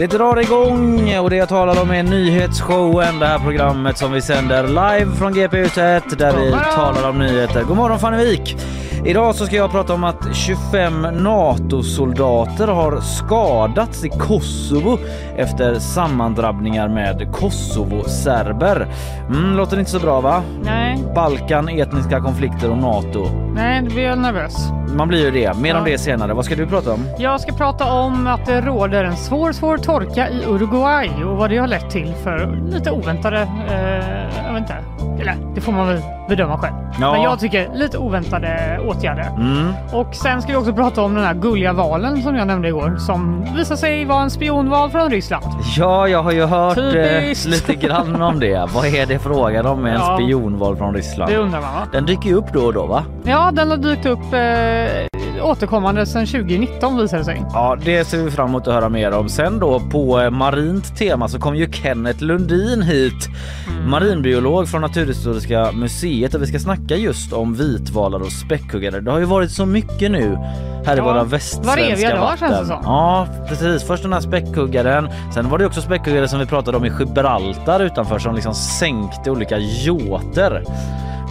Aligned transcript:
Det 0.00 0.06
drar 0.06 0.40
igång 0.40 1.18
och 1.18 1.30
det 1.30 1.36
jag 1.36 1.48
talar 1.48 1.82
om 1.82 1.90
är 1.90 2.02
nyhetsshowen, 2.02 3.18
det 3.18 3.26
här 3.26 3.38
programmet 3.38 3.98
som 3.98 4.12
vi 4.12 4.22
sänder 4.22 4.66
live 4.66 5.16
från 5.16 5.34
GP1 5.34 6.16
där 6.16 6.36
vi 6.36 6.50
talar 6.50 7.08
om 7.08 7.18
nyheter. 7.18 7.62
God 7.62 7.76
morgon 7.76 7.98
Fanny 7.98 8.24
Wik! 8.24 8.56
Idag 9.04 9.34
så 9.34 9.46
ska 9.46 9.56
jag 9.56 9.70
prata 9.70 9.94
om 9.94 10.04
att 10.04 10.34
25 10.36 11.02
NATO-soldater 11.02 12.68
har 12.68 13.00
skadats 13.00 14.04
i 14.04 14.08
Kosovo 14.08 14.98
efter 15.36 15.74
sammandrabbningar 15.74 16.88
med 16.88 17.32
Kosovo-serber. 17.32 18.86
Mm, 19.28 19.56
låter 19.56 19.78
inte 19.78 19.90
så 19.90 19.98
bra 20.00 20.20
va? 20.20 20.42
Nej, 20.64 20.98
Balkan, 21.14 21.68
etniska 21.68 22.20
konflikter 22.20 22.70
och 22.70 22.78
NATO. 22.78 23.26
nej, 23.54 23.82
då 23.82 23.90
blir 23.94 24.02
jag 24.04 24.18
nervös. 24.18 24.68
Man 24.96 25.08
blir 25.08 25.24
ju 25.24 25.30
det. 25.30 25.56
Mer 25.56 25.74
om 25.74 25.86
Ja. 25.86 25.92
det 25.92 25.98
senare. 25.98 26.34
Vad 26.34 26.44
ska 26.44 26.54
du 26.56 26.66
prata 26.66 26.92
om? 26.92 27.04
Jag 27.18 27.40
ska 27.40 27.52
prata 27.52 27.92
om 27.92 28.26
att 28.26 28.46
det 28.46 28.60
råder 28.60 29.04
en 29.04 29.16
svår, 29.16 29.52
svår 29.52 29.78
torka 29.78 30.28
i 30.28 30.44
Uruguay 30.48 31.10
och 31.24 31.36
vad 31.36 31.50
det 31.50 31.56
har 31.58 31.66
lett 31.68 31.90
till 31.90 32.14
för 32.24 32.58
lite 32.72 32.90
oväntade, 32.90 33.40
eh, 33.70 34.44
jag 34.46 34.52
vet 34.52 34.60
inte, 34.62 34.76
eller 35.20 35.36
det 35.54 35.60
får 35.60 35.72
man 35.72 35.86
väl 35.88 36.00
bedöma 36.28 36.58
själv. 36.58 36.74
Ja. 37.00 37.12
Men 37.12 37.22
jag 37.22 37.38
tycker 37.40 37.68
lite 37.74 37.98
oväntade 37.98 38.80
åtgärder. 38.88 39.26
Mm. 39.36 39.72
Och 39.92 40.14
sen 40.14 40.42
ska 40.42 40.52
vi 40.52 40.58
också 40.58 40.72
prata 40.72 41.02
om 41.02 41.14
den 41.14 41.24
här 41.24 41.34
gulliga 41.34 41.72
valen 41.72 42.22
som 42.22 42.36
jag 42.36 42.46
nämnde 42.46 42.68
igår 42.68 42.96
som 42.98 43.44
visar 43.56 43.76
sig 43.76 44.04
vara 44.04 44.22
en 44.22 44.30
spionval 44.30 44.90
från 44.90 45.10
Ryssland. 45.10 45.44
Ja, 45.76 46.08
jag 46.08 46.22
har 46.22 46.32
ju 46.32 46.44
hört 46.44 46.78
eh, 46.78 46.84
Typiskt. 46.84 47.46
lite 47.68 47.74
grann 47.86 48.22
om 48.22 48.40
det. 48.40 48.68
Vad 48.74 48.86
är 48.86 49.06
det 49.06 49.18
frågan 49.18 49.66
om 49.66 49.82
med 49.82 49.94
en 49.94 50.00
Ja. 50.00 50.16
spionval 50.16 50.76
från 50.76 50.94
Ryssland? 50.94 51.30
Det 51.32 51.36
undrar 51.38 51.60
man 51.60 51.74
va? 51.74 51.80
Den 51.92 52.06
dyker 52.06 52.28
ju 52.28 52.34
upp 52.34 52.52
då 52.52 52.60
och 52.60 52.72
då 52.74 52.86
va? 52.86 53.04
Ja, 53.24 53.50
den 53.52 53.70
har 53.70 53.76
dykt 53.76 54.06
upp 54.06 54.32
eh, 54.32 55.09
återkommande 55.42 56.06
sedan 56.06 56.26
2019 56.26 56.96
visar 56.98 57.18
det 57.18 57.24
sig. 57.24 57.42
Ja, 57.52 57.76
det 57.84 58.04
ser 58.04 58.18
vi 58.24 58.30
fram 58.30 58.48
emot 58.48 58.66
att 58.68 58.74
höra 58.74 58.88
mer 58.88 59.12
om. 59.14 59.28
Sen 59.28 59.58
då 59.58 59.80
på 59.80 60.20
eh, 60.20 60.30
marint 60.30 60.96
tema 60.96 61.28
så 61.28 61.38
kom 61.38 61.56
ju 61.56 61.72
Kenneth 61.72 62.22
Lundin 62.22 62.82
hit. 62.82 63.28
Mm. 63.70 63.90
Marinbiolog 63.90 64.68
från 64.68 64.80
Naturhistoriska 64.80 65.72
museet 65.72 66.34
och 66.34 66.42
vi 66.42 66.46
ska 66.46 66.58
snacka 66.58 66.96
just 66.96 67.32
om 67.32 67.54
vitvalar 67.54 68.20
och 68.20 68.32
späckhuggare. 68.32 69.00
Det 69.00 69.10
har 69.10 69.18
ju 69.18 69.24
varit 69.24 69.50
så 69.50 69.66
mycket 69.66 70.10
nu 70.10 70.38
här 70.86 70.94
i 70.94 70.98
Ja, 70.98 71.04
våra 71.04 71.24
västsvenska 71.24 72.20
vatten. 72.20 72.38
känns 72.38 72.60
det 72.60 72.66
som. 72.66 72.80
Ja, 72.84 73.26
precis. 73.48 73.82
Först 73.82 74.02
den 74.02 74.12
här 74.12 74.20
späckhuggaren. 74.20 75.08
Sen 75.34 75.48
var 75.48 75.58
det 75.58 75.66
också 75.66 75.80
späckhuggare 75.80 76.28
som 76.28 76.38
vi 76.38 76.46
pratade 76.46 76.76
om 76.76 76.84
i 76.84 76.92
Gibraltar 76.98 77.80
utanför 77.80 78.18
som 78.18 78.34
liksom 78.34 78.54
sänkte 78.54 79.30
olika 79.30 79.58
yachter. 79.58 80.64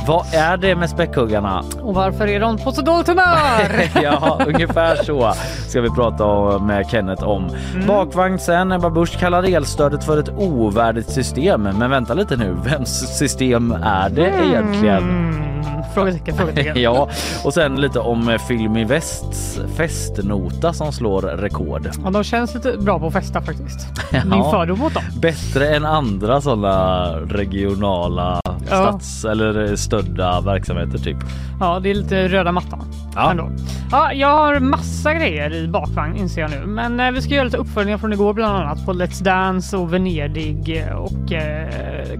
Vad 0.09 0.33
är 0.33 0.57
det 0.57 0.75
med 0.75 0.89
späckhuggarna? 0.89 1.63
Och 1.81 1.93
varför 1.95 2.27
är 2.27 2.39
de 2.39 2.57
på 2.57 2.71
så 2.71 2.81
dåligt 2.81 3.07
humör? 3.07 3.89
ja, 4.03 4.41
ungefär 4.47 4.95
så 4.95 5.33
ska 5.67 5.81
vi 5.81 5.89
prata 5.89 6.59
med 6.59 6.89
Kenneth 6.89 7.23
om. 7.23 7.49
Mm. 7.73 7.87
Bakvagn 7.87 8.39
sen. 8.39 8.71
Ebba 8.71 8.89
Busch 8.89 9.19
kallar 9.19 9.43
elstödet 9.43 10.03
för 10.03 10.17
ett 10.17 10.29
ovärdigt 10.37 11.09
system. 11.09 11.61
Men 11.63 11.89
vänta 11.89 12.13
lite 12.13 12.35
nu, 12.37 12.55
vems 12.63 13.17
system 13.17 13.71
är 13.83 14.09
det 14.09 14.31
egentligen? 14.45 15.03
Mm, 15.03 15.83
frågetecken, 15.93 16.35
frågetecken. 16.37 16.73
Ja, 16.81 17.09
och 17.45 17.53
sen 17.53 17.75
lite 17.81 17.99
om 17.99 18.37
Film 18.47 18.77
i 18.77 18.83
Västs 18.85 19.59
festnota 19.75 20.73
som 20.73 20.91
slår 20.91 21.21
rekord. 21.21 21.89
Ja, 22.03 22.09
de 22.09 22.23
känns 22.23 22.53
lite 22.53 22.77
bra 22.77 22.99
på 22.99 23.07
att 23.07 23.13
festa 23.13 23.41
faktiskt. 23.41 23.87
Min 24.11 24.21
Ja. 24.39 24.51
fördom 24.51 24.79
mot 24.79 24.93
dem. 24.93 25.03
Bättre 25.21 25.75
än 25.75 25.85
andra 25.85 26.41
sådana 26.41 27.09
regionala 27.19 28.41
stats 28.65 29.25
eller 29.25 29.75
stödda 29.75 30.41
verksamheter 30.41 30.97
typ. 30.97 31.17
Ja, 31.59 31.79
det 31.79 31.89
är 31.89 31.95
lite 31.95 32.27
röda 32.27 32.51
mattan. 32.51 32.85
Ja. 33.15 33.31
Ändå. 33.31 33.51
Ja, 33.91 34.13
jag 34.13 34.37
har 34.37 34.59
massa 34.59 35.13
grejer 35.13 35.53
i 35.53 35.67
bakvagn 35.67 36.15
inser 36.15 36.41
jag 36.41 36.51
nu. 36.51 36.65
Men 36.65 36.99
eh, 36.99 37.11
vi 37.11 37.21
ska 37.21 37.33
göra 37.33 37.45
lite 37.45 37.57
uppföljningar 37.57 37.97
från 37.97 38.13
igår 38.13 38.33
bland 38.33 38.57
annat 38.57 38.85
på 38.85 38.93
Let's 38.93 39.23
Dance 39.23 39.77
och 39.77 39.93
Venedig 39.93 40.83
eh, 40.87 40.95
och 40.95 41.33
eh, 41.33 41.69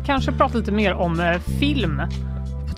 kanske 0.06 0.32
prata 0.32 0.58
lite 0.58 0.72
mer 0.72 0.94
om 0.94 1.20
eh, 1.20 1.40
film. 1.60 2.02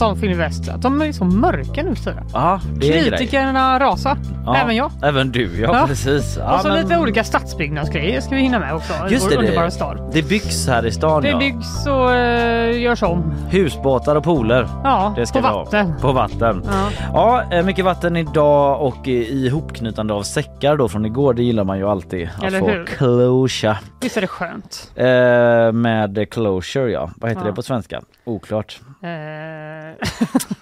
Tal 0.02 0.12
om 0.12 0.18
Film 0.18 0.38
Väst. 0.38 0.70
Att 0.70 0.82
de 0.82 1.02
är 1.02 1.12
så 1.12 1.26
mörka 1.26 1.84
nu 1.84 1.96
för. 1.96 2.24
Ja, 2.34 2.62
det 2.76 3.00
är. 3.00 3.04
Kritikerna 3.04 3.80
rasar. 3.80 4.18
Ja, 4.46 4.56
Även 4.58 4.76
jag. 4.76 4.92
Även 5.04 5.32
du, 5.32 5.60
ja, 5.62 5.70
Ja. 5.80 5.88
precis. 5.88 6.38
Ja, 6.40 6.56
och 6.56 6.62
så 6.62 6.68
men- 6.68 6.82
lite 6.82 6.98
olika 6.98 7.24
stadsbyggnadsgrejer 7.24 8.22
ska 8.22 8.36
vi 8.36 8.42
hinna 8.42 8.60
med 8.60 8.74
också. 8.76 8.94
Just 9.10 9.30
det, 9.30 9.36
underbara 9.38 9.66
det, 9.66 9.72
stad. 9.72 10.10
det 10.14 10.30
byggs 10.30 10.68
här 10.68 10.86
i 10.86 10.92
stan 10.92 11.22
Det 11.22 11.30
ja. 11.30 11.38
byggs 11.38 11.88
och 11.88 12.14
eh, 12.14 12.82
görs 12.82 13.04
om. 13.04 13.34
Husbåtar 13.50 14.16
och 14.16 14.24
pooler. 14.24 14.68
Ja, 14.84 15.14
Det 15.16 15.26
ska 15.26 15.42
på 15.42 15.48
vatten. 15.48 15.94
På 16.02 16.12
vatten. 16.12 16.64
Ja. 16.68 16.90
Ja, 17.14 17.58
eh, 17.58 17.66
mycket 17.66 17.86
vatten 17.86 18.18
idag 18.18 18.82
och 18.82 19.08
eh, 19.08 19.14
ihopknytande 19.14 20.14
av 20.14 20.24
säckar 20.24 20.78
då 20.78 20.90
från 20.90 21.06
igår. 21.06 21.34
Det 21.34 21.44
gillar 21.44 21.64
man 21.64 21.78
ju 21.78 21.88
alltid. 21.90 22.30
Att 22.38 22.44
Eller 22.44 22.60
få 22.60 22.70
hur? 22.70 22.86
closure. 22.86 23.78
Visst 24.02 24.18
är 24.18 24.22
det 24.22 24.28
skönt? 24.28 24.92
Eh, 24.96 25.72
med 25.72 26.28
closure 26.32 26.92
ja. 26.92 27.10
Vad 27.16 27.32
heter 27.32 27.46
det 27.46 27.54
på 27.54 27.62
svenska? 27.62 28.02
Oklart. 28.26 28.80
Eh, 29.02 30.08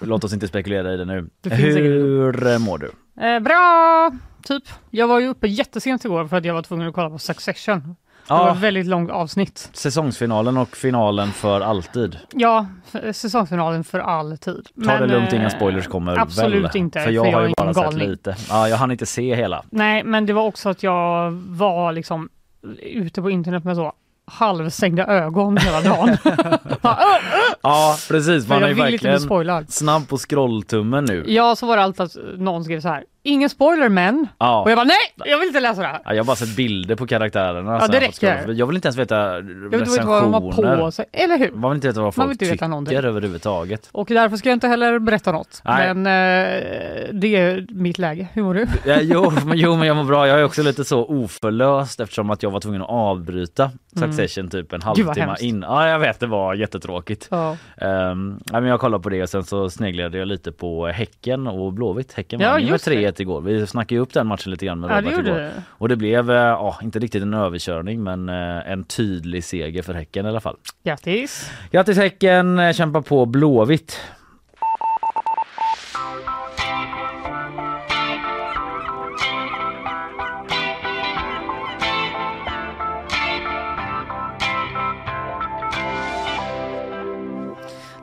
Låt 0.00 0.24
oss 0.24 0.32
inte 0.32 0.48
spekulera 0.48 0.94
i 0.94 0.96
det 0.96 1.04
nu. 1.04 1.28
Det 1.40 1.50
finns 1.50 1.60
säkert- 1.74 1.82
Hur 1.82 2.46
eh, 2.46 2.58
mår 2.58 2.78
du? 2.78 2.90
eh, 3.26 3.40
bra! 3.40 4.10
Typ. 4.44 4.62
Jag 4.90 5.08
var 5.08 5.20
ju 5.20 5.28
uppe 5.28 5.48
jättesent 5.48 6.04
igår 6.04 6.26
för 6.26 6.36
att 6.36 6.44
jag 6.44 6.54
var 6.54 6.62
tvungen 6.62 6.88
att 6.88 6.94
kolla 6.94 7.10
på 7.10 7.18
Succession. 7.18 7.80
Det 8.28 8.34
var 8.34 8.46
Ja, 8.46 8.52
ett 8.52 8.58
väldigt 8.60 8.86
långt 8.86 9.10
avsnitt. 9.10 9.70
säsongsfinalen 9.72 10.56
och 10.56 10.76
finalen 10.76 11.28
för 11.28 11.60
alltid. 11.60 12.18
Ja, 12.34 12.66
säsongsfinalen 13.12 13.84
för 13.84 13.98
all 13.98 14.38
tid. 14.38 14.68
Ta 14.86 14.98
det 14.98 15.06
lugnt, 15.06 15.32
inga 15.32 15.50
spoilers 15.50 15.86
kommer 15.86 16.18
Absolut 16.18 16.64
väl? 16.64 16.76
inte, 16.76 17.00
För 17.00 17.10
jag 17.10 17.24
för 17.24 17.32
har 17.32 17.48
ju 17.48 17.54
bara 17.56 17.64
ingen 17.64 17.74
sett 17.74 17.84
galning. 17.84 18.08
lite. 18.08 18.36
Ja, 18.48 18.68
jag 18.68 18.76
hann 18.76 18.90
inte 18.90 19.06
se 19.06 19.34
hela. 19.34 19.62
Nej, 19.70 20.04
men 20.04 20.26
det 20.26 20.32
var 20.32 20.42
också 20.42 20.68
att 20.68 20.82
jag 20.82 21.30
var 21.32 21.92
liksom 21.92 22.28
ute 22.82 23.22
på 23.22 23.30
internet 23.30 23.64
med 23.64 23.76
så 23.76 23.92
halvstängda 24.30 25.06
ögon 25.06 25.56
hela 25.56 25.80
dagen. 25.80 26.16
Ja, 27.62 27.96
precis. 28.08 28.48
Man 28.48 28.62
är 28.62 28.68
ju 28.68 28.74
verkligen 28.74 29.66
snabb 29.68 30.08
på 30.08 30.18
scrolltummen 30.18 31.04
nu. 31.04 31.24
Ja, 31.26 31.56
så 31.56 31.66
var 31.66 31.76
det 31.76 31.82
alltid 31.82 32.00
att 32.00 32.16
någon 32.36 32.64
skrev 32.64 32.80
så 32.80 32.88
här. 32.88 33.04
Ingen 33.22 33.50
spoiler 33.50 33.88
men. 33.88 34.26
Ja. 34.38 34.62
Och 34.62 34.70
jag 34.70 34.76
bara 34.78 34.84
nej, 34.84 34.96
jag 35.30 35.38
vill 35.38 35.46
inte 35.48 35.60
läsa 35.60 35.80
det 35.80 35.86
här. 35.86 36.00
Ja, 36.04 36.14
jag 36.14 36.18
har 36.22 36.26
bara 36.26 36.36
sett 36.36 36.56
bilder 36.56 36.96
på 36.96 37.06
karaktärerna. 37.06 37.78
Ja, 37.80 37.86
det 37.88 38.00
räcker. 38.00 38.52
Jag 38.52 38.66
vill 38.66 38.76
inte 38.76 38.88
ens 38.88 38.96
veta 38.98 39.34
Jag 39.34 39.42
veta 39.42 39.70
vad 39.70 39.80
recensioner. 39.80 40.68
har 40.68 40.76
på 40.78 40.90
sig. 40.90 41.04
Eller 41.12 41.38
hur? 41.38 41.50
Man 41.52 41.70
vill 41.70 41.76
inte 41.76 41.86
veta 41.88 42.00
vad 42.00 42.04
Man 42.16 42.26
folk 42.26 42.42
veta 42.42 42.52
tycker 42.52 42.68
någonting. 42.68 42.98
överhuvudtaget. 42.98 43.88
Och 43.92 44.06
därför 44.08 44.36
ska 44.36 44.48
jag 44.48 44.56
inte 44.56 44.68
heller 44.68 44.98
berätta 44.98 45.32
något. 45.32 45.62
Nej. 45.64 45.94
Men 45.94 46.06
eh, 46.06 47.12
det 47.12 47.36
är 47.36 47.66
mitt 47.70 47.98
läge. 47.98 48.28
Hur 48.32 48.42
mår 48.42 48.54
du? 48.54 48.66
Ja, 48.86 48.98
jo, 49.00 49.32
men, 49.46 49.58
jo, 49.58 49.76
men 49.76 49.88
jag 49.88 49.96
mår 49.96 50.04
bra. 50.04 50.28
Jag 50.28 50.40
är 50.40 50.44
också 50.44 50.62
lite 50.62 50.84
så 50.84 51.04
oförlöst 51.06 52.00
eftersom 52.00 52.30
att 52.30 52.42
jag 52.42 52.50
var 52.50 52.60
tvungen 52.60 52.82
att 52.82 52.88
avbryta 52.90 53.70
Succession 53.96 54.48
typ 54.50 54.72
en 54.72 54.80
Mm. 54.82 54.94
Gud, 54.96 55.06
vad 55.06 55.18
halvtimme 55.18 55.48
in. 55.48 55.62
Ja, 55.68 55.88
jag 55.88 55.98
vet, 55.98 56.20
det 56.20 56.26
var 56.26 56.54
jättetråkigt. 56.54 57.28
Ja. 57.30 57.56
Um, 57.80 58.40
men 58.52 58.64
jag 58.64 58.80
kollade 58.80 59.02
på 59.02 59.08
det 59.08 59.22
och 59.22 59.28
sen 59.28 59.44
så 59.44 59.70
sneglade 59.70 60.18
jag 60.18 60.28
lite 60.28 60.52
på 60.52 60.86
Häcken 60.86 61.46
och 61.46 61.72
Blåvitt. 61.72 62.12
Häcken 62.12 62.40
Ja, 62.40 62.48
vann 62.50 62.60
med 62.62 62.70
just 62.70 62.84
det. 63.20 63.24
3-1 63.24 63.30
igår. 63.30 63.40
Vi 63.40 63.66
snackade 63.66 63.94
ju 63.94 64.00
upp 64.00 64.12
den 64.12 64.26
matchen 64.26 64.50
lite 64.50 64.66
grann 64.66 64.80
med 64.80 64.90
Ja, 64.90 65.00
Robert 65.00 65.12
igår. 65.12 65.22
det. 65.38 65.52
Och 65.68 65.88
det 65.88 65.96
blev, 65.96 66.30
eh, 66.30 66.36
ja, 66.36 66.78
inte 66.82 66.98
riktigt 66.98 67.22
en 67.22 67.34
överkörning 67.34 68.02
men 68.02 68.28
eh, 68.28 68.70
en 68.72 68.84
tydlig 68.84 69.44
seger 69.44 69.82
för 69.82 69.94
Häcken 69.94 70.26
i 70.26 70.28
alla 70.28 70.40
fall. 70.40 70.56
Grattis! 70.84 71.50
Grattis 71.70 71.96
Häcken, 71.96 72.58
eh, 72.58 72.72
kämpa 72.72 73.02
på 73.02 73.26
Blåvitt. 73.26 74.00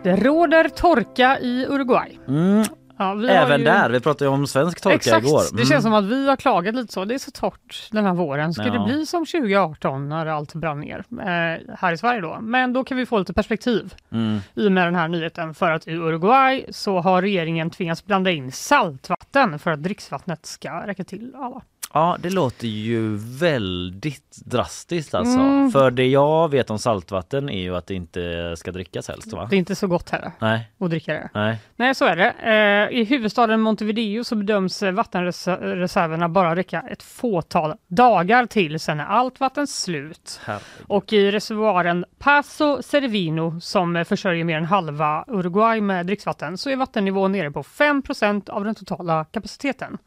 Det 0.03 0.15
råder 0.15 0.69
torka 0.69 1.39
i 1.39 1.65
Uruguay. 1.69 2.19
Mm, 2.27 2.63
Ja, 2.97 3.23
även 3.29 3.59
ju... 3.59 3.65
där, 3.65 3.89
vi 3.89 3.99
pratade 3.99 4.25
ju 4.25 4.31
om 4.31 4.47
svensk 4.47 4.81
torka 4.81 4.95
Exakt, 4.95 5.27
igår. 5.27 5.41
det 5.51 5.55
Mm. 5.55 5.65
känns 5.65 5.83
som 5.83 5.93
att 5.93 6.05
vi 6.05 6.29
har 6.29 6.35
klagat 6.35 6.75
lite 6.75 6.93
så. 6.93 7.05
Det 7.05 7.13
är 7.13 7.19
så 7.19 7.31
torrt 7.31 7.87
den 7.91 8.05
här 8.05 8.13
våren. 8.13 8.53
Ska 8.53 8.63
Ja. 8.65 8.71
det 8.73 8.79
bli 8.85 9.05
som 9.05 9.25
2018 9.25 10.09
när 10.09 10.25
allt 10.25 10.53
brann 10.53 10.79
ner 10.79 11.03
eh, 11.11 11.75
här 11.79 11.91
i 11.93 11.97
Sverige 11.97 12.21
då? 12.21 12.37
Men 12.41 12.73
då 12.73 12.83
kan 12.83 12.97
vi 12.97 13.05
få 13.05 13.19
lite 13.19 13.33
perspektiv 13.33 13.93
Mm. 14.11 14.39
i 14.55 14.67
och 14.67 14.71
med 14.71 14.87
den 14.87 14.95
här 14.95 15.07
nyheten 15.07 15.53
för 15.53 15.71
att 15.71 15.87
i 15.87 15.91
Uruguay 15.93 16.65
så 16.69 16.99
har 16.99 17.21
regeringen 17.21 17.69
tvingats 17.69 18.05
blanda 18.05 18.31
in 18.31 18.51
saltvatten 18.51 19.59
för 19.59 19.71
att 19.71 19.83
dricksvattnet 19.83 20.45
ska 20.45 20.87
räcka 20.87 21.03
till 21.03 21.33
alla. 21.37 21.61
Ja, 21.97 22.17
det 22.19 22.29
låter 22.29 22.67
ju 22.67 23.15
väldigt 23.39 24.37
drastiskt 24.45 25.13
alltså. 25.13 25.39
Mm. 25.39 25.71
För 25.71 25.91
det 25.91 26.07
jag 26.07 26.51
vet 26.51 26.69
om 26.69 26.79
saltvatten 26.79 27.49
är 27.49 27.61
ju 27.61 27.75
att 27.75 27.87
det 27.87 27.93
inte 27.93 28.53
ska 28.57 28.71
drickas 28.71 29.07
helst 29.07 29.33
va? 29.33 29.47
Det 29.49 29.55
är 29.55 29.57
inte 29.57 29.75
så 29.75 29.87
gott 29.87 30.09
heller 30.09 30.31
Nej, 30.39 30.71
att 30.79 30.89
dricka 30.89 31.13
det. 31.13 31.29
nej. 31.33 31.57
Nej, 31.75 31.95
så 31.95 32.05
är 32.05 32.15
det. 32.15 32.29
Eh, 32.29 32.99
I 32.99 33.03
huvudstaden 33.03 33.61
Montevideo 33.61 34.23
så 34.23 34.35
bedöms 34.35 34.81
vattenreserverna 34.81 36.29
bara 36.29 36.55
räcka 36.55 36.83
ett 36.91 37.03
fåtal 37.03 37.73
dagar 37.87 38.45
till, 38.45 38.79
sen 38.79 38.99
är 38.99 39.05
allt 39.05 39.39
vatten 39.39 39.67
slut. 39.67 40.39
Herregud. 40.43 40.85
Och 40.87 41.13
i 41.13 41.31
reservoaren 41.31 42.05
Paso 42.19 42.81
Cervino 42.81 43.61
som 43.61 44.05
försörjer 44.07 44.43
mer 44.43 44.57
än 44.57 44.65
halva 44.65 45.25
Uruguay 45.27 45.81
med 45.81 46.05
dricksvatten 46.05 46.57
så 46.57 46.69
är 46.69 46.75
vattennivån 46.75 47.31
nere 47.31 47.51
på 47.51 47.63
5% 47.63 48.49
av 48.49 48.63
den 48.65 48.75
totala 48.75 49.25
kapaciteten. 49.25 49.97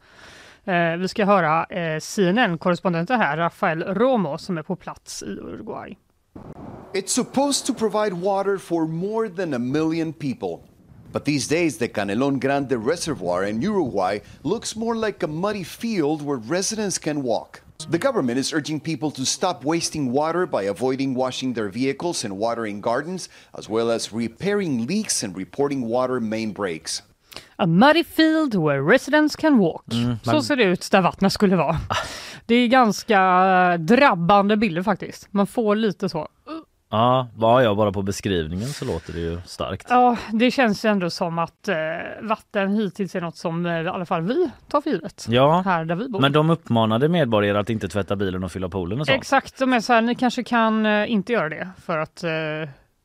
Eh, 0.65 0.97
vi 0.97 1.07
ska 1.07 1.25
höra 1.25 1.65
eh, 1.65 1.99
CNN-korrespondenten 1.99 3.19
här, 3.19 3.37
Rafael 3.37 3.83
Romo, 3.83 4.37
som 4.37 4.57
är 4.57 4.63
på 4.63 4.75
plats 4.75 5.23
i 5.23 5.25
Uruguay. 5.25 5.97
It's 6.93 7.07
supposed 7.07 7.65
to 7.65 7.73
provide 7.73 8.13
water 8.13 8.57
for 8.57 8.87
more 8.87 9.29
than 9.29 9.53
a 9.53 9.59
million 9.59 10.13
people. 10.13 10.67
But 11.11 11.25
these 11.25 11.47
days, 11.47 11.77
the 11.77 11.87
Canelon 11.87 12.39
Grande 12.39 12.77
Reservoir 12.77 13.43
in 13.43 13.61
Uruguay 13.61 14.19
looks 14.43 14.75
more 14.75 14.95
like 14.95 15.25
a 15.25 15.27
muddy 15.27 15.63
field 15.63 16.21
where 16.21 16.37
residents 16.37 16.97
can 16.97 17.23
walk. 17.23 17.61
The 17.89 17.97
government 17.97 18.37
is 18.37 18.53
urging 18.53 18.79
people 18.79 19.11
to 19.11 19.25
stop 19.25 19.65
wasting 19.65 20.11
water 20.11 20.45
by 20.45 20.63
avoiding 20.63 21.15
washing 21.15 21.53
their 21.53 21.69
vehicles 21.69 22.23
and 22.23 22.37
watering 22.37 22.81
gardens, 22.81 23.29
as 23.57 23.67
well 23.67 23.89
as 23.91 24.13
repairing 24.13 24.85
leaks 24.85 25.23
and 25.23 25.35
reporting 25.35 25.81
water 25.81 26.19
main 26.19 26.53
breaks. 26.53 27.01
A 27.61 27.65
muddy 27.65 28.03
field 28.03 28.55
where 28.55 28.81
residents 28.81 29.35
can 29.35 29.57
walk. 29.57 29.83
Så 30.23 30.41
ser 30.41 30.55
det 30.55 30.63
ut 30.63 30.87
där 30.91 31.01
vattnet 31.01 31.33
skulle 31.33 31.55
vara. 31.55 31.77
Det 32.45 32.55
är 32.55 32.67
ganska 32.67 33.17
drabbande 33.77 34.57
bilder 34.57 34.83
faktiskt. 34.83 35.27
Man 35.31 35.47
får 35.47 35.75
lite 35.75 36.09
så. 36.09 36.27
Ja, 36.89 37.27
var 37.35 37.61
jag 37.61 37.77
bara 37.77 37.91
på 37.91 38.01
beskrivningen 38.01 38.67
så 38.67 38.85
låter 38.85 39.13
det 39.13 39.19
ju 39.19 39.41
starkt. 39.45 39.87
Ja, 39.89 40.17
det 40.31 40.51
känns 40.51 40.85
ju 40.85 40.89
ändå 40.89 41.09
som 41.09 41.39
att 41.39 41.67
eh, 41.67 41.75
vatten 42.21 42.73
hittills 42.75 43.15
är 43.15 43.21
något 43.21 43.37
som 43.37 43.65
eh, 43.65 43.81
i 43.81 43.87
alla 43.87 44.05
fall 44.05 44.21
vi 44.21 44.49
tar 44.67 44.81
för 44.81 44.89
givet. 44.89 45.25
Ja, 45.29 45.61
Här 45.65 45.85
där 45.85 45.95
vi 45.95 46.09
bor. 46.09 46.19
men 46.21 46.31
de 46.31 46.49
uppmanade 46.49 47.09
medborgare 47.09 47.59
att 47.59 47.69
inte 47.69 47.87
tvätta 47.87 48.15
bilen 48.15 48.43
och 48.43 48.51
fylla 48.51 48.69
poolen 48.69 48.99
och 48.99 49.05
så. 49.07 49.13
Exakt, 49.13 49.59
de 49.59 49.73
är 49.73 49.79
så 49.79 49.93
här, 49.93 50.01
ni 50.01 50.15
kanske 50.15 50.43
kan 50.43 50.85
eh, 50.85 51.11
inte 51.11 51.33
göra 51.33 51.49
det 51.49 51.69
för 51.85 51.97
att 51.97 52.23
eh, 52.23 52.29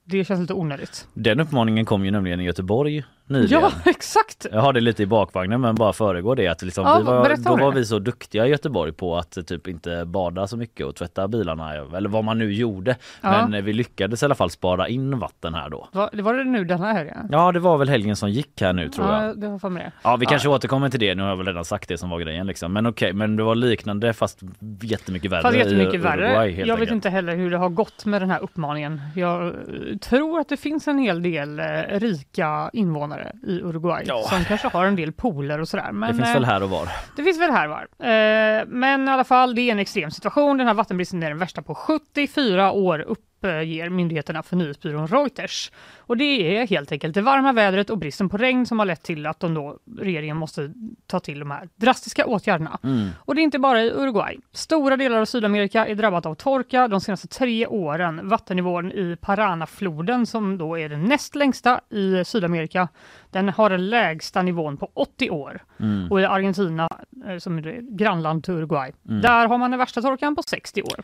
det 0.04 0.24
känns 0.24 0.40
lite 0.40 0.54
onödigt. 0.54 1.08
Den 1.14 1.40
uppmaningen 1.40 1.84
kom 1.84 2.04
ju 2.04 2.10
nämligen 2.10 2.40
i 2.40 2.44
Göteborg 2.44 3.04
nyligen. 3.28 3.60
Ja, 3.60 3.72
exakt. 3.90 4.46
Jag 4.52 4.60
har 4.60 4.72
det 4.72 4.80
lite 4.80 5.02
i 5.02 5.06
bakvagnen 5.06 5.60
men 5.60 5.74
bara 5.74 5.92
föregår 5.92 6.36
det 6.36 6.48
att 6.48 6.62
liksom, 6.62 6.84
Ja, 6.84 6.98
vi 6.98 7.04
var, 7.04 7.36
då 7.56 7.64
var 7.64 7.72
vi 7.72 7.84
så 7.84 7.98
duktiga 7.98 8.46
i 8.46 8.50
Göteborg 8.50 8.92
på 8.92 9.16
att 9.16 9.36
eh, 9.36 9.42
typ 9.42 9.68
inte 9.68 10.04
bada 10.04 10.46
så 10.46 10.56
mycket 10.56 10.86
och 10.86 10.94
tvätta 10.96 11.28
bilarna 11.28 11.74
eller 11.74 12.08
vad 12.08 12.24
man 12.24 12.38
nu 12.38 12.52
gjorde. 12.54 12.96
Ja. 13.20 13.30
Men 13.30 13.54
eh, 13.54 13.62
vi 13.62 13.72
lyckades 13.72 14.22
i 14.22 14.24
alla 14.24 14.34
fall 14.34 14.50
spara 14.50 14.88
in 14.88 15.18
vatten 15.18 15.54
här 15.54 15.70
då. 15.70 15.88
Va- 15.92 16.10
Det 16.12 16.22
var 16.22 16.34
det 16.34 16.44
nu 16.44 16.64
den 16.64 16.80
här 16.80 16.94
helgen? 16.94 17.28
Ja 17.32 17.52
det 17.52 17.60
var 17.60 17.78
väl 17.78 17.88
helgen 17.88 18.16
som 18.16 18.30
gick 18.30 18.60
här 18.60 18.72
nu 18.72 18.88
tror 18.88 19.06
jag. 19.12 19.24
Ja, 19.28 19.34
det 19.34 19.48
var 19.48 19.70
det. 19.70 19.92
Ja 20.02 20.16
vi 20.16 20.26
kanske 20.26 20.48
återkommer 20.48 20.88
till 20.88 21.00
det, 21.00 21.14
nu 21.14 21.22
har 21.22 21.28
jag 21.28 21.36
väl 21.36 21.46
redan 21.46 21.64
sagt 21.64 21.88
det 21.88 21.98
som 21.98 22.10
var 22.10 22.18
grejen 22.20 22.46
liksom. 22.46 22.72
Men 22.72 22.86
okej, 22.86 23.12
men 23.12 23.36
det 23.36 23.42
var 23.42 23.54
liknande 23.54 24.12
fast 24.12 24.40
jättemycket 24.82 25.30
värre 25.32 25.42
Fast 25.42 25.54
i 25.54 25.58
jättemycket 25.58 26.00
värre. 26.00 26.24
Uruguay, 26.26 26.50
Jag 26.50 26.64
vet 26.66 26.70
enkelt. 26.70 26.90
inte 26.90 27.10
heller 27.10 27.36
hur 27.36 27.50
det 27.50 27.56
har 27.56 27.68
gått 27.68 28.04
med 28.06 28.22
den 28.22 28.30
här 28.30 28.42
uppmaningen. 28.42 29.00
Jag 29.14 29.46
eh, 29.46 29.52
tror 30.00 30.40
att 30.40 30.48
det 30.48 30.56
finns 30.56 30.88
en 30.88 30.98
hel 30.98 31.22
del 31.22 31.60
rika 31.88 32.70
invånare 32.72 33.15
i 33.46 33.60
Uruguay 33.62 34.04
Ja. 34.06 34.22
som 34.22 34.44
kanske 34.44 34.68
har 34.68 34.84
en 34.84 34.96
del 34.96 35.12
pooler 35.12 35.60
och 35.60 35.68
sådär. 35.68 35.92
Men, 35.92 36.08
Det 36.10 36.14
finns 36.16 36.28
eh, 36.28 36.34
väl 36.34 36.44
här 36.44 36.62
och 36.62 36.70
var. 36.70 36.88
Det 37.16 37.22
finns 37.22 37.40
väl 37.40 37.50
här 37.50 37.68
var. 37.68 37.86
Eh, 38.10 38.64
men 38.66 39.08
i 39.08 39.10
alla 39.10 39.24
fall, 39.24 39.54
det 39.54 39.60
är 39.60 39.72
en 39.72 39.78
extrem 39.78 40.10
situation. 40.10 40.56
Den 40.58 40.66
här 40.66 40.74
vattenbristen 40.74 41.22
är 41.22 41.28
den 41.28 41.38
värsta 41.38 41.62
på 41.62 41.74
74 41.74 42.72
år 42.72 43.04
uppger 43.46 43.90
myndigheterna 43.90 44.42
för 44.42 44.56
nyhetsbyrån 44.56 45.06
Reuters. 45.06 45.72
Och 45.98 46.16
det 46.16 46.58
är 46.58 46.66
helt 46.66 46.92
enkelt 46.92 47.14
det 47.14 47.22
varma 47.22 47.52
vädret 47.52 47.90
och 47.90 47.98
bristen 47.98 48.28
på 48.28 48.36
regn 48.36 48.66
som 48.66 48.78
har 48.78 48.86
lett 48.86 49.02
till 49.02 49.26
att 49.26 49.40
de 49.40 49.54
då, 49.54 49.78
regeringen 49.98 50.36
måste 50.36 50.72
ta 51.06 51.20
till 51.20 51.38
de 51.38 51.50
här 51.50 51.68
drastiska 51.76 52.26
åtgärderna. 52.26 52.78
Mm. 52.82 53.08
Och 53.18 53.34
det 53.34 53.40
är 53.40 53.42
inte 53.42 53.58
bara 53.58 53.82
i 53.82 53.90
Uruguay. 53.90 54.38
Stora 54.52 54.96
delar 54.96 55.20
av 55.20 55.24
Sydamerika 55.24 55.86
är 55.86 55.94
drabbat 55.94 56.26
av 56.26 56.34
torka 56.34 56.88
de 56.88 57.00
senaste 57.00 57.28
tre 57.28 57.66
åren. 57.66 58.28
Vattennivån 58.28 58.92
i 58.92 59.16
Paranafloden, 59.20 60.26
som 60.26 60.58
då 60.58 60.78
är 60.78 60.88
den 60.88 61.04
näst 61.04 61.34
längsta 61.34 61.80
i 61.90 62.24
Sydamerika, 62.24 62.88
den 63.30 63.48
har 63.48 63.70
den 63.70 63.90
lägsta 63.90 64.42
nivån 64.42 64.76
på 64.76 64.90
80 64.94 65.30
år. 65.30 65.62
Mm. 65.80 66.10
Och 66.10 66.20
i 66.20 66.24
Argentina, 66.24 66.88
eh, 67.26 67.38
som 67.38 67.58
är 67.58 67.96
grannland 67.96 68.44
till 68.44 68.54
Uruguay, 68.54 68.92
där 69.02 69.46
har 69.46 69.58
man 69.58 69.70
den 69.70 69.78
värsta 69.78 70.02
torkan 70.02 70.36
på 70.36 70.42
60 70.42 70.82
år. 70.82 71.00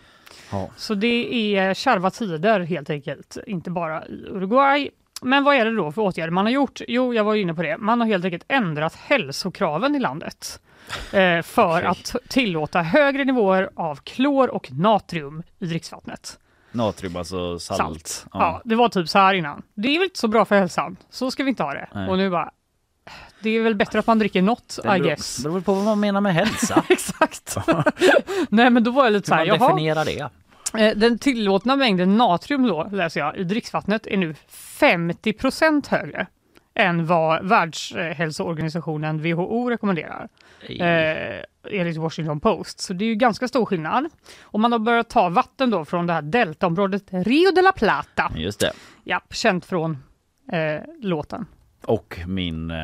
Ja. 0.53 0.69
Så 0.77 0.95
det 0.95 1.57
är 1.57 1.75
kärva 1.75 2.11
tider 2.11 2.61
helt 2.61 2.91
enkelt, 2.91 3.37
inte 3.47 3.71
bara 3.71 4.07
i 4.07 4.25
Uruguay. 4.29 4.91
Men 5.23 5.45
vad 5.45 5.55
är 5.57 5.65
det 5.65 5.75
då 5.77 5.93
för 5.93 6.03
åtgärder 6.03 6.31
man 6.31 6.45
har 6.45 6.53
gjort? 6.53 6.81
Jo, 6.89 7.15
jag 7.15 7.25
var 7.25 7.35
inne 7.35 7.55
på 7.55 7.63
det. 7.63 7.77
Man 7.79 8.01
har 8.01 8.07
helt 8.09 8.25
enkelt 8.25 8.45
ändrat 8.49 8.95
hälsokraven 8.95 9.95
i 9.95 9.99
landet 9.99 10.61
eh, 11.13 11.43
för 11.43 11.79
Okej. 11.79 11.85
att 11.87 12.17
tillåta 12.29 12.83
högre 12.83 13.25
nivåer 13.25 13.71
av 13.77 13.97
klor 13.97 14.49
och 14.51 14.73
natrium 14.73 15.43
i 15.59 15.67
dricksvattnet. 15.67 16.39
Natrium, 16.73 17.17
alltså 17.17 17.59
salt. 17.59 17.79
Salt. 17.79 18.27
Ja. 18.33 18.63
det 18.65 18.75
var 18.75 18.89
typ 18.89 19.09
så 19.09 19.19
här 19.19 19.35
innan. 19.35 19.63
Det 19.75 19.89
är 19.89 19.99
väl 19.99 20.05
inte 20.07 20.19
så 20.19 20.29
bra 20.29 20.45
för 20.45 20.59
hälsan. 20.59 20.97
Så 21.11 21.31
ska 21.31 21.43
vi 21.45 21.49
inte 21.51 21.63
ha 21.63 21.75
det. 21.75 21.89
Nej. 21.95 22.09
Och 22.09 22.19
nu 22.19 22.31
bara, 22.31 22.51
det 23.43 23.51
är 23.51 23.61
väl 23.63 23.75
bättre 23.75 23.99
att 23.99 24.07
man 24.07 24.19
dricker 24.19 24.43
något, 24.43 24.79
Det 24.83 24.89
I 24.89 24.99
beror- 24.99 25.05
guess. 25.09 25.43
beror 25.43 25.55
väl 25.55 25.63
på 25.63 25.75
vad 25.75 25.85
man 25.85 26.01
menar 26.01 26.21
med 26.21 26.35
hälsa. 26.35 26.83
Exakt. 26.89 27.57
Nej 28.49 28.71
men 28.71 28.85
då 28.85 28.91
var 28.91 29.05
jag 29.05 29.13
lite 29.13 29.29
så 29.29 29.35
här, 29.35 29.47
man 29.47 29.57
jaha, 29.59 29.69
definierar 29.69 30.05
det. 30.05 30.29
Eh, 30.79 30.97
Den 30.97 31.19
tillåtna 31.19 31.77
mängden 31.77 32.17
natrium 32.17 32.67
då, 32.67 32.89
läser 32.93 33.21
jag, 33.21 33.37
i 33.37 33.45
dricksvattnet 33.45 34.07
är 34.07 34.17
nu 34.17 34.35
50% 34.51 35.89
högre 35.89 36.27
än 36.75 37.07
vad 37.07 37.49
Världshälsoorganisationen 37.49 39.23
WHO 39.23 39.71
rekommenderar. 39.71 40.29
Eh, 40.69 41.43
enligt 41.71 41.97
Washington 41.97 42.41
Post. 42.41 42.81
Så 42.81 42.93
det 42.93 43.05
är 43.05 43.07
ju 43.07 43.15
ganska 43.15 43.49
stor 43.49 43.67
skillnad. 43.67 44.09
Och 44.43 44.61
man 44.61 44.73
har 44.73 44.79
börjat 44.79 45.11
ta 45.11 45.29
vatten 45.29 45.71
då 45.71 45.85
från 45.85 46.07
det 46.07 46.13
här 46.13 46.23
deltaområdet 46.23 47.05
Rio 47.11 47.51
de 47.51 47.63
la 47.63 47.73
Plata. 47.73 48.33
Just 48.37 48.61
det. 48.61 48.73
Ja, 49.05 49.21
känt 49.31 49.65
från 49.65 49.99
eh, 50.53 50.83
låten. 51.01 51.47
Och 51.85 52.19
min 52.27 52.71
eh, 52.71 52.77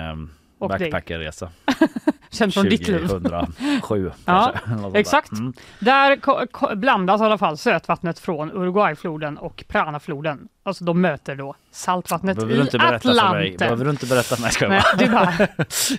Och 0.59 0.69
backpackerresa. 0.69 1.51
Känt 2.31 2.55
från 2.55 2.65
ditt 2.65 2.89
liv. 2.89 3.09
2007 3.09 4.13
Ja. 4.25 4.55
Exakt. 4.95 5.33
Mm. 5.33 5.53
Där 5.81 6.75
blandas 6.75 7.21
i 7.21 7.25
alla 7.25 7.39
fall 7.39 7.59
sötvattnet 7.59 8.19
från 8.19 8.53
Uruguayfloden 8.53 9.39
och 9.39 9.65
Paranafloden. 9.69 10.49
Alltså 10.69 10.85
de 10.85 11.01
möter 11.01 11.35
då 11.35 11.55
saltvattnet 11.71 12.37
Behöver 12.37 12.57
i 12.57 12.61
inte 12.61 12.79
berätta 12.79 12.99
för 12.99 13.09
mig? 13.09 13.19
Atlanten. 13.19 13.57
Behöver 13.59 13.85
du 13.85 13.91
inte 13.91 14.07
berätta 14.07 14.37
för 14.37 14.43
mig? 14.43 14.51
Ska 14.53 14.65
jag 14.65 14.71
Nej, 14.71 14.83
du 14.99 15.09
bara, 15.09 15.33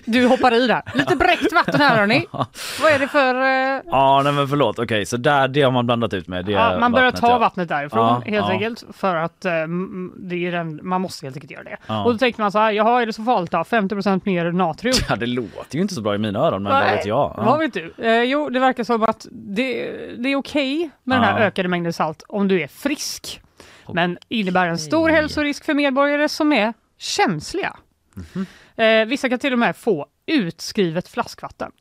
du 0.04 0.26
hoppar 0.26 0.54
i 0.54 0.66
där. 0.66 0.82
Lite 0.94 1.16
bräckt 1.16 1.52
vatten 1.52 1.80
här 1.80 1.96
hörni. 1.96 2.26
Vad 2.82 2.92
är 2.92 2.98
det 2.98 3.08
för... 3.08 3.34
eh, 3.34 3.82
Ja, 3.86 4.20
nej 4.24 4.32
men 4.32 4.48
förlåt. 4.48 4.78
Okej, 4.78 5.06
så 5.06 5.16
där, 5.16 5.48
det 5.48 5.62
har 5.62 5.70
man 5.70 5.86
blandat 5.86 6.12
ut 6.14 6.28
med. 6.28 6.48
Ja, 6.48 6.78
man 6.80 6.92
börjar 6.92 7.10
ta 7.10 7.30
ja. 7.30 7.38
vattnet 7.38 7.68
därifrån 7.68 8.00
Ja, 8.26 8.30
helt 8.32 8.46
ja. 8.46 8.50
enkelt 8.52 8.84
för 8.92 9.16
att 9.16 9.44
eh, 9.44 9.52
m- 9.52 10.12
det 10.16 10.46
är 10.46 10.52
den, 10.52 10.80
man 10.82 11.00
måste 11.00 11.26
helt 11.26 11.36
enkelt 11.36 11.50
göra 11.52 11.64
det. 11.64 11.76
Ja. 11.86 12.04
Och 12.04 12.12
då 12.12 12.18
tänker 12.18 12.40
man 12.42 12.52
så 12.52 12.58
här, 12.58 12.70
jaha 12.72 13.02
är 13.02 13.06
det 13.06 13.12
så 13.12 13.24
farligt 13.24 13.50
då? 13.50 13.58
50% 13.58 14.20
mer 14.24 14.52
natrium? 14.52 14.94
Ja, 15.08 15.16
det 15.16 15.26
låter 15.26 15.76
ju 15.76 15.82
inte 15.82 15.94
så 15.94 16.00
bra 16.02 16.14
i 16.14 16.18
mina 16.18 16.38
öron, 16.38 16.62
men 16.62 16.72
vad 16.72 16.82
Nej, 16.82 16.96
vet 16.96 17.06
jag? 17.06 17.34
Ja. 17.36 17.42
Vad 17.44 17.58
vet 17.58 17.72
du? 17.74 17.92
Eh, 17.98 18.22
jo, 18.22 18.48
det 18.50 18.60
verkar 18.60 18.84
som 18.84 19.02
att 19.02 19.26
det, 19.30 19.90
det 20.18 20.28
är 20.32 20.36
okej 20.36 20.90
med 21.04 21.16
den 21.18 21.24
här 21.24 21.40
ökade 21.40 21.68
mängden 21.68 21.92
salt 21.92 22.22
om 22.28 22.48
du 22.48 22.60
är 22.62 22.66
frisk. 22.68 23.40
Men 23.94 24.18
innebär 24.28 24.66
en 24.66 24.78
stor 24.78 25.08
hälsorisk 25.08 25.64
för 25.64 25.74
medborgare 25.74 26.28
som 26.28 26.52
är 26.52 26.74
känsliga. 26.98 27.76
Mhm. 28.14 28.46
Eh, 28.76 29.06
vissa 29.06 29.28
kan 29.28 29.38
till 29.38 29.52
och 29.52 29.58
med 29.58 29.76
få 29.76 30.06
utskrivet 30.26 31.08
flaskvatten. 31.08 31.72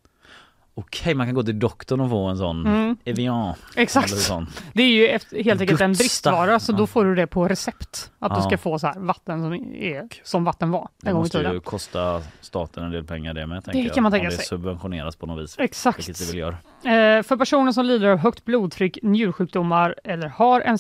Okej, 0.80 1.14
man 1.16 1.28
kan 1.28 1.34
gå 1.36 1.44
till 1.44 1.60
doktorn 1.60 2.00
och 2.02 2.10
få 2.10 2.26
en 2.28 2.38
sån 2.38 2.66
Mm. 2.68 2.98
Evian. 3.06 3.54
Exakt. 3.76 4.10
Sån. 4.18 4.48
Det 4.74 4.84
är 4.84 4.88
ju 4.88 5.20
helt 5.44 5.62
enkelt 5.62 5.82
en 5.82 5.94
bristvara 5.94 6.60
så 6.60 6.72
Ja. 6.72 6.78
då 6.78 6.88
får 6.88 7.06
du 7.06 7.16
det 7.16 7.28
på 7.28 7.48
recept. 7.48 8.12
Att 8.20 8.32
du 8.32 8.38
Ja. 8.38 8.42
ska 8.42 8.58
få 8.58 8.80
så 8.80 8.88
här 8.88 9.00
vatten 9.00 9.42
som 9.42 9.54
är 9.74 10.08
som 10.24 10.44
vatten 10.44 10.72
var 10.72 10.90
Det 11.04 11.14
måste 11.14 11.38
ju 11.38 11.60
kosta 11.60 12.22
staten 12.42 12.84
en 12.84 12.92
del 12.92 13.04
pengar 13.04 13.34
det 13.34 13.48
med. 13.48 13.64
tänker 13.66 13.94
kan 13.94 14.04
man 14.04 14.12
tänka 14.12 14.26
Om 14.28 14.30
det 14.30 14.36
sig. 14.36 14.46
subventioneras 14.46 15.16
på 15.16 15.26
något 15.26 15.44
vis. 15.44 15.56
Exakt. 15.60 16.00
Vilket 16.00 16.20
det 16.20 16.26
väl 16.26 16.38
gör. 16.38 16.52
Eh, 16.84 17.24
för 17.24 17.38
personer 17.38 17.72
som 17.72 17.86
lider 17.86 18.08
av 18.08 18.18
högt 18.18 18.46
blodtryck, 18.46 18.98
njursjukdomar 19.04 19.96
eller 20.04 20.28
har 20.28 20.62
en 20.62 20.78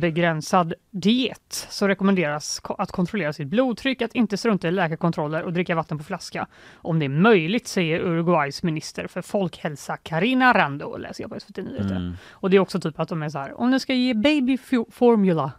saltbegränsad 0.00 0.74
diet 0.90 1.66
så 1.70 1.88
rekommenderas 1.88 2.60
ko- 2.60 2.74
att 2.78 2.92
kontrollera 2.92 3.32
sitt 3.32 3.48
blodtryck, 3.48 4.02
att 4.02 4.14
inte 4.14 4.36
strunta 4.36 4.68
i 4.68 4.70
läkarkontroller 4.72 5.42
och 5.42 5.52
dricka 5.52 5.74
vatten 5.74 5.98
på 5.98 6.04
flaska. 6.04 6.46
Om 6.74 6.98
det 6.98 7.04
är 7.04 7.08
möjligt, 7.08 7.68
säger 7.68 8.00
Uruguays 8.00 8.62
minister 8.62 9.06
för 9.06 9.22
folkhälsa 9.40 9.96
Karina 9.96 10.52
Rando, 10.52 10.96
läser 10.96 11.24
jag 11.24 11.30
på 11.30 11.40
SVT 11.40 11.56
Nyheter. 11.56 11.96
Mm. 11.96 12.16
Och 12.30 12.50
det 12.50 12.56
är 12.56 12.60
också 12.60 12.80
typ 12.80 13.00
att 13.00 13.08
de 13.08 13.22
är 13.22 13.28
så 13.28 13.38
här, 13.38 13.60
om 13.60 13.70
ni 13.70 13.80
ska 13.80 13.94
ge 13.94 14.14
baby 14.14 14.58
formula, 14.90 15.52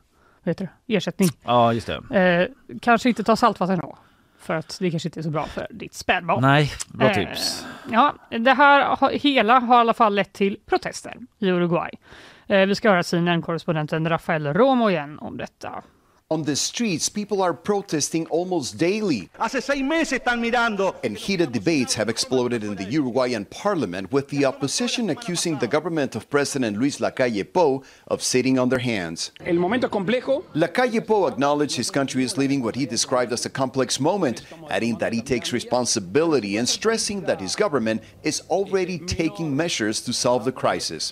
vad 0.44 0.50
heter 0.52 0.70
det, 0.86 0.96
ersättning, 0.96 1.30
Ja, 1.44 1.74
just 1.74 1.88
det. 2.10 2.20
eh, 2.20 2.78
kanske 2.82 3.10
inte 3.10 3.24
ta 3.24 3.36
saltvatten 3.36 3.80
då. 3.80 3.98
För 4.40 4.56
att 4.56 4.78
det 4.80 4.92
kanske 4.92 5.08
inte 5.10 5.20
är 5.20 5.24
så 5.24 5.30
bra 5.30 5.46
för 5.46 5.68
ditt 5.70 5.94
spädbarn. 5.94 6.42
Nej, 6.42 6.72
bra 6.88 7.08
Eh, 7.10 7.14
tips. 7.16 7.66
Ja, 7.92 8.14
det 8.30 8.54
här 8.54 8.96
har, 8.96 9.10
hela 9.10 9.60
har 9.60 9.76
i 9.76 9.80
alla 9.80 9.94
fall 9.94 10.16
lett 10.16 10.34
till 10.34 10.58
protester 10.66 11.18
i 11.40 11.50
Uruguay. 11.50 11.92
Eh, 12.48 12.66
vi 12.66 12.76
ska 12.76 12.90
höra 12.90 13.04
CNN-korrespondenten 13.04 14.10
Rafael 14.10 14.54
Romo 14.54 14.90
igen 14.90 15.20
om 15.20 15.38
detta. 15.38 15.84
On 16.32 16.44
the 16.44 16.56
streets, 16.56 17.10
people 17.10 17.42
are 17.42 17.54
protesting 17.54 18.26
almost 18.28 18.78
daily, 18.78 19.30
Hace 19.38 19.62
seis 19.62 19.84
meses 19.84 20.18
están 20.20 20.40
mirando. 20.40 20.96
and 21.04 21.18
heated 21.18 21.52
debates 21.52 21.94
have 21.94 22.08
exploded 22.08 22.64
in 22.64 22.74
the 22.76 22.86
Uruguayan 22.86 23.44
parliament 23.50 24.10
with 24.14 24.30
the 24.30 24.46
opposition 24.46 25.10
accusing 25.10 25.60
the 25.60 25.68
government 25.68 26.16
of 26.16 26.30
President 26.30 26.78
Luis 26.78 27.00
Lacalle 27.02 27.44
Pou 27.44 27.84
of 28.08 28.24
sitting 28.24 28.58
on 28.58 28.70
their 28.70 28.80
hands. 28.80 29.32
El 29.46 29.56
momento 29.56 29.90
complejo. 29.90 30.46
Lacalle 30.56 31.06
Pou 31.06 31.28
acknowledged 31.28 31.76
his 31.76 31.92
country 31.92 32.24
is 32.24 32.38
living 32.38 32.64
what 32.64 32.78
he 32.78 32.86
described 32.86 33.34
as 33.34 33.46
a 33.46 33.50
complex 33.50 34.00
moment, 34.00 34.44
adding 34.70 34.98
that 35.00 35.12
he 35.12 35.22
takes 35.22 35.52
responsibility 35.52 36.56
and 36.56 36.70
stressing 36.70 37.26
that 37.26 37.42
his 37.42 37.58
government 37.58 38.02
is 38.24 38.40
already 38.50 39.00
taking 39.00 39.54
measures 39.54 40.00
to 40.00 40.14
solve 40.14 40.46
the 40.46 40.54
crisis. 40.54 41.12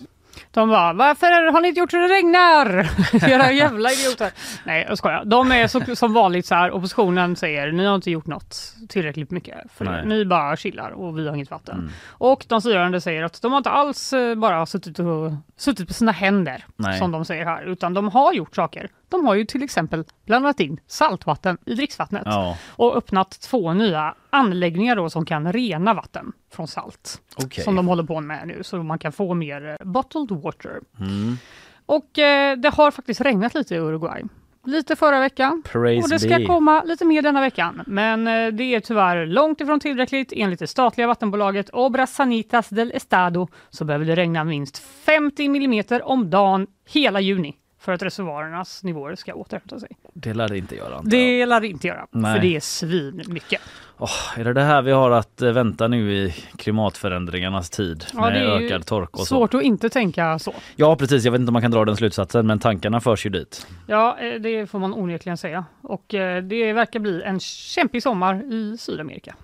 De 0.51 0.69
bara, 0.69 0.93
varför 0.93 1.51
har 1.51 1.61
ni 1.61 1.67
inte 1.67 1.79
gjort 1.79 1.91
så 1.91 1.97
det 1.97 2.07
regnar? 2.07 2.89
Era 3.29 3.51
jävla 3.51 3.91
idioter. 3.91 4.31
Nej, 4.63 4.85
jag 4.89 4.97
skojar. 4.97 5.25
De 5.25 5.51
är 5.51 5.67
så, 5.67 5.95
som 5.95 6.13
vanligt 6.13 6.45
så 6.45 6.55
här, 6.55 6.71
oppositionen 6.71 7.35
säger, 7.35 7.71
ni 7.71 7.85
har 7.85 7.95
inte 7.95 8.11
gjort 8.11 8.27
något 8.27 8.73
tillräckligt 8.89 9.31
mycket. 9.31 9.57
För 9.73 9.85
Nej. 9.85 10.05
ni 10.05 10.25
bara 10.25 10.57
chillar 10.57 10.91
och 10.91 11.19
vi 11.19 11.27
har 11.27 11.35
inget 11.35 11.51
vatten. 11.51 11.91
Och 12.07 12.45
de 12.49 12.61
styrande 12.61 13.01
säger 13.01 13.23
att 13.23 13.41
de 13.41 13.51
har 13.51 13.57
inte 13.57 13.69
alls 13.69 14.13
eh, 14.13 14.35
bara 14.35 14.65
suttit, 14.65 14.99
och, 14.99 15.31
suttit 15.57 15.87
på 15.87 15.93
sina 15.93 16.11
händer, 16.11 16.65
Nej. 16.75 16.99
som 16.99 17.11
de 17.11 17.25
säger 17.25 17.45
här, 17.45 17.63
utan 17.63 17.93
de 17.93 18.07
har 18.07 18.33
gjort 18.33 18.55
saker. 18.55 18.89
De 19.09 19.25
har 19.25 19.35
ju 19.35 19.45
till 19.45 19.63
exempel 19.63 20.03
blandat 20.25 20.59
in 20.59 20.79
saltvatten 20.87 21.57
i 21.65 21.73
dricksvattnet 21.75 22.23
Ja. 22.25 22.57
och 22.69 22.95
öppnat 22.97 23.29
två 23.41 23.73
nya 23.73 24.15
anläggningar 24.29 24.95
då 24.95 25.09
som 25.09 25.25
kan 25.25 25.53
rena 25.53 25.93
vatten 25.93 26.31
från 26.51 26.67
salt. 26.67 27.21
Okej. 27.35 27.63
Som 27.63 27.75
de 27.75 27.87
håller 27.87 28.03
på 28.03 28.21
med 28.21 28.47
nu 28.47 28.63
så 28.63 28.77
man 28.83 28.99
kan 28.99 29.11
få 29.11 29.33
mer 29.33 29.77
eh, 29.79 29.85
bottled 29.87 30.31
water. 30.31 30.79
Mm. 30.99 31.37
Och 31.85 32.19
eh, 32.19 32.57
det 32.57 32.69
har 32.69 32.91
faktiskt 32.91 33.21
regnat 33.21 33.53
lite 33.55 33.75
i 33.75 33.77
Uruguay. 33.77 34.23
Lite 34.65 34.95
förra 34.95 35.19
veckan 35.19 35.61
Praise 35.65 36.03
och 36.03 36.09
det 36.09 36.19
ska 36.19 36.37
be. 36.37 36.45
komma 36.45 36.83
lite 36.83 37.05
mer 37.05 37.21
denna 37.21 37.41
veckan. 37.41 37.83
Men 37.87 38.27
eh, 38.27 38.47
det 38.47 38.63
är 38.75 38.79
tyvärr 38.79 39.25
långt 39.25 39.61
ifrån 39.61 39.79
tillräckligt. 39.79 40.33
Enligt 40.35 40.59
det 40.59 40.67
statliga 40.67 41.07
vattenbolaget 41.07 41.69
Obras 41.73 42.15
Sanitas 42.15 42.69
del 42.69 42.91
Estado 42.91 43.47
så 43.69 43.85
behöver 43.85 44.05
det 44.05 44.15
regna 44.15 44.43
minst 44.43 44.77
50 44.77 45.49
millimeter 45.49 46.07
om 46.07 46.29
dagen 46.29 46.67
hela 46.89 47.19
juni 47.19 47.55
för 47.79 47.91
att 47.91 48.01
reservoarernas 48.01 48.83
nivåer 48.83 49.15
ska 49.15 49.33
återhämta 49.33 49.79
sig. 49.79 49.89
Det 50.13 50.33
lär 50.33 50.47
det 50.47 50.57
inte 50.57 50.75
göra. 50.75 51.01
Det 51.03 51.45
lär 51.45 51.59
det 51.61 51.67
inte 51.67 51.87
göra, 51.87 52.07
Nej. 52.11 52.35
för 52.35 52.41
det 52.41 52.55
är 52.55 52.59
svin 52.59 53.23
mycket. 53.27 53.61
Åh, 53.97 54.39
är 54.39 54.43
det 54.43 54.53
det 54.53 54.61
här 54.61 54.81
vi 54.81 54.91
har 54.91 55.11
att 55.11 55.41
eh, 55.41 55.51
vänta 55.51 55.87
nu 55.87 56.13
i 56.13 56.35
klimatförändringarnas 56.57 57.69
tid 57.69 58.05
Ja, 58.13 58.21
med 58.21 58.43
ökad 58.47 58.85
torka 58.85 59.11
och 59.11 59.19
så? 59.19 59.25
Svårt 59.25 59.53
att 59.53 59.61
inte 59.63 59.89
tänka 59.89 60.39
så. 60.39 60.53
Ja 60.75 60.95
precis, 60.95 61.25
jag 61.25 61.31
vet 61.31 61.39
inte 61.39 61.49
om 61.49 61.53
man 61.53 61.61
kan 61.61 61.71
dra 61.71 61.85
den 61.85 61.97
slutsatsen 61.97 62.47
men 62.47 62.59
tankarna 62.59 63.01
förs 63.01 63.25
ju 63.25 63.29
dit. 63.29 63.67
Ja, 63.87 64.17
eh, 64.19 64.41
det 64.41 64.67
får 64.67 64.79
man 64.79 64.93
onekligen 64.93 65.37
säga. 65.37 65.65
Och 65.81 66.13
eh, 66.13 66.43
det 66.43 66.73
verkar 66.73 66.99
bli 66.99 67.23
en 67.23 67.39
kämpig 67.39 68.03
sommar 68.03 68.53
i 68.53 68.77
Sydamerika. 68.79 69.35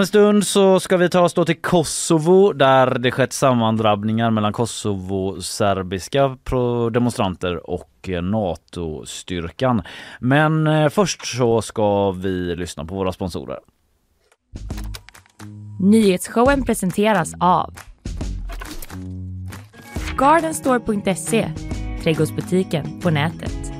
Om 0.00 0.02
en 0.02 0.06
stund 0.06 0.46
så 0.46 0.80
ska 0.80 0.96
vi 0.96 1.08
ta 1.08 1.20
oss 1.20 1.34
då 1.34 1.44
till 1.44 1.60
Kosovo 1.60 2.52
där 2.52 2.98
det 2.98 3.10
skett 3.10 3.32
sammandrabbningar 3.32 4.30
mellan 4.30 4.52
Kosovo-serbiska 4.52 6.38
demonstranter 6.92 7.70
och 7.70 8.08
eh, 8.08 8.22
NATO-styrkan. 8.22 9.82
Men 10.20 10.66
eh, 10.66 10.88
först 10.88 11.26
så 11.26 11.62
ska 11.62 12.10
vi 12.10 12.56
lyssna 12.56 12.84
på 12.84 12.94
våra 12.94 13.12
sponsorer. 13.12 13.58
Nyhetsshowen 15.80 16.64
presenteras 16.64 17.32
av 17.40 17.74
Gardenstore.se, 20.18 21.50
trädgårdsbutiken 22.02 23.00
på 23.00 23.10
nätet. 23.10 23.72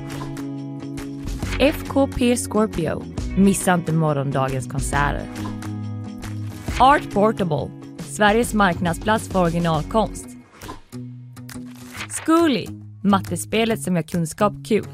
FKP 1.59 2.37
Scorpio, 2.37 3.03
missa 3.37 3.73
inte 3.73 3.93
morgondagens 3.93 4.67
konserter. 4.67 5.50
Art 6.79 7.13
Portable, 7.13 7.69
Sveriges 7.99 8.53
marknadsplats 8.53 9.29
för 9.29 9.39
originalkonst. 9.41 10.25
Zcooly, 12.09 12.67
mattespelet 13.03 13.81
som 13.81 13.95
gör 13.95 14.03
kunskap 14.03 14.53
kul. 14.67 14.85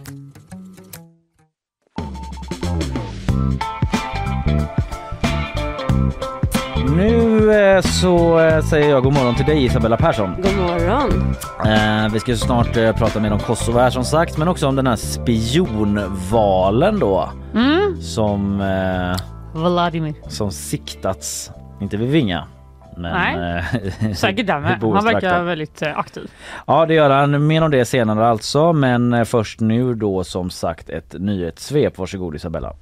Nu 6.96 7.52
eh, 7.54 7.82
så 7.82 8.40
eh, 8.40 8.64
säger 8.66 8.90
jag 8.90 9.04
god 9.04 9.14
morgon 9.14 9.36
till 9.36 9.46
dig 9.46 9.66
Isabella 9.66 9.98
Persson. 9.98 10.36
God 10.36 10.56
morgon. 10.58 11.36
Eh, 11.66 12.14
vi 12.14 12.20
ska 12.20 12.32
ju 12.32 12.38
snart 12.38 12.78
eh, 12.78 12.92
prata 12.96 13.20
mer 13.20 13.34
om 13.34 13.40
Kosovo 13.40 13.80
här 13.80 13.90
som 13.90 14.04
sagt 14.04 14.38
men 14.38 14.48
också 14.48 14.68
om 14.68 14.76
den 14.76 14.88
här 14.88 14.96
spionvalen 14.96 17.00
då 17.00 17.30
som, 18.02 18.62
eh, 18.62 19.16
Vladimir. 19.62 20.14
som 20.28 20.52
siktats, 20.52 21.52
inte 21.82 21.98
vid 21.98 22.10
Vinga. 22.10 22.48
Men, 22.98 23.14
Nej. 23.14 23.58
eh, 24.02 24.14
Säkert 24.16 24.48
där 24.48 24.60
med. 24.60 24.82
Han 24.82 25.06
verkar 25.06 25.44
väldigt 25.44 25.82
eh, 25.82 25.98
aktiv. 25.98 26.32
Ja 26.68 26.86
det 26.86 26.94
gör 26.94 27.10
han. 27.10 27.48
Mer 27.48 27.62
om 27.64 27.72
det 27.72 27.86
senare 27.86 28.28
alltså. 28.28 28.74
Men 28.74 29.14
eh, 29.14 29.24
först 29.24 29.60
nu 29.60 29.94
då 29.94 30.24
som 30.24 30.50
sagt 30.50 30.90
ett 30.90 31.16
nyhetssvep. 31.20 31.98
Varsågod 31.98 32.36
Isabella. 32.36 32.74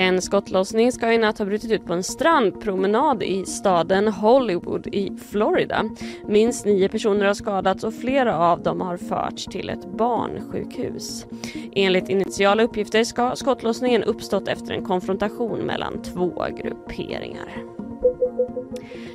En 0.00 0.22
skottlossning 0.22 0.92
ska 0.92 1.12
i 1.12 1.18
natt 1.18 1.38
ha 1.38 1.44
brutit 1.44 1.70
ut 1.70 1.86
på 1.86 1.92
en 1.92 2.02
strandpromenad 2.02 3.22
i 3.22 3.44
staden 3.44 4.08
Hollywood 4.08 4.86
i 4.86 5.12
Florida. 5.30 5.84
Minst 6.28 6.66
nio 6.66 6.88
personer 6.88 7.24
har 7.24 7.34
skadats 7.34 7.84
och 7.84 7.94
flera 7.94 8.38
av 8.38 8.62
dem 8.62 8.80
har 8.80 8.96
förts 8.96 9.44
till 9.44 9.68
ett 9.68 9.96
barnsjukhus. 9.98 11.26
Enligt 11.72 12.08
initiala 12.08 12.62
uppgifter 12.62 13.04
ska 13.04 13.36
skottlossningen 13.36 14.02
uppstått 14.02 14.48
efter 14.48 14.74
en 14.74 14.84
konfrontation 14.84 15.58
mellan 15.58 16.02
två 16.02 16.46
grupperingar. 16.62 17.79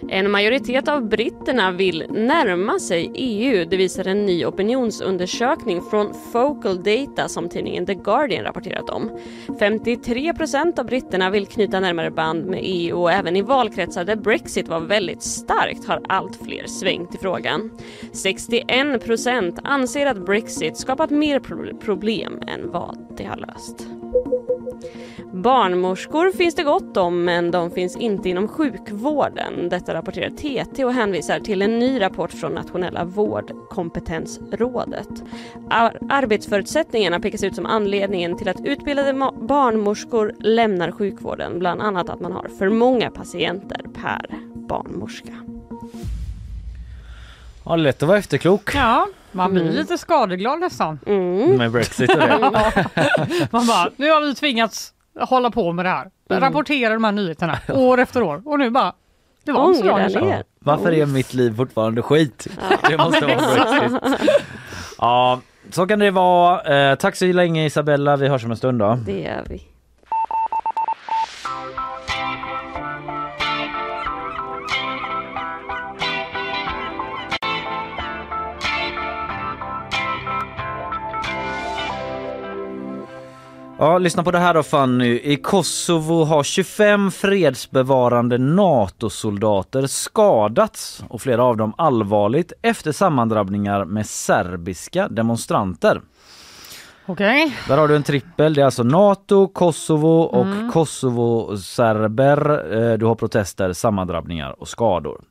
En 0.10 0.32
majoritet 0.32 0.88
av 0.88 1.10
britterna 1.10 1.72
vill 1.72 2.06
närma 2.10 2.80
sig 2.80 3.12
EU, 3.16 3.66
det 3.66 3.78
visar 3.78 4.08
en 4.08 4.26
ny 4.26 4.46
opinionsundersökning 4.46 5.82
från 5.82 6.14
Focal 6.32 6.84
Data 6.84 7.28
som 7.28 7.50
tidningen 7.50 7.86
The 7.86 7.94
Guardian 7.94 8.44
rapporterat 8.44 8.90
om. 8.90 9.20
53 9.60 10.34
procent 10.34 10.80
av 10.80 10.86
britterna 10.86 11.30
vill 11.30 11.48
knyta 11.48 11.80
närmare 11.80 12.12
band 12.12 12.46
med 12.46 12.60
EU 12.64 13.02
och 13.02 13.12
även 13.12 13.36
i 13.36 13.42
valkretsar 13.42 14.04
där 14.04 14.16
Brexit 14.16 14.68
var 14.68 14.80
väldigt 14.80 15.24
starkt 15.24 15.88
har 15.88 16.02
allt 16.10 16.36
fler 16.36 16.68
svängt 16.68 17.16
i 17.16 17.18
frågan. 17.18 17.72
61 18.12 19.06
procent 19.06 19.60
anser 19.64 20.06
att 20.06 20.26
Brexit 20.26 20.78
skapat 20.78 21.10
mer 21.10 21.40
problem 21.80 22.40
än 22.48 22.72
vad 22.72 22.98
det 23.18 23.24
har 23.24 23.38
löst. 23.38 23.88
Barnmorskor 25.34 26.32
finns 26.32 26.56
det 26.56 26.64
gott 26.64 26.98
om 26.98 27.24
men 27.24 27.52
de 27.52 27.72
finns 27.72 27.98
inte 27.98 28.30
inom 28.30 28.48
sjukvården. 28.48 29.70
Detta 29.70 29.94
rapporterar 29.94 30.30
TT 30.30 30.86
och 30.86 30.94
hänvisar 30.94 31.40
till 31.40 31.62
en 31.62 31.80
ny 31.80 32.02
rapport 32.02 32.32
från 32.32 32.52
Nationella 32.52 33.04
vårdkompetensrådet. 33.04 35.10
Ar- 35.70 35.98
arbetsförutsättningarna 36.10 37.20
pekas 37.20 37.44
ut 37.44 37.56
som 37.56 37.66
anledningen 37.66 38.38
till 38.38 38.50
att 38.50 38.66
utbildade 38.66 39.32
barnmorskor 39.42 40.34
lämnar 40.40 40.92
sjukvården. 40.92 41.60
Bland 41.60 41.82
annat 41.82 42.10
att 42.10 42.20
man 42.20 42.32
har 42.32 42.48
för 42.58 42.70
många 42.70 43.12
patienter 43.12 43.86
per 43.94 44.26
barnmorska. 44.56 45.55
Ja, 47.66 47.76
lätt 47.76 48.04
att 48.04 48.08
vara 48.08 48.18
efterklok 48.18 48.76
Ja, 48.76 49.08
man 49.32 49.54
blir 49.54 49.64
lite 49.64 49.98
skadeglad 49.98 50.60
nästan. 50.60 51.00
Mm. 51.06 51.58
med 51.58 51.72
Brexit 51.72 52.10
och 52.10 52.20
det. 52.20 52.38
Man 53.52 53.68
bara, 53.68 53.90
nu 53.96 54.12
har 54.12 54.22
vi 54.22 54.36
tvingats 54.36 54.94
hålla 55.20 55.52
på 55.52 55.72
med 55.72 55.86
det 55.86 55.90
här. 55.90 56.12
Rapportera 56.30 56.94
de 56.94 57.04
här 57.04 57.12
nyheterna 57.12 57.58
år 57.74 58.00
efter 58.00 58.24
år. 58.24 58.42
Och 58.46 58.60
nu 58.60 58.70
bara, 58.70 58.94
det 59.44 59.52
var 59.52 59.68
inte 59.68 59.80
så 59.80 59.86
bra 59.86 59.98
ner. 59.98 60.44
Varför 60.60 60.92
är 60.94 61.06
mitt 61.06 61.34
liv 61.34 61.56
fortfarande 61.56 62.02
skit? 62.02 62.48
Det 62.90 62.98
måste 62.98 63.26
vara 63.26 63.38
Brexit. 63.38 64.32
Ja, 64.98 65.40
så 65.72 65.88
kan 65.88 66.00
det 66.00 66.12
vara. 66.12 66.92
Eh, 66.92 66.96
tack 66.96 67.16
så 67.16 67.26
länge 67.26 67.66
Isabella. 67.66 68.16
Vi 68.16 68.28
hörs 68.28 68.46
om 68.46 68.52
en 68.52 68.58
stund 68.58 68.80
då. 68.80 69.00
Det 69.06 69.22
gör 69.22 69.44
vi. 69.50 69.64
Ja, 83.80 83.98
lyssna 83.98 84.24
på 84.24 84.32
det 84.32 84.40
här 84.40 84.54
då 84.54 84.64
Fanny. 84.64 85.20
I 85.24 85.36
Kosovo 85.38 86.24
har 86.24 86.44
25 86.44 87.12
fredsbevarande 87.12 88.38
NATO-soldater 88.38 89.88
skadats 89.88 91.04
och 91.10 91.22
flera 91.22 91.44
av 91.44 91.58
dem 91.58 91.74
allvarligt 91.78 92.54
efter 92.62 92.92
sammandrabbningar 92.92 93.86
med 93.86 94.06
serbiska 94.06 95.08
demonstranter. 95.08 96.02
Okej. 97.06 97.58
Där 97.68 97.78
har 97.78 97.88
du 97.88 97.96
en 97.96 98.04
trippel. 98.04 98.54
Det 98.54 98.62
är 98.62 98.66
alltså 98.66 98.84
NATO, 98.84 99.48
Kosovo 99.48 100.20
och 100.22 100.74
Kosovo-serber. 100.74 102.74
Eh, 102.92 102.98
Du 102.98 103.06
har 103.06 103.16
protester, 103.16 103.74
sammandrabbningar 103.74 104.62
och 104.62 104.68
skador. 104.68 105.22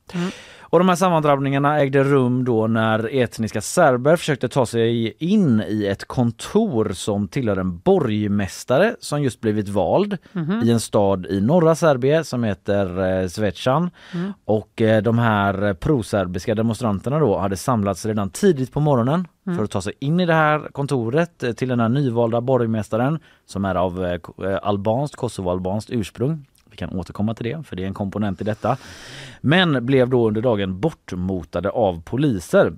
Och 0.74 0.80
de 0.80 0.88
här 0.88 0.96
sammandrabbningarna 0.96 1.80
ägde 1.80 2.04
rum 2.04 2.44
då 2.44 2.66
när 2.66 3.14
etniska 3.16 3.60
serber 3.60 4.16
försökte 4.16 4.48
ta 4.48 4.66
sig 4.66 5.14
in 5.18 5.62
i 5.68 5.86
ett 5.86 6.04
kontor 6.04 6.92
som 6.94 7.28
tillhör 7.28 7.56
en 7.56 7.78
borgmästare 7.78 8.96
som 9.00 9.22
just 9.22 9.40
blivit 9.40 9.68
vald 9.68 10.18
i 10.64 10.70
en 10.70 10.80
stad 10.80 11.26
i 11.26 11.40
norra 11.40 11.74
Serbien 11.74 12.24
som 12.24 12.44
heter 12.44 13.20
eh, 13.22 13.28
Zvečan. 13.28 13.90
Och 14.44 14.82
eh, 14.82 15.02
de 15.02 15.18
här 15.18 15.74
proserbiska 15.74 16.54
demonstranterna 16.54 17.18
då 17.18 17.38
hade 17.38 17.56
samlats 17.56 18.06
redan 18.06 18.30
tidigt 18.30 18.72
på 18.72 18.80
morgonen 18.80 19.28
för 19.56 19.64
att 19.64 19.70
ta 19.70 19.80
sig 19.80 19.92
in 19.98 20.20
i 20.20 20.26
det 20.26 20.34
här 20.34 20.68
kontoret 20.72 21.42
eh, 21.42 21.52
till 21.52 21.68
den 21.68 21.80
här 21.80 21.88
nyvalda 21.88 22.40
borgmästaren 22.40 23.18
som 23.46 23.64
är 23.64 23.74
av 23.74 24.04
eh, 24.04 24.20
albanskt, 24.62 25.16
kosovoalbanskt 25.16 25.90
ursprung. 25.90 26.46
Vi 26.74 26.78
kan 26.78 26.98
återkomma 26.98 27.34
till 27.34 27.46
det 27.46 27.62
för 27.66 27.76
det 27.76 27.82
är 27.82 27.86
en 27.86 27.94
komponent 27.94 28.40
i 28.40 28.44
detta. 28.44 28.76
Men 29.40 29.86
blev 29.86 30.08
då 30.08 30.28
under 30.28 30.42
dagen 30.42 30.80
bortmotade 30.80 31.70
av 31.70 32.02
poliser. 32.02 32.72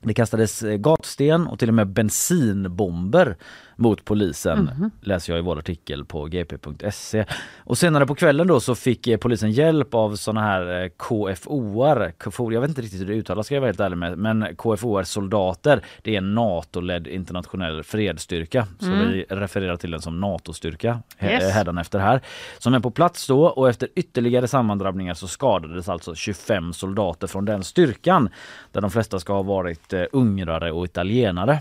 Det 0.00 0.14
kastades 0.14 0.62
eh, 0.62 0.76
gatsten 0.76 1.46
och 1.46 1.58
till 1.58 1.68
och 1.68 1.74
med 1.74 1.86
bensinbomber 1.86 3.36
mot 3.80 4.04
polisen 4.04 4.90
läser 5.00 5.32
jag 5.32 5.38
i 5.40 5.42
vår 5.42 5.58
artikel 5.58 6.04
på 6.04 6.24
gp.se. 6.24 7.24
Och 7.58 7.78
senare 7.78 8.06
på 8.06 8.14
kvällen 8.14 8.46
då 8.46 8.60
så 8.60 8.74
fick 8.74 9.06
eh, 9.06 9.16
polisen 9.16 9.50
hjälp 9.50 9.94
av 9.94 10.16
såna 10.16 10.40
här 10.40 10.82
eh, 10.82 10.88
KFOR, 10.88 12.12
KFOR, 12.18 12.52
jag 12.54 12.60
vet 12.60 12.68
inte 12.68 12.82
riktigt 12.82 13.00
hur 13.00 13.06
det 13.06 13.14
uttalas 13.14 13.46
ska 13.46 13.54
jag 13.54 13.60
vara 13.60 13.68
helt 13.68 13.80
ärlig 13.80 13.96
med, 13.98 14.18
men 14.18 14.56
KFOR 14.56 15.02
soldater, 15.02 15.82
det 16.02 16.14
är 16.14 16.18
en 16.18 16.34
NATO-ledd 16.34 17.06
internationell 17.06 17.82
fredsstyrka. 17.82 18.66
Så 18.78 18.86
vi 18.90 19.24
refererar 19.28 19.76
till 19.76 19.90
den 19.90 20.00
som 20.00 20.20
NATO-styrka 20.20 21.02
he- 21.18 21.28
Yes. 21.30 21.54
hädanefter 21.54 21.98
här. 21.98 22.20
Som 22.58 22.74
är 22.74 22.80
på 22.80 22.90
plats 22.90 23.26
då 23.26 23.44
och 23.46 23.68
efter 23.68 23.88
ytterligare 23.94 24.48
sammandrabbningar 24.48 25.14
så 25.14 25.28
skadades 25.28 25.88
alltså 25.88 26.14
25 26.14 26.72
soldater 26.72 27.26
från 27.26 27.44
den 27.44 27.64
styrkan. 27.64 28.28
Där 28.72 28.80
de 28.80 28.90
flesta 28.90 29.18
ska 29.18 29.32
ha 29.32 29.42
varit 29.42 29.92
eh, 29.92 30.02
ungrare 30.12 30.72
och 30.72 30.84
italienare. 30.84 31.60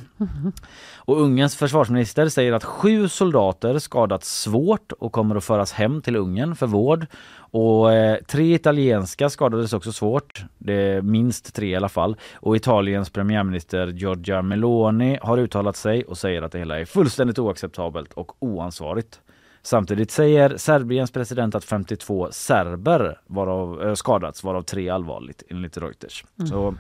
Och 0.96 1.22
Ungerns 1.22 1.56
försvarsminister 1.56 2.07
säger 2.08 2.54
att 2.54 2.64
sju 2.64 3.08
soldater 3.08 3.80
skadats 3.80 4.42
svårt 4.42 4.92
och 4.92 5.12
kommer 5.12 5.36
att 5.36 5.44
föras 5.44 5.72
hem 5.72 6.02
till 6.02 6.16
Ungern 6.16 6.56
för 6.56 6.68
vård. 6.68 7.06
Och 7.38 7.94
eh, 7.94 8.18
tre 8.28 8.54
italienska 8.54 9.30
skadades 9.30 9.74
också 9.74 9.92
svårt, 9.92 10.46
det 10.58 10.74
är 10.74 11.02
minst 11.02 11.56
tre 11.56 11.70
i 11.70 11.76
alla 11.76 11.90
fall. 11.90 12.16
Och 12.34 12.56
Italiens 12.56 13.10
premiärminister 13.10 13.88
Giorgia 13.88 14.42
Meloni 14.42 15.18
har 15.22 15.38
uttalat 15.38 15.76
sig 15.76 16.04
och 16.04 16.18
säger 16.18 16.42
att 16.42 16.52
det 16.52 16.60
hela 16.60 16.80
är 16.80 16.86
fullständigt 16.86 17.40
oacceptabelt 17.40 18.14
och 18.14 18.44
oansvarigt. 18.44 19.22
Samtidigt 19.62 20.12
säger 20.12 20.58
Serbiens 20.58 21.12
president 21.12 21.56
att 21.56 21.64
52 21.64 22.28
serber 22.32 23.20
varav, 23.26 23.84
eh, 23.84 23.94
skadats, 23.94 24.44
varav 24.44 24.62
tre 24.62 24.90
allvarligt 24.90 25.44
enligt 25.50 25.78
Reuters. 25.78 26.26
Så 26.50 26.76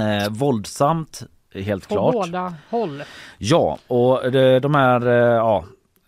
eh, 0.00 0.30
våldsamt, 0.30 1.22
helt 1.54 1.88
På 1.88 1.94
klart. 1.94 2.12
båda 2.12 2.54
håll. 2.70 3.02
Ja, 3.38 3.78
och 3.86 4.32
de, 4.32 4.60
de 4.60 4.74
här 4.74 5.06
eh, 5.06 5.36
ja, 5.36 5.64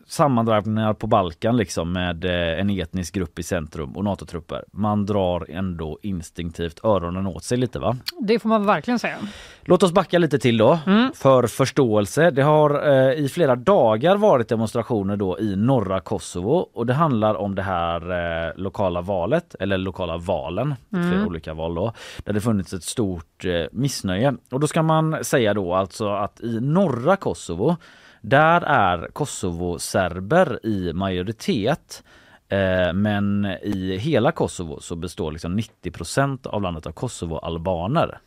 sammandragningar 0.06 0.92
på 0.94 1.06
Balkan 1.06 1.56
liksom 1.56 1.92
med 1.92 2.24
eh, 2.24 2.60
en 2.60 2.70
etnisk 2.70 3.14
grupp 3.14 3.38
i 3.38 3.42
centrum 3.42 3.96
och 3.96 4.04
NATO-trupper. 4.04 4.64
Man 4.72 5.06
drar 5.06 5.46
ändå 5.50 5.98
instinktivt 6.02 6.84
öronen 6.84 7.26
åt 7.26 7.44
sig 7.44 7.58
lite 7.58 7.78
va? 7.78 7.96
Det 8.20 8.38
får 8.38 8.48
man 8.48 8.66
verkligen 8.66 8.98
säga. 8.98 9.16
Låt 9.66 9.82
oss 9.82 9.92
backa 9.92 10.18
lite 10.18 10.38
till 10.38 10.58
då 10.58 10.78
för 11.14 11.46
förståelse. 11.46 12.30
Det 12.30 12.42
har 12.42 12.88
eh, 12.92 13.12
i 13.24 13.28
flera 13.28 13.56
dagar 13.56 14.16
varit 14.16 14.48
demonstrationer 14.48 15.16
då 15.16 15.38
i 15.38 15.56
norra 15.56 16.00
Kosovo 16.00 16.68
och 16.74 16.86
det 16.86 16.94
handlar 16.94 17.34
om 17.34 17.54
det 17.54 17.62
här 17.62 18.00
eh, 18.46 18.52
lokala 18.56 19.00
valet 19.00 19.54
eller 19.60 19.78
lokala 19.78 20.16
valen, 20.16 20.74
flera 20.90 21.26
olika 21.26 21.54
val 21.54 21.74
då, 21.74 21.92
där 22.24 22.32
det 22.32 22.40
funnits 22.40 22.72
ett 22.72 22.82
stort 22.84 23.44
eh, 23.44 23.64
missnöje. 23.72 24.34
Och 24.50 24.60
då 24.60 24.66
ska 24.66 24.82
man 24.82 25.24
säga 25.24 25.54
då 25.54 25.74
alltså 25.74 26.08
att 26.08 26.40
i 26.40 26.60
norra 26.60 27.16
Kosovo 27.16 27.76
där 28.20 28.60
är 28.60 29.08
Kosovo-serber 29.12 30.66
i 30.66 30.92
majoritet 30.92 32.02
Eh, 32.48 32.92
Men 32.92 33.44
i 33.62 33.96
hela 33.96 34.32
Kosovo 34.32 34.80
så 34.80 34.96
består 34.96 35.32
liksom 35.32 35.58
90% 35.58 36.46
av 36.46 36.62
landet 36.62 36.86
av 36.86 36.92
Kosovo-albaner. 36.92 38.18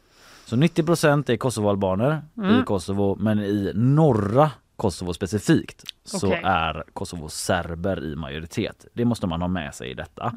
Så 0.48 0.56
90% 0.56 1.32
är 1.32 1.38
Kosovo-albaner 1.38 2.22
i 2.62 2.64
Kosovo 2.66 3.18
men 3.20 3.40
i 3.40 3.72
norra 3.76 4.52
Kosovo 4.76 5.14
specifikt 5.14 5.84
så 6.04 6.28
Okej. 6.28 6.42
är 6.44 6.84
Kosovo-serber 6.94 8.04
i 8.04 8.16
majoritet. 8.16 8.86
Det 8.94 9.06
måste 9.06 9.28
man 9.28 9.42
ha 9.42 9.48
med 9.48 9.76
sig 9.76 9.92
i 9.92 9.94
detta. 9.94 10.34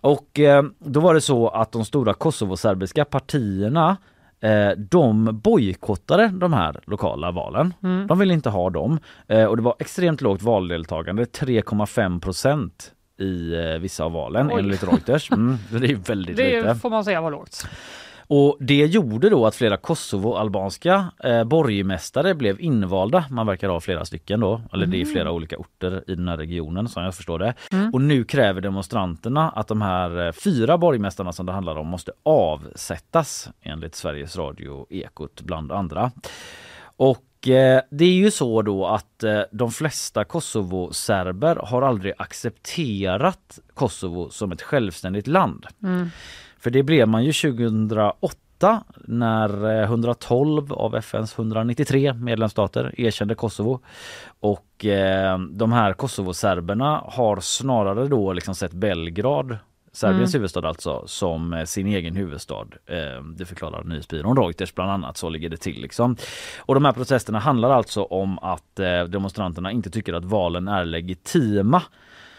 Och 0.00 0.38
eh, 0.38 0.62
då 0.78 1.00
var 1.00 1.14
det 1.14 1.20
så 1.20 1.48
att 1.48 1.72
de 1.72 1.84
stora 1.84 2.14
Kosovo-serbiska 2.14 3.04
partierna 3.04 3.96
eh, 4.40 4.70
de 4.76 5.40
bojkottade 5.42 6.28
de 6.28 6.52
här 6.52 6.80
lokala 6.84 7.30
valen. 7.30 7.74
De 8.08 8.18
ville 8.18 8.34
inte 8.34 8.50
ha 8.50 8.70
dem. 8.70 8.98
Eh, 9.26 9.44
och 9.44 9.56
det 9.56 9.62
var 9.62 9.74
extremt 9.78 10.20
lågt 10.20 10.42
valdeltagande, 10.42 11.24
3,5 11.24 12.20
procent 12.20 12.92
i 13.18 13.54
eh, 13.54 13.78
vissa 13.80 14.04
av 14.04 14.12
valen 14.12 14.50
Oj. 14.52 14.58
enligt 14.58 14.82
Reuters. 14.82 15.30
Mm, 15.30 15.56
det 15.70 15.90
är 15.90 15.96
väldigt 15.96 16.36
lite. 16.36 16.62
Det 16.62 16.74
får 16.74 16.90
man 16.90 17.04
säga 17.04 17.20
var 17.20 17.30
lågt. 17.30 17.66
Och 18.30 18.56
det 18.60 18.86
gjorde 18.86 19.28
då 19.28 19.46
att 19.46 19.54
flera 19.54 19.76
Kosovo-albanska 19.76 21.12
eh, 21.24 21.44
borgmästare 21.44 22.34
blev 22.34 22.60
invalda. 22.60 23.24
Man 23.30 23.46
verkar 23.46 23.68
ha 23.68 23.80
flera 23.80 24.04
stycken 24.04 24.40
då, 24.40 24.62
eller 24.72 24.86
det 24.86 25.00
är 25.00 25.04
flera 25.04 25.32
olika 25.32 25.56
orter 25.56 26.04
i 26.06 26.14
den 26.14 26.28
här 26.28 26.36
regionen 26.36 26.88
som 26.88 27.02
jag 27.02 27.14
förstår 27.14 27.38
det. 27.38 27.54
Och 27.92 28.00
nu 28.00 28.24
kräver 28.24 28.60
demonstranterna 28.60 29.50
att 29.50 29.68
de 29.68 29.82
här 29.82 30.26
eh, 30.26 30.32
fyra 30.32 30.78
borgmästarna 30.78 31.32
som 31.32 31.46
det 31.46 31.52
handlar 31.52 31.76
om 31.76 31.86
måste 31.86 32.12
avsättas 32.22 33.48
enligt 33.62 33.94
Sveriges 33.94 34.36
Radio 34.36 34.86
Ekot 34.90 35.40
bland 35.40 35.72
andra. 35.72 36.10
Och 36.96 37.48
eh, 37.48 37.80
det 37.90 38.04
är 38.04 38.12
ju 38.14 38.30
så 38.30 38.62
då 38.62 38.86
att 38.86 39.24
eh, 39.24 39.40
de 39.52 39.70
flesta 39.70 40.24
Kosovo-serber 40.24 41.56
har 41.56 41.82
aldrig 41.82 42.14
accepterat 42.18 43.58
Kosovo 43.74 44.30
som 44.30 44.52
ett 44.52 44.62
självständigt 44.62 45.26
land. 45.26 45.66
För 46.68 46.72
det 46.72 46.82
blev 46.82 47.08
man 47.08 47.24
ju 47.24 47.32
2008 47.32 48.82
när 49.04 49.80
eh, 49.80 49.84
112 49.84 50.72
av 50.72 50.96
FNs 50.96 51.38
193 51.38 52.12
medlemsstater 52.12 53.00
erkände 53.00 53.34
Kosovo. 53.34 53.80
Och 54.40 54.84
eh, 54.84 55.38
de 55.38 55.72
här 55.72 55.92
Kosovo-serberna 55.92 57.02
har 57.06 57.40
snarare 57.40 58.06
då 58.06 58.32
liksom 58.32 58.54
sett 58.54 58.72
Belgrad 58.72 59.58
Serbiens 59.92 60.34
huvudstad 60.34 60.68
alltså 60.68 61.02
som 61.06 61.52
eh, 61.52 61.64
sin 61.64 61.86
egen 61.86 62.16
huvudstad. 62.16 62.66
Eh, 62.86 63.22
Det 63.36 63.44
förklarar 63.44 63.84
nyhetsbyrån 63.84 64.36
Reuters 64.36 64.74
bland 64.74 64.90
annat. 64.90 65.16
Så 65.16 65.28
ligger 65.28 65.48
det 65.48 65.56
till 65.56 65.80
liksom. 65.80 66.16
Och 66.58 66.74
de 66.74 66.84
här 66.84 66.92
protesterna 66.92 67.38
handlar 67.38 67.70
alltså 67.70 68.02
om 68.02 68.38
att 68.38 68.78
eh, 68.78 69.02
demonstranterna 69.02 69.72
inte 69.72 69.90
tycker 69.90 70.12
att 70.12 70.24
valen 70.24 70.68
är 70.68 70.84
legitima. 70.84 71.82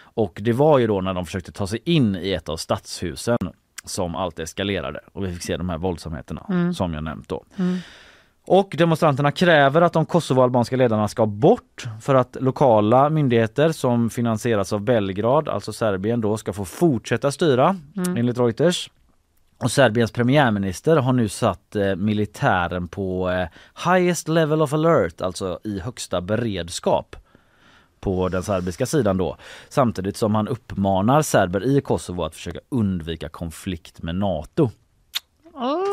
Och 0.02 0.39
det 0.42 0.54
var 0.54 0.80
ju 0.80 0.88
då 0.88 1.02
när 1.02 1.13
de 1.13 1.26
försökte 1.26 1.52
ta 1.52 1.68
sig 1.68 1.80
in 1.86 2.15
i 2.15 2.32
ett 2.32 2.50
av 2.50 2.58
stadshusen 2.58 3.38
som 3.84 4.15
allt 4.15 4.39
eskalerade. 4.39 5.00
Och 5.13 5.26
vi 5.26 5.34
fick 5.34 5.44
se 5.44 5.58
de 5.58 5.70
här 5.70 5.78
våldsamheterna 5.78 6.72
som 6.74 6.94
jag 6.94 7.04
nämnt 7.04 7.30
då. 7.30 7.44
Och 8.52 8.76
demonstranterna 8.78 9.32
kräver 9.32 9.82
att 9.82 9.94
de 9.94 10.06
kosovoalbanska 10.06 10.76
ledarna 10.76 11.08
ska 11.08 11.26
bort 11.26 11.86
för 12.02 12.15
att 12.15 12.38
lokala 12.39 13.10
myndigheter 13.10 13.72
som 13.72 14.10
finansieras 14.10 14.74
av 14.74 14.82
Belgrad, 14.82 15.50
alltså 15.50 15.74
Serbien 15.74 16.22
då, 16.22 16.38
ska 16.38 16.54
få 16.54 16.65
fortsätta 16.65 17.32
styra 17.32 17.76
enligt 18.18 18.39
Reuters. 18.39 18.89
Och 19.63 19.72
Serbiens 19.72 20.12
premiärminister 20.12 20.98
har 20.98 21.13
nu 21.13 21.30
satt 21.30 21.76
eh, 21.76 21.96
militären 21.96 22.88
på 22.88 23.30
eh, 23.30 23.48
highest 23.92 24.28
level 24.28 24.62
of 24.62 24.74
alert, 24.74 25.22
alltså 25.22 25.60
i 25.63 25.80
högsta 25.80 26.22
beredskap 26.22 27.15
på 28.00 28.30
den 28.30 28.44
serbiska 28.44 28.86
sidan 28.86 29.18
då. 29.18 29.38
Samtidigt 29.70 30.18
som 30.18 30.36
han 30.36 30.48
uppmanar 30.48 31.22
serber 31.22 31.64
i 31.64 31.82
Kosovo 31.82 32.24
att 32.24 32.36
försöka 32.36 32.60
undvika 32.70 33.30
konflikt 33.30 34.02
med 34.02 34.16
NATO. 34.16 34.70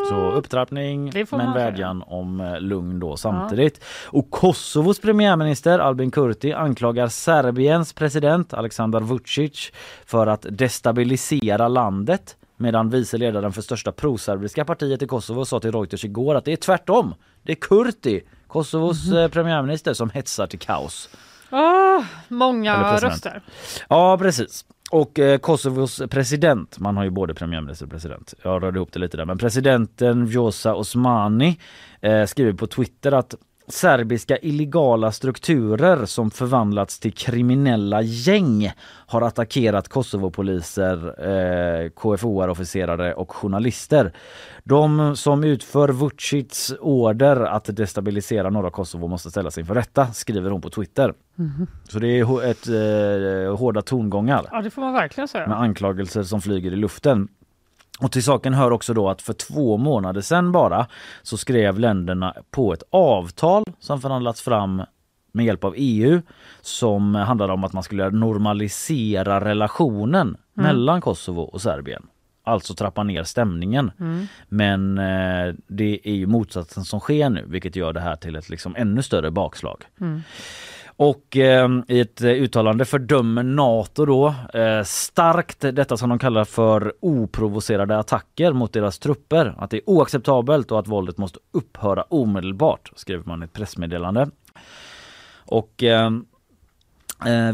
Så 0.08 0.30
upptrappning 0.30 1.10
Det 1.10 1.26
får 1.26 1.36
men 1.36 1.52
vädjan 1.52 2.02
om 2.06 2.40
eh, 2.40 2.60
lugn 2.60 3.00
då 3.00 3.16
samtidigt. 3.16 3.84
Och 4.04 4.30
Kosovos 4.30 5.00
premiärminister 5.00 5.78
Albin 5.78 6.10
Kurti 6.10 6.52
anklagar 6.52 7.08
Serbiens 7.08 7.92
president 7.92 8.54
Aleksandar 8.54 9.00
Vucic 9.00 9.72
för 10.04 10.26
att 10.26 10.46
destabilisera 10.50 11.68
landet 11.68 12.36
medan 12.56 12.90
vice 12.90 13.18
ledaren 13.18 13.52
för 13.52 13.62
största 13.62 13.92
proserbiska 13.92 14.64
partiet 14.64 15.02
i 15.02 15.06
Kosovo 15.06 15.44
sa 15.44 15.60
till 15.60 15.72
Reuters 15.72 16.04
igår 16.04 16.34
att 16.34 16.44
det 16.44 16.52
är 16.52 16.56
tvärtom. 16.56 17.14
Det 17.42 17.52
är 17.52 17.56
Kurti, 17.56 18.20
Kosovos 18.46 19.12
eh, 19.12 19.28
premiärminister, 19.28 19.94
som 19.94 20.10
hetsar 20.10 20.46
till 20.46 20.58
kaos. 20.58 21.08
Ah, 21.50 22.04
många 22.28 22.96
röster. 22.96 23.42
Ja 23.88 24.18
precis. 24.18 24.64
Och 24.90 25.18
eh, 25.18 25.38
Kosovos 25.38 26.02
president, 26.10 26.78
man 26.78 26.96
har 26.96 27.04
ju 27.04 27.10
både 27.10 27.34
premiärminister 27.34 27.86
och 27.86 27.90
president. 27.90 28.34
Jag 28.42 28.62
rörde 28.62 28.78
ihop 28.78 28.92
det 28.92 28.98
lite 28.98 29.16
där. 29.16 29.24
Men 29.24 29.38
presidenten 29.38 30.26
Vjosa 30.26 30.74
Osmani 30.74 31.58
eh, 32.00 32.24
skriver 32.24 32.52
på 32.52 32.66
Twitter 32.66 33.12
att 33.12 33.34
serbiska 33.68 34.36
illegala 34.38 35.12
strukturer 35.12 36.06
som 36.06 36.30
förvandlats 36.30 37.00
till 37.00 37.12
kriminella 37.12 38.02
gäng 38.02 38.72
har 39.06 39.22
attackerat 39.22 39.88
Kosovopoliser, 39.88 40.96
eh, 41.84 41.90
KFOR-officerare 41.90 43.14
och 43.14 43.32
journalister. 43.32 44.12
De 44.64 45.16
som 45.16 45.44
utför 45.44 45.88
Vucits 45.88 46.72
order 46.80 47.36
att 47.40 47.76
destabilisera 47.76 48.50
norra 48.50 48.70
Kosovo 48.70 49.08
måste 49.08 49.30
ställas 49.30 49.58
inför 49.58 49.74
rätta, 49.74 50.06
skriver 50.06 50.50
hon 50.50 50.60
på 50.60 50.70
Twitter. 50.70 51.14
Så 51.88 51.98
det 51.98 52.08
är 52.18 52.44
ett, 52.44 52.66
eh, 52.68 53.56
hårda 53.58 53.82
tongångar 53.82 54.46
Ja, 54.52 54.62
det 54.62 54.70
får 54.70 54.82
man 54.82 54.92
verkligen 54.92 55.28
säga. 55.28 55.46
med 55.46 55.60
anklagelser 55.60 56.22
som 56.22 56.40
flyger 56.40 56.72
i 56.72 56.76
luften. 56.76 57.28
Och 57.98 58.12
till 58.12 58.22
saken 58.22 58.54
hör 58.54 58.70
också 58.70 58.94
då 58.94 59.08
att 59.08 59.22
för 59.22 59.32
två 59.32 59.76
månader 59.76 60.20
sedan 60.20 60.52
bara 60.52 60.86
så 61.22 61.36
skrev 61.36 61.78
länderna 61.78 62.34
på 62.50 62.72
ett 62.72 62.82
avtal 62.90 63.64
som 63.80 64.00
förhandlats 64.00 64.42
fram 64.42 64.82
med 65.32 65.46
hjälp 65.46 65.64
av 65.64 65.74
EU 65.76 66.22
som 66.60 67.14
handlade 67.14 67.52
om 67.52 67.64
att 67.64 67.72
man 67.72 67.82
skulle 67.82 68.10
normalisera 68.10 69.44
relationen 69.44 70.36
mellan 70.54 71.00
Kosovo 71.00 71.40
och 71.40 71.62
Serbien. 71.62 72.06
Alltså 72.44 72.74
trappa 72.74 73.02
ner 73.02 73.22
stämningen. 73.22 73.90
Men 74.48 74.98
eh, 74.98 75.54
det 75.66 76.00
är 76.04 76.14
ju 76.14 76.26
motsatsen 76.26 76.84
som 76.84 77.00
sker 77.00 77.30
nu 77.30 77.44
vilket 77.48 77.76
gör 77.76 77.92
det 77.92 78.00
här 78.00 78.16
till 78.16 78.36
ett 78.36 78.48
liksom 78.48 78.76
ännu 78.76 79.02
större 79.02 79.30
bakslag. 79.30 79.84
Och 80.96 81.36
eh, 81.36 81.68
i 81.88 82.00
ett 82.00 82.22
eh, 82.22 82.30
uttalande 82.30 82.84
fördömer 82.84 83.42
Nato 83.42 84.04
då 84.04 84.34
eh, 84.54 84.82
starkt 84.82 85.60
detta 85.60 85.96
som 85.96 86.08
de 86.08 86.18
kallar 86.18 86.44
för 86.44 86.94
oprovocerade 87.00 87.98
attacker 87.98 88.52
mot 88.52 88.72
deras 88.72 88.98
trupper. 88.98 89.54
Att 89.58 89.70
det 89.70 89.76
är 89.76 89.90
oacceptabelt 89.90 90.72
och 90.72 90.78
att 90.78 90.88
våldet 90.88 91.18
måste 91.18 91.38
upphöra 91.52 92.02
omedelbart, 92.02 92.92
skriver 92.96 93.24
man 93.26 93.42
i 93.42 93.44
ett 93.44 93.52
pressmeddelande. 93.52 94.30
Och 95.44 95.82
eh, 95.82 96.10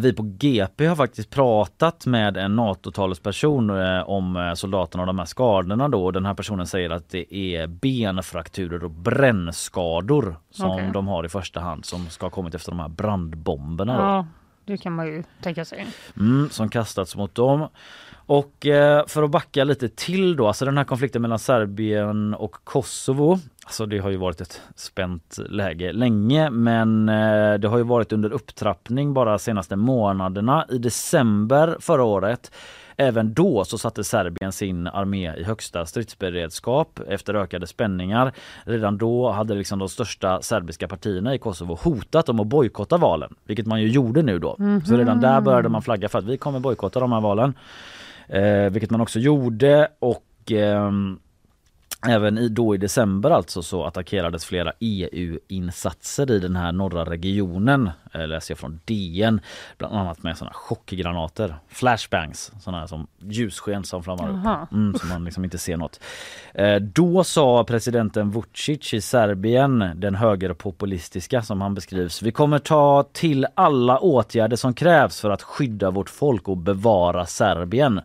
vi 0.00 0.12
på 0.12 0.22
GP 0.22 0.86
har 0.86 0.96
faktiskt 0.96 1.30
pratat 1.30 2.06
med 2.06 2.36
en 2.36 2.56
NATO-talesperson 2.56 3.70
eh, 3.70 4.08
om 4.08 4.36
eh, 4.36 4.54
soldaterna 4.54 5.02
och 5.02 5.06
de 5.06 5.18
här 5.18 5.26
skadorna 5.26 5.88
då. 5.88 6.04
Och 6.04 6.12
Den 6.12 6.26
här 6.26 6.34
personen 6.34 6.66
säger 6.66 6.90
att 6.90 7.08
det 7.08 7.34
är 7.34 7.66
benfrakturer 7.66 8.84
och 8.84 8.90
brännskador 8.90 10.36
som 10.50 10.70
Okej. 10.70 10.90
de 10.92 11.08
har 11.08 11.24
i 11.24 11.28
första 11.28 11.60
hand 11.60 11.84
som 11.84 12.06
ska 12.06 12.26
ha 12.26 12.30
kommit 12.30 12.54
efter 12.54 12.70
de 12.70 12.80
här 12.80 12.88
brandbomberna. 12.88 13.96
Då. 13.96 14.02
Ja, 14.02 14.26
det 14.64 14.76
kan 14.76 14.92
man 14.92 15.06
ju 15.06 15.22
tänka 15.42 15.64
sig. 15.64 15.86
Mm, 16.16 16.50
som 16.50 16.68
kastats 16.68 17.16
mot 17.16 17.34
dem. 17.34 17.68
Och 18.26 18.66
eh, 18.66 19.06
för 19.06 19.22
att 19.22 19.30
backa 19.30 19.64
lite 19.64 19.88
till 19.88 20.36
då, 20.36 20.46
alltså 20.46 20.64
den 20.64 20.78
här 20.78 20.84
konflikten 20.84 21.22
mellan 21.22 21.38
Serbien 21.38 22.34
och 22.34 22.56
Kosovo. 22.64 23.38
Alltså 23.64 23.86
det 23.86 23.98
har 23.98 24.10
ju 24.10 24.16
varit 24.16 24.40
ett 24.40 24.62
spänt 24.76 25.38
läge 25.48 25.92
länge 25.92 26.50
men 26.50 27.08
eh, 27.08 27.54
det 27.54 27.68
har 27.68 27.78
ju 27.78 27.84
varit 27.84 28.12
under 28.12 28.32
upptrappning 28.32 29.14
bara 29.14 29.38
senaste 29.38 29.76
månaderna. 29.76 30.66
I 30.70 30.78
december 30.78 31.76
förra 31.80 32.04
året 32.04 32.52
Även 32.96 33.34
då 33.34 33.64
så 33.64 33.78
satte 33.78 34.04
Serbien 34.04 34.52
sin 34.52 34.86
armé 34.86 35.34
i 35.36 35.44
högsta 35.44 35.86
stridsberedskap 35.86 37.00
efter 37.08 37.34
ökade 37.34 37.66
spänningar. 37.66 38.32
Redan 38.64 38.98
då 38.98 39.30
hade 39.30 39.54
liksom 39.54 39.78
de 39.78 39.88
största 39.88 40.42
serbiska 40.42 40.88
partierna 40.88 41.34
i 41.34 41.38
Kosovo 41.38 41.78
hotat 41.82 42.28
om 42.28 42.40
att 42.40 42.46
bojkotta 42.46 42.96
valen, 42.96 43.34
vilket 43.44 43.66
man 43.66 43.80
ju 43.80 43.88
gjorde 43.88 44.22
nu 44.22 44.38
då. 44.38 44.56
Så 44.86 44.96
redan 44.96 45.20
där 45.20 45.40
började 45.40 45.68
man 45.68 45.82
flagga 45.82 46.08
för 46.08 46.18
att 46.18 46.24
vi 46.24 46.36
kommer 46.36 46.60
bojkotta 46.60 47.00
de 47.00 47.12
här 47.12 47.20
valen. 47.20 47.54
Eh, 48.28 48.70
vilket 48.70 48.90
man 48.90 49.00
också 49.00 49.18
gjorde 49.18 49.88
och 49.98 50.52
ehm, 50.52 51.18
Även 52.08 52.38
i, 52.38 52.48
då 52.48 52.74
i 52.74 52.78
december 52.78 53.30
alltså 53.30 53.62
så 53.62 53.84
attackerades 53.84 54.44
flera 54.44 54.72
EU-insatser 54.78 56.30
i 56.30 56.38
den 56.38 56.56
här 56.56 56.72
norra 56.72 57.04
regionen. 57.04 57.90
Eh, 58.12 58.28
läser 58.28 58.52
jag 58.52 58.58
från 58.58 58.80
DN. 58.84 59.40
Bland 59.78 59.94
annat 59.94 60.22
med 60.22 60.36
sådana 60.38 60.54
chockgranater. 60.54 61.54
Flashbangs. 61.68 62.52
Sådana 62.60 62.80
här 62.80 62.86
som 62.86 63.06
ljussken 63.18 63.84
som 63.84 64.02
flammar 64.02 64.30
Aha. 64.30 64.62
upp. 64.62 64.72
Mm, 64.72 64.94
så 64.94 65.06
man 65.06 65.24
liksom 65.24 65.44
inte 65.44 65.58
ser 65.58 65.76
något. 65.76 66.00
Eh, 66.54 66.76
då 66.76 67.24
sa 67.24 67.64
presidenten 67.64 68.30
Vucic 68.30 68.94
i 68.94 69.00
Serbien, 69.00 69.90
den 69.94 70.14
högerpopulistiska 70.14 71.42
som 71.42 71.60
han 71.60 71.74
beskrivs. 71.74 72.22
Vi 72.22 72.32
kommer 72.32 72.58
ta 72.58 73.04
till 73.12 73.46
alla 73.54 73.98
åtgärder 73.98 74.56
som 74.56 74.74
krävs 74.74 75.20
för 75.20 75.30
att 75.30 75.42
skydda 75.42 75.90
vårt 75.90 76.10
folk 76.10 76.48
och 76.48 76.56
bevara 76.56 77.26
Serbien 77.26 78.00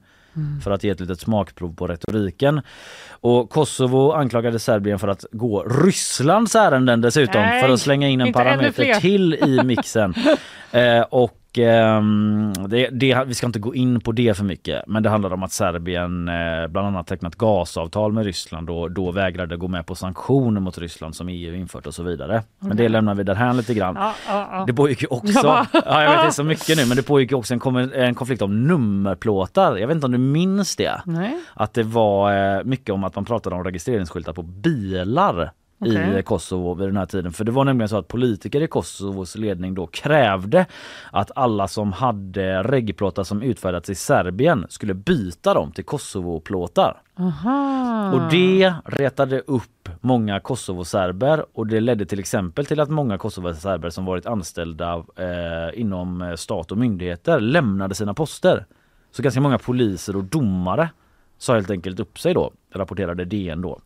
för 0.64 0.72
att 0.72 0.84
ge 0.84 0.90
ett 0.90 1.00
litet 1.00 1.20
smakprov 1.20 1.76
på 1.76 1.88
retoriken. 1.88 2.62
Och 3.10 3.50
Kosovo 3.50 4.12
anklagade 4.12 4.60
Serbien 4.60 5.00
för 5.00 5.08
att 5.08 5.26
gå 5.32 5.64
Rysslands 5.64 6.56
ärenden 6.56 7.02
dessutom 7.02 7.42
Nej, 7.42 7.62
för 7.62 7.70
att 7.70 7.80
slänga 7.80 8.10
in 8.10 8.22
en 8.22 8.34
parameter 8.34 9.00
till 9.00 9.34
i 9.34 9.64
mixen. 9.64 10.14
eh, 10.72 11.02
och 11.02 11.37
ehm, 11.60 12.54
det, 12.68 12.90
det, 12.90 13.24
vi 13.28 13.34
ska 13.34 13.46
inte 13.46 13.60
gå 13.60 13.76
in 13.76 14.02
på 14.02 14.12
det 14.12 14.38
för 14.38 14.44
mycket 14.44 14.84
men 14.88 15.04
det 15.04 15.10
handlar 15.10 15.34
om 15.34 15.44
att 15.44 15.52
Serbien 15.52 16.28
eh, 16.28 16.68
bland 16.68 16.88
annat 16.88 17.08
tecknat 17.08 17.36
gasavtal 17.36 18.14
med 18.14 18.26
Ryssland 18.26 18.70
och 18.70 18.92
då 18.92 19.12
vägrade 19.12 19.58
gå 19.58 19.68
med 19.68 19.86
på 19.86 19.96
sanktioner 19.96 20.62
mot 20.62 20.78
Ryssland 20.78 21.16
som 21.16 21.30
EU 21.30 21.56
infört 21.56 21.88
och 21.88 21.94
så 21.94 22.04
vidare. 22.04 22.44
Men 22.60 22.78
det 22.78 22.90
lämnar 22.90 23.16
vi 23.16 23.24
därhän 23.24 23.58
lite 23.58 23.74
grann. 23.74 23.96
Ja, 23.96 24.14
ja, 24.28 24.48
ja. 24.52 24.64
Det 24.68 24.74
pågick 24.74 25.02
ju 25.02 25.08
också, 25.08 25.48
ja, 25.48 26.04
jag 26.04 26.12
vet 26.12 26.22
det 26.22 26.28
är 26.28 26.30
så 26.30 26.44
mycket 26.54 26.78
nu, 26.78 26.86
men 26.86 26.98
det 26.98 27.04
pågick 27.04 27.34
också 27.34 27.54
en, 27.54 27.94
en 27.94 28.16
konflikt 28.16 28.42
om 28.42 28.68
nummerplåtar. 28.68 29.78
Jag 29.78 29.88
vet 29.88 29.96
inte 29.96 30.06
om 30.06 30.12
du 30.12 30.18
minns 30.18 30.76
det? 30.76 31.02
Nej. 31.06 31.40
Att 31.54 31.74
det 31.74 31.84
var 31.84 32.58
eh, 32.58 32.64
mycket 32.64 32.90
om 32.90 33.04
att 33.04 33.16
man 33.16 33.26
pratade 33.26 33.56
om 33.56 33.64
registreringsskyltar 33.64 34.34
på 34.34 34.44
bilar 34.44 35.52
i 35.86 35.92
Okej. 35.92 36.24
Kosovo 36.24 36.74
vid 36.74 36.88
den 36.88 36.98
här 36.98 37.06
tiden. 37.06 37.32
För 37.32 37.44
det 37.44 37.52
var 37.52 37.66
nämligen 37.66 37.90
så 37.90 37.98
att 37.98 38.08
politiker 38.08 38.62
i 38.62 38.68
Kosovos 38.68 39.36
ledning 39.36 39.76
då 39.76 39.88
krävde 39.88 40.66
att 41.12 41.32
alla 41.36 41.68
som 41.68 41.94
hade 41.94 42.64
reggplåtar 42.64 43.24
som 43.24 43.42
utfärdats 43.42 43.90
i 43.90 43.96
Serbien 43.96 44.66
skulle 44.70 44.94
byta 44.94 45.54
dem 45.54 45.72
till 45.72 45.84
Kosovoplåtar. 45.84 47.02
Aha. 47.20 48.12
Och 48.14 48.32
det 48.32 48.74
retade 48.86 49.40
upp 49.40 49.90
många 50.02 50.40
Kosovoserber 50.40 51.46
och 51.54 51.68
det 51.68 51.80
ledde 51.80 52.06
till 52.06 52.20
exempel 52.20 52.66
till 52.66 52.80
att 52.80 52.90
många 52.90 53.18
Kosovoserber 53.18 53.90
som 53.90 54.06
varit 54.06 54.26
anställda 54.26 55.04
eh, 55.16 55.80
inom 55.82 56.22
eh, 56.22 56.36
stat 56.36 56.72
och 56.72 56.78
myndigheter 56.78 57.40
lämnade 57.40 57.96
sina 57.96 58.14
poster. 58.14 58.66
Så 59.12 59.24
ganska 59.24 59.42
många 59.42 59.58
poliser 59.58 60.16
och 60.16 60.24
domare 60.24 60.90
sa 61.38 61.54
helt 61.54 61.70
enkelt 61.70 62.00
upp 62.00 62.20
sig 62.20 62.34
då, 62.34 62.52
rapporterade 62.74 63.26
DN 63.26 63.62
då. 63.62 63.80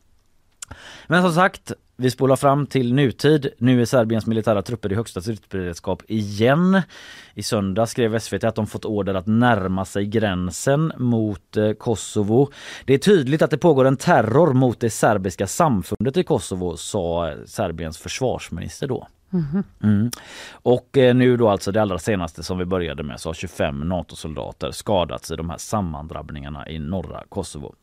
Men 1.08 1.22
som 1.22 1.34
sagt, 1.34 1.74
vi 2.02 2.12
spolar 2.12 2.36
fram 2.36 2.66
till 2.66 2.94
nutid. 2.94 3.50
Nu 3.58 3.82
är 3.82 3.86
Serbiens 3.86 4.26
militära 4.26 4.62
trupper 4.62 4.92
i 4.92 4.96
högsta 4.96 5.22
stridsberedskap 5.22 6.04
igen. 6.08 6.82
I 7.34 7.44
söndag 7.44 7.86
skrev 7.86 8.20
SVT 8.20 8.44
att 8.44 8.56
de 8.56 8.68
fått 8.68 8.86
order 8.86 9.14
att 9.14 9.28
närma 9.28 9.86
sig 9.86 10.06
gränsen 10.06 10.94
mot 10.98 11.58
eh, 11.58 11.72
Kosovo. 11.72 12.50
Det 12.86 12.94
är 12.94 12.98
tydligt 12.98 13.42
att 13.42 13.52
det 13.52 13.58
pågår 13.58 13.86
en 13.86 13.98
terror 13.98 14.54
mot 14.54 14.80
det 14.80 14.90
serbiska 14.90 15.48
samfundet 15.48 16.18
i 16.18 16.24
Kosovo, 16.24 16.78
sa 16.78 17.30
eh, 17.30 17.38
Serbiens 17.46 17.98
försvarsminister 17.98 18.88
då. 18.88 19.08
Mm. 19.84 20.12
Och 20.52 20.98
eh, 20.98 21.16
nu 21.16 21.38
då 21.38 21.50
alltså 21.50 21.72
det 21.72 21.82
allra 21.82 22.00
senaste 22.00 22.44
som 22.44 22.58
vi 22.58 22.66
började 22.66 23.04
med 23.04 23.20
så 23.20 23.30
har 23.30 23.34
25 23.34 23.80
NATO-soldater 23.80 24.72
skadats 24.72 25.32
i 25.32 25.36
de 25.36 25.50
här 25.50 25.58
sammandrabbningarna 25.58 26.70
i 26.70 26.80
norra 26.80 27.24
Kosovo. 27.30 27.76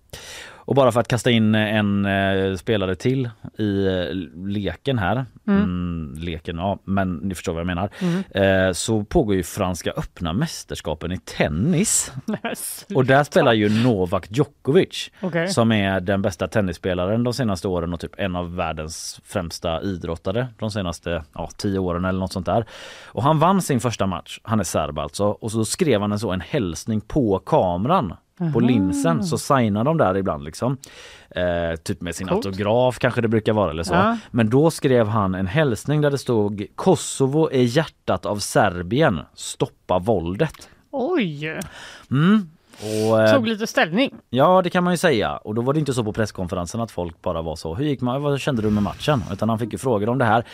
Och 0.68 0.74
bara 0.74 0.92
för 0.92 1.00
att 1.00 1.08
kasta 1.08 1.30
in 1.30 1.54
en 1.54 2.06
eh, 2.06 2.56
spelare 2.56 2.94
till 2.94 3.30
i 3.58 3.86
eh, 3.86 4.14
leken 4.48 4.98
här, 4.98 5.26
mm. 5.46 6.14
leken 6.18 6.56
ja, 6.56 6.78
men 6.84 7.16
ni 7.16 7.34
förstår 7.34 7.52
vad 7.52 7.60
jag 7.60 7.66
menar, 7.66 7.90
eh, 8.30 8.72
så 8.72 9.04
pågår 9.04 9.34
ju 9.34 9.42
Franska 9.42 9.92
öppna 9.96 10.32
mästerskapen 10.32 11.12
i 11.12 11.18
tennis. 11.18 12.12
Och 12.94 13.04
där 13.04 13.24
spelar 13.24 13.52
ju 13.52 13.84
Novak 13.84 14.26
Djokovic 14.30 15.10
Okej. 15.20 15.48
som 15.48 15.72
är 15.72 16.00
den 16.00 16.22
bästa 16.22 16.48
tennisspelaren 16.48 17.24
de 17.24 17.32
senaste 17.32 17.68
åren 17.68 17.94
och 17.94 18.00
typ 18.00 18.14
en 18.18 18.36
av 18.36 18.56
världens 18.56 19.20
främsta 19.24 19.82
idrottare 19.82 20.48
de 20.58 20.70
senaste 20.70 21.24
ja, 21.34 21.48
tio 21.56 21.78
åren 21.78 22.04
eller 22.04 22.20
något 22.20 22.32
sånt 22.32 22.46
där. 22.46 22.64
Och 23.04 23.22
han 23.22 23.38
vann 23.38 23.62
sin 23.62 23.80
första 23.80 24.06
match, 24.06 24.40
han 24.42 24.60
är 24.60 24.64
serb 24.64 24.98
alltså, 24.98 25.24
och 25.24 25.52
så 25.52 25.64
skrev 25.64 26.00
han 26.00 26.12
en 26.12 26.18
så 26.18 26.30
en 26.30 26.40
hälsning 26.40 27.00
på 27.00 27.38
kameran 27.38 28.14
på 28.52 28.60
linsen 28.60 29.24
så 29.24 29.38
signar 29.38 29.84
de 29.84 29.96
där 29.98 30.16
ibland 30.16 30.44
liksom. 30.44 30.76
Eh, 31.30 31.76
typ 31.82 32.00
med 32.00 32.14
sin 32.14 32.26
Coolt. 32.26 32.46
autograf 32.46 32.98
kanske 32.98 33.20
det 33.20 33.28
brukar 33.28 33.52
vara 33.52 33.70
eller 33.70 33.82
så. 33.82 33.94
Ja. 33.94 34.18
Men 34.30 34.50
då 34.50 34.70
skrev 34.70 35.08
han 35.08 35.34
en 35.34 35.46
hälsning 35.46 36.00
där 36.00 36.10
det 36.10 36.18
stod 36.18 36.66
Kosovo 36.74 37.50
är 37.52 37.62
hjärtat 37.62 38.26
av 38.26 38.36
Serbien, 38.36 39.20
stoppa 39.34 39.98
våldet. 39.98 40.68
Oj! 40.90 41.60
Mm. 42.10 42.48
Och, 42.80 43.20
eh, 43.20 43.34
Tog 43.34 43.46
lite 43.46 43.66
ställning. 43.66 44.14
Ja 44.30 44.62
det 44.62 44.70
kan 44.70 44.84
man 44.84 44.92
ju 44.92 44.96
säga 44.96 45.36
och 45.36 45.54
då 45.54 45.62
var 45.62 45.72
det 45.72 45.80
inte 45.80 45.94
så 45.94 46.04
på 46.04 46.12
presskonferensen 46.12 46.80
att 46.80 46.90
folk 46.90 47.22
bara 47.22 47.42
var 47.42 47.56
så 47.56 47.74
hur 47.74 47.84
gick 47.84 48.00
man, 48.00 48.22
vad 48.22 48.40
kände 48.40 48.62
du 48.62 48.70
med 48.70 48.82
matchen? 48.82 49.22
Utan 49.32 49.48
han 49.48 49.58
fick 49.58 49.72
ju 49.72 49.78
frågor 49.78 50.08
om 50.08 50.18
det 50.18 50.24
här. 50.24 50.44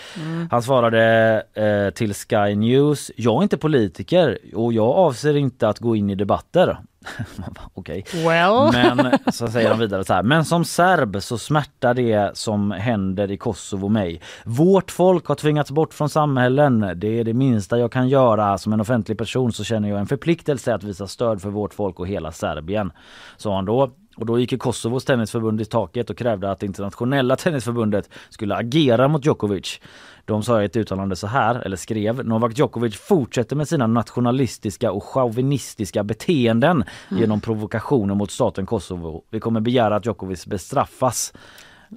Han 0.50 0.62
svarade 0.62 1.42
eh, 1.54 1.94
till 1.94 2.14
Sky 2.14 2.54
News, 2.54 3.10
jag 3.16 3.38
är 3.38 3.42
inte 3.42 3.56
politiker 3.56 4.38
och 4.54 4.72
jag 4.72 4.88
avser 4.88 5.36
inte 5.36 5.68
att 5.68 5.78
gå 5.78 5.96
in 5.96 6.10
i 6.10 6.14
debatter. 6.14 6.78
Okej. 7.74 8.04
Well. 8.14 8.72
Men 8.72 9.18
så 9.32 9.46
säger 9.48 9.68
han 9.68 9.78
vidare 9.78 10.04
så 10.04 10.14
här. 10.14 10.22
Men 10.22 10.44
som 10.44 10.64
serb 10.64 11.22
så 11.22 11.38
smärtar 11.38 11.94
det 11.94 12.36
som 12.36 12.70
händer 12.70 13.30
i 13.30 13.36
Kosovo 13.36 13.88
mig. 13.88 14.20
Vårt 14.44 14.90
folk 14.90 15.26
har 15.26 15.34
tvingats 15.34 15.70
bort 15.70 15.94
från 15.94 16.08
samhällen. 16.08 16.92
Det 16.96 17.20
är 17.20 17.24
det 17.24 17.34
minsta 17.34 17.78
jag 17.78 17.92
kan 17.92 18.08
göra. 18.08 18.58
Som 18.58 18.72
en 18.72 18.80
offentlig 18.80 19.18
person 19.18 19.52
så 19.52 19.64
känner 19.64 19.88
jag 19.88 19.98
en 19.98 20.06
förpliktelse 20.06 20.74
att 20.74 20.84
visa 20.84 21.06
stöd 21.06 21.42
för 21.42 21.50
vårt 21.50 21.74
folk 21.74 22.00
och 22.00 22.08
hela 22.08 22.32
Serbien. 22.32 22.92
Sa 23.36 23.54
han 23.54 23.64
då. 23.64 23.90
Och 24.16 24.26
då 24.26 24.38
gick 24.38 24.58
Kosovos 24.58 25.04
tennisförbund 25.04 25.60
i 25.60 25.64
taket 25.64 26.10
och 26.10 26.18
krävde 26.18 26.50
att 26.50 26.62
internationella 26.62 27.36
tennisförbundet 27.44 28.10
skulle 28.30 28.54
agera 28.54 29.08
mot 29.08 29.26
Djokovic. 29.26 29.80
De 30.24 30.42
sa 30.42 30.62
i 30.62 30.64
ett 30.64 30.76
uttalande 30.76 31.16
så 31.16 31.26
här, 31.26 31.54
eller 31.54 31.76
skrev, 31.76 32.26
Novak 32.26 32.58
Djokovic 32.58 32.96
fortsätter 32.96 33.56
med 33.56 33.68
sina 33.68 33.86
nationalistiska 33.86 34.92
och 34.92 35.04
chauvinistiska 35.04 36.04
beteenden 36.04 36.84
genom 37.10 37.40
provokationer 37.40 38.14
mot 38.14 38.30
staten 38.30 38.66
Kosovo. 38.66 39.24
Vi 39.30 39.40
kommer 39.40 39.60
begära 39.60 39.96
att 39.96 40.06
Djokovic 40.06 40.46
bestraffas 40.46 41.32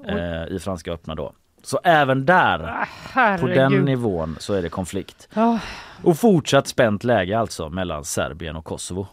eh, 0.08 0.56
i 0.56 0.60
Franska 0.60 0.92
öppna 0.92 1.16
då. 1.16 1.34
Så 1.63 1.80
även 1.84 2.26
där, 2.26 2.88
på 3.40 3.48
den 3.48 3.72
nivån, 3.74 4.36
så 4.40 4.54
är 4.54 4.62
det 4.62 4.70
konflikt. 4.70 5.28
Ja, 5.34 5.60
Och 6.04 6.18
fortsatt 6.18 6.68
spänt 6.68 7.04
läge 7.04 7.40
alltså 7.40 7.70
mellan 7.70 8.04
Serbien 8.06 8.56
och 8.56 8.66
Kosovo. 8.66 9.08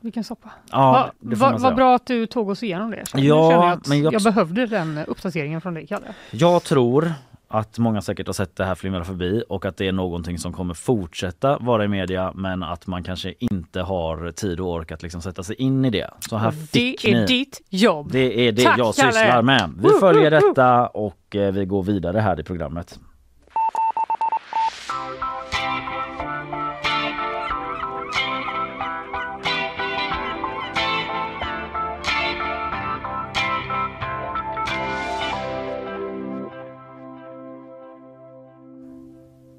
vilken 0.00 0.24
soppa. 0.24 0.50
Ja, 0.70 1.10
Va, 1.18 1.36
va, 1.36 1.50
vad 1.50 1.60
säga. 1.60 1.74
bra 1.74 1.94
att 1.94 2.06
du 2.06 2.26
tog 2.26 2.48
oss 2.48 2.62
igenom 2.62 2.90
det. 2.90 3.06
Så 3.06 3.18
Ja, 3.18 3.52
jag, 3.52 3.64
att 3.72 3.86
men 3.88 4.02
jag- 4.02 4.14
jag 4.14 4.22
behövde 4.22 4.66
den 4.66 4.98
uppdateringen 5.06 5.60
från 5.60 5.74
dig, 5.74 5.86
Kalle. 5.86 6.06
Jag 6.30 6.62
tror 6.62 7.12
att 7.48 7.78
många 7.78 8.02
säkert 8.02 8.26
har 8.26 8.34
sett 8.34 8.56
det 8.56 8.64
här 8.64 8.74
flimra 8.74 9.04
förbi 9.04 9.42
och 9.48 9.64
att 9.64 9.76
det 9.76 9.88
är 9.88 9.92
någonting 9.92 10.38
som 10.38 10.52
kommer 10.52 10.74
fortsätta 10.74 11.58
vara 11.58 11.84
i 11.84 11.88
media 11.88 12.32
men 12.34 12.62
att 12.62 12.86
man 12.86 13.02
kanske 13.04 13.34
inte 13.38 13.80
har 13.80 14.32
tid 14.32 14.60
och 14.60 14.70
ork 14.72 14.92
att 14.92 15.02
liksom 15.02 15.22
sätta 15.22 15.42
sig 15.42 15.56
in 15.56 15.84
i 15.84 15.90
det. 15.90 16.10
Så 16.20 16.36
här 16.36 16.54
det 16.72 16.96
är 17.04 17.20
ni. 17.20 17.26
ditt 17.26 17.62
jobb. 17.68 18.12
Det 18.12 18.48
är 18.48 18.52
det 18.52 18.64
Tack, 18.64 18.78
jag 18.78 18.94
Kalle! 18.94 19.12
sysslar 19.12 19.42
med. 19.42 19.70
Vi 19.82 19.88
följer 20.00 20.30
detta 20.30 20.86
och 20.86 21.36
eh, 21.36 21.52
vi 21.52 21.64
går 21.64 21.82
vidare 21.82 22.18
här 22.18 22.40
i 22.40 22.42
programmet. 22.42 22.98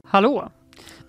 Hallå! 0.09 0.49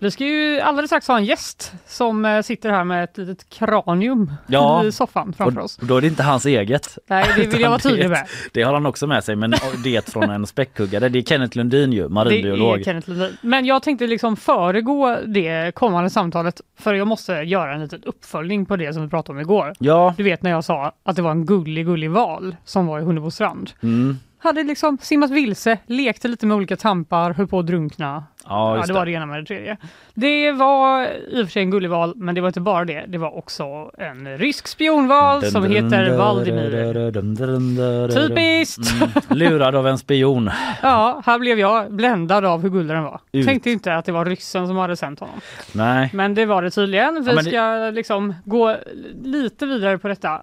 Vi 0.01 0.11
ska 0.11 0.25
ju 0.25 0.59
alldeles 0.59 0.89
strax 0.89 1.07
ha 1.07 1.17
en 1.17 1.25
gäst 1.25 1.73
som 1.87 2.25
eh, 2.25 2.41
sitter 2.41 2.69
här 2.69 2.83
med 2.83 3.03
ett 3.03 3.17
litet 3.17 3.49
kranium 3.49 4.33
Ja, 4.47 4.83
i 4.83 4.91
soffan 4.91 5.33
framför 5.33 5.61
oss. 5.61 5.77
Och 5.77 5.85
då 5.87 5.97
är 5.97 6.01
det 6.01 6.07
inte 6.07 6.23
hans 6.23 6.45
eget. 6.45 6.97
Nej, 7.07 7.25
det 7.37 7.47
vill 7.47 7.61
jag 7.61 7.69
vara 7.69 7.79
tydlig 7.89 8.05
det- 8.05 8.09
med. 8.09 8.27
Det 8.53 8.61
har 8.63 8.73
han 8.73 8.85
också 8.85 9.07
med 9.07 9.23
sig 9.23 9.35
men 9.35 9.53
det 9.83 10.09
från 10.09 10.29
en 10.29 10.47
späckhuggare. 10.47 11.09
Det 11.09 11.19
är 11.19 11.23
Kenneth 11.23 11.57
Lundin 11.57 11.93
ju, 11.93 12.03
Det 12.03 12.09
marinbiolog. 12.09 12.79
är 12.79 12.83
Kenneth 12.83 13.09
Lundin. 13.09 13.37
Men 13.41 13.65
jag 13.65 13.83
tänkte 13.83 14.07
liksom 14.07 14.35
föregå 14.35 15.17
det 15.25 15.75
kommande 15.75 16.09
samtalet 16.09 16.61
för 16.79 16.93
jag 16.93 17.07
måste 17.07 17.33
göra 17.33 17.73
en 17.73 17.81
liten 17.81 18.03
uppföljning 18.03 18.65
på 18.65 18.75
det 18.75 18.93
som 18.93 19.03
vi 19.03 19.09
pratade 19.09 19.37
om 19.37 19.41
igår. 19.41 19.73
Ja, 19.79 20.13
Du 20.17 20.23
vet 20.23 20.43
när 20.43 20.51
jag 20.51 20.63
sa 20.63 20.93
att 21.03 21.15
det 21.15 21.21
var 21.21 21.31
en 21.31 21.45
gullig, 21.45 21.85
gullig 21.85 22.11
val 22.11 22.55
som 22.65 22.85
var 22.87 22.99
i 22.99 23.03
Hunnebostrand. 23.03 23.71
mm. 23.83 24.17
Hade 24.41 24.63
liksom 24.63 24.97
simmat 25.01 25.29
vilse, 25.31 25.77
lekte 25.85 26.27
lite 26.27 26.45
med 26.45 26.57
olika 26.57 26.75
tampar, 26.75 27.33
höll 27.33 27.47
på 27.47 27.59
att 27.59 27.67
drunkna. 27.67 28.23
Ja, 28.49 28.77
Ja, 28.77 28.83
det 28.87 28.93
var 28.93 29.05
det 29.05 29.11
ena 29.11 29.25
med 29.25 29.39
det 29.41 29.45
tredje. 29.45 29.77
Det 30.13 30.51
var 30.51 31.03
i 31.03 31.41
och 31.43 31.45
för 31.47 31.51
sig 31.51 31.61
en 31.63 31.71
gullig 31.71 31.89
val, 31.89 32.13
men 32.15 32.35
det 32.35 32.41
var 32.41 32.47
inte 32.47 32.61
bara 32.61 32.85
det. 32.85 33.05
Det 33.07 33.17
var 33.17 33.37
också 33.37 33.91
en 33.97 34.37
rysk 34.37 34.67
spionval 34.67 35.43
som 35.45 35.63
heter 35.63 36.17
Valdimir. 36.17 38.11
Typiskt! 38.27 38.91
Mm, 39.01 39.09
lurad 39.29 39.75
av 39.75 39.87
en 39.87 39.97
spion. 39.97 40.49
Ja, 40.81 41.21
här 41.25 41.39
blev 41.39 41.59
jag 41.59 41.91
bländad 41.93 42.45
av 42.45 42.61
hur 42.61 42.69
gullig 42.69 42.95
den 42.95 43.03
var. 43.03 43.21
Ut. 43.31 43.45
Tänkte 43.47 43.71
inte 43.71 43.95
att 43.95 44.05
det 44.05 44.11
var 44.11 44.25
ryssen 44.25 44.67
som 44.67 44.77
hade 44.77 44.95
sänt 44.95 45.19
honom. 45.19 45.35
Nej. 45.73 46.09
Men 46.13 46.33
det 46.35 46.45
var 46.45 46.61
det 46.61 46.69
tydligen. 46.71 47.13
Vi 47.23 47.29
Ja, 47.29 47.35
men 47.35 47.43
det- 47.43 47.49
ska 47.49 47.89
liksom 47.95 48.33
gå 48.45 48.75
lite 49.23 49.65
vidare 49.65 49.97
på 49.97 50.07
detta 50.07 50.33
eh, 50.33 50.39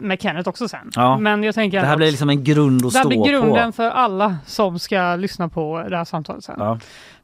med 0.00 0.22
Kenneth 0.22 0.48
också 0.48 0.68
sen. 0.68 0.90
Ja. 0.94 1.18
Men 1.18 1.42
jag 1.42 1.54
tänker 1.54 1.80
Det 1.80 1.86
här 1.86 1.92
att 1.92 1.98
blir 1.98 2.10
liksom 2.10 2.30
en 2.30 2.44
grund 2.44 2.86
att 2.86 2.92
det 2.92 2.98
här 2.98 3.04
stå 3.04 3.08
blir 3.22 3.32
grunden 3.32 3.72
på. 3.72 3.76
för 3.76 3.90
alla 3.90 4.36
som 4.46 4.78
ska 4.78 5.16
lyssna 5.16 5.48
på 5.48 5.84
det 5.90 5.96
här 5.96 6.04
samtalet 6.04 6.44
sen. 6.44 6.56
Ja. 6.58 6.78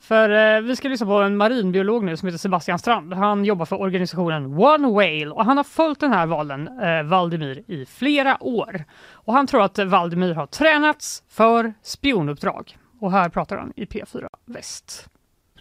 För 0.04 0.56
eh, 0.56 0.60
vi 0.60 0.76
ska 0.76 0.88
lyssna 0.88 1.06
på 1.06 1.22
en 1.22 1.36
marinbiolog 1.36 2.04
nu 2.04 2.16
som 2.16 2.26
heter 2.26 2.38
Sebastian 2.38 2.78
Strand. 2.78 3.12
Han 3.12 3.44
jobbar 3.44 3.66
för 3.66 3.80
organisationen 3.80 4.58
One 4.58 4.88
Whale 4.88 5.30
och 5.30 5.44
han 5.44 5.56
har 5.56 5.64
följt 5.64 6.00
den 6.00 6.12
här 6.12 6.26
valen, 6.26 6.68
eh, 6.80 7.02
Valdemir, 7.02 7.62
i 7.66 7.86
flera 7.86 8.42
år. 8.42 8.84
Och 9.12 9.32
han 9.32 9.46
tror 9.46 9.62
att 9.62 9.78
Valdemir 9.78 10.34
har 10.34 10.46
tränats 10.46 11.22
för 11.28 11.74
spionuppdrag. 11.82 12.78
Och 13.00 13.12
här 13.12 13.28
pratar 13.28 13.56
han 13.56 13.72
i 13.76 13.84
P4 13.84 14.28
Väst. 14.46 15.08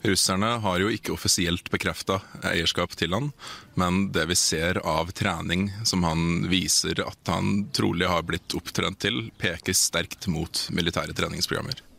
Russerne 0.02 0.46
har 0.46 0.80
jo 0.80 0.90
ikke 0.92 1.14
offisielt 1.16 1.72
bekrefta 1.72 2.20
eierskap 2.44 2.92
til 3.00 3.14
han, 3.16 3.32
men 3.80 4.10
det 4.12 4.26
vi 4.28 4.36
ser 4.36 4.82
av 4.84 5.14
träning 5.16 5.70
som 5.88 6.04
han 6.04 6.50
viser 6.52 7.08
att 7.08 7.28
han 7.28 7.70
trolig 7.72 8.06
har 8.12 8.22
blivit 8.22 8.54
opptrent 8.54 9.00
till, 9.00 9.32
peker 9.38 9.74
sterkt 9.74 10.28
mot 10.28 10.68
militære 10.72 11.16
treningsprogrammer. 11.16 11.93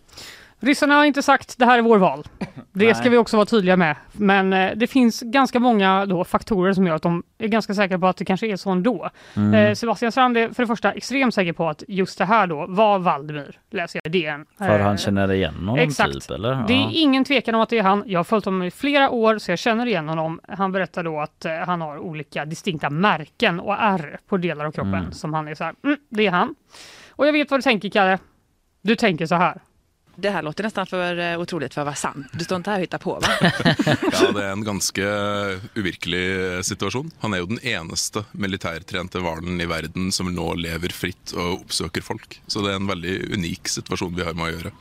Ryssarna 0.61 0.95
har 0.95 1.05
inte 1.05 1.23
sagt 1.23 1.59
det 1.59 1.65
här 1.67 1.79
är 1.79 1.83
vår 1.83 1.99
val. 1.99 2.25
Det 2.77 2.85
Nej. 2.85 2.95
ska 2.95 3.11
vi 3.11 3.17
också 3.17 3.37
vara 3.37 3.47
tydliga 3.47 3.77
med. 3.77 3.97
Men 4.13 4.53
eh, 4.53 4.73
det 4.77 4.87
finns 4.87 5.21
ganska 5.21 5.61
många 5.61 6.07
då, 6.07 6.25
faktorer 6.25 6.73
som 6.73 6.87
gör 6.87 6.95
att 6.95 7.03
de 7.03 7.23
är 7.39 7.49
ganska 7.49 7.75
säkra 7.75 7.99
på 7.99 8.07
att 8.07 8.17
det 8.17 8.25
kanske 8.25 8.47
är 8.47 8.57
så 8.57 8.71
ändå. 8.71 9.11
Mm. 9.37 9.55
Eh, 9.55 9.75
Sebastian 9.75 10.13
Strand 10.13 10.37
är 10.37 10.49
för 10.49 10.63
det 10.63 10.67
första 10.67 10.93
extremt 10.93 11.35
säker 11.35 11.53
på 11.53 11.69
att 11.69 11.83
just 11.89 12.19
det 12.19 12.25
här 12.25 12.47
då 12.47 12.67
var 12.69 12.99
Valdimir, 12.99 13.59
läser 13.71 14.01
jag 14.05 14.15
i 14.15 14.21
DN. 14.21 14.47
För 14.59 14.79
Eh, 14.79 14.85
han 14.87 14.99
känner 14.99 15.33
igen 15.33 15.55
honom 15.55 15.77
exakt. 15.79 16.13
typ 16.13 16.31
eller? 16.31 16.65
Det 16.69 16.75
är 16.75 16.79
Ja. 16.81 16.91
ingen 16.93 17.25
tvekan 17.25 17.55
om 17.55 17.61
att 17.61 17.69
det 17.69 17.79
är 17.79 17.83
han. 17.83 18.03
Jag 18.07 18.19
har 18.19 18.25
följt 18.25 18.45
honom 18.45 18.63
i 18.63 18.71
flera 18.71 19.11
år 19.11 19.39
så 19.39 19.51
jag 19.53 19.59
känner 19.59 19.87
igen 19.87 20.09
honom. 20.09 20.41
Han 20.49 20.73
berättar 20.73 21.03
då 21.05 21.21
att 21.21 21.45
eh, 21.45 21.53
han 21.57 21.81
har 21.81 21.99
olika 21.99 22.45
distinkta 22.45 22.91
märken 22.91 23.61
och 23.61 23.75
ärr 23.79 24.19
på 24.29 24.37
delar 24.37 24.65
av 24.65 24.73
kroppen 24.73 24.95
Mm. 24.95 25.13
som 25.13 25.35
han 25.35 25.49
är 25.49 25.55
så 25.55 25.65
här, 25.65 25.75
mm, 25.85 25.97
det 26.09 26.27
är 26.27 26.31
han. 26.31 26.55
Och 27.11 27.27
jag 27.27 27.33
vet 27.33 27.51
vad 27.51 27.59
du 27.61 27.63
tänker 27.63 27.89
Kalle. 27.89 28.19
Du 28.83 28.97
tänker 28.97 29.27
så 29.27 29.35
här. 29.35 29.61
Det 30.17 30.31
här 30.31 30.43
låter 30.43 30.65
nästan 30.65 30.87
för 30.87 31.19
eh, 31.19 31.41
otroligt 31.41 31.75
för 31.75 31.81
att 31.81 31.87
vara 31.87 31.95
sant. 31.95 32.27
Du 32.33 32.45
står 32.45 32.57
inte 32.57 32.71
här 32.71 32.77
och 32.77 32.83
hittar 32.83 32.99
på 32.99 33.15
va? 33.15 33.29
Ja, 34.13 34.33
det 34.33 34.45
er 34.45 34.53
en 34.53 34.65
ganske 34.65 35.05
uvirkelig 35.75 36.65
situasjon. 36.65 37.11
Han 37.21 37.35
er 37.35 37.43
jo 37.43 37.51
den 37.51 37.61
eneste 37.63 38.25
militærtrente 38.33 39.23
hvalen 39.23 39.61
i 39.61 39.67
verden 39.67 40.13
som 40.13 40.31
nå 40.35 40.55
lever 40.55 40.95
fritt 40.95 41.35
og 41.37 41.65
oppsøker 41.65 42.03
folk. 42.03 42.41
Så 42.47 42.63
det 42.65 42.73
er 42.75 42.81
en 42.81 42.91
veldig 42.91 43.17
unik 43.35 43.69
situasjon 43.69 44.15
vi 44.15 44.27
har 44.27 44.37
med 44.39 44.47
å 44.47 44.53
gjøre. 44.55 44.75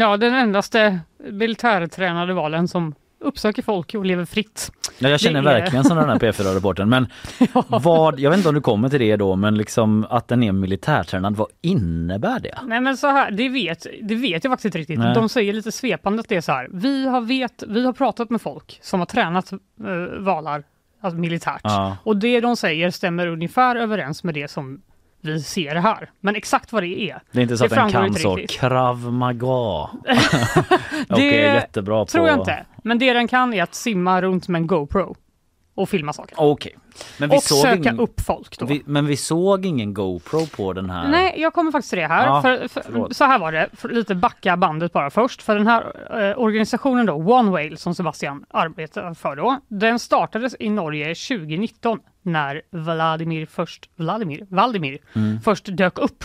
Ja, 0.00 0.16
den 0.16 0.34
endaste 0.34 1.00
militärtränade 1.18 2.34
valen 2.34 2.68
som 2.68 2.94
uppsöker 3.20 3.62
folk 3.62 3.94
och 3.94 4.04
lever 4.04 4.24
fritt. 4.24 4.72
Ja, 4.98 5.08
jag 5.08 5.20
känner 5.20 5.38
är- 5.40 5.44
verkligen 5.44 5.84
som 5.84 5.96
den 5.96 6.08
här 6.08 6.18
P4-reporten. 6.18 6.88
Men 6.88 7.06
vad, 7.68 8.20
jag 8.20 8.30
vet 8.30 8.36
inte 8.36 8.48
om 8.48 8.54
du 8.54 8.60
kommer 8.60 8.88
till 8.88 9.00
det 9.00 9.16
då, 9.16 9.36
men 9.36 9.54
liksom 9.54 10.06
att 10.10 10.28
den 10.28 10.42
är 10.42 10.52
militärtränad, 10.52 11.36
vad 11.36 11.48
innebär 11.60 12.40
det? 12.40 12.58
Nej 12.66 12.80
men 12.80 12.96
så 12.96 13.06
här, 13.06 13.30
det 13.30 13.48
vet, 13.48 13.86
det 14.02 14.14
vet 14.14 14.44
jag 14.44 14.50
faktiskt 14.50 14.64
inte 14.64 14.78
riktigt. 14.78 14.98
Nej. 14.98 15.14
De 15.14 15.28
säger 15.28 15.52
lite 15.52 15.72
svepande 15.72 16.20
att 16.20 16.28
det 16.28 16.36
är 16.36 16.40
så 16.40 16.52
här. 16.52 16.68
Vi 16.72 17.06
har, 17.06 17.20
vet, 17.20 17.62
vi 17.68 17.84
har 17.86 17.92
pratat 17.92 18.30
med 18.30 18.40
folk 18.40 18.78
som 18.82 19.00
har 19.00 19.06
tränat 19.06 19.52
eh, 19.52 19.58
valar 20.18 20.64
alltså 21.00 21.18
militärt. 21.18 21.60
Ja. 21.62 21.96
Och 22.02 22.16
det 22.16 22.40
de 22.40 22.56
säger 22.56 22.90
stämmer 22.90 23.26
ungefär 23.26 23.76
överens 23.76 24.24
med 24.24 24.34
det 24.34 24.50
som 24.50 24.80
vi 25.20 25.42
ser 25.42 25.74
här. 25.74 26.10
Men 26.20 26.36
exakt 26.36 26.72
vad 26.72 26.82
det 26.82 27.00
är, 27.00 27.22
Det 27.32 27.38
är 27.38 27.42
inte 27.42 27.56
så 27.56 27.66
Det 27.66 27.82
att 27.82 27.92
den 27.92 28.10
kan 28.10 28.14
så 28.14 28.38
krav 28.48 29.12
maga. 29.12 29.46
Okej, 31.08 31.34
jättebra 31.34 32.04
på... 32.04 32.10
tror 32.10 32.28
jag 32.28 32.38
inte. 32.38 32.66
Men 32.84 32.98
det 32.98 33.12
den 33.12 33.28
kan 33.28 33.54
är 33.54 33.62
att 33.62 33.74
simma 33.74 34.22
runt 34.22 34.48
med 34.48 34.60
en 34.60 34.66
GoPro 34.66 35.16
och 35.74 35.88
filma 35.88 36.12
saker. 36.12 36.34
Okej. 36.38 36.76
Vi 37.18 37.26
Och 37.26 37.42
söka 37.42 37.74
ingen... 37.74 38.00
upp 38.00 38.20
folk 38.20 38.58
då. 38.58 38.66
Vi, 38.66 38.82
men 38.84 39.06
vi 39.06 39.16
såg 39.16 39.66
ingen 39.66 39.94
GoPro 39.94 40.46
på 40.46 40.72
den 40.72 40.90
här. 40.90 41.08
Nej, 41.08 41.34
jag 41.40 41.52
kommer 41.54 41.72
faktiskt 41.72 41.90
till 41.90 41.98
det 41.98 42.06
här. 42.06 42.26
Ja, 42.26 42.42
för, 42.42 42.68
för, 42.68 43.14
så 43.14 43.24
här 43.24 43.38
var 43.38 43.52
det, 43.52 43.68
för 43.72 43.88
lite 43.88 44.14
backa 44.14 44.56
bandet 44.56 44.92
bara 44.92 45.10
först. 45.10 45.42
För 45.42 45.54
den 45.54 45.66
här 45.66 45.82
eh, 46.10 46.38
organisationen 46.38 47.06
då, 47.06 47.14
One 47.14 47.50
Whale 47.50 47.76
som 47.76 47.94
Sebastian 47.94 48.44
arbetar 48.50 49.14
för 49.14 49.36
då, 49.36 49.60
den 49.68 49.98
startades 49.98 50.56
i 50.60 50.70
Norge 50.70 51.14
2019 51.14 52.00
när 52.22 52.62
Vladimir 52.70 53.46
först, 53.46 53.90
Vladimir, 53.96 54.46
Valdimir 54.48 54.98
Mm. 55.16 55.40
först 55.40 55.66
dök 55.76 55.98
upp. 55.98 56.24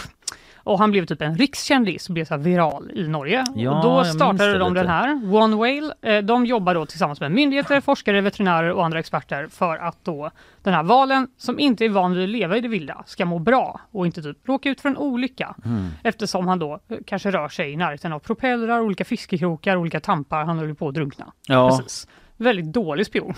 Och 0.57 0.79
han 0.79 0.91
blev 0.91 1.05
typ 1.05 1.21
en 1.21 1.35
rikskändis 1.37 2.07
och 2.09 2.13
blev 2.13 2.25
så 2.25 2.37
viral 2.37 2.91
i 2.93 3.07
Norge. 3.07 3.43
Ja, 3.55 3.71
och 3.77 3.83
då 3.83 4.03
startade 4.03 4.57
de 4.57 4.73
lite. 4.73 4.83
den 4.83 4.91
här, 4.91 5.33
One 5.35 5.55
Whale. 5.55 5.93
Eh, 6.01 6.23
De 6.23 6.45
jobbar 6.45 6.73
då 6.75 6.85
tillsammans 6.85 7.19
med 7.21 7.31
myndigheter, 7.31 7.81
forskare, 7.81 8.21
veterinärer 8.21 8.71
och 8.71 8.85
andra 8.85 8.99
experter 8.99 9.47
för 9.47 9.77
att 9.77 9.97
då 10.03 10.31
den 10.63 10.73
här 10.73 10.83
valen, 10.83 11.27
som 11.37 11.59
inte 11.59 11.85
är 11.85 11.89
van 11.89 12.13
vid 12.13 12.23
att 12.23 12.29
leva 12.29 12.57
i 12.57 12.61
det 12.61 12.67
vilda, 12.67 13.03
ska 13.05 13.25
må 13.25 13.39
bra 13.39 13.81
och 13.91 14.05
inte 14.05 14.21
typ 14.21 14.37
råka 14.47 14.69
ut 14.69 14.81
för 14.81 14.89
en 14.89 14.97
olycka. 14.97 15.55
Mm. 15.65 15.87
Eftersom 16.03 16.47
han 16.47 16.59
då 16.59 16.79
eh, 16.89 16.97
kanske 17.05 17.31
rör 17.31 17.49
sig 17.49 17.71
i 17.71 17.75
närheten 17.77 18.13
av 18.13 18.19
propellrar, 18.19 18.79
olika 18.79 19.05
fiskekrokar, 19.05 19.75
olika 19.75 19.99
tampar. 19.99 20.43
Han 20.43 20.57
håller 20.59 20.73
på 20.73 20.87
att 20.87 20.93
drunkna. 20.93 21.25
Ja. 21.47 21.69
Precis. 21.69 22.07
Väldigt 22.37 22.73
dålig 22.73 23.05
spion. 23.05 23.33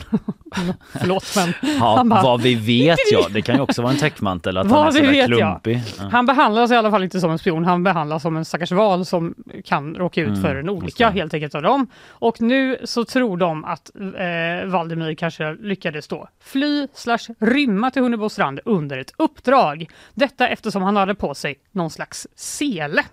Förlåt 0.91 1.35
men 1.35 1.53
Ja, 1.79 1.95
han 1.97 2.09
bara, 2.09 2.23
vad 2.23 2.41
vi 2.41 2.55
vet 2.55 2.99
ja, 3.11 3.27
det 3.33 3.41
kan 3.41 3.55
ju 3.55 3.61
också 3.61 3.81
vara 3.81 3.91
en 3.93 3.99
täckmantel 3.99 4.57
att 4.57 4.67
han 4.71 4.87
är 4.87 4.91
sådär 4.91 5.27
klumpig. 5.27 5.83
Ja. 5.97 6.09
Han 6.11 6.25
behandlas 6.25 6.71
i 6.71 6.75
alla 6.75 6.91
fall 6.91 7.03
inte 7.03 7.19
som 7.19 7.31
en 7.31 7.39
spion, 7.39 7.65
han 7.65 7.83
behandlas 7.83 8.21
som 8.21 8.37
en 8.37 8.45
stackars 8.45 8.71
val 8.71 9.05
som 9.05 9.35
kan 9.65 9.95
råka 9.95 10.21
ut 10.21 10.27
Mm, 10.27 10.41
för 10.41 10.55
en 10.55 10.69
olycka 10.69 11.09
helt 11.09 11.33
enkelt 11.33 11.55
av 11.55 11.61
dem. 11.61 11.87
Och 12.09 12.41
nu 12.41 12.77
så 12.83 13.05
tror 13.05 13.37
de 13.37 13.65
att 13.65 13.91
eh, 13.95 14.69
Valdemir 14.69 15.15
kanske 15.15 15.53
lyckades 15.53 16.07
då 16.07 16.27
fly 16.43 16.87
slash 16.93 17.19
rymma 17.39 17.91
till 17.91 18.01
Hunnebostrand 18.01 18.59
under 18.65 18.97
ett 18.97 19.11
uppdrag. 19.17 19.85
Detta 20.13 20.47
eftersom 20.47 20.81
han 20.83 20.95
hade 20.95 21.15
på 21.15 21.33
sig 21.33 21.55
någon 21.71 21.89
slags 21.89 22.27
sele. 22.35 23.03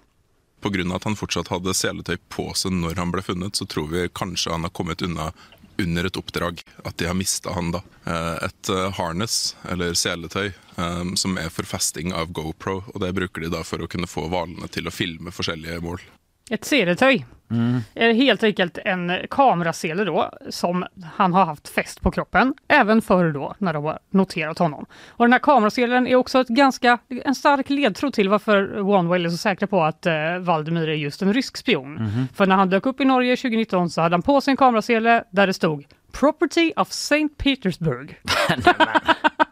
På 0.60 0.70
grunn 0.70 0.90
av 0.90 0.96
at 0.96 1.04
han 1.04 1.16
fortsatt 1.16 1.48
hadde 1.48 1.74
seletøy 1.74 2.16
på 2.28 2.46
seg 2.56 2.72
når 2.72 2.94
han 2.96 3.10
ble 3.12 3.22
funnet, 3.22 3.56
så 3.56 3.66
tror 3.68 3.88
vi 3.90 4.06
kanskje 4.08 4.52
han 4.54 4.64
har 4.64 4.70
kommet 4.72 5.02
unna 5.02 5.32
under 5.78 6.04
ett 6.04 6.16
oppdrag. 6.16 6.62
att 6.84 6.98
de 6.98 7.06
har 7.06 7.14
mista 7.14 7.52
han 7.52 7.74
eh, 7.74 8.44
Et 8.44 8.68
eh, 8.68 8.92
harness, 8.92 9.56
eller 9.68 9.94
seletøy, 9.94 10.52
eh, 10.76 11.14
som 11.14 11.38
är 11.38 11.48
för 11.48 11.62
festing 11.62 12.14
av 12.14 12.32
GoPro. 12.32 12.84
och 12.86 13.00
det 13.00 13.12
bruker 13.12 13.40
de 13.40 13.48
da 13.48 13.64
for 13.64 13.82
å 13.82 13.86
kunne 13.86 14.06
få 14.06 14.28
hvalene 14.28 14.68
til 14.68 14.86
å 14.86 14.90
filme 14.90 15.30
forskjellige 15.30 15.80
mål. 15.80 16.00
Ett 16.50 16.64
seletöj. 16.64 17.26
Eh, 17.94 18.14
Helt 18.16 18.42
enkelt 18.42 18.78
en 18.84 19.12
kamerasele 19.30 20.04
då 20.04 20.30
som 20.50 20.84
han 21.14 21.32
har 21.32 21.44
haft 21.44 21.68
fäst 21.68 22.00
på 22.00 22.10
kroppen, 22.10 22.54
även 22.68 23.02
förr 23.02 23.32
då 23.32 23.54
när 23.58 23.72
de 23.72 23.84
har 23.84 23.98
noterat 24.10 24.58
honom. 24.58 24.86
Och 25.08 25.24
den 25.24 25.32
här 25.32 25.38
kameraselen 25.38 26.06
är 26.06 26.16
också 26.16 26.40
ett 26.40 26.48
ganska, 26.48 26.98
en 27.24 27.34
stark 27.34 27.70
ledtråd 27.70 28.12
till 28.12 28.28
varför 28.28 28.80
OneWell 28.80 29.24
är 29.26 29.30
så 29.30 29.36
säkra 29.36 29.66
på 29.66 29.82
att 29.82 30.06
eh, 30.06 30.38
Valdemir 30.40 30.88
är 30.88 30.94
just 30.94 31.22
en 31.22 31.32
rysk 31.34 31.56
spion. 31.56 32.10
För 32.34 32.46
när 32.46 32.56
han 32.56 32.70
dök 32.70 32.86
upp 32.86 33.00
i 33.00 33.04
Norge 33.04 33.36
2019 33.36 33.90
så 33.90 34.00
hade 34.00 34.14
han 34.14 34.22
på 34.22 34.40
sig 34.40 34.50
en 34.50 34.56
kamerasele 34.56 35.24
där 35.30 35.46
det 35.46 35.52
stod 35.54 35.84
Property 36.12 36.72
of 36.76 36.88
St. 36.90 37.28
Petersburg. 37.38 38.16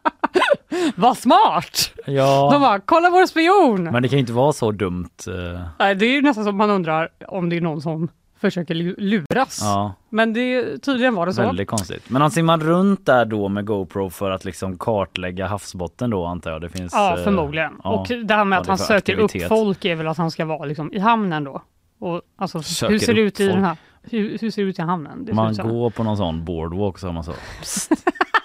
Vad 0.97 1.19
smart! 1.19 1.93
De 2.07 2.13
Ja, 2.13 2.59
bara, 2.61 2.81
kolla 2.81 3.11
vår 3.11 3.27
spion! 3.27 3.85
men 3.85 4.03
det 4.03 4.09
kan 4.09 4.17
ju 4.19 4.21
inte 4.21 4.33
vara 4.33 4.53
så 4.53 4.71
dumt. 4.71 5.09
eh, 5.27 5.61
Nej, 5.79 5.95
det 5.95 6.07
är 6.07 6.11
ju 6.11 6.23
nästan 6.23 6.45
som 6.45 6.57
man 6.57 6.71
undrar 6.71 7.09
om 7.29 7.49
det 7.49 7.57
är 7.57 7.61
någon 7.61 7.81
som 7.81 8.09
försöker 8.41 8.75
lu- 8.75 8.95
luras. 8.99 9.59
Ja, 9.63 9.93
Men 10.11 10.33
det, 10.33 10.79
tydligen 10.79 11.15
var 11.15 11.27
det 11.27 11.33
så. 11.35 11.43
väldigt 11.43 11.69
konstigt. 11.69 12.11
Men 12.11 12.23
han 12.23 12.31
simmar 12.31 12.59
runt 12.59 13.07
där 13.07 13.25
då 13.25 13.49
med 13.49 13.65
GoPro 13.67 14.11
för 14.11 14.31
att 14.31 14.45
liksom 14.45 14.79
kartlägga 14.79 15.47
havsbotten 15.47 16.11
då 16.11 16.25
antar 16.27 16.51
jag. 16.51 16.61
Det 16.61 16.69
finns, 16.69 16.93
Ja, 16.95 17.19
eh, 17.19 17.25
förmodligen. 17.25 17.73
ja, 17.85 17.91
och 17.91 18.07
det 18.25 18.35
här 18.35 18.45
med 18.45 18.57
vad 18.57 18.61
att 18.61 18.65
det 18.65 18.69
är 18.69 18.71
han 18.71 18.79
för 18.79 18.85
söker 18.85 19.13
aktivitet. 19.13 19.43
upp 19.43 19.49
folk 19.49 19.85
är 19.85 19.95
väl 19.95 20.09
att 20.09 20.19
han 20.19 20.31
ska 20.31 20.45
vara 20.45 20.65
liksom 20.65 20.93
i 20.93 20.99
hamnen 20.99 21.45
då. 21.45 21.63
Och, 22.01 22.23
alltså, 22.39 22.63
Söker 22.63 22.93
hur 22.93 22.99
ser 22.99 23.15
det 23.15 23.21
upp 23.23 23.27
ut 23.27 23.41
i 23.41 23.45
folk. 23.45 23.55
den 23.57 23.65
här? 23.65 23.77
Hur, 24.03 24.39
hur 24.41 24.51
ser 24.51 24.63
det 24.63 24.69
ut 24.69 24.79
i 24.79 24.83
hamnen? 24.83 25.19
Det 25.21 25.27
ser 25.27 25.35
Man 25.35 25.51
ut 25.51 25.57
så 25.57 25.63
här. 25.63 25.71
går 25.71 25.91
på 25.91 26.03
någon 26.05 26.17
sån 26.17 26.45
boardwalk 26.45 27.03
har 27.03 27.13
man 27.13 27.25
så. 27.25 27.33
Psst. 27.61 27.91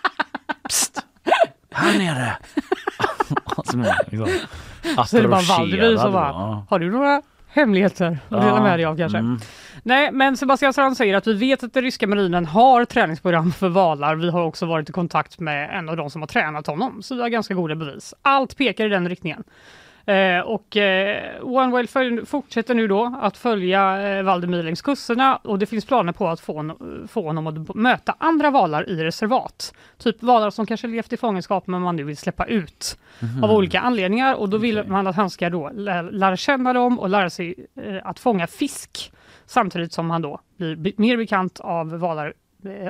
Här 1.77 1.97
nere! 1.97 2.37
Alltså, 3.45 3.77
liksom 3.77 5.07
Så 5.07 5.17
är 5.17 5.21
det 5.21 5.27
bara 5.27 5.41
Valdemir 5.41 5.97
som 5.97 6.13
bara, 6.13 6.65
har 6.69 6.79
du 6.79 6.91
några 6.91 7.21
hemligheter 7.47 8.19
att 8.29 8.41
dela 8.41 8.61
med 8.61 8.79
dig 8.79 8.85
av 8.85 8.97
kanske? 8.97 9.17
Mm. 9.17 9.39
Nej, 9.83 10.11
men 10.11 10.37
Sebastian 10.37 10.73
Strand 10.73 10.97
säger 10.97 11.15
att 11.15 11.27
vi 11.27 11.33
vet 11.33 11.63
att 11.63 11.73
den 11.73 11.83
ryska 11.83 12.07
marinen 12.07 12.45
har 12.45 12.85
träningsprogram 12.85 13.51
för 13.51 13.69
valar. 13.69 14.15
Vi 14.15 14.29
har 14.29 14.41
också 14.43 14.65
varit 14.65 14.89
i 14.89 14.91
kontakt 14.91 15.39
med 15.39 15.77
en 15.77 15.89
av 15.89 15.97
de 15.97 16.09
som 16.09 16.21
har 16.21 16.27
tränat 16.27 16.67
honom, 16.67 17.03
så 17.03 17.15
vi 17.15 17.21
har 17.21 17.29
ganska 17.29 17.53
goda 17.53 17.75
bevis. 17.75 18.13
Allt 18.21 18.57
pekar 18.57 18.85
i 18.85 18.89
den 18.89 19.09
riktningen. 19.09 19.43
Eh, 20.07 20.39
och 20.39 20.77
eh, 20.77 21.39
följ- 21.41 22.25
fortsätter 22.25 22.75
nu 22.75 22.87
då 22.87 23.17
att 23.21 23.37
följa 23.37 24.09
eh, 24.17 24.23
Valdemir 24.23 24.63
längs 24.63 24.81
kusterna 24.81 25.35
och 25.35 25.59
det 25.59 25.65
finns 25.65 25.85
planer 25.85 26.11
på 26.13 26.27
att 26.27 26.39
få, 26.39 26.53
hon- 26.53 27.07
få 27.11 27.21
honom 27.21 27.47
att 27.47 27.75
möta 27.75 28.15
andra 28.19 28.49
valar 28.51 28.89
i 28.89 29.03
reservat. 29.03 29.73
Typ 29.97 30.23
valar 30.23 30.49
som 30.49 30.65
kanske 30.65 30.87
levt 30.87 31.13
i 31.13 31.17
fångenskap 31.17 31.67
men 31.67 31.81
man 31.81 31.95
nu 31.95 32.03
vill 32.03 32.17
släppa 32.17 32.45
ut 32.45 32.97
av 33.43 33.51
olika 33.51 33.79
anledningar 33.79 34.35
och 34.35 34.49
då 34.49 34.57
vill 34.57 34.79
Okej. 34.79 34.91
man 34.91 35.07
att 35.07 35.15
han 35.15 35.29
ska 35.29 35.49
då 35.49 35.69
lä- 35.73 36.01
lära 36.11 36.37
känna 36.37 36.73
dem 36.73 36.99
och 36.99 37.09
lära 37.09 37.29
sig 37.29 37.55
eh, 37.83 37.95
att 38.03 38.19
fånga 38.19 38.47
fisk 38.47 39.11
samtidigt 39.45 39.93
som 39.93 40.09
han 40.09 40.21
då 40.21 40.39
blir 40.57 40.93
mer 41.01 41.17
bekant 41.17 41.59
av 41.59 41.99
valar 41.99 42.33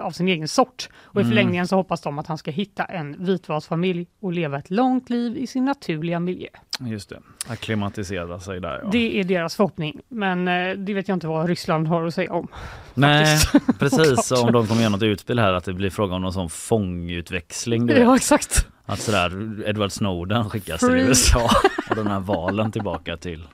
av 0.01 0.11
sin 0.11 0.27
egen 0.27 0.47
sort. 0.47 0.89
Och 0.95 1.15
i 1.15 1.23
Mm. 1.23 1.29
förlängningen 1.31 1.67
så 1.67 1.75
hoppas 1.75 2.01
de 2.01 2.19
att 2.19 2.27
han 2.27 2.37
ska 2.37 2.51
hitta 2.51 2.83
en 2.83 3.25
vitvalsfamilj 3.25 4.07
och 4.21 4.31
leva 4.33 4.57
ett 4.59 4.69
långt 4.69 5.09
liv 5.09 5.37
i 5.37 5.47
sin 5.47 5.65
naturliga 5.65 6.19
miljö. 6.19 6.47
Just 6.79 7.09
det, 7.09 7.19
akklimatisera 7.49 8.39
sig 8.39 8.59
där 8.59 8.79
ja. 8.83 8.89
Det 8.91 9.19
är 9.19 9.23
deras 9.23 9.55
förhoppning, 9.55 9.99
men 10.07 10.47
eh, 10.47 10.77
det 10.77 10.93
vet 10.93 11.07
jag 11.07 11.15
inte 11.15 11.27
vad 11.27 11.47
Ryssland 11.47 11.87
har 11.87 12.05
att 12.07 12.13
säga 12.13 12.33
om. 12.33 12.47
Nej, 12.93 13.37
precis. 13.79 14.31
Om 14.31 14.51
de 14.51 14.67
kommer 14.67 14.81
göra 14.81 14.91
något 14.91 15.03
utspel 15.03 15.39
här 15.39 15.53
att 15.53 15.63
det 15.65 15.73
blir 15.73 15.89
fråga 15.89 16.15
om 16.15 16.21
någon 16.21 16.33
sån 16.33 16.49
fångutväxling. 16.49 17.89
Ja, 17.89 18.15
exakt. 18.15 18.67
Att 18.85 18.99
sådär 18.99 19.63
Edward 19.69 19.91
Snowden 19.91 20.49
skickas 20.49 20.79
till 20.79 20.89
Free. 20.89 21.01
USA 21.01 21.49
och 21.89 21.95
den 21.95 22.07
här 22.07 22.19
valen 22.19 22.71
tillbaka 22.71 23.17
till 23.17 23.47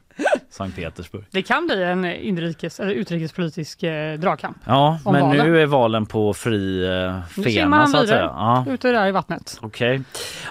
Sankt 0.53 0.75
Petersburg. 0.75 1.23
Det 1.31 1.41
kan 1.41 1.65
bli 1.65 1.83
en 1.83 2.05
inrikes 2.05 2.79
eller 2.79 2.91
utrikespolitisk 2.91 3.83
eh, 3.83 4.19
dragkamp. 4.19 4.57
Ja, 4.65 4.99
men 5.05 5.21
valen. 5.21 5.45
nu 5.47 5.61
är 5.61 5.65
valen 5.65 6.05
på 6.05 6.33
fri 6.33 6.85
eh, 6.85 7.19
Nu 7.37 7.43
simmar 7.43 7.51
fena 7.51 7.77
han 7.77 7.87
så 7.87 7.97
att 7.97 8.03
vidare. 8.03 8.17
säga. 8.17 8.31
Ja. 8.35 8.65
Ute 8.69 8.91
där 8.91 9.07
i 9.07 9.11
vattnet. 9.11 9.59
Okej. 9.61 10.01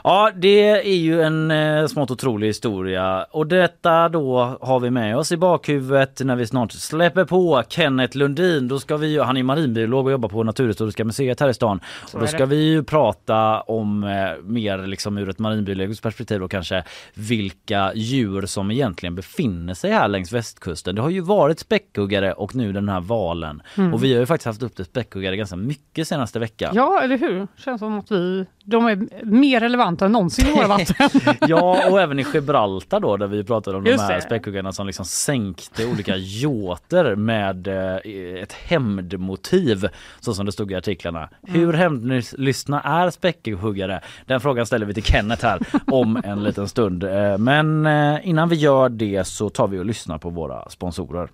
Ja, 0.04 0.30
det 0.36 0.70
är 0.70 0.96
ju 0.96 1.22
en 1.22 1.50
eh, 1.50 1.86
smått 1.86 2.10
otrolig 2.10 2.46
historia 2.46 3.24
och 3.30 3.46
detta 3.46 4.08
då 4.08 4.58
har 4.60 4.80
vi 4.80 4.90
med 4.90 5.16
oss 5.16 5.32
i 5.32 5.36
bakhuvudet 5.36 6.20
när 6.24 6.36
vi 6.36 6.46
snart 6.46 6.72
släpper 6.72 7.24
på 7.24 7.62
Kenneth 7.68 8.16
Lundin. 8.16 8.68
Då 8.68 8.78
ska 8.78 8.96
vi 8.96 9.18
han 9.18 9.36
är 9.36 9.42
marinbiolog 9.42 10.06
och 10.06 10.12
jobbar 10.12 10.28
på 10.28 10.42
Naturhistoriska 10.42 11.04
museet 11.04 11.40
här 11.40 11.48
i 11.48 11.54
stan. 11.54 11.80
Så 12.06 12.16
och 12.16 12.20
då 12.20 12.26
ska 12.26 12.46
vi 12.46 12.56
ju 12.56 12.82
prata 12.84 13.60
om 13.60 14.04
eh, 14.04 14.10
mer 14.42 14.86
liksom 14.86 15.18
ur 15.18 15.28
ett 15.28 15.38
marinbiologiskt 15.38 16.02
perspektiv 16.02 16.42
och 16.42 16.50
kanske 16.50 16.84
vilka 17.14 17.92
djur 17.94 18.46
som 18.46 18.70
egentligen 18.70 19.14
befinner 19.14 19.74
sig 19.74 19.91
här 19.92 20.08
längs 20.08 20.32
västkusten. 20.32 20.94
Det 20.94 21.02
har 21.02 21.10
ju 21.10 21.20
varit 21.20 21.58
späckhuggare 21.58 22.32
och 22.32 22.54
nu 22.54 22.72
den 22.72 22.88
här 22.88 23.00
valen. 23.00 23.62
Och 23.92 24.04
vi 24.04 24.12
har 24.12 24.20
ju 24.20 24.26
faktiskt 24.26 24.46
haft 24.46 24.62
upp 24.62 24.76
det 24.76 24.84
späckhuggare 24.84 25.36
ganska 25.36 25.56
mycket 25.56 26.08
senaste 26.08 26.38
veckan. 26.38 26.72
Ja, 26.74 27.00
eller 27.02 27.18
hur? 27.18 27.48
Känns 27.56 27.78
som 27.78 27.98
att 27.98 28.10
vi, 28.10 28.46
de 28.64 28.86
är 28.86 29.24
mer 29.24 29.60
relevanta 29.60 30.04
än 30.06 30.12
någonsin 30.12 30.46
i 30.48 30.52
våra 30.52 30.66
vatten. 30.78 31.08
Ja, 31.48 31.90
och 31.90 32.00
även 32.00 32.18
i 32.18 32.24
Gibraltar 32.34 33.00
då 33.00 33.16
där 33.16 33.26
vi 33.26 33.44
pratade 33.44 33.76
om 33.76 33.84
de 33.84 33.90
Just 33.90 34.02
här 34.04 34.14
det. 34.14 34.22
späckhuggarna 34.22 34.72
som 34.72 34.86
liksom 34.86 35.04
sänkte 35.04 35.86
olika 35.86 36.16
yachter 36.16 37.14
med 37.16 37.66
eh, 37.66 38.42
ett 38.42 38.52
hämndmotiv 38.52 39.88
så 40.20 40.34
som 40.34 40.46
det 40.46 40.52
stod 40.52 40.72
i 40.72 40.74
artiklarna. 40.74 41.28
Mm. 41.48 41.60
Hur 41.60 41.72
hämndlystna 41.72 42.80
är 42.80 43.10
späckhuggare? 43.10 44.00
Den 44.26 44.40
frågan 44.40 44.66
ställer 44.66 44.86
vi 44.86 44.94
till 44.94 45.02
Kenneth 45.02 45.44
här 45.44 45.60
om 45.86 46.22
en 46.24 46.42
liten 46.44 46.68
stund. 46.68 47.04
Eh, 47.04 47.38
Men 47.38 47.86
eh, 47.86 48.28
innan 48.28 48.48
vi 48.48 48.56
gör 48.56 48.88
det 48.88 49.24
så 49.26 49.48
tar 49.48 49.68
vi 49.68 49.78
och 49.78 49.86
lyssnar 49.86 50.18
på 50.18 50.30
våra 50.30 50.68
sponsorer. 50.70 51.28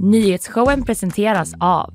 Nyhetsshowen 0.00 0.82
presenteras 0.84 1.52
av 1.60 1.94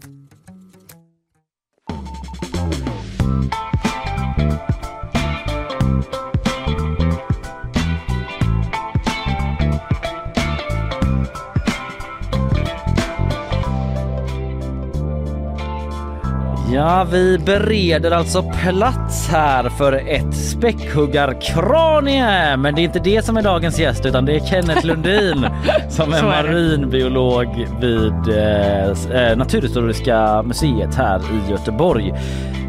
Ja, 16.81 17.03
vi 17.11 17.37
bereder 17.37 18.11
alltså 18.11 18.43
plats 18.63 19.29
här 19.29 19.69
för 19.69 19.93
ett 19.93 20.35
späckhuggarkranie. 20.35 22.57
Men 22.57 22.75
det 22.75 22.81
är 22.81 22.83
inte 22.83 22.99
det 22.99 23.25
som 23.25 23.37
är 23.37 23.41
dagens 23.41 23.79
gäst 23.79 24.05
utan 24.05 24.25
det 24.25 24.35
är 24.35 24.39
Kenneth 24.39 24.85
Lundin 24.85 25.45
som 25.89 26.13
är 26.13 26.23
marinbiolog 26.23 27.67
vid 27.81 28.37
eh, 28.37 28.89
eh, 29.21 29.37
Naturhistoriska 29.37 30.43
museet 30.43 30.95
här 30.95 31.19
i 31.19 31.51
Göteborg. 31.51 32.09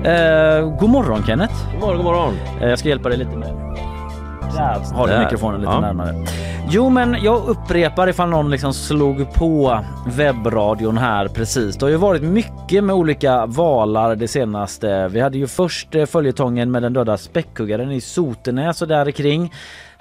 Eh, 0.04 0.60
god 0.80 0.90
morgon 0.90 1.22
Kenneth. 1.26 1.54
God 1.72 1.80
morgon, 1.80 1.96
god 1.96 2.04
morgon. 2.04 2.34
Eh, 2.60 2.68
jag 2.68 2.78
ska 2.78 2.88
hjälpa 2.88 3.08
dig 3.08 3.18
lite 3.18 3.36
med 3.36 3.48
där 4.56 4.94
har 4.94 5.08
du 5.08 5.18
mikrofonen 5.18 5.60
lite 5.60 5.72
Ja. 5.72 5.80
närmare. 5.80 6.14
Jo 6.70 6.90
men 6.90 7.16
jag 7.22 7.48
upprepar 7.48 8.08
ifall 8.08 8.28
någon 8.28 8.50
liksom 8.50 8.74
slog 8.74 9.34
på 9.34 9.84
webbradion 10.06 10.98
här 10.98 11.28
precis. 11.28 11.76
Det 11.76 11.84
har 11.84 11.90
ju 11.90 11.96
varit 11.96 12.22
mycket 12.22 12.84
med 12.84 12.96
olika 12.96 13.46
valar 13.46 14.16
det 14.16 14.28
senaste. 14.28 15.08
Vi 15.08 15.20
hade 15.20 15.38
ju 15.38 15.46
först 15.46 15.94
eh, 15.94 16.06
följetongen 16.06 16.70
med 16.70 16.82
den 16.82 16.92
döda 16.92 17.16
späckhuggaren 17.16 17.92
i 17.92 18.00
Sotenäs 18.00 18.82
och 18.82 18.88
där 18.88 19.10
kring 19.10 19.52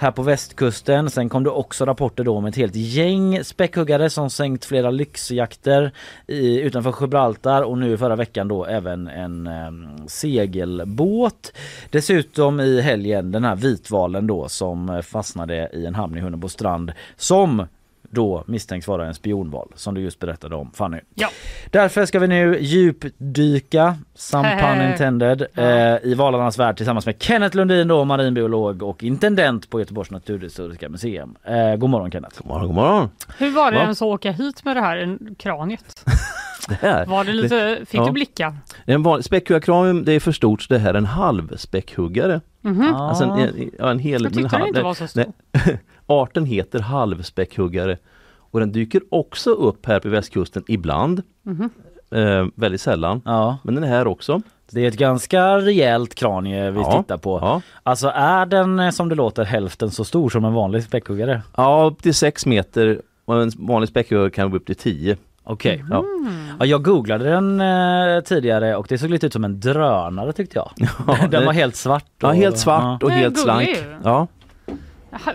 här 0.01 0.11
på 0.11 0.23
västkusten. 0.23 1.09
Sen 1.09 1.29
kom 1.29 1.43
det 1.43 1.49
också 1.49 1.85
rapporter 1.85 2.23
då 2.23 2.37
om 2.37 2.45
ett 2.45 2.55
helt 2.55 2.75
gäng 2.75 3.43
späckhuggare 3.43 4.09
som 4.09 4.29
sänkt 4.29 4.65
flera 4.65 4.91
lyxjakter 4.91 5.91
i, 6.27 6.59
utanför 6.59 6.95
Gibraltar 7.01 7.61
och 7.61 7.77
nu 7.77 7.97
förra 7.97 8.15
veckan 8.15 8.47
då 8.47 8.65
även 8.65 9.07
en 9.07 9.47
eh, 9.47 10.05
segelbåt. 10.07 11.53
Dessutom 11.89 12.59
i 12.59 12.81
helgen 12.81 13.31
den 13.31 13.43
här 13.43 13.55
vitvalen 13.55 14.27
då 14.27 14.49
som 14.49 15.01
fastnade 15.05 15.69
i 15.73 15.85
en 15.85 15.95
hamn 15.95 16.17
i 16.17 16.21
Hunnebostrand 16.21 16.91
som 17.15 17.67
då 18.09 18.43
misstänks 18.47 18.87
vara 18.87 19.07
en 19.07 19.13
spionval 19.13 19.67
som 19.75 19.93
du 19.95 20.01
just 20.01 20.19
berättade 20.19 20.55
om 20.55 20.71
Fanny. 20.73 20.99
Ja. 21.15 21.27
Därför 21.69 22.05
ska 22.05 22.19
vi 22.19 22.27
nu 22.27 22.57
djupdyka, 22.61 23.97
some 24.15 24.59
pun 24.61 24.91
intended, 24.91 25.45
eh, 25.55 25.97
i 26.11 26.13
valarnas 26.17 26.59
värld 26.59 26.77
tillsammans 26.77 27.05
med 27.05 27.15
Kenneth 27.19 27.55
Lundin 27.55 27.87
då, 27.87 28.03
marinbiolog 28.05 28.83
och 28.83 29.03
intendent 29.03 29.69
på 29.69 29.79
Göteborgs 29.79 30.11
naturhistoriska 30.11 30.89
museum. 30.89 31.35
Eh, 31.43 31.75
god 31.75 31.89
morgon 31.89 32.11
Kenneth. 32.11 32.37
God 32.37 32.47
morgon, 32.47 32.67
god 32.67 32.75
morgon. 32.75 33.09
Hur 33.37 33.51
var 33.51 33.71
det 33.71 33.77
ens 33.77 34.01
att 34.01 34.05
åka 34.05 34.31
hit 34.31 34.65
med 34.65 34.75
det 34.75 34.81
här 34.81 34.97
en- 34.97 35.35
kraniet? 35.39 36.05
Det 36.69 36.75
här. 36.81 37.05
Var 37.05 37.23
det 37.23 37.33
lite, 37.33 37.77
fick 37.85 37.99
ja. 37.99 38.05
du 38.05 38.11
blicka? 38.11 38.55
En 38.85 39.03
vanlig 39.03 39.25
späckhuggarkranium, 39.25 40.05
det 40.05 40.11
är 40.13 40.19
för 40.19 40.31
stort 40.31 40.61
så 40.61 40.73
det 40.73 40.79
här 40.79 40.89
är 40.93 40.97
en 40.97 41.05
halv 41.05 41.55
späckhuggare. 41.57 42.41
Mhm. 42.61 42.93
Alltså 42.95 43.23
en, 43.23 43.31
en, 43.31 43.71
ja, 43.79 43.91
en 43.91 43.99
hel... 43.99 44.23
Jag 44.23 44.33
tyckte 44.33 44.39
en 44.39 44.49
den 44.51 44.59
halv- 44.61 44.67
inte 44.67 44.81
var 44.81 44.93
så 44.93 45.07
stor. 45.07 45.25
Arten 46.11 46.45
heter 46.45 46.79
halvspäckhuggare 46.79 47.97
och 48.51 48.59
den 48.59 48.71
dyker 48.71 49.01
också 49.11 49.49
upp 49.49 49.85
här 49.85 49.99
på 49.99 50.09
västkusten 50.09 50.63
ibland. 50.67 51.21
Mhm. 51.43 51.69
Eh, 52.11 52.45
väldigt 52.55 52.81
sällan. 52.81 53.21
Ja. 53.25 53.57
Men 53.63 53.75
den 53.75 53.83
är 53.83 53.87
här 53.87 54.07
också. 54.07 54.41
Det 54.71 54.81
är 54.83 54.87
ett 54.87 54.97
ganska 54.97 55.57
rejält 55.57 56.15
kranie 56.15 56.71
vi 56.71 56.79
Ja. 56.79 57.01
tittar 57.01 57.17
på. 57.17 57.39
Ja. 57.41 57.61
Alltså 57.83 58.07
är 58.15 58.45
den 58.45 58.79
eh, 58.79 58.89
som 58.89 59.09
det 59.09 59.15
låter 59.15 59.43
hälften 59.43 59.91
så 59.91 60.03
stor 60.03 60.29
som 60.29 60.45
en 60.45 60.53
vanlig 60.53 60.83
späckhuggare? 60.83 61.41
ja, 61.57 61.83
upp 61.91 62.03
till 62.03 62.13
6 62.15 62.45
meter 62.45 63.01
och 63.25 63.41
en 63.41 63.51
vanlig 63.57 63.89
späckhuggare 63.89 64.29
kan 64.29 64.49
gå 64.51 64.57
upp 64.57 64.65
till 64.65 64.75
10. 64.75 65.17
Okej. 65.43 65.83
Ja. 65.89 66.03
Ja, 66.59 66.65
jag 66.65 66.83
googlade 66.83 67.25
den 67.29 67.61
eh, 67.61 68.21
tidigare 68.23 68.75
och 68.75 68.85
det 68.89 68.97
såg 68.97 69.09
lite 69.09 69.25
ut 69.27 69.33
som 69.33 69.43
en 69.43 69.59
drönare 69.59 70.33
tyckte 70.33 70.57
jag. 70.57 70.71
den 71.21 71.29
det- 71.29 71.45
var 71.45 71.53
helt 71.53 71.75
svart. 71.75 72.05
Ja, 72.21 72.27
och- 72.27 72.35
helt 72.35 72.57
svart 72.57 73.03
och 73.03 73.11
helt 73.11 73.39
slank. 73.39 73.69
Ja, 74.03 74.27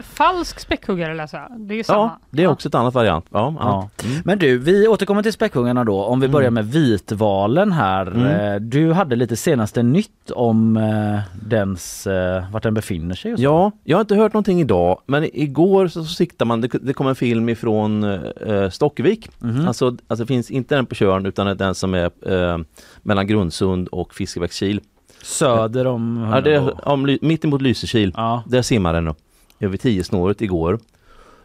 Falsk 0.02 0.60
späckhuggare 0.60 1.14
läser 1.14 1.38
jag. 1.38 1.60
Det 1.60 1.74
är 1.74 1.76
ju 1.76 1.84
samma. 1.84 1.98
ja, 2.02 2.18
det 2.30 2.42
är 2.42 2.46
också 2.46 2.68
ett 2.68 2.74
annat 2.74 2.94
variant. 2.94 3.26
Ja, 3.32 3.54
ja. 3.58 3.88
Ja. 3.98 4.04
Men 4.24 4.38
du, 4.38 4.58
vi 4.58 4.88
återkommer 4.88 5.22
till 5.22 5.32
späckhuggarna 5.32 5.84
då. 5.84 6.02
Om 6.04 6.20
vi 6.20 6.28
börjar 6.28 6.48
Mm. 6.48 6.54
med 6.64 6.72
vitvalen 6.72 7.72
här. 7.72 8.06
Mm. 8.06 8.26
Eh, 8.54 8.60
Du 8.60 8.92
hade 8.92 9.16
lite 9.16 9.36
senaste 9.36 9.82
nytt 9.82 10.30
om 10.30 10.76
eh, 10.76 11.18
dens, 11.48 12.06
eh, 12.06 12.44
vart 12.52 12.62
den 12.62 12.74
befinner 12.74 13.14
sig 13.14 13.32
och 13.32 13.38
så. 13.38 13.44
Ja, 13.44 13.72
jag 13.84 13.96
har 13.96 14.00
inte 14.00 14.14
hört 14.14 14.32
någonting 14.32 14.60
idag 14.60 14.98
men 15.06 15.24
igår 15.36 15.88
så 15.88 16.04
siktar 16.04 16.46
man, 16.46 16.60
det, 16.60 16.68
det 16.68 16.92
kom 16.92 17.06
en 17.06 17.14
film 17.14 17.48
ifrån 17.48 18.04
eh, 18.04 18.70
Stockvik. 18.70 19.28
Mhm. 19.38 19.68
Alltså, 19.68 19.86
alltså 19.86 20.24
det 20.24 20.26
finns 20.26 20.50
inte 20.50 20.74
den 20.74 20.86
på 20.86 20.94
Tjörn 20.94 21.26
utan 21.26 21.56
den 21.56 21.74
som 21.74 21.94
är 21.94 22.10
eh, 22.32 22.58
mellan 23.02 23.26
Grundsund 23.26 23.88
och 23.88 24.14
Fiskebäckskil. 24.14 24.80
Söder 25.22 25.86
om 25.86 26.28
Ja, 26.32 26.40
det 26.40 26.54
är, 26.54 26.88
om, 26.88 27.06
Ly- 27.06 27.18
mitt 27.22 27.44
emot 27.44 27.62
Lysekil, 27.62 28.12
Ja. 28.16 28.42
där 28.46 28.62
simmar 28.62 28.92
den 28.92 29.04
då, 29.04 29.14
över 29.60 29.76
10 29.76 30.04
snåret 30.04 30.40
igår. 30.40 30.78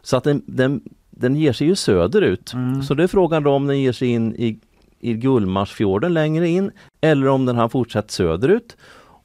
Så 0.01 0.17
att 0.17 0.23
den, 0.23 0.41
den, 0.45 0.81
den 1.09 1.35
ger 1.35 1.53
sig 1.53 1.67
ju 1.67 1.75
söderut. 1.75 2.53
Mm. 2.53 2.83
Så 2.83 2.93
det 2.93 3.03
är 3.03 3.07
frågan 3.07 3.43
då 3.43 3.51
om 3.51 3.67
den 3.67 3.79
ger 3.79 3.91
sig 3.91 4.07
in 4.07 4.35
i, 4.35 4.59
i 4.99 5.13
Gullmarsfjorden 5.13 6.13
längre 6.13 6.47
in 6.47 6.71
eller 7.01 7.27
om 7.27 7.45
den 7.45 7.55
har 7.55 7.69
fortsatt 7.69 8.11
söderut. 8.11 8.77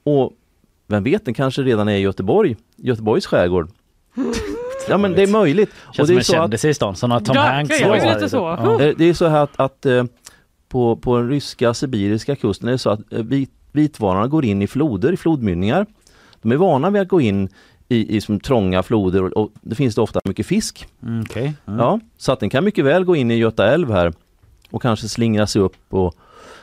Och 0.02 0.32
vem 0.86 1.04
vet, 1.04 1.24
den 1.24 1.34
kanske 1.34 1.62
redan 1.62 1.88
är 1.88 1.96
i 1.96 2.00
Göteborg, 2.00 2.56
Göteborgs 2.76 3.26
skärgård. 3.26 3.70
Ja 4.88 4.98
men 4.98 5.12
det 5.12 5.22
är 5.22 5.26
möjligt. 5.26 5.70
Känns 5.92 5.98
och 5.98 6.06
det 6.06 6.06
som 6.06 6.14
är 6.14 6.18
en 6.18 6.24
så 6.24 6.32
att, 6.32 6.42
kändis 6.42 6.64
i 6.64 6.74
stan, 6.74 6.96
som 6.96 7.10
har 7.10 7.20
Tom 7.20 7.36
Ja, 7.36 7.42
Hanks. 7.42 7.78
det 7.78 7.84
ju 7.84 7.92
här. 7.92 8.14
lite 8.14 8.28
så. 8.28 8.36
Ja. 8.36 8.92
Det 8.98 9.04
är 9.04 9.14
så 9.14 9.26
här 9.26 9.42
att, 9.42 9.60
att 9.60 9.86
eh, 9.86 10.04
på, 10.68 10.96
på 10.96 11.16
den 11.16 11.28
ryska 11.28 11.74
sibiriska 11.74 12.36
kusten 12.36 12.68
är 12.68 12.72
det 12.72 12.78
så 12.78 12.90
att 12.90 13.12
eh, 13.12 13.22
vit, 13.22 13.50
vitvalarna 13.72 14.26
går 14.26 14.44
in 14.44 14.62
i 14.62 14.66
floder, 14.66 15.12
i 15.12 15.16
flodmynningar. 15.16 15.86
De 16.42 16.52
är 16.52 16.56
vana 16.56 16.90
vid 16.90 17.02
att 17.02 17.08
gå 17.08 17.20
in 17.20 17.48
i, 17.88 18.16
i 18.16 18.20
som 18.20 18.40
trånga 18.40 18.82
floder 18.82 19.22
och, 19.24 19.32
och 19.32 19.50
det 19.60 19.74
finns 19.74 19.94
det 19.94 20.00
ofta 20.00 20.20
mycket 20.24 20.46
fisk. 20.46 20.86
Mm, 21.02 21.24
Okej. 21.30 21.52
Mm. 21.66 21.80
Ja, 21.80 22.00
så 22.16 22.32
att 22.32 22.40
den 22.40 22.50
kan 22.50 22.64
mycket 22.64 22.84
väl 22.84 23.04
gå 23.04 23.16
in 23.16 23.30
i 23.30 23.34
Göta 23.36 23.72
älv 23.72 23.92
här 23.92 24.12
och 24.70 24.82
kanske 24.82 25.08
slingra 25.08 25.46
sig 25.46 25.62
upp 25.62 25.76
och 25.88 26.14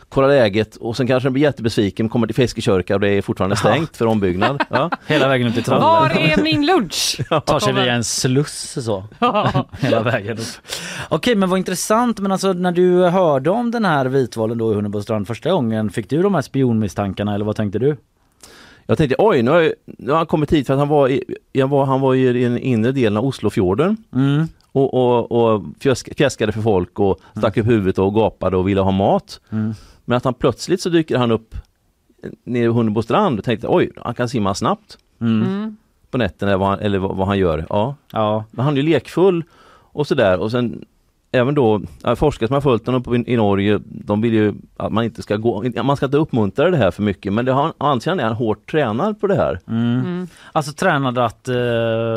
kolla 0.09 0.28
läget 0.28 0.76
och 0.76 0.97
sen 0.97 1.07
kanske 1.07 1.26
den 1.28 1.34
blir 1.34 1.43
jättebesviken, 1.43 2.09
kommer 2.09 2.28
till 2.28 2.36
Fiskekörka 2.36 2.93
och 2.93 2.99
det 2.99 3.09
är 3.09 3.21
fortfarande 3.21 3.55
stängt 3.55 3.97
för 3.97 4.05
ombyggnad. 4.05 4.63
Ja. 4.69 4.89
Hela 5.07 5.28
vägen 5.28 5.47
upp 5.47 5.53
till 5.53 5.63
Var 5.63 6.09
Trollhättan. 6.09 6.39
är 6.39 6.43
min 6.43 6.65
lunch? 6.65 7.19
Tar 7.45 7.59
sig 7.59 7.74
via 7.74 7.93
en 7.93 8.03
sluss 8.03 8.78
så. 8.86 9.03
Hela 9.80 10.03
vägen 10.03 10.38
upp. 10.38 10.47
Okej 11.09 11.36
men 11.36 11.49
vad 11.49 11.59
intressant 11.59 12.19
men 12.19 12.32
alltså 12.32 12.53
när 12.53 12.71
du 12.71 13.03
hörde 13.05 13.49
om 13.49 13.71
den 13.71 13.86
här 13.86 14.05
vitvalen 14.05 14.57
då 14.57 14.71
i 14.71 14.76
Hunnebostrand 14.76 15.28
första 15.28 15.51
gången 15.51 15.89
fick 15.89 16.09
du 16.09 16.21
de 16.21 16.36
här 16.36 16.41
spionmisstankarna 16.41 17.36
eller 17.36 17.45
vad 17.45 17.55
tänkte 17.55 17.80
du? 17.80 17.97
Jag 18.86 18.97
tänkte 18.97 19.15
oj, 19.19 19.41
nu 19.41 19.51
har, 19.51 19.59
jag, 19.61 19.73
nu 19.86 20.11
har 20.11 20.17
han 20.17 20.25
kommit 20.27 20.53
hit 20.53 20.67
för 20.67 20.73
att 20.73 20.79
han 20.79 20.88
var, 20.88 21.09
i, 21.09 21.23
jag 21.51 21.67
var, 21.67 21.86
han 21.86 22.01
var 22.01 22.15
i 22.15 22.34
den 22.43 22.57
inre 22.57 22.91
delen 22.91 23.17
av 23.17 23.25
Oslofjorden 23.25 23.97
Mm. 24.13 24.47
och, 24.71 24.93
och, 24.93 25.31
och 25.31 25.63
fjäsk, 25.79 26.17
fjäskade 26.17 26.51
för 26.51 26.61
folk 26.61 26.99
och 26.99 27.19
stack 27.38 27.57
upp 27.57 27.67
huvudet 27.67 27.99
och 27.99 28.15
gapade 28.15 28.57
och 28.57 28.67
ville 28.67 28.81
ha 28.81 28.91
mat. 28.91 29.39
Mm. 29.49 29.73
Men 30.05 30.17
att 30.17 30.23
han 30.23 30.34
plötsligt 30.34 30.81
så 30.81 30.89
dyker 30.89 31.17
han 31.17 31.31
upp 31.31 31.55
nere 32.43 32.63
i 32.63 32.67
Hunnebo 32.67 33.01
strand 33.01 33.39
och 33.39 33.45
tänkte 33.45 33.67
oj, 33.69 33.91
han 33.97 34.13
kan 34.13 34.29
simma 34.29 34.53
snabbt 34.53 34.97
Mm. 35.21 35.41
Mm. 35.43 35.77
på 36.11 36.17
nätterna 36.17 36.51
eller 36.51 36.59
vad 36.59 36.69
han, 36.69 36.79
eller 36.79 36.99
vad, 36.99 37.15
vad 37.17 37.27
han 37.27 37.38
gör. 37.38 37.65
Ja, 37.69 37.95
Ja. 38.11 38.45
men 38.51 38.65
han 38.65 38.73
är 38.77 38.81
ju 38.81 38.88
lekfull 38.89 39.43
och 39.95 40.07
sådär 40.07 40.39
och 40.39 40.51
sen 40.51 40.86
även 41.34 41.55
då 41.55 41.81
forskare 42.15 42.47
som 42.47 42.53
har 42.53 42.61
följt 42.61 42.86
honom 42.86 43.23
i 43.27 43.36
Norge, 43.38 43.79
de 43.86 44.21
vill 44.21 44.34
ju 44.34 44.53
att 44.77 44.91
man 44.91 45.03
inte 45.03 45.21
ska 45.21 45.36
gå, 45.38 45.63
man 45.84 45.97
ska 45.97 46.05
inte 46.05 46.17
uppmuntra 46.17 46.69
det 46.71 46.77
här 46.77 46.91
för 46.91 47.03
mycket 47.03 47.34
men 47.34 47.45
det 47.45 47.51
har, 47.51 47.73
antagligen 47.77 48.19
är 48.19 48.23
han 48.23 48.34
hårt 48.34 48.71
tränad 48.71 49.21
på 49.21 49.27
det 49.27 49.36
här. 49.36 49.59
Mm. 49.67 49.99
Mm. 49.99 50.27
Alltså 50.51 50.73
tränade 50.73 51.25
att... 51.25 51.47
eh, 51.47 51.55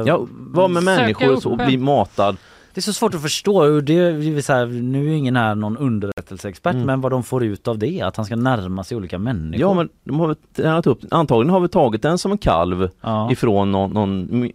Ja, 0.06 0.26
vara 0.30 0.68
med 0.68 0.82
människor 0.82 1.26
upp 1.28 1.42
så, 1.42 1.50
och 1.50 1.56
bli 1.56 1.76
matad. 1.78 2.36
Det 2.74 2.80
är 2.80 2.82
så 2.82 2.92
svårt 2.92 3.14
att 3.14 3.22
förstå. 3.22 3.74
Och 3.74 3.84
Det 3.84 3.98
är 3.98 4.40
så 4.40 4.52
här, 4.52 4.66
nu 4.66 5.08
är 5.12 5.16
ingen 5.16 5.36
här 5.36 5.54
någon 5.54 5.76
underrättelseexpert 5.76 6.74
Mm. 6.74 6.86
men 6.86 7.00
vad 7.00 7.12
de 7.12 7.22
får 7.22 7.44
ut 7.44 7.68
av 7.68 7.78
det, 7.78 8.02
att 8.02 8.16
han 8.16 8.24
ska 8.26 8.36
närma 8.36 8.84
sig 8.84 8.96
olika 8.96 9.18
människor. 9.18 9.60
Ja 9.60 9.74
men 9.74 9.88
de 10.04 10.20
har 10.20 10.36
tränat 10.56 10.86
upp, 10.86 11.00
antagligen 11.10 11.50
har 11.52 11.60
vi 11.60 11.68
tagit 11.68 12.02
den 12.02 12.18
som 12.18 12.32
en 12.32 12.38
kalv 12.38 12.88
ja. 13.00 13.32
ifrån 13.32 13.72
någon, 13.72 13.90
någon, 13.90 14.50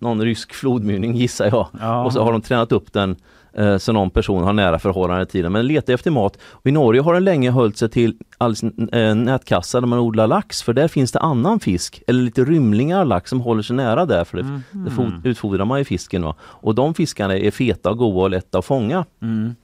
någon 0.00 0.22
rysk 0.22 0.54
flodmynning 0.54 1.14
gissar 1.16 1.46
jag. 1.46 1.66
Ja. 1.80 2.04
Och 2.04 2.12
så 2.12 2.22
har 2.22 2.32
de 2.32 2.40
tränat 2.42 2.72
upp 2.72 2.92
den 2.92 3.16
eh, 3.58 3.76
så 3.76 3.92
någon 3.92 4.10
person 4.10 4.42
har 4.44 4.52
nära 4.52 4.78
förhållande 4.78 5.26
till 5.26 5.42
den. 5.42 5.52
Men 5.52 5.66
letar 5.66 5.92
efter 5.94 6.10
mat. 6.10 6.38
Och 6.42 6.66
I 6.66 6.70
Norge 6.72 7.00
har 7.00 7.14
den 7.14 7.24
länge 7.24 7.50
hållit 7.50 7.76
sig 7.76 7.88
till 7.90 8.16
alldeles, 8.38 8.62
eh, 8.92 9.14
nätkassa 9.14 9.80
där 9.80 9.86
man 9.86 9.98
odlar 9.98 10.26
lax 10.26 10.62
för 10.62 10.72
där 10.72 10.88
finns 10.88 11.12
det 11.12 11.20
annan 11.20 11.60
fisk 11.60 12.02
eller 12.06 12.22
lite 12.22 12.44
rymlingar 12.44 13.00
av 13.00 13.06
lax 13.06 13.30
som 13.30 13.40
håller 13.40 13.62
sig 13.62 13.76
nära 13.76 14.06
där 14.06 14.24
för 14.24 14.36
det, 14.36 14.42
Mm. 14.42 14.62
det 14.72 14.90
fo- 14.90 15.20
utfodrar 15.24 15.64
man 15.64 15.78
ju 15.78 15.84
fisken. 15.84 16.22
Va? 16.22 16.34
Och 16.40 16.74
de 16.74 16.94
fiskarna 16.94 17.36
är 17.38 17.50
feta 17.50 17.90
och 17.90 17.98
goda 17.98 18.20
och 18.22 18.30
lätta 18.30 18.58
att 18.58 18.64
fånga. 18.64 19.04
Mm. 19.22 19.54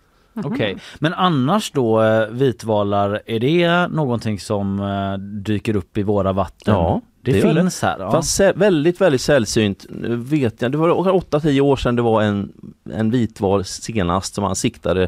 Okej, 0.44 0.76
men 0.98 1.14
annars 1.14 1.70
då 1.72 2.02
eh, 2.02 2.26
vitvalar, 2.28 3.20
är 3.26 3.40
det 3.40 3.88
någonting 3.88 4.40
som 4.40 4.80
eh, 4.80 5.18
dyker 5.18 5.76
upp 5.76 5.98
i 5.98 6.02
våra 6.02 6.32
vatten? 6.32 6.74
Ja, 6.74 7.00
det, 7.24 7.32
det 7.32 7.54
finns 7.54 7.82
här. 7.82 7.96
Ja. 7.98 8.10
Fast 8.10 8.40
väldigt, 8.40 9.00
väldigt 9.00 9.20
sällsynt. 9.20 9.86
Nu 9.88 10.16
vet 10.16 10.62
jag, 10.62 10.72
det 10.72 10.78
var 10.78 10.90
8-10 10.90 11.60
år 11.60 11.76
sedan 11.76 11.96
det 11.96 12.02
var 12.02 12.22
en, 12.22 12.52
en 12.92 13.10
vitval 13.10 13.64
senast 13.64 14.34
som 14.34 14.44
han 14.44 14.56
siktade 14.56 15.02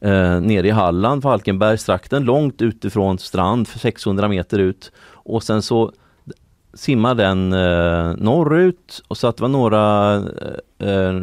eh, 0.00 0.40
nere 0.40 0.66
i 0.68 0.70
Halland, 0.70 1.22
Falkenbergstrakten, 1.22 2.24
långt 2.24 2.62
utifrån 2.62 3.18
strand, 3.18 3.68
för 3.68 3.78
600 3.78 4.28
meter 4.28 4.58
ut. 4.58 4.92
Och 5.12 5.42
sen 5.42 5.62
så 5.62 5.92
simmar 6.74 7.14
den 7.14 7.52
eh, 7.52 8.16
norrut 8.16 9.02
och 9.08 9.16
så 9.16 9.26
att 9.26 9.36
det 9.36 9.42
var 9.42 9.48
några 9.48 10.14
eh, 10.16 10.88
eh, 10.88 11.20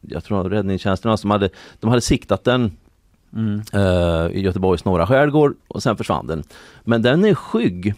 jag 0.00 0.24
tror 0.24 0.50
räddningstjänsterna 0.50 1.16
som 1.16 1.30
hade, 1.30 1.48
de 1.80 1.90
hade 1.90 2.00
siktat 2.00 2.44
den 2.44 2.76
Mm. 3.32 3.62
eh, 3.72 4.36
i 4.36 4.40
Göteborgs 4.40 4.84
norra 4.84 5.06
skärgård 5.06 5.56
och 5.68 5.82
sen 5.82 5.96
försvann 5.96 6.26
den. 6.26 6.42
Men 6.84 7.02
den 7.02 7.24
är 7.24 7.34
skygg. 7.34 7.94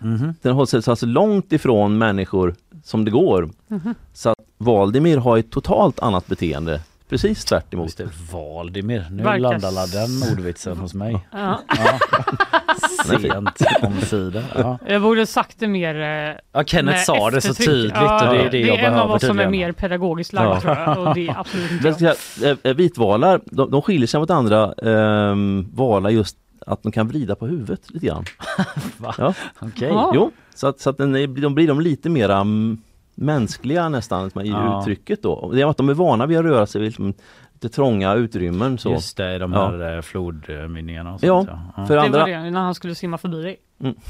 Mhm. 0.00 0.34
Den 0.42 0.52
håller 0.52 0.66
sig 0.66 0.82
så 0.82 0.90
alltså 0.90 1.06
långt 1.06 1.52
ifrån 1.52 1.98
människor 1.98 2.54
som 2.84 3.04
det 3.04 3.10
går. 3.10 3.50
Mhm. 3.68 3.94
Så 4.12 4.30
att 4.30 4.36
Valdimir 4.58 5.16
har 5.16 5.38
ett 5.38 5.50
totalt 5.50 6.00
annat 6.00 6.26
beteende. 6.26 6.80
Precis 7.08 7.44
tvärt 7.44 7.74
emot. 7.74 7.86
Just 7.86 7.98
det, 7.98 8.08
Valdimir. 8.32 9.06
Nu 9.10 9.22
Verkar 9.22 9.38
landar 9.38 9.70
la 9.70 9.86
den 9.86 10.32
ordvitsen 10.32 10.76
hos 10.78 10.94
mig. 10.94 11.26
Ja. 11.32 11.60
Sent 13.06 13.62
omsider. 13.82 14.44
Ja. 14.54 14.78
Jag 14.88 15.02
borde 15.02 15.26
sagt 15.26 15.56
det 15.58 15.68
mer 15.68 16.00
eh, 16.00 16.36
Ja, 16.52 16.64
Kenneth 16.64 16.98
sa 16.98 17.30
det 17.30 17.40
så 17.40 17.54
tydligt 17.54 17.92
Ja, 17.94 18.28
och 18.28 18.34
det 18.34 18.42
är 18.42 18.50
det, 18.50 18.60
jag 18.60 18.76
är 18.78 18.82
en 18.82 18.86
av 18.86 18.92
behöver 18.94 19.14
oss 19.14 19.26
som 19.26 19.40
är 19.40 19.48
mer 19.48 19.72
pedagogiskt 19.72 20.32
lagd 20.32 20.48
Ja. 20.48 20.60
tror 20.60 20.76
jag 20.76 20.98
och 21.08 21.14
det 21.14 21.28
är 21.28 21.38
absolut 21.40 21.70
inte 21.70 21.88
Jag 21.88 22.00
jag. 22.00 22.16
ska 22.16 22.40
säga, 22.40 22.52
eh, 22.52 22.70
eh, 22.70 22.74
vitvalar, 22.76 23.40
de, 23.44 23.70
de 23.70 23.82
skiljer 23.82 24.06
sig 24.06 24.20
mot 24.20 24.30
andra 24.30 24.72
ehm, 24.72 25.68
valar 25.74 26.10
just 26.10 26.36
att 26.72 26.82
de 26.82 26.92
kan 26.92 27.08
vrida 27.08 27.34
på 27.34 27.46
huvudet 27.46 27.90
lite 27.90 28.06
grann. 28.06 28.24
Va? 28.98 29.14
Ja. 29.18 29.34
Okej. 29.58 29.88
Ja. 29.88 30.12
Jo, 30.14 30.30
så 30.54 30.66
att, 30.66 30.80
så 30.80 30.90
att 30.90 30.98
den 30.98 31.16
är, 31.16 31.26
de 31.26 31.54
blir 31.54 31.68
de 31.68 31.80
lite 31.80 32.08
mera 32.10 32.36
mm, 32.36 32.78
mänskliga 33.14 33.88
nästan 33.88 34.26
i 34.44 34.48
Ja. 34.48 34.80
uttrycket 34.80 35.22
då. 35.22 35.50
Det 35.54 35.60
är 35.62 35.66
att 35.66 35.76
de 35.76 35.88
är 35.88 35.94
vana 35.94 36.26
vid 36.26 36.38
att 36.38 36.44
röra 36.44 36.66
sig 36.66 36.80
i 36.80 36.84
liksom, 36.84 37.14
lite 37.52 37.68
trånga 37.68 38.14
utrymmen. 38.14 38.78
Så. 38.78 38.90
Just 38.90 39.16
det, 39.16 39.38
de 39.38 39.52
Ja. 39.52 39.68
här 39.70 39.96
eh, 39.96 40.02
flodmynningarna 40.02 41.14
och 41.14 41.24
Ja, 41.24 41.44
sånt. 41.44 41.60
Ja, 41.76 41.86
För 41.86 41.94
Det 41.96 42.02
andra, 42.02 42.20
var 42.20 42.28
det 42.28 42.50
när 42.50 42.60
han 42.60 42.74
skulle 42.74 42.94
simma 42.94 43.18
förbi 43.18 43.42
dig. 43.42 43.56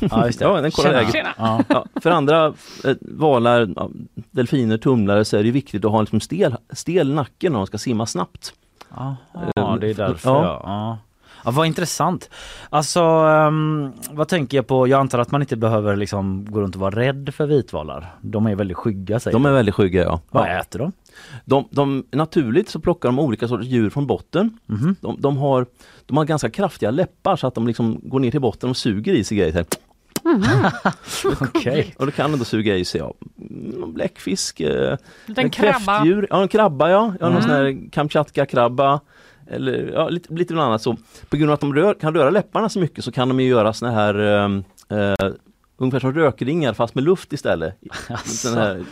ja 0.00 0.26
just 0.26 0.38
det. 0.38 0.44
Ja, 0.48 0.60
den 0.60 0.92
läget. 0.92 1.12
Tjena! 1.12 1.28
Ja. 1.38 1.62
ja, 1.68 1.84
för 2.02 2.10
andra 2.10 2.46
eh, 2.84 2.96
valar, 3.00 3.68
ja, 3.76 3.90
delfiner, 4.30 4.78
tumlare 4.78 5.24
så 5.24 5.36
är 5.36 5.42
det 5.44 5.50
viktigt 5.50 5.84
att 5.84 5.90
ha 5.90 5.98
en 5.98 6.04
liksom 6.04 6.20
stel, 6.20 6.56
stel 6.72 7.14
nacke 7.14 7.50
när 7.50 7.56
de 7.56 7.66
ska 7.66 7.78
simma 7.78 8.06
snabbt. 8.06 8.52
Ja, 8.96 9.16
ja, 9.54 9.78
det 9.80 9.90
är 9.90 9.94
därför 9.94 10.30
Ja. 10.30 10.98
Ja. 11.44 11.50
vad 11.50 11.66
intressant. 11.66 12.30
Alltså, 12.70 13.00
ehm, 13.00 13.92
vad 14.10 14.28
tänker 14.28 14.58
jag 14.58 14.66
på? 14.66 14.88
Jag 14.88 15.00
antar 15.00 15.18
att 15.18 15.30
man 15.30 15.40
inte 15.40 15.56
behöver 15.56 15.96
liksom 15.96 16.46
gå 16.50 16.60
runt 16.60 16.74
och 16.74 16.80
vara 16.80 16.96
rädd 16.96 17.34
för 17.34 17.46
vitvalar. 17.46 18.14
De 18.20 18.46
är 18.46 18.54
väldigt 18.54 18.76
skygga 18.76 19.20
säger 19.20 19.32
De 19.32 19.46
är 19.46 19.52
väldigt 19.52 19.74
skygga 19.74 20.02
ja. 20.02 20.20
Vad 20.30 20.48
ja. 20.48 20.60
äter 20.60 20.78
de? 20.78 20.92
De, 21.44 21.68
de, 21.70 22.04
naturligt 22.10 22.68
så 22.68 22.80
plockar 22.80 23.08
de 23.08 23.18
olika 23.18 23.48
sorters 23.48 23.66
djur 23.66 23.90
från 23.90 24.06
botten. 24.06 24.58
Mhm. 24.66 24.96
De, 25.00 25.20
de, 25.20 25.36
har, 25.36 25.66
de 26.06 26.16
har 26.16 26.24
ganska 26.24 26.50
kraftiga 26.50 26.90
läppar 26.90 27.36
så 27.36 27.46
att 27.46 27.54
de 27.54 27.66
liksom 27.66 28.00
går 28.02 28.20
ner 28.20 28.30
till 28.30 28.40
botten 28.40 28.70
och 28.70 28.76
suger 28.76 29.12
i 29.14 29.24
sig 29.24 29.36
grejer. 29.38 29.52
här. 29.52 29.64
Okej. 31.40 31.94
Och 31.98 32.06
då 32.06 32.12
kan 32.12 32.30
de 32.30 32.38
då 32.38 32.44
suga 32.44 32.76
i 32.76 32.84
sig 32.84 32.98
ja, 33.00 33.14
mm, 33.50 33.92
bläckfisk, 33.92 34.60
eh, 34.60 34.96
en 35.36 35.50
krabba. 35.50 35.50
kräftdjur, 35.50 36.26
ja 36.30 36.42
en 36.42 36.48
krabba 36.48 36.90
ja, 36.90 37.14
ja 37.20 37.28
någon 37.28 37.36
Mm. 37.36 37.42
sån 37.42 37.50
här 37.50 37.90
Kamchatka-krabba. 37.90 39.00
Eller 39.50 39.90
ja, 39.94 40.08
lite, 40.08 40.34
lite 40.34 40.54
bland 40.54 40.68
annat 40.68 40.82
så. 40.82 40.96
På 41.30 41.36
grund 41.36 41.50
av 41.50 41.54
att 41.54 41.60
de 41.60 41.74
rör, 41.74 41.94
kan 41.94 42.14
röra 42.14 42.30
läpparna 42.30 42.68
så 42.68 42.80
mycket 42.80 43.04
så 43.04 43.12
kan 43.12 43.28
de 43.28 43.40
ju 43.40 43.48
göra 43.48 43.72
såna 43.72 43.92
här 43.92 44.14
ehm, 44.14 44.64
eh, 44.88 45.30
Ungefär 45.76 46.00
som 46.00 46.12
rökringar 46.14 46.72
fast 46.72 46.94
med 46.94 47.04
luft 47.04 47.32
istället. 47.32 47.74
Sån 48.24 48.54
här, 48.58 48.84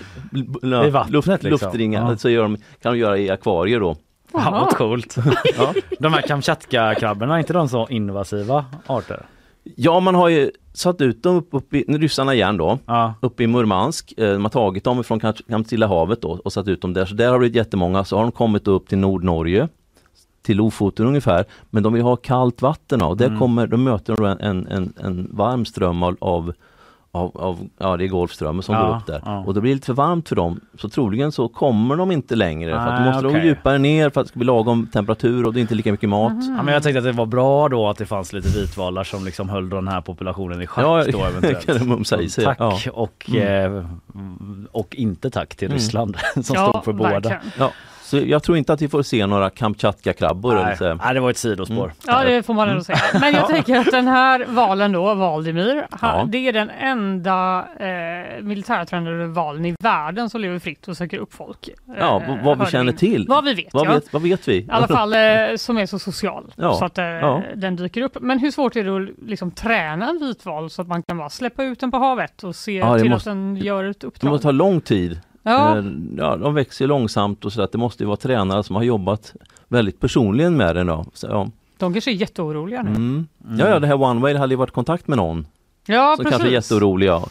I 0.87 0.91
vattnet 0.91 1.13
luft, 1.13 1.29
liksom. 1.29 1.51
Luftringar 1.51 2.11
Ja. 2.11 2.17
så 2.17 2.31
gör 2.31 2.43
de, 2.43 2.57
kan 2.83 2.93
de 2.93 2.99
göra 2.99 3.19
i 3.19 3.31
akvarier 3.31 3.81
då. 3.81 3.97
Ja, 4.33 4.51
vad 4.51 4.77
coolt. 4.77 5.17
Ja. 5.59 5.75
De 5.99 6.13
här 6.13 6.23
Kamchatka-krabborna, 6.23 7.35
är 7.35 7.39
inte 7.39 7.53
de 7.53 7.69
så 7.69 7.87
invasiva 7.91 8.65
arter? 8.87 9.27
Ja, 9.77 10.01
man 10.01 10.15
har 10.15 10.29
ju 10.29 10.51
satt 10.75 11.01
ut 11.01 11.23
dem 11.23 11.37
upp, 11.37 11.49
upp 11.53 11.75
i, 11.75 11.83
ryssarna 11.89 12.35
igen 12.35 12.57
då, 12.57 12.79
Ja. 12.87 13.15
uppe 13.21 13.43
i 13.43 13.47
Murmansk. 13.47 14.15
Eh, 14.17 14.33
De 14.33 14.43
har 14.45 14.51
tagit 14.51 14.85
dem 14.85 15.05
från 15.05 15.21
Kam- 15.21 15.49
Kamtilla 15.49 15.87
havet 15.87 16.23
då 16.23 16.31
och 16.45 16.53
satt 16.53 16.69
ut 16.69 16.81
dem 16.83 16.93
där. 16.93 17.05
Så 17.07 17.15
där 17.15 17.27
har 17.27 17.33
det 17.33 17.39
blivit 17.39 17.57
jättemånga. 17.57 18.05
Så 18.05 18.17
har 18.17 18.23
de 18.23 18.33
kommit 18.33 18.69
upp 18.69 18.89
till 18.89 18.99
Nordnorge, 18.99 19.69
till 20.49 20.57
Lofoten 20.57 21.07
ungefär. 21.07 21.45
Men 21.71 21.83
de 21.83 21.93
vill 21.93 22.03
ha 22.03 22.17
kallt 22.17 22.63
vatten 22.63 23.03
och 23.03 23.17
där 23.17 23.27
Mm. 23.27 23.39
kommer, 23.39 23.67
då 23.67 23.77
möter 23.77 24.17
de 24.17 24.25
en, 24.25 24.67
en, 24.67 24.93
en, 25.01 25.29
varm 25.33 25.65
ström 25.65 26.03
av, 26.03 26.17
av 26.21 26.53
av, 27.11 27.37
av, 27.37 27.69
ja 27.79 27.97
det 27.97 28.05
är 28.05 28.09
Golfströmmen 28.09 28.63
som 28.63 28.75
Ja, 28.75 28.87
går 28.87 28.97
upp 28.97 29.07
där. 29.07 29.23
ja. 29.25 29.39
Och 29.47 29.55
då 29.55 29.61
blir 29.61 29.71
det 29.71 29.75
lite 29.75 29.87
för 29.87 29.93
varmt 29.93 30.29
för 30.29 30.37
dem. 30.37 30.61
Så 30.79 30.89
troligen 30.89 31.33
så 31.33 31.49
kommer 31.49 31.97
de 31.97 32.11
inte 32.11 32.37
längre. 32.37 32.71
för 32.71 32.79
att 32.79 33.05
de 33.05 33.11
måste 33.11 33.39
gå 33.39 33.45
djupare 33.45 33.79
ner 33.79 34.11
för 34.11 34.21
att 34.21 34.27
det 34.27 34.29
ska 34.29 34.39
bli 34.39 34.47
lagom 34.47 34.87
temperatur 34.93 35.47
och 35.47 35.53
det 35.53 35.59
är 35.59 35.63
inte 35.63 35.75
lika 35.75 35.93
mycket 35.93 36.09
mat. 36.09 36.33
Ja, 36.57 36.63
men 36.63 36.75
jag 36.75 36.83
tänkte 36.83 36.99
att 36.99 37.05
det 37.05 37.13
var 37.13 37.27
bra 37.27 37.69
då 37.69 37.89
att 37.89 37.99
det 37.99 38.07
fanns 38.07 38.33
lite 38.33 38.49
vitvalar 38.61 39.05
som 39.05 39.25
liksom 39.25 39.49
höll 39.49 39.69
den 39.69 39.89
här 39.89 40.01
populationen 40.01 40.63
i 40.63 40.67
schack 40.67 40.85
Ja, 40.85 41.05
då 41.13 41.25
eventuellt. 41.25 41.67
kan 41.67 41.79
det 41.79 41.85
mumsa 41.85 42.21
i 42.21 42.29
sig. 42.29 42.45
Tack 42.45 42.59
Ja. 42.61 42.79
och, 42.93 43.31
Mm. 43.35 43.77
eh, 43.79 43.85
och 44.73 44.95
inte 44.95 45.31
tack 45.31 45.57
till 45.57 45.67
Mm. 45.69 45.79
Ryssland 45.79 46.17
som 46.35 46.57
Ja, 46.57 46.69
stod 46.71 46.85
för 46.85 46.93
båda. 46.93 47.41
Så 48.09 48.19
jag 48.19 48.43
tror 48.43 48.59
inte 48.59 48.73
att 48.73 48.83
vi 48.83 48.89
får 48.89 49.03
se 49.03 49.27
några 49.27 49.51
Kamchatka-krabbor. 49.51 50.53
eller 50.55 50.65
Nej, 50.65 50.77
så. 50.77 50.95
nej, 50.95 51.15
det 51.15 51.21
var 51.21 51.31
ett 51.31 51.37
sidospår. 51.37 51.85
Mm. 51.85 51.91
Ja 52.07 52.25
det 52.25 52.43
får 52.43 52.55
man 52.55 52.69
ändå 52.69 52.85
säga. 52.85 52.99
Men 53.21 53.33
jag 53.35 53.49
tänker 53.49 53.79
att 53.79 53.91
den 53.91 54.09
här 54.09 54.45
valen 54.49 54.93
då, 54.93 55.15
Valdimir, 55.15 55.87
Ja. 56.03 56.25
det 56.29 56.49
är 56.49 56.53
den 56.53 56.71
enda 56.71 57.69
eh, 57.81 58.43
militärtränade 58.43 59.27
valen 59.27 59.65
i 59.67 59.75
världen 59.81 60.31
som 60.31 60.41
lever 60.41 60.59
fritt 60.59 60.89
och 60.89 60.97
söker 60.97 61.19
upp 61.19 61.35
folk. 61.35 61.69
Ja, 62.01 62.23
Eh, 62.23 62.45
vad- 62.45 62.59
vi 62.59 62.67
känner 62.67 62.93
vi. 62.93 62.99
till. 62.99 63.27
Vad 63.29 63.45
vi 63.45 63.55
vet 63.55 63.75
Vad, 63.75 63.87
ja. 63.87 63.93
vet, 63.93 64.13
vad 64.13 64.23
vet 64.23 64.49
vi? 64.49 64.55
I 64.57 64.67
alla 64.71 64.89
fall 64.89 65.13
eh, 65.13 65.57
som 65.57 65.79
är 65.79 65.87
så 65.87 65.99
social 65.99 66.45
Ja, 66.57 66.75
så 66.75 66.85
att 66.85 66.99
eh, 66.99 67.05
ja. 67.05 67.43
den 67.57 67.77
dyker 67.77 68.03
upp. 68.03 68.17
Men 68.21 68.39
hur 68.39 68.51
svårt 68.51 68.77
är 68.77 68.85
det 68.85 68.97
att 68.97 69.29
liksom, 69.29 69.51
träna 69.51 70.09
en 70.09 70.19
vitval 70.19 70.71
så 70.71 70.83
att 70.83 70.89
man 70.89 71.03
kan 71.03 71.19
bara 71.19 71.31
släppa 71.31 71.65
ut 71.65 71.81
den 71.81 71.91
på 71.91 71.97
havet 71.99 72.45
och 72.45 72.57
se 72.57 72.73
Ja, 72.77 72.93
det 72.95 73.01
till 73.01 73.11
måste- 73.11 73.31
att 73.31 73.37
den 73.37 73.57
gör 73.57 73.85
ett 73.85 74.01
Det 74.01 74.07
uppdrag? 74.07 74.31
måste 74.31 74.43
ta 74.43 74.51
lång 74.51 74.81
tid. 74.81 75.21
Ja, 75.53 75.83
Ja, 76.17 76.37
de 76.37 76.55
växer 76.55 76.87
långsamt 76.87 77.45
och 77.45 77.53
så 77.53 77.63
att 77.63 77.73
det 77.73 77.79
måste 77.79 78.03
ju 78.03 78.07
vara 78.07 78.17
tränare 78.17 78.63
som 78.63 78.77
har 78.77 78.83
jobbat 78.83 79.35
väldigt 79.69 80.01
personligen 80.01 80.57
med 80.57 80.77
den. 80.77 80.87
Då. 80.87 81.05
Så, 81.15 81.27
ja. 81.27 81.51
de 81.79 81.93
kanske 81.93 82.11
är 82.11 82.15
jätteoroliga 82.15 82.83
nu. 82.83 82.91
Mm. 82.91 83.27
Ja, 83.59 83.69
ja, 83.69 83.79
det 83.79 83.87
här 83.87 84.03
One 84.03 84.21
Way 84.21 84.35
hade 84.35 84.53
ju 84.53 84.57
varit 84.59 84.71
i 84.71 84.73
kontakt 84.73 85.09
med 85.09 85.17
någon 85.17 85.47
Ja, 85.91 86.15
som 86.17 86.25
precis. 86.25 86.31
kanske 86.39 86.49
är 86.49 86.53
jätteoroliga. 86.53 87.23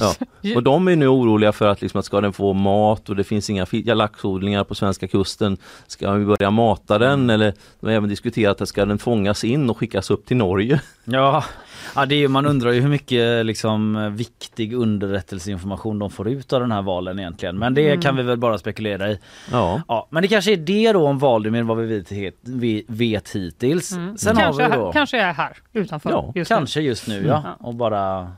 Ja. 0.00 0.14
Och 0.56 0.62
de 0.62 0.88
är 0.88 0.96
nu 0.96 1.08
oroliga 1.08 1.52
för 1.52 1.68
att, 1.68 1.82
liksom, 1.82 1.98
att 1.98 2.04
ska 2.04 2.20
den 2.20 2.32
få 2.32 2.52
mat 2.52 3.08
och 3.08 3.16
det 3.16 3.24
finns 3.24 3.50
inga 3.50 3.66
laxodlingar 3.94 4.64
på 4.64 4.74
svenska 4.74 5.08
kusten. 5.08 5.56
Ska 5.86 6.12
vi 6.12 6.24
börja 6.24 6.50
mata 6.50 6.98
den 6.98 7.30
eller 7.30 7.54
de 7.80 7.86
har 7.86 7.94
även 7.94 8.08
diskuterat 8.08 8.60
att 8.60 8.68
ska 8.68 8.84
den 8.84 8.98
fångas 8.98 9.44
in 9.44 9.70
och 9.70 9.78
skickas 9.78 10.10
upp 10.10 10.26
till 10.26 10.36
Norge? 10.36 10.80
Ja, 11.04 11.44
ja 11.96 12.06
det 12.06 12.14
är, 12.24 12.28
man 12.28 12.46
undrar 12.46 12.72
ju 12.72 12.80
hur 12.80 12.88
mycket 12.88 13.46
liksom, 13.46 14.10
viktig 14.16 14.72
underrättelseinformation 14.72 15.98
de 15.98 16.10
får 16.10 16.28
ut 16.28 16.52
av 16.52 16.60
den 16.60 16.72
här 16.72 16.82
valen 16.82 17.18
egentligen. 17.18 17.58
Men 17.58 17.74
det 17.74 17.88
Mm. 17.88 18.00
kan 18.00 18.16
vi 18.16 18.22
väl 18.22 18.36
bara 18.38 18.58
spekulera 18.58 19.10
i. 19.10 19.18
Ja. 19.52 19.82
Ja, 19.88 20.06
men 20.10 20.22
det 20.22 20.28
kanske 20.28 20.52
är 20.52 20.56
det 20.56 20.92
då 20.92 21.06
om 21.08 21.18
Valdimir 21.18 21.62
vad 21.62 21.76
vi 21.76 21.86
vet, 22.10 22.34
vi 22.40 22.84
vet 22.88 23.30
hittills. 23.36 23.92
Mm. 23.92 24.16
Sen 24.18 24.36
kanske, 24.36 24.62
har 24.62 24.70
vi 24.70 24.76
då... 24.76 24.92
kanske 24.92 25.20
är 25.20 25.32
här 25.32 25.56
utanför. 25.72 26.10
Ja, 26.10 26.32
just 26.34 26.50
nu. 26.50 26.56
Kanske 26.56 26.80
just 26.80 27.08
nu 27.08 27.24
ja. 27.26 27.42
Och 27.60 27.74
bara 27.74 28.32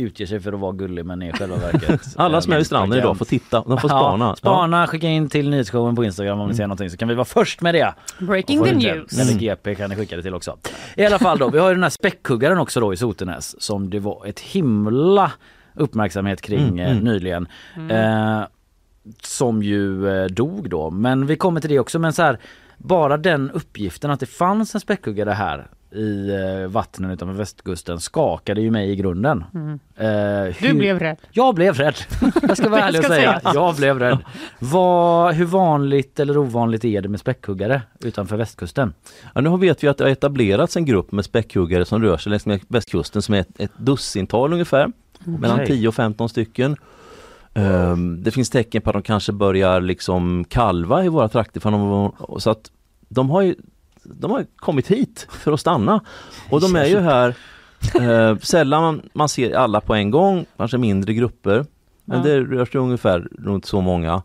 utger 0.00 0.26
sig 0.26 0.40
för 0.40 0.52
att 0.52 0.60
vara 0.60 0.72
gullig 0.72 1.06
men 1.06 1.22
är 1.22 1.28
i 1.28 1.32
själva 1.32 1.56
verket 1.56 2.00
Alla 2.16 2.40
som 2.40 2.52
är 2.52 2.56
vid 2.56 2.66
stranden 2.66 2.98
idag 2.98 3.18
får 3.18 3.24
titta, 3.24 3.64
de 3.66 3.78
får 3.78 3.88
spana. 3.88 4.24
Ja, 4.24 4.36
spana, 4.36 4.86
skicka 4.86 5.08
in 5.08 5.28
till 5.28 5.50
nyhetsshowen 5.50 5.96
på 5.96 6.04
Instagram 6.04 6.40
om 6.40 6.48
ni 6.48 6.54
ser 6.54 6.66
någonting 6.66 6.90
så 6.90 6.96
kan 6.96 7.08
vi 7.08 7.14
vara 7.14 7.24
först 7.24 7.60
med 7.60 7.74
det. 7.74 7.94
Breaking 8.18 8.64
the 8.64 8.74
news. 8.74 9.18
Eller 9.18 9.38
GP 9.40 9.74
kan 9.74 9.90
ni 9.90 9.96
skicka 9.96 10.16
det 10.16 10.22
till 10.22 10.34
också. 10.34 10.56
I 10.96 11.06
alla 11.06 11.18
fall 11.18 11.38
då, 11.38 11.50
vi 11.50 11.58
har 11.58 11.68
ju 11.68 11.74
den 11.74 11.82
här 11.82 11.90
späckhuggaren 11.90 12.58
också 12.58 12.80
då 12.80 12.92
i 12.92 12.96
Sotenäs 12.96 13.62
som 13.62 13.90
det 13.90 13.98
var 13.98 14.26
ett 14.26 14.40
himla 14.40 15.32
uppmärksamhet 15.74 16.40
kring 16.40 16.60
Mm, 16.60 16.78
eh, 16.78 16.90
mm. 16.90 17.04
nyligen. 17.04 17.48
Eh, 17.90 18.42
som 19.22 19.62
ju 19.62 20.08
eh, 20.08 20.26
dog 20.26 20.70
då. 20.70 20.90
Men 20.90 21.26
vi 21.26 21.36
kommer 21.36 21.60
till 21.60 21.70
det 21.70 21.78
också. 21.78 21.98
Men 21.98 22.12
så 22.12 22.22
här, 22.22 22.38
bara 22.78 23.16
den 23.16 23.50
uppgiften 23.50 24.10
att 24.10 24.20
det 24.20 24.26
fanns 24.26 24.74
en 24.74 24.80
späckhuggare 24.80 25.30
här 25.30 25.68
i 25.92 26.30
eh, 26.30 26.68
vattnen 26.68 27.10
utanför 27.10 27.34
västkusten 27.34 28.00
skakade 28.00 28.60
ju 28.60 28.70
mig 28.70 28.90
i 28.90 28.96
grunden. 28.96 29.44
Mm. 29.54 29.72
Eh, 29.96 30.54
Du 30.60 30.66
hur- 30.68 30.74
blev 30.78 30.98
rädd. 30.98 31.16
jag 31.30 31.54
blev 31.54 31.74
rädd. 31.74 31.94
Jag 32.48 32.56
ska 32.56 32.68
vara 32.68 32.80
ärlig 32.80 32.98
och 33.00 33.04
säga. 33.06 33.40
Jag 33.54 33.76
blev 33.76 33.98
rädd. 33.98 34.18
Vad, 34.58 35.34
hur 35.34 35.44
vanligt 35.44 36.20
eller 36.20 36.38
ovanligt 36.38 36.84
är 36.84 37.00
det 37.02 37.08
med 37.08 37.20
späckhuggare 37.20 37.82
utanför 38.00 38.36
västkusten? 38.36 38.94
Ja, 39.34 39.40
nu 39.40 39.56
vet 39.58 39.84
vi 39.84 39.88
att 39.88 39.98
det 39.98 40.04
har 40.04 40.10
etablerats 40.10 40.76
en 40.76 40.84
grupp 40.84 41.12
med 41.12 41.24
späckhuggare 41.24 41.84
som 41.84 42.02
rör 42.02 42.16
sig 42.16 42.30
längs 42.30 42.46
med 42.46 42.60
västkusten 42.68 43.22
som 43.22 43.34
är 43.34 43.40
ett, 43.40 43.60
ett 43.60 43.72
dussintal 43.78 44.52
ungefär. 44.52 44.92
Mellan 45.24 45.56
Okej. 45.60 45.66
10 45.66 45.88
och 45.88 45.94
15 45.94 46.28
stycken. 46.28 46.76
Ehm, 47.54 48.22
det 48.22 48.30
finns 48.30 48.50
tecken 48.50 48.82
på 48.82 48.90
att 48.90 48.94
de 48.94 49.02
kanske 49.02 49.32
börjar 49.32 49.80
liksom 49.80 50.44
kalva 50.44 51.04
i 51.04 51.08
våra 51.08 51.28
trakter. 51.28 51.60
För 51.60 51.70
de, 51.70 52.12
så 52.40 52.50
att 52.50 52.70
de 53.08 53.30
har 53.30 53.42
ju 53.42 53.54
de 54.04 54.30
har 54.30 54.46
kommit 54.56 54.88
hit 54.88 55.26
för 55.30 55.52
att 55.52 55.60
stanna. 55.60 56.00
Och 56.50 56.60
de 56.60 56.76
är 56.76 56.84
ju 56.86 56.98
här 56.98 57.34
eh, 58.00 58.38
sällan 58.38 59.02
man, 59.12 59.28
ser 59.28 59.54
alla 59.56 59.80
på 59.80 59.94
en 59.94 60.10
gång, 60.10 60.46
kanske 60.56 60.78
mindre 60.78 61.14
grupper. 61.14 61.64
Men 62.04 62.18
Ja. 62.18 62.24
det 62.24 62.40
rör 62.40 62.64
sig 62.66 62.80
ungefär 62.80 63.28
runt 63.38 63.64
så 63.64 63.80
många. 63.80 64.22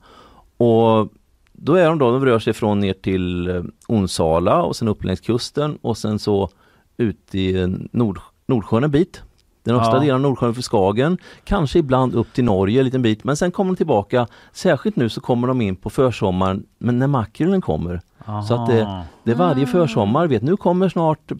Och 0.57 1.09
då 1.53 1.73
är 1.75 1.85
de 1.89 1.97
då, 1.99 2.11
de 2.11 2.25
rör 2.25 2.39
sig 2.39 2.53
från 2.53 2.79
ner 2.79 2.93
till 2.93 3.47
eh, 3.47 3.63
Onsala 3.87 4.61
och 4.61 4.75
sen 4.75 4.87
upp 4.87 5.03
längs 5.03 5.19
kusten 5.19 5.77
och 5.81 5.97
sen 5.97 6.19
så 6.19 6.49
ut 6.97 7.35
i 7.35 7.55
eh, 7.61 7.67
Nord, 7.91 8.19
Nordsjön 8.47 8.83
en 8.83 8.91
bit. 8.91 9.21
Den 9.63 9.75
östra 9.75 9.93
Ja. 9.95 9.99
delen 9.99 10.15
av 10.15 10.21
Nordsjön 10.21 10.55
för 10.55 10.61
Skagen, 10.61 11.17
kanske 11.43 11.79
ibland 11.79 12.15
upp 12.15 12.33
till 12.33 12.43
Norge 12.43 12.79
en 12.79 12.85
liten 12.85 13.01
bit 13.01 13.23
men 13.23 13.37
sen 13.37 13.51
kommer 13.51 13.71
de 13.71 13.75
tillbaka. 13.77 14.27
Särskilt 14.53 14.95
nu 14.95 15.09
så 15.09 15.21
kommer 15.21 15.47
de 15.47 15.61
in 15.61 15.75
på 15.75 15.89
försommaren 15.89 16.65
men 16.77 16.99
när 16.99 17.07
makrillen 17.07 17.61
kommer. 17.61 18.01
Så 18.47 18.53
att 18.53 18.67
det, 18.67 19.03
det 19.23 19.31
är 19.31 19.35
varje 19.35 19.65
försommar, 19.67 20.27
vet 20.27 20.41
nu 20.41 20.57
kommer 20.57 20.89
snart 20.89 21.31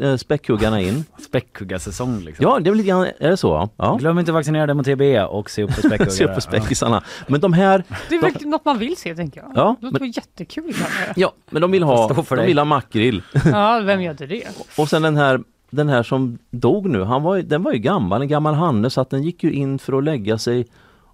eh, 0.00 0.16
späckhuggarna 0.16 0.80
in. 0.80 1.04
Späckhuggarsäsong 1.18 2.20
liksom. 2.20 2.42
Ja, 2.42 2.58
det 2.60 2.68
är 2.68 2.70
väl 2.70 2.76
lite 2.76 2.88
grann, 2.88 3.06
är 3.20 3.30
det 3.30 3.36
så? 3.36 3.68
Ja. 3.76 3.96
Glöm 3.96 4.18
inte 4.18 4.30
att 4.30 4.34
vaccinera 4.34 4.66
dig 4.66 4.74
mot 4.74 4.86
TB 4.86 5.18
och 5.28 5.50
se 5.50 5.62
upp 5.62 5.72
för 5.72 5.82
späckhuggare. 5.88 6.10
Se 6.10 6.28
på 6.28 6.40
späckisarna. 6.40 7.02
Men 7.26 7.40
de 7.40 7.52
här, 7.52 7.84
Det 8.08 8.14
är 8.14 8.22
väl 8.22 8.32
något 8.48 8.64
man 8.64 8.78
vill 8.78 8.96
se 8.96 9.14
tänker 9.14 9.40
jag. 9.40 9.52
Ja, 9.54 9.76
det 9.80 9.86
låter 9.86 10.04
jättekul. 10.04 10.74
kanske. 10.74 11.20
ja, 11.20 11.32
men 11.50 11.62
de 11.62 11.70
vill 11.70 11.82
ha, 11.82 12.24
för 12.24 12.36
de 12.36 12.46
vill 12.46 12.58
ha 12.58 12.64
makrill. 12.64 13.22
Ja, 13.44 13.80
vem 13.84 14.02
gör 14.02 14.10
inte 14.10 14.26
det? 14.26 14.44
Och 14.78 14.88
sen 14.88 15.02
den 15.02 15.16
här 15.16 15.40
den 15.70 15.88
här 15.88 16.02
som 16.02 16.38
dog 16.50 16.88
nu, 16.90 17.02
han 17.02 17.22
var, 17.22 17.38
den 17.38 17.62
var 17.62 17.72
ju 17.72 17.78
gammal, 17.78 18.22
en 18.22 18.28
gammal 18.28 18.54
hanne 18.54 18.90
så 18.90 19.00
att 19.00 19.10
den 19.10 19.22
gick 19.22 19.44
ju 19.44 19.52
in 19.52 19.78
för 19.78 19.98
att 19.98 20.04
lägga 20.04 20.38
sig 20.38 20.66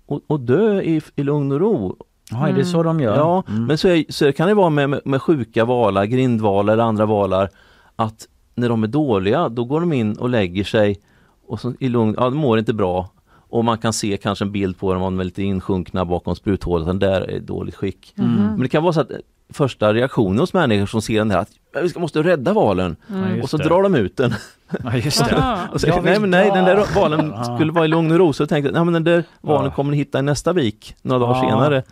och, 0.07 0.21
och 0.27 0.41
dö 0.41 0.81
i, 0.83 1.01
i 1.17 1.23
lugn 1.23 1.53
och 1.53 1.61
ro. 1.61 1.97
Ja, 2.31 2.49
är 2.49 2.53
det 2.53 2.65
så 2.65 2.83
de 2.83 3.01
gör? 3.01 3.17
Ja, 3.17 3.43
Mm. 3.49 3.65
men 3.67 3.79
så, 3.79 3.89
är, 3.89 4.05
så 4.09 4.33
kan 4.33 4.49
det 4.49 4.55
vara 4.55 4.71
med, 4.71 4.91
med, 4.91 5.01
med 5.05 5.23
sjuka 5.23 5.65
valar, 5.65 6.05
grindvalar 6.05 6.73
eller 6.73 6.85
andra 6.85 7.07
valar 7.07 7.49
att 7.97 8.27
när 8.55 8.69
de 8.69 8.83
är 8.83 8.87
dåliga 8.87 9.49
då 9.49 9.65
går 9.65 9.81
de 9.81 9.93
in 9.93 10.17
och 10.19 10.29
lägger 10.29 10.65
sig 10.65 11.01
och 11.47 11.61
så 11.61 11.75
i 11.81 11.89
lugn, 11.89 12.15
ja 12.19 12.25
de 12.25 12.37
mår 12.37 12.59
inte 12.59 12.73
bra 12.75 13.11
och 13.51 13.65
man 13.65 13.79
kan 13.79 13.93
se 13.93 14.17
kanske 14.17 14.45
en 14.45 14.53
bild 14.53 14.79
på 14.79 14.93
dem 14.95 15.03
om 15.03 15.15
de 15.17 15.21
är 15.21 15.25
lite 15.25 15.43
insjunkna 15.43 16.05
bakom 16.05 16.37
spruthålet, 16.37 16.87
den 16.87 16.99
där 16.99 17.21
är 17.21 17.31
i 17.31 17.39
dåligt 17.41 17.75
skick. 17.75 18.15
Mm. 18.19 18.35
Men 18.35 18.61
det 18.61 18.69
kan 18.69 18.83
vara 18.83 18.93
så 18.93 19.01
att 19.01 19.11
eh, 19.11 19.17
första 19.53 19.95
reaktionen 19.95 20.39
hos 20.39 20.53
människor 20.55 20.87
som 20.87 21.03
ser 21.03 21.19
den 21.19 21.31
här 21.31 21.39
att 21.39 21.49
"Ja, 21.75 21.81
vi 21.95 22.01
måste 22.01 22.23
rädda 22.23 22.53
valen 22.53 22.97
just 23.31 23.43
och 23.45 23.51
så 23.51 23.57
det. 23.57 23.65
drar 23.65 23.83
de 23.83 23.95
ut 23.95 24.17
den. 24.17 24.35
Ja, 24.85 24.97
just 24.97 25.29
det. 25.29 25.35
Och 25.73 25.85
vill 25.85 25.95
nej 26.05 26.21
men 26.21 26.31
nej, 26.31 26.51
den 26.55 26.65
där 26.65 26.85
valen 26.95 27.45
skulle 27.57 27.73
vara 27.73 27.85
i 27.85 27.89
lugn 27.89 28.13
och 28.13 28.19
ro 28.19 28.33
så 28.33 28.43
jag 28.43 28.49
tänkte 28.49 28.73
nej 28.73 28.85
men 28.85 28.95
den 28.95 29.05
där 29.05 29.25
valen 29.41 29.71
kommer 29.73 29.91
ni 29.91 29.97
hitta 29.97 30.19
i 30.19 30.23
nästa 30.23 30.53
vik 30.53 30.95
några 31.03 31.19
dagar 31.27 31.35
Ja. 31.35 31.49
senare. 31.51 31.83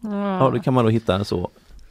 Ja. 0.00 0.38
Ja, 0.44 0.50
då 0.50 0.58
kan 0.60 0.74
man 0.74 0.84
då 0.84 0.90
hitta 0.90 1.24
så. 1.24 1.50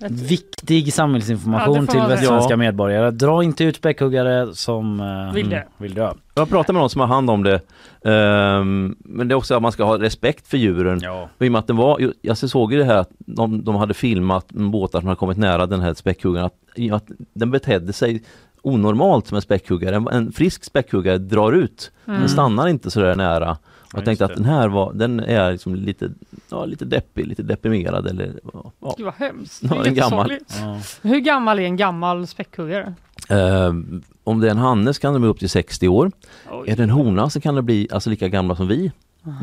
Viktig 0.09 0.93
samhällsinformation 0.93 1.75
Ja, 1.75 1.91
till 1.91 1.99
västsvenska 2.01 2.53
Ja. 2.53 2.57
medborgare. 2.57 3.11
Dra 3.11 3.43
inte 3.43 3.63
ut 3.63 3.75
späckhuggare 3.75 4.53
som 4.55 4.99
eh, 4.99 5.33
Vill 5.33 5.49
dö. 5.49 5.55
mm, 5.55 5.67
vill 5.77 5.93
dö. 5.93 6.13
Jag 6.35 6.49
pratar 6.49 6.73
med 6.73 6.79
någon 6.79 6.89
som 6.89 7.01
har 7.01 7.07
hand 7.07 7.29
om 7.29 7.43
det. 7.43 7.59
Ehm, 8.05 8.95
men 8.99 9.27
det 9.27 9.33
är 9.33 9.35
också 9.35 9.55
att 9.55 9.61
man 9.61 9.71
ska 9.71 9.83
ha 9.83 9.99
respekt 9.99 10.47
för 10.47 10.57
djuren. 10.57 10.99
Ja. 11.03 11.29
Och 11.37 11.45
i 11.45 11.47
och 11.47 11.51
med 11.51 11.59
att 11.59 11.67
den 11.67 11.75
var, 11.77 12.11
jag 12.21 12.37
såg 12.37 12.73
ju 12.73 12.79
det 12.79 12.85
här 12.85 12.97
att 12.97 13.09
de, 13.17 13.63
de 13.63 13.75
hade 13.75 13.93
filmat 13.93 14.51
båtar 14.51 14.99
som 14.99 15.07
hade 15.07 15.19
kommit 15.19 15.37
nära 15.37 15.65
den 15.65 15.79
här 15.81 15.93
späckhuggaren. 15.93 16.45
Att, 16.45 16.91
att 16.91 17.05
den 17.33 17.51
betedde 17.51 17.93
sig 17.93 18.23
onormalt 18.61 19.27
som 19.27 19.35
en 19.35 19.41
späckhuggare. 19.41 19.95
En, 19.95 20.07
en 20.07 20.31
frisk 20.31 20.63
späckhuggare 20.63 21.17
drar 21.17 21.51
ut. 21.51 21.91
Den 22.05 22.29
stannar 22.29 22.67
inte 22.67 22.91
så 22.91 22.99
där 22.99 23.15
nära. 23.15 23.57
Ja, 23.95 23.99
jag 23.99 24.05
tänkte 24.05 24.25
att 24.25 24.35
den 24.35 24.45
här 24.45 24.67
var, 24.67 24.93
den 24.93 25.19
är 25.19 25.51
liksom 25.51 25.75
lite, 25.75 26.09
ja, 26.49 26.65
lite 26.65 26.85
deppig, 26.85 27.27
lite 27.27 27.43
deprimerad 27.43 28.07
eller 28.07 28.39
ja. 28.53 28.93
Gud 28.97 29.05
vad 29.05 29.13
hemskt. 29.13 29.63
Ja, 29.63 29.69
Det 29.75 29.81
är 29.81 29.87
en 29.87 29.95
gammal. 29.95 30.31
Ja. 30.61 30.79
Hur 31.01 31.19
gammal 31.19 31.59
är 31.59 31.63
en 31.63 31.77
gammal 31.77 32.27
späckhuggare? 32.27 32.93
Ehm, 33.29 34.01
om 34.23 34.39
det 34.39 34.47
är 34.47 34.51
en 34.51 34.57
hanne 34.57 34.93
så 34.93 35.01
kan 35.01 35.13
de 35.13 35.21
bli 35.21 35.29
upp 35.29 35.39
till 35.39 35.49
60 35.49 35.87
år. 35.87 36.11
Oj. 36.51 36.69
Är 36.69 36.75
det 36.75 36.83
en 36.83 36.89
hona 36.89 37.29
så 37.29 37.41
kan 37.41 37.55
det 37.55 37.61
bli 37.61 37.87
alltså 37.91 38.09
lika 38.09 38.27
gamla 38.29 38.55
som 38.55 38.67
vi. 38.67 38.91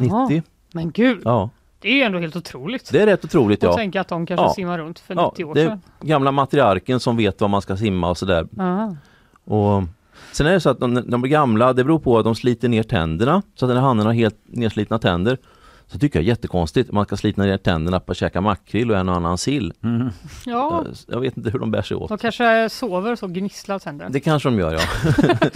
90. 0.01 0.43
Men 0.73 0.91
gud, 0.91 1.21
Ja, 1.25 1.51
det 1.81 1.89
är 1.89 1.95
ju 1.95 2.03
ändå 2.03 2.19
helt 2.19 2.37
otroligt. 2.37 2.93
det 2.93 3.03
är 3.03 3.07
rätt 3.07 3.25
otroligt 3.25 3.63
Och 3.65 3.69
ja. 3.71 3.75
tänka 3.77 4.01
att 4.01 4.09
de 4.09 4.27
kanske 4.27 4.45
Ja. 4.47 4.53
simmar 4.55 4.79
runt 4.79 4.99
för 4.99 5.15
Ja, 5.15 5.29
90 5.37 5.45
år 5.45 5.55
det 5.55 5.61
är 5.63 5.69
sedan. 5.69 5.81
gamla 6.01 6.33
matriarken 6.33 7.01
som 7.01 7.17
vet 7.17 7.41
vad 7.41 7.51
man 7.51 7.63
ska 7.63 7.77
simma 7.77 8.11
och 8.11 8.19
sådär. 8.19 8.47
Aha. 8.59 8.97
Och 9.45 9.83
sen 10.33 10.47
är 10.47 10.53
det 10.53 10.61
så 10.61 10.71
att 10.71 10.81
de, 10.81 10.95
de 10.95 11.23
blir 11.23 11.31
gamla, 11.31 11.73
det 11.73 11.85
beror 11.85 11.99
på 11.99 12.19
att 12.19 12.25
de 12.25 12.35
sliter 12.35 12.69
ner 12.69 12.83
tänderna. 12.83 13.43
Så 13.55 13.65
att 13.65 13.71
den 13.71 13.77
här 13.77 13.85
hannen 13.85 14.07
har 14.07 14.13
helt 14.13 14.37
nerslitna 14.45 14.99
tänder. 14.99 15.39
Så 15.93 15.99
tycker 15.99 16.19
jag 16.19 16.25
är 16.25 16.29
jättekonstigt, 16.29 16.93
man 16.93 17.05
ska 17.05 17.17
slita 17.17 17.43
ner 17.43 17.57
tänderna 17.57 18.01
på 18.01 18.13
att 18.13 18.19
käka 18.19 18.41
makrill 18.41 18.91
och 18.91 18.97
en 18.97 19.09
och 19.09 19.15
annan 19.17 19.39
sill. 19.39 19.73
Mm. 19.85 20.09
Ja, 20.47 20.85
Jag, 20.87 20.95
jag 21.15 21.21
vet 21.21 21.37
inte 21.37 21.51
hur 21.51 21.59
de 21.59 21.71
bär 21.71 21.83
sig 21.83 21.97
åt. 21.97 22.09
de 22.09 22.19
kanske 22.19 22.69
sover 22.69 23.17
så 23.17 23.27
gnisslar 23.27 23.79
tänder. 23.79 24.09
Det 24.11 24.21
kanske 24.21 24.49
de 24.49 24.59
gör 24.59 24.73
ja. 24.73 24.81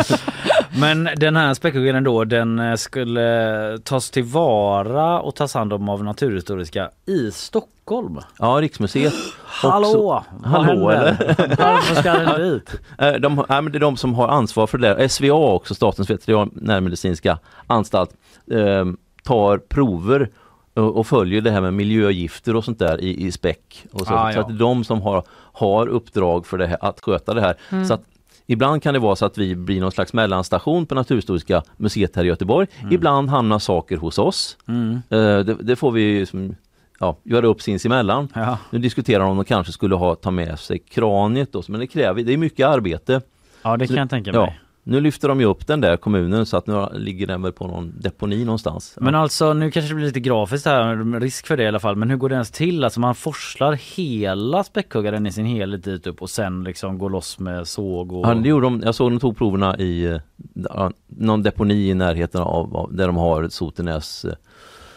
Men 0.81 1.09
den 1.17 1.37
här 1.37 1.55
späckhuggaren 1.55 2.05
då, 2.05 2.25
den 2.25 2.59
eh, 2.59 2.75
skulle 2.75 3.79
tas 3.85 4.11
tillvara 4.11 5.21
och 5.21 5.35
tas 5.35 5.55
hand 5.55 5.73
om 5.73 5.89
av 5.89 6.05
Naturhistoriska 6.05 6.91
i 7.07 7.31
Stockholm. 7.31 8.19
Ja, 8.39 8.47
Riksmuseet. 8.61 9.13
Hallå! 9.45 10.25
Vad 10.41 10.51
Hallå, 10.53 10.91
händer? 10.91 11.17
Varför 11.59 11.95
ska 11.95 12.13
den 12.13 12.41
dit? 12.51 12.71
Eh, 12.99 13.13
De, 13.13 13.45
nej, 13.49 13.63
men 13.63 13.73
det 13.73 13.79
är 13.79 13.81
de 13.81 13.97
som 13.97 14.15
har 14.15 14.29
ansvar 14.29 14.67
för 14.67 14.79
det 14.79 14.95
där. 14.95 15.09
SVA 15.09 15.33
också, 15.55 15.75
Statens 15.75 16.11
veterinärmedicinska 16.11 17.39
anstalt, 17.67 18.11
eh, 18.51 18.85
tar 19.27 19.59
prover 19.59 20.31
och, 20.75 21.07
följer 21.07 21.41
det 21.41 21.51
här 21.51 21.61
med 21.61 21.75
miljögifter 21.75 22.57
och 22.57 22.65
sånt 22.65 22.79
där 22.79 23.01
i, 23.01 23.27
i 23.27 23.33
späck. 23.33 23.85
Och 23.93 24.07
så, 24.07 24.15
Ah, 24.15 24.33
så 24.33 24.39
ja. 24.39 24.43
att 24.43 24.49
det 24.49 24.55
är 24.55 24.59
de 24.59 24.85
som 24.85 25.03
har, 25.03 25.23
har 25.53 25.87
uppdrag 25.89 26.47
för 26.47 26.59
det 26.59 26.67
här, 26.67 26.79
att 26.81 27.01
sköta 27.01 27.35
det 27.35 27.41
här. 27.41 27.85
Så 27.85 27.95
att 27.95 28.03
Ibland 28.47 28.83
kan 28.83 28.95
det 28.95 29.01
vara 29.01 29.17
så 29.17 29.27
att 29.27 29.39
vi 29.39 29.57
blir 29.57 29.81
någon 29.81 29.93
slags 29.93 30.13
mellanstation 30.13 30.87
på 30.87 30.95
Naturhistoriska 30.95 31.63
museet 31.77 32.17
här 32.17 32.25
i 32.25 32.27
Göteborg. 32.27 32.67
Ibland 32.91 33.31
hamnar 33.31 33.59
saker 33.59 33.97
hos 33.97 34.19
oss. 34.19 34.57
Mm. 34.69 34.93
Eh, 35.11 35.19
det, 35.19 35.55
det 35.61 35.77
får 35.77 35.91
vi 35.93 36.27
som, 36.27 36.55
ja, 37.01 37.17
göra 37.23 37.47
upp 37.47 37.63
sinsemellan. 37.63 38.29
Ja. 38.35 38.59
Nu 38.71 38.79
diskuterar 38.79 39.21
de 39.21 39.31
om 39.31 39.37
de 39.37 39.45
kanske 39.45 39.73
skulle 39.73 39.95
ha 39.95 40.15
ta 40.15 40.31
med 40.31 40.59
sig 40.59 40.79
kraniet 40.79 41.53
då, 41.53 41.63
men 41.69 41.81
det 41.81 41.87
kräver, 41.87 42.23
det 42.23 42.33
är 42.33 42.37
mycket 42.37 42.67
arbete. 42.67 43.21
ja, 43.63 43.77
det 43.77 43.87
kan 43.87 43.97
jag 43.97 44.11
tänka 44.11 44.31
Ja, 44.35 44.41
mig. 44.41 44.61
Nu 44.89 45.01
lyfter 45.01 45.29
de 45.29 45.41
ju 45.41 45.47
upp 45.47 45.67
den 45.67 45.81
där 45.81 45.97
kommunen 45.97 46.47
så 46.47 46.57
att 46.57 46.67
nu 46.67 46.87
ligger 46.95 47.27
den 47.27 47.43
väl 47.43 47.53
på 47.53 47.67
någon 47.67 47.93
deponi 48.01 48.45
någonstans. 48.45 48.95
Men 49.01 49.15
alltså 49.15 49.53
nu 49.53 49.71
kanske 49.71 49.91
det 49.91 49.95
blir 49.95 50.07
lite 50.07 50.21
grafiskt 50.21 50.67
här, 50.67 51.21
risk 51.21 51.47
för 51.47 51.57
det 51.57 51.63
i 51.63 51.67
alla 51.69 51.81
fall. 51.81 51.97
Men 51.97 52.11
hur 52.11 52.17
går 52.17 52.29
det 52.29 52.33
ens 52.35 52.51
till? 52.51 52.85
Alltså 52.85 53.01
man 53.01 53.15
forslar 53.15 53.73
hela 53.97 54.65
späckhuggaren 54.65 55.27
i 55.27 55.33
sin 55.33 55.47
helhet 55.47 55.85
dit 55.85 56.07
upp 56.07 56.23
och 56.23 56.31
sen 56.31 56.65
liksom 56.65 56.99
går 56.99 57.11
loss 57.11 57.39
med 57.39 57.67
såg 57.69 58.13
och... 58.13 58.27
Ja, 58.27 58.35
det 58.35 58.49
gjorde 58.49 58.67
de, 58.67 58.81
jag 58.85 58.95
såg 58.95 59.11
de 59.13 59.19
tog 59.21 59.37
proverna 59.37 59.77
i 59.79 60.05
eh, 60.05 60.21
ja, 60.55 60.91
någon 61.07 61.43
deponi 61.43 61.89
i 61.91 61.95
närheten 61.95 62.41
av, 62.41 62.77
av 62.77 62.95
där 62.95 63.07
de 63.07 63.17
har 63.17 63.49
Sotenäs. 63.49 64.27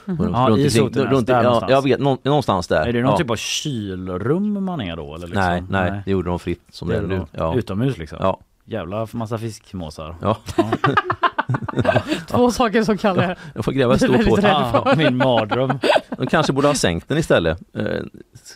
runt- 0.06 0.32
Ja, 0.34 0.48
runt 0.50 0.60
i 0.60 0.70
Sotenäs, 0.70 1.12
runt, 1.12 1.28
där 1.28 1.34
ja, 1.36 1.42
någonstans. 1.44 1.72
jag 1.72 1.82
vet, 1.84 2.00
nå- 2.00 2.18
någonstans 2.24 2.68
där. 2.68 2.88
Är 2.88 2.94
det 2.94 3.02
någon 3.02 3.12
ja. 3.12 3.18
typ 3.18 3.30
av 3.32 3.36
kylrum 3.36 4.66
man 4.66 4.82
är 4.82 4.96
då? 4.96 5.16
Eller 5.16 5.28
liksom? 5.28 5.44
nej, 5.46 5.64
nej, 5.70 6.02
det 6.06 6.12
gjorde 6.12 6.30
de 6.30 6.40
fritt 6.40 6.62
som 6.72 6.88
det 6.88 6.96
är 6.96 7.02
nu. 7.02 7.22
Ja. 7.32 7.56
Utomhus 7.56 7.98
liksom? 7.98 8.18
Ja. 8.22 8.40
Jävla 8.70 9.08
massa 9.12 9.38
fiskmåsar. 9.38 10.16
Ja, 10.22 10.38
Två 12.28 12.52
saker 12.52 12.84
som 12.84 12.98
Kalle 12.98 13.36
jag 13.56 13.66
får 13.66 13.72
gräva 13.72 13.96
väldigt 13.96 14.28
hål. 14.30 14.40
rädd. 14.42 14.52
Ah, 14.56 14.96
min 14.98 15.18
mardröm. 15.18 15.80
De 16.18 16.28
kanske 16.28 16.54
borde 16.54 16.68
ha 16.68 16.76
sänkt 16.76 17.10
den 17.10 17.18
istället. 17.18 17.60
Eh, 17.76 17.86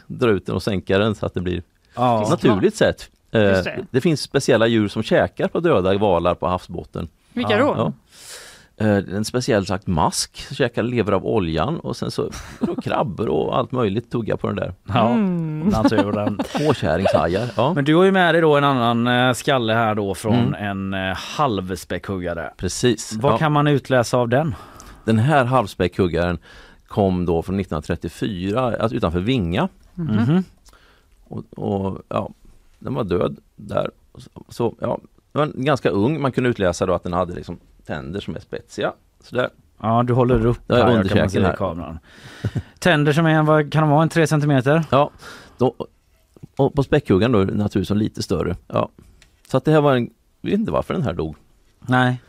dra 0.08 0.30
ut 0.30 0.46
den 0.46 0.56
och 0.56 0.64
sänka 0.64 0.98
den 0.98 1.16
så 1.16 1.26
att 1.26 1.34
det 1.34 1.42
blir 1.42 1.62
Ja. 1.96 2.28
naturligt 2.30 2.76
sätt. 2.76 3.10
Eh, 3.32 3.42
det. 3.42 3.86
det. 3.92 4.02
finns 4.02 4.22
speciella 4.22 4.68
djur 4.68 4.88
som 4.88 5.04
käkar 5.04 5.48
på 5.48 5.60
döda 5.60 5.98
valar 5.98 6.36
på 6.36 6.48
havsbotten. 6.48 7.08
Vilka 7.34 7.58
Ja, 7.58 7.66
då? 7.66 7.74
Ja. 7.78 7.94
Eh, 8.78 8.98
En 8.98 9.26
speciell 9.26 9.66
slags 9.66 9.88
mask, 9.88 10.48
käkar 10.52 10.84
lever 10.84 11.12
av 11.12 11.26
oljan 11.26 11.80
och 11.80 11.96
sen 11.98 12.12
så 12.12 12.30
då 12.60 12.76
krabbor 12.82 13.28
och 13.28 13.58
allt 13.58 13.72
möjligt 13.72 14.12
tugga 14.12 14.38
på 14.38 14.48
den 14.48 14.56
där. 14.56 14.74
Ja, 14.88 15.10
Mm. 15.10 15.60
naturen. 15.68 16.40
Påkärringshajar. 16.68 17.50
Ja, 17.58 17.74
Men 17.74 17.86
du 17.86 17.96
har 17.96 18.04
ju 18.04 18.12
med 18.12 18.36
dig 18.36 18.42
då 18.42 18.56
en 18.58 18.64
annan 18.64 19.08
eh, 19.08 19.34
skalle 19.34 19.74
här 19.74 19.96
då 19.96 20.16
från 20.16 20.34
Mm. 20.56 20.94
en 20.94 21.10
eh, 21.10 21.16
halvspäckhuggare. 21.18 22.54
precis. 22.58 23.14
Vad 23.14 23.34
Ja. 23.34 23.38
kan 23.38 23.52
man 23.52 23.68
utläsa 23.68 24.18
av 24.18 24.30
den? 24.30 24.56
Den 25.06 25.20
här 25.20 25.46
halvspäckhuggaren 25.46 26.38
kom 26.88 27.26
då 27.26 27.42
från 27.42 27.60
1934 27.60 28.62
alltså 28.80 28.98
utanför 28.98 29.20
Vinga. 29.20 29.68
Mhm. 29.94 30.44
Och, 31.24 31.44
och 31.60 32.02
ja, 32.10 32.30
den 32.80 32.94
var 32.94 33.04
död 33.04 33.38
där. 33.56 33.92
Så 34.50 34.76
ja, 34.82 35.00
den 35.32 35.40
var 35.40 35.64
ganska 35.64 35.90
ung. 35.90 36.22
Man 36.22 36.32
kunde 36.32 36.50
utläsa 36.50 36.86
då 36.86 36.94
att 36.94 37.04
den 37.04 37.14
hade 37.14 37.34
liksom 37.36 37.60
tänder 37.88 38.20
som 38.20 38.36
är 38.36 38.40
spetsiga. 38.40 38.94
Sådär. 39.24 39.50
Ja, 39.82 40.04
du 40.04 40.14
håller 40.14 40.46
upp 40.46 40.58
Det 40.68 40.74
är 40.74 40.78
här 40.86 41.04
kan 41.04 41.18
man 41.18 41.30
se 41.30 41.40
i 41.40 41.44
här. 41.44 41.56
kameran. 41.56 42.00
Tänder 42.80 43.14
som 43.14 43.26
är, 43.26 43.30
en- 43.30 43.46
vad 43.46 43.72
kan 43.72 43.82
de 43.84 43.90
vara, 43.90 44.04
en 44.04 44.10
3 44.10 44.28
centimeter? 44.28 44.84
Ja, 44.92 45.10
då, 45.58 45.76
och 46.58 46.74
på 46.74 46.84
späckhuggaren 46.84 47.32
då 47.32 47.40
naturligtvis 47.40 47.90
lite 47.98 48.24
större. 48.24 48.56
Ja. 48.68 48.90
Så 49.48 49.58
att 49.58 49.66
det 49.66 49.72
här 49.72 49.82
var 49.82 49.96
en, 49.96 50.10
jag 50.42 50.50
vet 50.52 50.60
inte 50.60 50.72
varför 50.72 50.94
den 50.94 51.04
här 51.04 51.14
dog. 51.14 51.36
Nej. 51.80 52.22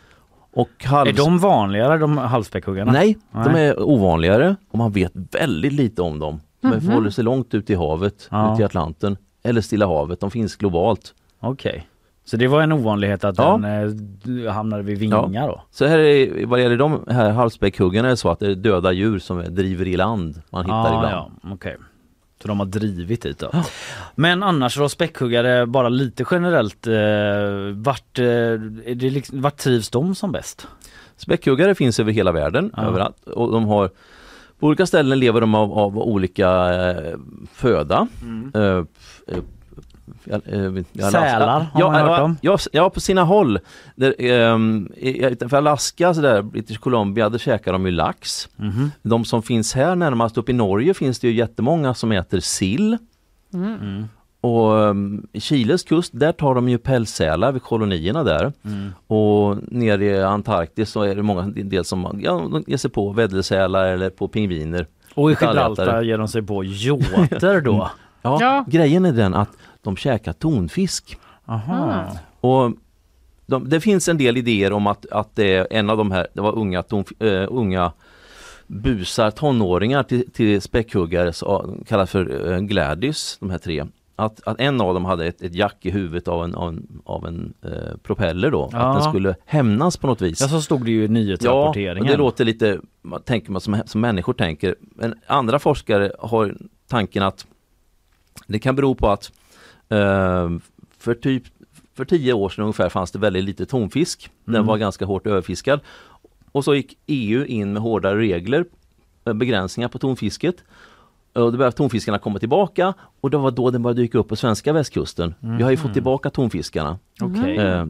Och 0.52 0.84
halv... 0.84 1.08
Är 1.08 1.12
de 1.12 1.38
vanligare 1.38 1.98
de 1.98 2.18
halvspäckhuggarna? 2.18 2.92
Nej, 2.92 3.18
de 3.32 3.52
Nej. 3.52 3.66
är 3.68 3.82
ovanligare 3.82 4.56
och 4.70 4.78
man 4.78 4.92
vet 4.92 5.12
väldigt 5.14 5.72
lite 5.72 6.02
om 6.02 6.18
dem. 6.18 6.40
De 6.60 6.68
Mhm. 6.68 6.88
håller 6.88 7.10
sig 7.10 7.24
långt 7.24 7.54
ut 7.54 7.70
i 7.70 7.74
havet, 7.74 8.28
Ja. 8.30 8.54
ut 8.54 8.60
i 8.60 8.64
Atlanten 8.64 9.16
eller 9.42 9.60
Stilla 9.60 9.86
havet. 9.86 10.20
De 10.20 10.30
finns 10.30 10.56
globalt. 10.56 11.14
Okej. 11.40 11.86
Så 12.24 12.36
det 12.36 12.46
var 12.48 12.62
en 12.62 12.72
ovanlighet 12.72 13.24
att 13.24 13.38
Ja. 13.38 13.58
den 13.62 14.46
eh, 14.46 14.52
hamnade 14.52 14.82
vid 14.82 14.98
Vinga 14.98 15.46
då? 15.46 15.62
Så 15.70 15.86
här 15.86 15.98
är, 15.98 16.46
vad 16.46 16.60
gäller 16.60 16.76
de 16.76 17.00
här 17.10 17.30
halvspäckhuggarna 17.30 18.08
är 18.08 18.10
det 18.10 18.16
så 18.16 18.30
att 18.30 18.38
det 18.38 18.46
är 18.50 18.54
döda 18.54 18.92
djur 18.92 19.18
som 19.18 19.44
driver 19.54 19.88
i 19.88 19.96
land. 19.96 20.42
Man 20.50 20.64
hittar 20.64 20.74
Ah, 20.84 20.96
ibland. 20.96 21.14
ja, 21.14 21.30
okej. 21.54 21.76
Så 22.42 22.48
de 22.48 22.58
har 22.58 22.66
drivit 22.66 23.22
dit 23.22 23.38
då. 23.38 23.50
Men 24.14 24.42
annars 24.42 24.76
då 24.76 24.88
späckhuggare, 24.88 25.66
bara 25.66 25.88
lite 25.88 26.24
generellt, 26.30 26.86
eh, 26.86 26.94
vart, 27.74 28.18
eh, 28.18 28.60
liksom, 28.96 29.40
vart 29.42 29.56
trivs 29.56 29.90
de 29.90 30.14
som 30.14 30.32
bäst? 30.32 30.66
Späckhuggare 31.16 31.74
finns 31.74 32.00
över 32.00 32.12
hela 32.12 32.32
världen, 32.32 32.70
Ja. 32.76 32.82
överallt. 32.82 33.24
Och 33.26 33.52
de 33.52 33.64
har, 33.64 33.90
på 34.58 34.66
olika 34.66 34.86
ställen 34.86 35.18
lever 35.18 35.40
de 35.40 35.54
av, 35.54 35.72
av 35.78 35.98
olika 35.98 36.74
eh, 36.90 37.14
föda. 37.52 38.08
Mm. 38.22 38.52
Eh, 38.54 38.84
f- 40.24 40.40
eh, 40.46 40.60
jag, 40.62 40.84
jag 40.92 41.10
Sälar 41.12 41.66
har 41.72 41.92
man 41.92 41.94
hört 42.08 42.20
om. 42.20 42.36
Ja, 42.40 42.58
ja, 42.72 42.90
på 42.90 43.00
sina 43.00 43.22
håll. 43.24 43.58
Där, 43.96 44.14
ehm, 44.18 44.88
i- 44.96 45.24
utanför 45.24 45.56
Alaska, 45.56 46.14
så 46.14 46.20
där, 46.20 46.42
British 46.42 46.78
Columbia, 46.78 47.28
där 47.28 47.38
käkar 47.38 47.72
de 47.72 47.86
ju 47.86 47.92
lax. 47.92 48.48
Mhm. 48.56 48.90
De 49.02 49.24
som 49.24 49.42
finns 49.42 49.74
här 49.74 49.94
närmast 49.96 50.38
upp 50.38 50.48
i 50.48 50.52
Norge 50.52 50.94
finns 50.94 51.18
det 51.18 51.28
ju 51.28 51.34
jättemånga 51.34 51.94
som 51.94 52.12
äter 52.12 52.40
sill. 52.40 52.98
Mm. 53.54 54.04
Och 54.40 54.70
um, 54.72 55.26
i 55.32 55.40
Chiles 55.40 55.82
kust, 55.82 56.10
där 56.14 56.32
tar 56.32 56.54
de 56.54 56.68
ju 56.68 56.78
pälssälar 56.78 57.52
vid 57.52 57.62
kolonierna 57.62 58.24
där. 58.24 58.52
Mm. 58.64 58.90
Och 59.06 59.56
nere 59.72 60.04
i 60.04 60.22
Antarktis 60.22 60.90
så 60.90 61.02
är 61.02 61.14
det 61.14 61.22
många 61.22 61.42
del 61.42 61.84
som 61.84 62.20
ja, 62.22 62.32
de 62.52 62.64
ger 62.66 62.76
sig 62.76 62.90
på 62.90 63.12
vädersälar 63.12 63.84
eller 63.86 64.10
på 64.10 64.28
pingviner. 64.28 64.86
Och 65.14 65.30
i. 65.30 65.34
Gibraltar 65.40 66.02
ger 66.02 66.18
de 66.18 66.28
sig 66.28 66.42
på 66.42 66.64
jåter 66.64 67.60
då. 67.60 67.90
Ja, 68.24 68.38
Ja. 68.40 68.64
grejen 68.68 69.04
är 69.04 69.12
den 69.12 69.34
att 69.34 69.50
de 69.82 69.96
käkar 69.96 70.32
tonfisk. 70.32 71.18
Aha. 71.46 72.04
Och 72.40 72.72
de, 73.46 73.68
det 73.68 73.80
finns 73.80 74.08
en 74.08 74.18
del 74.18 74.36
idéer 74.36 74.72
om 74.72 74.86
att, 74.86 75.06
att 75.12 75.36
det 75.36 75.54
är 75.54 75.66
en 75.70 75.90
av 75.90 75.96
de 75.96 76.10
här, 76.10 76.26
det 76.34 76.40
var 76.40 76.58
unga, 76.58 76.82
tonf, 76.82 77.22
eh, 77.22 77.46
unga 77.50 77.92
busar, 78.66 79.30
tonåringar 79.30 80.02
till, 80.02 80.30
till 80.30 80.60
späckhuggare, 80.62 81.32
kallas 81.86 82.10
för 82.10 82.52
eh, 82.52 82.58
Gladys, 82.60 83.36
de 83.40 83.50
här 83.50 83.58
tre. 83.58 83.84
Att, 84.16 84.40
att 84.46 84.60
en 84.60 84.80
av 84.80 84.94
dem 84.94 85.04
hade 85.04 85.26
ett, 85.26 85.42
ett 85.42 85.54
jack 85.54 85.76
i 85.80 85.90
huvudet 85.90 86.28
av 86.28 86.44
en, 86.44 86.54
av 86.54 86.68
en, 86.68 87.02
av 87.04 87.26
en 87.26 87.54
eh, 87.62 87.96
propeller 88.02 88.50
då, 88.50 88.68
Ja. 88.72 88.78
att 88.78 88.94
den 89.02 89.10
skulle 89.10 89.34
hämnas 89.46 89.96
på 89.96 90.06
något 90.06 90.20
vis. 90.22 90.40
Ja 90.40 90.48
så 90.48 90.60
stod 90.62 90.84
det 90.84 90.90
ju 90.90 91.00
i 91.00 91.02
Ja, 91.02 91.10
nyhetsrapporteringen. 91.10 92.02
och 92.04 92.10
det 92.10 92.16
låter 92.16 92.44
lite, 92.44 92.78
tänker 93.24 93.52
man 93.52 93.60
som, 93.60 93.82
som 93.86 94.00
människor 94.00 94.32
tänker. 94.32 94.74
Men 94.80 95.14
andra 95.26 95.58
forskare 95.58 96.12
har 96.18 96.56
tanken 96.88 97.22
att 97.22 97.46
det 98.46 98.58
kan 98.58 98.76
bero 98.76 98.94
på 98.94 99.08
att 99.08 99.32
eh, 99.88 100.50
för 100.98 101.14
typ 101.14 101.42
för 101.94 102.04
tio 102.04 102.32
år 102.32 102.48
sedan 102.48 102.62
ungefär 102.64 102.88
fanns 102.88 103.10
det 103.10 103.18
väldigt 103.18 103.44
lite 103.44 103.66
tonfisk. 103.66 104.30
Den 104.44 104.54
Mm. 104.54 104.66
var 104.66 104.76
ganska 104.78 105.04
hårt 105.04 105.26
överfiskad. 105.26 105.80
Och 106.52 106.64
så 106.64 106.74
gick 106.74 106.98
EU 107.06 107.44
in 107.44 107.72
med 107.72 107.82
hårdare 107.82 108.18
regler, 108.18 108.64
eh, 109.24 109.32
begränsningar 109.32 109.88
på 109.88 109.98
tonfisket. 109.98 110.56
Och 111.32 111.52
då 111.52 111.58
började 111.58 111.76
tonfiskarna 111.76 112.18
komma 112.18 112.38
tillbaka 112.38 112.94
och 113.20 113.30
det 113.30 113.36
var 113.36 113.50
då 113.50 113.70
den 113.70 113.82
började 113.82 114.00
dyka 114.02 114.18
upp 114.18 114.28
på 114.28 114.36
svenska 114.36 114.72
västkusten. 114.72 115.34
Vi 115.40 115.62
har 115.62 115.70
ju 115.70 115.76
fått 115.76 115.92
tillbaka 115.92 116.30
tonfiskarna. 116.30 116.98
Okej. 117.20 117.56
Eh, 117.56 117.86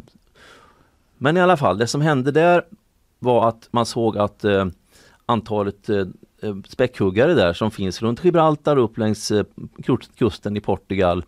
Men 1.18 1.36
i 1.36 1.40
alla 1.40 1.56
fall, 1.56 1.78
det 1.78 1.86
som 1.86 2.00
hände 2.00 2.30
där 2.30 2.62
var 3.18 3.48
att 3.48 3.68
man 3.70 3.86
såg 3.86 4.18
att 4.18 4.44
eh, 4.44 4.66
antalet 5.26 5.88
eh, 5.88 6.04
späckhuggare 6.68 7.34
där 7.34 7.52
som 7.52 7.70
finns 7.70 8.02
runt 8.02 8.24
Gibraltar 8.24 8.76
upp 8.76 8.98
längs 8.98 9.30
eh, 9.30 9.44
kust- 9.82 10.16
kusten 10.16 10.56
i 10.56 10.60
Portugal 10.60 11.24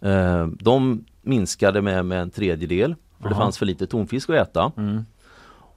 eh, 0.00 0.46
de 0.46 1.04
minskade 1.22 1.82
med, 1.82 2.04
med 2.06 2.20
en 2.22 2.30
tredjedel 2.30 2.94
för 3.18 3.28
det 3.28 3.34
Aha. 3.34 3.44
fanns 3.44 3.58
för 3.58 3.66
lite 3.66 3.86
tonfisk 3.86 4.30
att 4.30 4.36
äta. 4.36 4.72
Mm. 4.76 5.04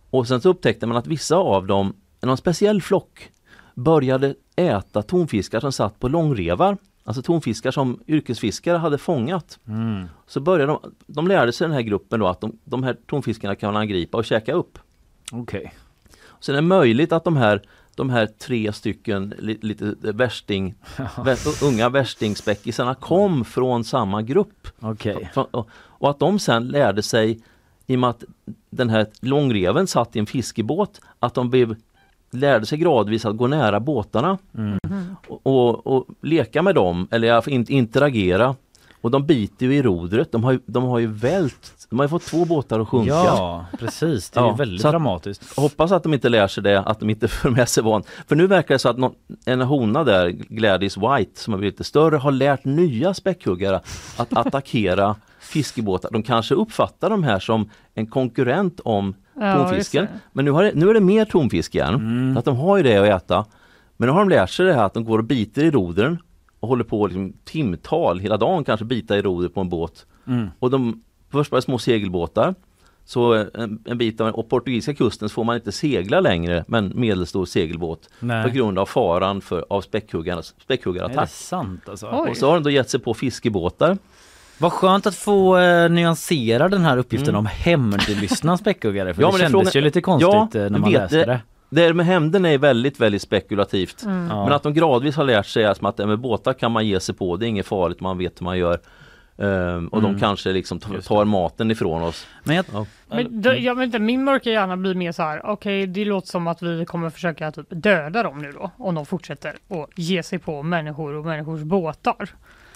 Och 0.09 0.27
sen 0.27 0.41
så 0.41 0.49
upptäckte 0.49 0.85
man 0.85 0.97
att 0.97 1.07
vissa 1.07 1.35
av 1.35 1.67
dem, 1.67 1.93
någon 2.21 2.37
speciell 2.37 2.81
flock, 2.81 3.29
började 3.75 4.35
äta 4.55 5.01
tonfiskar 5.01 5.59
som 5.59 5.71
satt 5.71 5.99
på 5.99 6.07
långrevar. 6.07 6.77
Alltså 7.03 7.21
tonfiskar 7.21 7.71
som 7.71 7.99
yrkesfiskare 8.07 8.77
hade 8.77 8.97
fångat. 8.97 9.59
Mm. 9.67 10.05
Så 10.27 10.39
började 10.39 10.71
de, 10.71 10.93
de 11.07 11.27
lärde 11.27 11.53
sig 11.53 11.67
den 11.67 11.73
här 11.73 11.81
gruppen 11.81 12.19
då 12.19 12.27
att 12.27 12.41
de, 12.41 12.57
de 12.63 12.83
här 12.83 12.97
tonfiskarna 13.05 13.55
kan 13.55 13.73
man 13.73 13.81
angripa 13.81 14.17
och 14.17 14.25
käka 14.25 14.53
upp. 14.53 14.79
Okej. 15.31 15.73
Så 16.39 16.51
det 16.51 16.57
är 16.57 16.61
möjligt 16.61 17.11
att 17.11 17.23
de 17.23 17.37
här, 17.37 17.61
de 17.95 18.09
här 18.09 18.25
tre 18.39 18.73
stycken 18.73 19.33
li, 19.39 19.57
lite 19.61 19.95
värsting, 20.01 20.75
vä- 20.97 21.63
unga 21.67 21.89
värstingspäckisarna 21.89 22.95
kom 22.95 23.45
från 23.45 23.83
samma 23.83 24.21
grupp. 24.21 24.67
Från- 25.33 25.47
Och, 25.87 26.09
att 26.09 26.19
de 26.19 26.39
sen 26.39 26.67
lärde 26.67 27.03
sig, 27.03 27.39
i 27.87 27.95
och 27.95 27.99
med 27.99 28.09
att 28.09 28.23
den 28.69 28.89
här 28.89 29.07
långreven 29.21 29.87
satt 29.87 30.15
i 30.15 30.19
en 30.19 30.25
fiskebåt, 30.25 31.01
att 31.19 31.33
de 31.33 31.49
blev, 31.49 31.75
lärde 32.31 32.65
sig 32.65 32.77
gradvis 32.77 33.25
att 33.25 33.37
gå 33.37 33.47
nära 33.47 33.79
båtarna 33.79 34.37
Mm. 34.57 34.79
och, 35.27 35.47
och, 35.47 35.87
och 35.87 36.05
leka 36.21 36.61
med 36.61 36.75
dem, 36.75 37.07
eller 37.11 37.49
interagera. 37.71 38.55
Och 39.01 39.11
de 39.11 39.25
biter 39.25 39.65
ju 39.65 39.75
i 39.75 39.81
rodret, 39.81 40.31
de 40.31 40.43
har 40.43 40.59
de 40.65 40.83
har 40.83 40.99
ju 40.99 41.07
vält, 41.07 41.80
de 41.91 41.99
har 41.99 42.05
ju 42.05 42.09
fått 42.09 42.23
två 42.25 42.45
båtar 42.45 42.79
att 42.79 42.87
sjunka. 42.87 43.09
Ja 43.09 43.65
precis, 43.79 44.29
det 44.29 44.39
är 44.39 44.43
Ja, 44.43 44.51
ju 44.51 44.57
väldigt 44.57 44.85
att- 44.85 44.91
dramatiskt. 44.91 45.57
Hoppas 45.57 45.91
att 45.91 46.03
de 46.03 46.13
inte 46.13 46.29
lär 46.29 46.47
sig 46.47 46.63
det, 46.63 46.79
att 46.79 46.99
de 46.99 47.09
inte 47.09 47.27
för 47.27 47.49
med 47.49 47.69
sig 47.69 47.83
van. 47.83 48.03
För 48.27 48.35
nu 48.35 48.47
verkar 48.47 48.75
det 48.75 48.79
så 48.79 48.89
att 48.89 48.97
någon, 48.97 49.13
en 49.45 49.61
hona 49.61 50.03
där, 50.03 50.29
Gladys 50.29 50.97
White, 50.97 51.41
som 51.41 51.53
har 51.53 51.57
blivit 51.57 51.73
lite 51.73 51.83
större, 51.83 52.15
har 52.17 52.31
lärt 52.31 52.65
nya 52.65 53.13
späckhuggare 53.13 53.81
att 54.17 54.33
attackera 54.37 55.15
fiskebåtar. 55.39 56.09
De 56.11 56.23
kanske 56.23 56.55
uppfattar 56.55 57.09
de 57.09 57.23
här 57.23 57.39
som 57.39 57.69
en 57.93 58.07
konkurrent 58.07 58.79
om 58.85 59.13
Ja, 59.39 59.55
tonfisken. 59.55 60.07
Men 60.33 60.45
nu, 60.45 60.51
har 60.51 60.63
det, 60.63 60.71
nu 60.75 60.89
är 60.89 60.93
det 60.93 60.99
mer 60.99 61.25
tonfisk 61.25 61.75
igen. 61.75 61.93
Mm. 61.95 62.37
Att 62.37 62.45
de 62.45 62.57
har 62.57 62.77
ju 62.77 62.83
det 62.83 62.97
att 62.97 63.23
äta. 63.23 63.45
Men 63.97 64.07
nu 64.07 64.13
har 64.13 64.19
de 64.19 64.29
lärt 64.29 64.49
sig 64.49 64.65
det 64.65 64.73
här 64.73 64.83
att 64.83 64.93
de 64.93 65.03
går 65.05 65.17
och 65.17 65.23
biter 65.25 65.63
i 65.63 65.71
rodren 65.71 66.17
och 66.59 66.67
håller 66.69 66.83
på 66.83 67.07
liksom 67.07 67.33
timtal, 67.45 68.19
hela 68.19 68.37
dagen 68.37 68.63
kanske 68.63 68.85
bita 68.85 69.17
i 69.17 69.21
rodret 69.21 69.53
på 69.53 69.61
en 69.61 69.69
båt. 69.69 70.05
Mm. 70.27 70.47
Och 70.59 70.69
de, 70.71 71.01
först 71.31 71.51
var 71.51 71.57
det 71.57 71.61
små 71.61 71.79
segelbåtar. 71.79 72.55
Så 73.05 73.33
eh, 73.35 73.45
en, 73.53 73.83
en 73.85 73.97
bit 73.97 74.21
av, 74.21 74.27
och 74.27 74.49
portugisiska 74.49 74.93
kusten 74.93 75.29
så 75.29 75.33
får 75.33 75.43
man 75.43 75.55
inte 75.55 75.71
segla 75.71 76.19
längre 76.19 76.63
med 76.67 76.77
en 76.77 76.91
medelstor 76.95 77.45
segelbåt 77.45 78.09
Nej. 78.19 78.43
på 78.43 78.49
grund 78.49 78.79
av 78.79 78.85
faran 78.85 79.41
för, 79.41 79.65
av 79.69 79.81
späckhuggarnas 79.81 80.51
Är 80.51 80.55
det 80.57 80.63
späckhuggarattack. 80.63 81.29
sant 81.29 81.89
alltså? 81.89 82.09
Oj. 82.13 82.29
Och 82.29 82.37
så 82.37 82.47
har 82.47 82.53
de 82.53 82.63
då 82.63 82.69
gett 82.69 82.89
sig 82.89 82.99
på 82.99 83.13
fiskebåtar. 83.13 83.97
Vad 84.57 84.71
skönt 84.73 85.05
att 85.07 85.15
få 85.15 85.57
eh, 85.57 85.89
nyansera 85.89 86.69
den 86.69 86.81
här 86.85 86.97
uppgiften 86.97 87.29
Mm. 87.29 87.39
om 87.39 87.45
hämndlystna 87.45 88.57
späckhuggare 88.57 89.13
för 89.13 89.21
Ja, 89.21 89.27
det 89.27 89.31
men 89.31 89.39
det 89.39 89.45
är 89.45 89.49
kändes 89.49 89.71
frågan- 89.73 89.81
ju 89.81 89.85
lite 89.85 90.01
konstigt 90.01 90.29
Ja, 90.33 90.65
eh, 90.65 90.71
när 90.71 90.79
man 90.79 90.91
vet 90.91 91.01
läste 91.01 91.17
det. 91.17 91.25
det. 91.25 91.41
Det 91.69 91.81
här 91.81 91.93
med 91.93 92.05
hämnden 92.05 92.45
är 92.45 92.57
väldigt, 92.57 92.99
väldigt 92.99 93.21
spekulativt. 93.21 94.03
Mm. 94.03 94.27
Ja. 94.29 94.43
Men 94.43 94.53
att 94.53 94.63
de 94.63 94.73
gradvis 94.73 95.15
har 95.15 95.23
lärt 95.23 95.45
sig 95.45 95.65
att, 95.65 95.97
med 95.97 96.19
båtar 96.19 96.53
kan 96.53 96.71
man 96.71 96.87
ge 96.87 96.99
sig 96.99 97.15
på, 97.15 97.37
det 97.37 97.45
är 97.45 97.47
inget 97.47 97.65
farligt, 97.67 97.99
man 97.99 98.17
vet 98.17 98.41
hur 98.41 98.43
man 98.43 98.57
gör. 98.57 98.79
Ehm, 99.37 99.87
och 99.87 99.99
Mm. 99.99 100.13
de 100.13 100.19
kanske 100.19 100.51
liksom 100.51 100.79
tar, 100.79 101.25
maten 101.25 101.71
ifrån 101.71 102.03
oss. 102.03 102.27
Men 102.43 102.55
jag, 102.55 102.65
Ja. 102.73 102.85
Men 103.09 103.41
det, 103.41 103.57
jag 103.57 103.75
vet 103.75 103.85
inte, 103.85 103.99
min 103.99 104.23
mörka 104.23 104.49
hjärna 104.51 104.77
blir 104.77 104.95
mer 104.95 105.11
så 105.11 105.23
här, 105.23 105.41
okej 105.45 105.87
det 105.87 106.05
låter 106.05 106.27
som 106.27 106.47
att 106.47 106.61
vi 106.61 106.85
kommer 106.85 107.09
försöka 107.09 107.51
typ 107.51 107.65
döda 107.69 108.23
dem 108.23 108.41
nu 108.41 108.51
då, 108.51 108.71
om 108.77 108.95
de 108.95 109.05
fortsätter 109.05 109.49
att 109.69 109.89
ge 109.95 110.23
sig 110.23 110.39
på 110.39 110.63
människor 110.63 111.13
och 111.13 111.25
människors 111.25 111.61
båtar. 111.61 112.29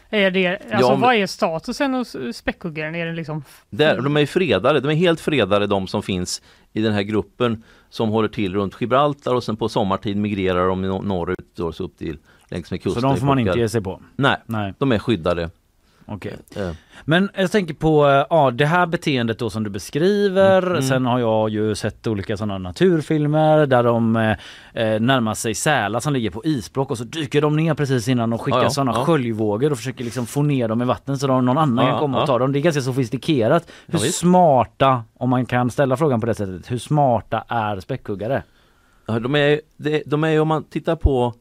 Är 0.10 0.32
det, 0.32 0.60
alltså 0.72 0.92
men- 0.92 1.02
vad 1.02 1.16
är 1.16 1.28
statusen 1.28 1.94
hos 1.94 2.16
späckhuggaren? 2.34 2.96
Är 2.96 3.06
det 3.06 3.14
liksom... 3.14 3.44
Där, 3.70 4.02
de 4.02 4.16
är 4.16 4.20
ju 4.20 4.28
fredade, 4.28 4.80
de 4.80 4.90
är 4.92 4.96
helt 4.96 5.20
fredade 5.20 5.68
de 5.68 5.88
som 5.88 6.04
finns 6.04 6.42
i 6.74 6.82
den 6.82 6.94
här 6.94 7.02
gruppen 7.02 7.64
som 7.90 8.10
håller 8.10 8.28
till 8.28 8.54
runt 8.56 8.82
Gibraltar 8.82 9.36
och 9.36 9.44
sen 9.44 9.58
på 9.58 9.70
sommartid 9.70 10.18
migrerar 10.18 10.68
de 10.68 10.82
nor- 10.86 11.02
norrut 11.04 11.56
då, 11.56 11.72
så 11.72 11.84
upp 11.84 11.98
till 11.98 12.18
längs 12.50 12.72
med 12.72 12.82
kusten. 12.84 13.02
så 13.02 13.08
de 13.08 13.18
får 13.18 13.26
man 13.26 13.40
inte 13.40 13.60
ge 13.60 13.70
sig 13.70 13.82
på? 13.82 14.02
Nej, 14.16 14.38
Nej, 14.46 14.74
de 14.78 14.92
är 14.92 15.00
skyddade. 15.00 15.50
Okej. 16.06 16.38
Eh, 16.56 16.72
Men 17.06 17.30
jag 17.36 17.52
tänker 17.52 17.74
på 17.74 18.08
eh, 18.08 18.26
ja, 18.30 18.52
det 18.52 18.66
här 18.66 18.86
beteendet 18.86 19.40
då 19.40 19.50
som 19.50 19.64
du 19.64 19.70
beskriver. 19.70 20.68
Mm. 20.68 20.82
Sen 20.82 21.06
har 21.06 21.20
jag 21.20 21.50
ju 21.50 21.76
sett 21.76 22.08
olika 22.08 22.38
sådana 22.38 22.58
naturfilmer 22.58 23.66
där 23.66 23.84
de 23.84 24.16
eh, 24.16 24.32
eh, 24.74 25.00
närmar 25.00 25.34
sig 25.34 25.56
sälar 25.56 26.00
som 26.00 26.14
ligger 26.14 26.30
på 26.30 26.46
isblock 26.46 26.92
och 26.92 26.98
så 26.98 27.04
dyker 27.04 27.42
de 27.42 27.56
ner 27.56 27.74
precis 27.74 28.08
innan 28.08 28.30
de 28.30 28.40
skickar 28.40 28.58
Ja, 28.58 28.64
ja, 28.64 28.70
sådana 28.70 28.92
ja. 28.92 29.06
sköljvågor 29.06 29.72
och 29.72 29.78
försöker 29.78 30.04
liksom 30.04 30.26
få 30.26 30.42
ner 30.42 30.68
dem 30.68 30.82
i 30.82 30.86
vattnet 30.86 31.20
så 31.20 31.28
någon 31.28 31.58
annan 31.58 31.86
Ja, 31.86 31.92
kan 31.92 32.00
komma 32.00 32.22
och 32.22 32.28
ta 32.28 32.40
dem. 32.40 32.52
Det 32.52 32.60
är 32.60 32.62
ganska 32.62 32.82
sofistikerat. 32.82 33.72
Hur 33.88 34.00
smarta, 34.00 35.04
om 35.18 35.30
man 35.30 35.46
kan 35.46 35.70
ställa 35.70 35.98
frågan 35.98 36.22
på 36.22 36.28
det 36.28 36.36
sättet, 36.36 36.72
hur 36.72 36.78
smarta 36.78 37.44
är 37.48 37.80
späckhuggare? 37.80 38.44
De, 39.06 39.36
är, 39.36 39.62
de, 40.06 40.24
är 40.24 40.42
om 40.42 40.48
man 40.48 40.64
tittar 40.64 40.96
på 40.96 41.34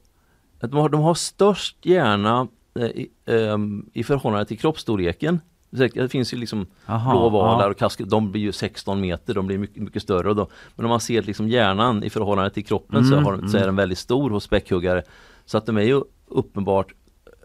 att 0.61 0.71
de 0.71 0.79
har, 0.79 0.89
de 0.89 1.01
har 1.01 1.13
störst 1.13 1.77
hjärna 1.85 2.47
i, 2.79 3.07
ehm, 3.25 3.89
i 3.93 4.03
förhållande 4.03 4.45
till 4.45 4.59
kroppsstorleken. 4.59 5.39
Det 5.69 6.11
finns 6.11 6.33
ju 6.33 6.37
liksom 6.37 6.65
Aha, 6.85 7.11
blåvalar 7.11 7.69
och 7.69 7.77
kask, 7.77 8.01
de 8.05 8.31
blir 8.31 8.41
ju 8.41 8.51
16 8.51 9.01
meter, 9.01 9.33
de 9.33 9.47
blir 9.47 9.57
mycket, 9.57 9.83
mycket 9.83 10.01
större. 10.01 10.33
Då, 10.33 10.47
men 10.75 10.85
om 10.85 10.89
man 10.89 10.99
ser 10.99 11.21
liksom 11.21 11.49
hjärnan 11.49 12.03
i 12.03 12.09
förhållande 12.09 12.49
till 12.49 12.65
kroppen 12.65 13.05
så, 13.05 13.13
Mm, 13.13 13.25
har, 13.25 13.37
de- 13.37 13.47
så 13.47 13.57
är 13.57 13.61
mm. 13.61 13.67
den 13.67 13.75
väldigt 13.75 13.97
stor 13.97 14.29
hos 14.29 14.43
späckhuggare. 14.43 15.03
Så 15.45 15.57
att 15.57 15.65
de 15.65 15.77
är 15.77 15.81
ju 15.81 16.01
uppenbart 16.27 16.93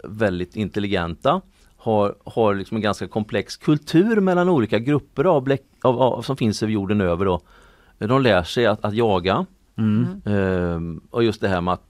väldigt 0.04 0.56
intelligenta. 0.56 1.40
Har, 1.76 2.14
har 2.24 2.54
liksom 2.54 2.76
en 2.76 2.82
ganska 2.82 3.08
komplex 3.08 3.56
kultur 3.56 4.20
mellan 4.20 4.48
olika 4.48 4.78
grupper 4.78 5.24
av, 5.24 5.42
bläck, 5.42 5.62
av, 5.82 6.02
av 6.02 6.22
som 6.22 6.36
finns 6.36 6.62
över 6.62 6.72
jorden 6.72 7.00
över. 7.00 7.24
Då. 7.24 7.40
De 7.98 8.22
lär 8.22 8.42
sig 8.42 8.66
att, 8.66 8.84
att 8.84 8.94
jaga. 8.94 9.46
Mm. 9.76 10.22
Ehm, 10.24 11.00
och 11.10 11.24
just 11.24 11.40
det 11.40 11.48
här 11.48 11.60
med 11.60 11.74
att 11.74 11.82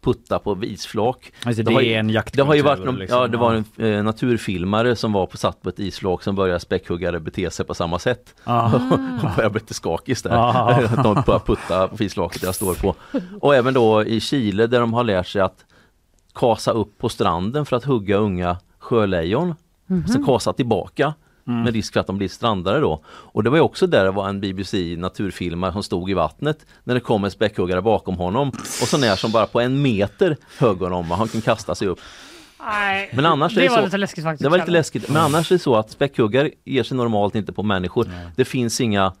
putta 0.00 0.38
på 0.38 0.64
isflak. 0.64 1.32
Alltså, 1.44 1.62
Det 1.62 1.70
det, 1.70 1.74
har 1.74 1.80
ju- 1.80 1.92
en 1.92 2.06
Det 2.32 2.40
har 2.42 2.54
ju 2.54 2.62
varit 2.62 2.84
någon, 2.84 2.96
liksom. 2.96 3.18
ja, 3.20 3.26
det 3.26 3.36
var 3.36 3.54
en 3.54 3.64
eh, 3.92 4.02
naturfilmare 4.02 4.96
som 4.96 5.12
var 5.12 5.26
på, 5.26 5.36
satt 5.36 5.62
på 5.62 5.68
ett 5.68 5.78
isflak 5.78 6.22
som 6.22 6.34
började 6.34 6.60
späckhuggare 6.60 7.20
bete 7.20 7.50
sig 7.50 7.66
på 7.66 7.74
samma 7.74 7.98
sätt. 7.98 8.34
Ja. 8.44 8.64
och 9.22 9.30
började 9.36 9.50
bli 9.50 9.60
lite 9.60 9.74
skakis 9.74 10.22
där. 10.22 10.30
Ah. 10.30 10.74
Att 10.84 11.02
de 11.04 11.22
börjar 11.26 11.38
putta 11.46 11.88
på 11.88 12.02
islaket 12.02 12.42
jag 12.42 12.54
står 12.54 12.74
på. 12.74 12.94
Och 13.40 13.54
även 13.54 13.74
då 13.74 14.04
i 14.04 14.20
Chile 14.20 14.66
där 14.66 14.80
de 14.80 14.92
har 14.94 15.04
lärt 15.04 15.26
sig 15.26 15.42
att 15.42 15.64
kasa 16.34 16.70
upp 16.70 16.98
på 16.98 17.08
stranden 17.08 17.66
för 17.66 17.76
att 17.76 17.84
hugga 17.84 18.16
unga 18.16 18.56
sjölejon. 18.78 19.54
Alltså 19.90 20.24
kasa 20.24 20.52
tillbaka 20.52 21.14
med 21.52 21.74
risk 21.74 21.92
för 21.92 22.00
att 22.00 22.06
de 22.06 22.18
blir 22.18 22.28
strandade 22.28 22.80
då. 22.80 23.00
Och 23.06 23.42
det 23.44 23.50
var 23.50 23.56
ju 23.56 23.62
också 23.62 23.86
där 23.86 24.04
det 24.04 24.10
var 24.10 24.28
en 24.28 24.40
BBC 24.40 24.96
naturfilmare 24.98 25.72
som 25.72 25.82
stod 25.82 26.10
i 26.10 26.14
vattnet 26.14 26.66
när 26.84 26.94
det 26.94 27.00
kom 27.00 27.24
en 27.24 27.30
späckhuggare 27.30 27.82
bakom 27.82 28.14
honom 28.16 28.48
och 28.48 28.88
så 28.88 28.98
när 28.98 29.16
som 29.16 29.32
bara 29.32 29.46
på 29.46 29.60
en 29.60 29.82
meter 29.82 30.36
högg 30.58 30.78
honom 30.78 31.10
och 31.12 31.16
han 31.18 31.28
kan 31.28 31.40
kasta 31.40 31.74
sig 31.74 31.88
upp. 31.88 31.98
Nej, 32.60 33.10
Men 33.14 33.26
annars 33.26 33.52
är 33.56 33.60
det 33.60 33.66
det 33.66 33.68
var 33.70 33.76
så- 33.78 33.84
lite 33.84 33.96
läskigt 33.98 34.24
faktiskt. 34.24 34.42
Det 34.42 34.48
var 34.48 34.58
lite 34.58 34.70
läskigt. 34.70 35.08
Men 35.08 35.16
annars 35.22 35.50
är 35.52 35.54
det 35.54 35.58
så 35.58 35.76
att 35.76 35.90
späckhuggare 35.90 36.50
ger 36.64 36.82
sig 36.82 36.96
normalt 36.96 37.34
inte 37.34 37.52
på 37.52 37.62
människor. 37.62 38.10
Det 38.36 38.44
finns 38.44 38.80
inga, 38.80 39.12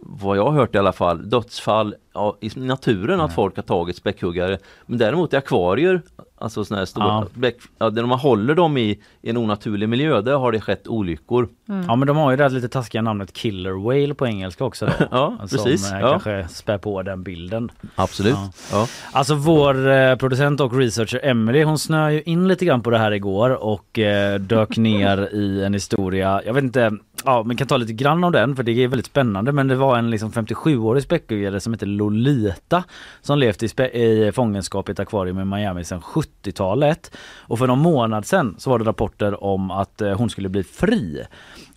vad 0.00 0.36
jag 0.36 0.44
har 0.44 0.52
hört 0.52 0.74
i 0.74 0.78
alla 0.78 0.92
fall, 0.92 1.30
dödsfall 1.30 1.94
ja, 2.14 2.36
i 2.40 2.50
naturen 2.54 3.20
att 3.20 3.34
folk 3.34 3.56
har 3.56 3.62
tagit 3.62 3.96
späckhuggare. 3.96 4.58
Men 4.86 4.98
däremot 4.98 5.32
i 5.32 5.36
akvarier, 5.36 6.02
alltså 6.38 6.64
sådana 6.64 6.80
här 6.80 6.86
stora, 6.86 7.06
Ja. 7.06 7.26
bäck, 7.34 7.56
ja, 7.78 7.90
där 7.90 8.04
man 8.06 8.18
håller 8.18 8.54
dem 8.54 8.76
i, 8.76 9.00
i 9.22 9.30
en 9.30 9.36
onaturlig 9.36 9.88
miljö, 9.88 10.20
där 10.20 10.34
har 10.36 10.52
det 10.52 10.60
skett 10.60 10.88
olyckor. 10.88 11.48
Ja 11.88 11.96
men 11.96 12.06
de 12.08 12.16
har 12.16 12.30
ju 12.30 12.36
det 12.36 12.42
här 12.42 12.50
lite 12.50 12.68
taskiga 12.68 13.02
namnet 13.02 13.32
Killer 13.32 13.70
Whale 13.70 14.14
på 14.14 14.26
engelska 14.26 14.64
också 14.64 14.86
då. 14.86 14.92
Ja, 15.10 15.36
precis. 15.40 15.88
Som 15.88 15.96
eh, 15.96 16.02
Ja. 16.02 16.10
kanske 16.10 16.48
spär 16.48 16.78
på 16.78 17.02
den 17.02 17.22
bilden. 17.22 17.70
Absolut. 17.94 18.34
Ja. 18.34 18.50
Ja. 18.72 18.86
Alltså 19.12 19.34
vår 19.34 19.90
eh, 19.90 20.16
producent 20.16 20.60
och 20.60 20.76
researcher 20.78 21.20
Emily 21.22 21.62
hon 21.64 21.78
snöar 21.78 22.10
ju 22.10 22.22
in 22.22 22.48
lite 22.48 22.64
grann 22.64 22.82
på 22.82 22.90
det 22.90 22.98
här 22.98 23.12
igår 23.12 23.50
och 23.64 23.98
eh, 23.98 24.38
dök 24.40 24.76
ner 24.76 25.28
i 25.34 25.64
en 25.64 25.74
historia. 25.74 26.42
Jag 26.46 26.54
vet 26.54 26.64
inte, 26.64 26.90
ja 27.24 27.42
men 27.42 27.56
kan 27.56 27.66
ta 27.66 27.76
lite 27.76 27.92
grann 27.92 28.24
om 28.24 28.32
den 28.32 28.56
för 28.56 28.62
det 28.62 28.72
är 28.72 28.88
väldigt 28.88 29.06
spännande 29.06 29.52
men 29.52 29.68
det 29.68 29.76
var 29.76 29.98
en 29.98 30.10
liksom 30.10 30.30
57-årig 30.30 31.02
späckhuggare 31.02 31.60
som 31.60 31.72
heter 31.72 31.86
Lolita 31.86 32.84
som 33.20 33.38
levt 33.38 33.62
i, 33.62 33.82
i 33.82 34.32
fångenskap 34.34 34.88
i 34.88 34.92
ett 34.92 35.00
akvarium 35.00 35.38
i 35.38 35.44
Miami 35.44 35.84
sedan 35.84 36.00
70-talet. 36.00 37.16
Och 37.38 37.58
för 37.58 37.66
någon 37.66 37.78
månad 37.78 38.26
sedan 38.26 38.54
så 38.58 38.70
var 38.70 38.78
det 38.78 38.84
rapporter 38.84 39.44
om 39.44 39.70
att 39.70 40.00
eh, 40.00 40.12
hon 40.12 40.30
skulle 40.30 40.48
bli 40.48 40.62
fri. 40.62 41.22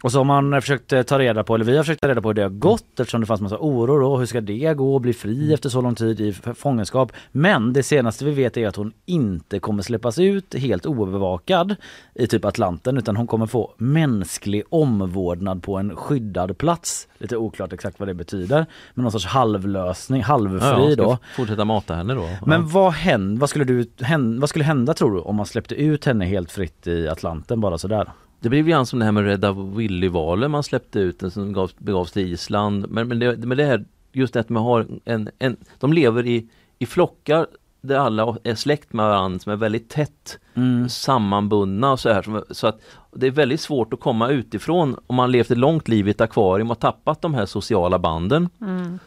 Och 0.06 0.12
så 0.12 0.20
har 0.20 0.24
man 0.24 0.62
försökt 0.62 0.94
eh, 0.94 1.02
ta 1.02 1.20
reda 1.20 1.44
på, 1.44 1.56
eller 1.56 1.66
vi 1.66 1.78
har 1.78 1.84
försökt 1.84 2.02
ta 2.02 2.08
reda 2.08 2.22
på 2.22 2.30
hur 2.30 2.34
det 2.34 2.42
har 2.42 2.50
gått 2.50 3.00
eftersom 3.00 3.22
det 3.22 3.28
fanns 3.28 3.42
massa 3.42 3.58
oro 3.60 4.00
då. 4.00 4.18
Hur 4.18 4.26
ska 4.26 4.42
det 4.42 4.74
gå 4.74 4.96
att 4.96 5.02
bli 5.02 5.14
fri 5.14 5.54
efter 5.54 5.70
så 5.70 5.82
lång 5.82 5.96
tid 5.96 6.22
i 6.22 6.34
fångenskap? 6.34 7.12
Men 7.32 7.74
det 7.74 7.84
senaste 7.84 8.26
vi 8.26 8.32
vet 8.32 8.58
är 8.58 8.68
att 8.68 8.76
hon 8.76 8.94
inte 9.06 9.60
kommer 9.60 9.84
släppas 9.84 10.20
ut 10.20 10.56
helt 10.56 10.86
oövervakad 10.86 11.76
i 12.14 12.28
typ 12.28 12.46
Atlanten 12.46 12.98
utan 12.98 13.16
hon 13.16 13.28
kommer 13.28 13.46
få 13.46 13.74
mänsklig 13.78 14.64
omvårdnad 14.70 15.64
på 15.64 15.78
en 15.78 15.96
skyddad 15.96 16.58
plats. 16.58 17.08
Lite 17.18 17.38
oklart 17.38 17.74
exakt 17.74 18.00
vad 18.00 18.08
det 18.10 18.14
betyder. 18.14 18.66
Men 18.94 19.04
någon 19.04 19.12
sorts 19.12 19.26
halvlösning, 19.26 20.24
halvfri 20.24 20.90
Ja, 20.90 20.96
då. 20.96 21.18
fortsätta 21.36 21.66
mata 21.66 21.96
henne 21.96 22.14
då. 22.14 22.30
Men 22.46 22.62
ja. 22.62 22.68
vad, 22.72 22.94
händer, 22.94 23.40
vad, 23.40 23.50
skulle 23.50 23.66
du, 23.66 23.90
hän, 24.02 24.40
vad 24.40 24.50
skulle 24.50 24.66
hända 24.66 24.94
tror 24.94 25.14
du 25.14 25.20
om 25.20 25.36
man 25.36 25.46
släppte 25.46 25.76
ut 25.76 26.06
henne 26.06 26.26
helt 26.26 26.52
fritt 26.52 26.88
i 26.88 27.08
Atlanten 27.08 27.62
bara 27.62 27.78
sådär? 27.78 28.08
Det 28.40 28.50
blev 28.50 28.68
grann 28.68 28.86
som 28.86 29.00
det 29.00 29.06
här 29.06 29.12
med 29.12 29.24
Rädda 29.24 29.52
Willy-valen 29.52 30.52
man 30.52 30.64
släppte 30.64 31.00
ut, 31.00 31.20
den 31.20 31.32
som 31.32 31.54
gavs, 31.54 31.76
begavs 31.78 32.12
till 32.12 32.34
Island. 32.34 32.86
Men, 32.90 33.08
men, 33.08 33.20
det, 33.20 33.38
men 33.38 33.58
det 33.58 33.66
här, 33.66 33.86
just 34.12 34.34
det 34.34 34.40
att 34.40 34.50
man 34.50 34.64
har 34.64 34.88
en, 35.06 35.30
en, 35.40 35.58
de 35.80 35.94
lever 35.94 36.28
i, 36.28 36.48
i 36.80 36.86
flockar 36.86 37.48
där 37.82 37.98
alla 37.98 38.38
är 38.44 38.56
släkt 38.56 38.94
med 38.94 39.06
varandra 39.06 39.40
som 39.40 39.52
är 39.52 39.56
väldigt 39.56 39.90
tätt 39.90 40.40
Mm. 40.56 40.90
sammanbundna 40.90 41.92
och 41.92 42.00
så 42.00 42.10
här. 42.10 42.54
Så 42.54 42.68
att 42.68 42.82
det 43.12 43.28
är 43.28 43.32
väldigt 43.32 43.62
svårt 43.62 43.94
att 43.94 44.00
komma 44.00 44.30
utifrån 44.30 45.00
om 45.08 45.16
man 45.16 45.32
levt 45.32 45.52
ett 45.52 45.58
långt 45.58 45.88
liv 45.88 46.08
i 46.08 46.12
ett 46.12 46.22
akvarium 46.22 46.72
och 46.72 46.80
tappat 46.80 47.22
de 47.22 47.34
här 47.34 47.46
sociala 47.46 48.00
banden. 48.00 48.50
Mm. 48.62 49.00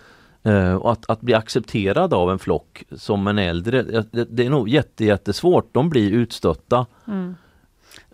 Eh, 0.43 0.75
och 0.75 0.93
att, 0.93 1.11
att 1.11 1.21
bli 1.21 1.35
accepterad 1.35 2.15
av 2.15 2.31
en 2.31 2.39
flock 2.39 2.85
som 2.97 3.27
en 3.27 3.39
äldre, 3.39 3.83
det, 3.83 4.25
det 4.25 4.47
är 4.47 4.51
nog 4.51 4.69
jätte, 4.69 5.05
jättesvårt. 5.05 5.75
De 5.75 5.91
blir 5.91 6.13
utstötta. 6.13 6.87
Mm. 7.07 7.35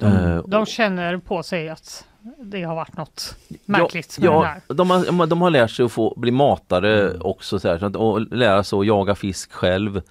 Eh, 0.00 0.42
De 0.46 0.66
känner 0.66 1.16
på 1.16 1.42
sig 1.42 1.68
att 1.68 2.06
det 2.40 2.62
har 2.62 2.74
varit 2.74 2.96
något 2.96 3.36
märkligt 3.64 4.18
med 4.18 4.26
ja, 4.26 4.32
den 4.32 4.44
här. 4.44 4.60
ja, 4.68 4.74
de, 4.74 4.90
har, 4.90 5.26
de 5.26 5.42
har 5.42 5.50
lärt 5.50 5.70
sig 5.70 5.84
att 5.84 5.92
få 5.92 6.14
bli 6.16 6.30
matade 6.30 7.18
också 7.18 7.58
så 7.58 7.68
här, 7.68 7.96
och 7.96 8.20
lära 8.20 8.64
sig 8.64 8.78
att 8.78 8.86
jaga 8.86 9.14
fisk 9.14 9.52
själv. 9.52 10.02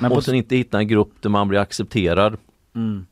Men 0.00 0.12
och 0.12 0.24
sen 0.24 0.34
inte 0.34 0.56
hitta 0.56 0.78
en 0.78 0.88
grupp 0.88 1.12
där 1.20 1.30
man 1.30 1.48
blir 1.48 1.58
accepterad. 1.60 2.36
mm. 2.74 3.06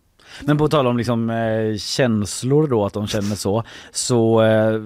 Men 0.44 0.58
på 0.58 0.68
tal 0.68 0.86
om 0.86 0.96
liksom, 0.96 1.30
eh, 1.30 1.76
känslor 1.76 2.68
då, 2.68 2.84
att 2.86 2.92
de 2.92 3.06
känner 3.06 3.36
så, 3.36 3.62
så 3.90 4.42
eh, 4.42 4.80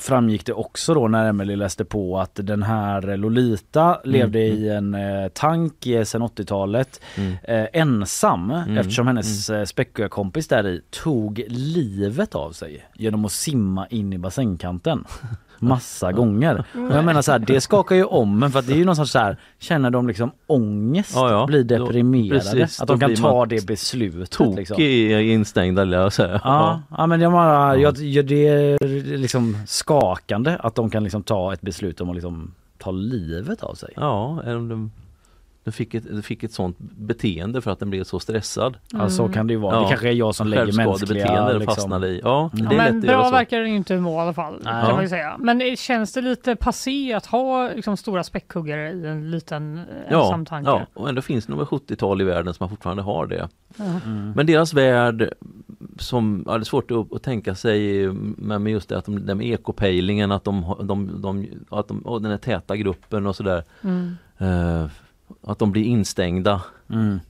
framgick 0.00 0.46
det 0.46 0.52
också 0.52 0.94
då 0.94 1.08
när 1.08 1.28
Emily 1.28 1.56
läste 1.56 1.84
på 1.84 2.18
att 2.18 2.34
den 2.34 2.62
här 2.62 3.16
Lolita 3.16 4.00
levde 4.04 4.38
i 4.40 4.68
en 4.68 4.94
eh, 4.94 5.28
tank 5.28 5.86
eh, 5.86 6.04
sedan 6.04 6.22
80-talet 6.22 7.00
Mm. 7.16 7.32
eh, 7.44 7.66
ensam 7.72 8.50
Mm. 8.50 8.78
eftersom 8.78 9.06
hennes 9.06 9.50
mm. 9.50 9.66
späckhuggare-kompis 9.66 10.48
där 10.48 10.66
i 10.66 10.80
tog 11.02 11.44
livet 11.48 12.34
av 12.34 12.52
sig 12.52 12.86
genom 12.94 13.24
att 13.24 13.32
simma 13.32 13.86
in 13.86 14.12
i 14.12 14.18
bassängkanten. 14.18 15.04
Massa 15.68 16.12
gånger. 16.12 16.58
Och 16.74 16.96
jag 16.96 17.04
menar 17.04 17.22
så 17.22 17.32
här, 17.32 17.38
det 17.38 17.60
skakar 17.60 17.96
ju 17.96 18.04
om 18.04 18.38
men 18.38 18.50
för 18.50 18.58
att 18.58 18.66
det 18.66 18.72
är 18.72 18.76
ju 18.76 18.84
någon 18.84 18.96
sorts 18.96 19.10
så 19.12 19.18
här, 19.18 19.36
känner 19.58 19.90
de 19.90 20.08
liksom 20.08 20.30
ångest, 20.46 21.12
Ja, 21.14 21.30
ja. 21.30 21.46
blir 21.46 21.64
Då- 21.64 21.84
deprimerade, 21.84 22.40
precis, 22.40 22.80
att 22.80 22.88
då 22.88 22.94
de 22.94 23.00
kan 23.00 23.16
ta 23.16 23.46
det 23.46 23.66
beslutet. 23.66 24.30
Tokig 24.30 24.56
Liksom. 24.56 24.80
instängda 25.20 25.84
vill 25.84 25.92
jag 25.92 26.12
säga. 26.12 26.40
Ja, 26.44 26.82
ja 26.96 27.06
men 27.06 27.20
jag 27.20 27.32
menar, 27.32 27.76
jag, 27.76 27.98
jag, 27.98 28.26
det 28.26 28.46
är 28.48 29.16
liksom 29.18 29.56
skakande 29.66 30.56
att 30.60 30.74
de 30.74 30.90
kan 30.90 31.02
liksom 31.04 31.22
ta 31.22 31.52
ett 31.52 31.60
beslut 31.60 32.00
om 32.00 32.08
att 32.08 32.14
liksom 32.14 32.54
ta 32.78 32.90
livet 32.90 33.62
av 33.62 33.74
sig. 33.74 33.92
Ja, 33.96 34.40
eller 34.44 34.56
om 34.56 34.68
de, 34.68 34.92
de, 35.64 35.72
fick 35.72 35.94
ett, 35.94 36.04
de 36.10 36.22
fick 36.22 36.42
ett 36.42 36.52
sånt 36.52 36.76
beteende 36.78 37.60
för 37.60 37.70
att 37.70 37.78
den 37.78 37.90
blev 37.90 38.04
så 38.04 38.20
stressad. 38.20 38.76
Ja, 38.92 39.10
så 39.10 39.28
kan 39.28 39.46
det 39.46 39.52
ju 39.52 39.58
vara. 39.58 39.80
Det 39.80 39.88
kanske 39.88 40.08
är 40.08 40.12
jag 40.12 40.34
som 40.34 40.46
lägger 40.46 40.64
mänskliga... 40.64 40.86
Självskadebeteende 40.88 41.52
Liksom. 41.58 41.74
fastnade 41.74 42.08
i. 42.08 42.20
Ja, 42.24 42.50
Ja, 42.54 42.68
det 42.68 42.74
är 42.76 42.90
men 42.92 43.00
bra 43.00 43.24
så. 43.24 43.30
verkar 43.30 43.58
det 43.60 43.68
ju 43.68 43.76
inte 43.76 43.96
vara 43.96 44.16
i 44.16 44.20
alla 44.24 44.32
fall. 44.32 44.60
Nej. 44.64 44.86
Kan 44.86 44.96
man 44.96 45.08
säga. 45.08 45.36
Men 45.38 45.76
känns 45.76 46.12
det 46.12 46.20
lite 46.20 46.56
passé 46.56 47.12
att 47.14 47.26
ha 47.26 47.68
liksom, 47.74 47.96
stora 47.96 48.24
späckhuggare 48.24 48.90
i 48.92 49.06
en 49.06 49.30
liten 49.30 49.78
eh, 49.78 49.84
Ja, 50.10 50.24
ensam 50.24 50.44
tanke? 50.46 50.70
ja, 50.70 50.86
och 50.94 51.08
ändå 51.08 51.22
finns 51.22 51.46
det 51.46 51.52
nog 51.54 51.60
70-tal 51.62 52.20
i 52.20 52.24
världen 52.24 52.54
som 52.54 52.68
fortfarande 52.68 53.02
har 53.02 53.26
det. 53.26 53.48
Mm. 53.78 54.32
Men 54.36 54.46
deras 54.46 54.74
värld 54.74 55.34
som, 55.98 56.42
ja, 56.46 56.52
det 56.52 56.62
är 56.62 56.64
svårt 56.64 56.90
att, 56.90 57.12
att 57.12 57.22
tänka 57.22 57.54
sig 57.54 58.08
med, 58.12 58.60
med 58.60 58.72
just 58.72 58.88
det 58.88 58.98
att 58.98 59.04
de, 59.04 59.14
med 59.14 59.42
ekopejlingen, 59.46 60.32
att 60.32 60.44
de, 60.44 60.74
de, 60.82 61.22
de, 61.22 61.46
att 61.70 61.88
de, 61.88 61.98
och 61.98 62.22
den 62.22 62.30
här 62.30 62.38
täta 62.38 62.76
gruppen 62.76 63.26
och 63.26 63.36
sådär. 63.36 63.64
Mm. 63.82 64.16
Eh, 64.38 64.86
att 65.46 65.58
de 65.58 65.72
blir 65.72 65.84
instängda. 65.84 66.60
Mm. 66.90 67.20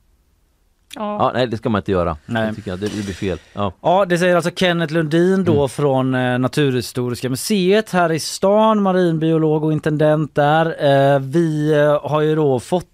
Ja. 0.94 1.16
Ja, 1.20 1.30
nej 1.34 1.46
det 1.46 1.56
ska 1.56 1.68
man 1.68 1.78
inte 1.78 1.90
göra. 1.92 2.16
Nej. 2.26 2.46
Det, 2.48 2.54
tycker 2.54 2.70
jag, 2.70 2.80
det, 2.80 2.86
det 2.96 3.04
blir 3.04 3.14
fel. 3.14 3.38
Ja. 3.52 3.72
Ja, 3.82 4.04
det 4.04 4.18
säger 4.18 4.36
alltså 4.36 4.50
Kenneth 4.56 4.92
Lundin 4.92 5.44
då 5.44 5.52
Mm. 5.56 5.68
från 5.68 6.14
eh, 6.14 6.38
Naturhistoriska 6.38 7.28
museet 7.28 7.90
här 7.90 8.12
i 8.12 8.20
stan, 8.20 8.82
marinbiolog 8.82 9.64
och 9.64 9.72
intendent 9.72 10.34
där. 10.34 10.66
Eh, 11.14 11.18
vi 11.20 11.72
eh, 11.72 12.10
har 12.10 12.20
ju 12.20 12.34
då 12.34 12.60
fått 12.60 12.86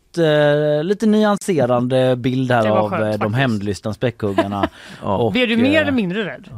lite 0.83 1.07
nyanserande 1.07 2.17
bild 2.17 2.51
här 2.53 2.69
av 2.69 2.91
skönt, 2.91 3.15
eh, 3.15 3.21
de 3.21 3.35
hämndlystna 3.35 3.95
späckhuggarna. 3.95 4.69
Ja. 5.03 5.17
Och, 5.17 5.33
Blir 5.33 5.47
du 5.47 5.57
mer 5.57 5.83
eller 5.83 5.93
mindre 5.93 6.25
rädd? 6.25 6.49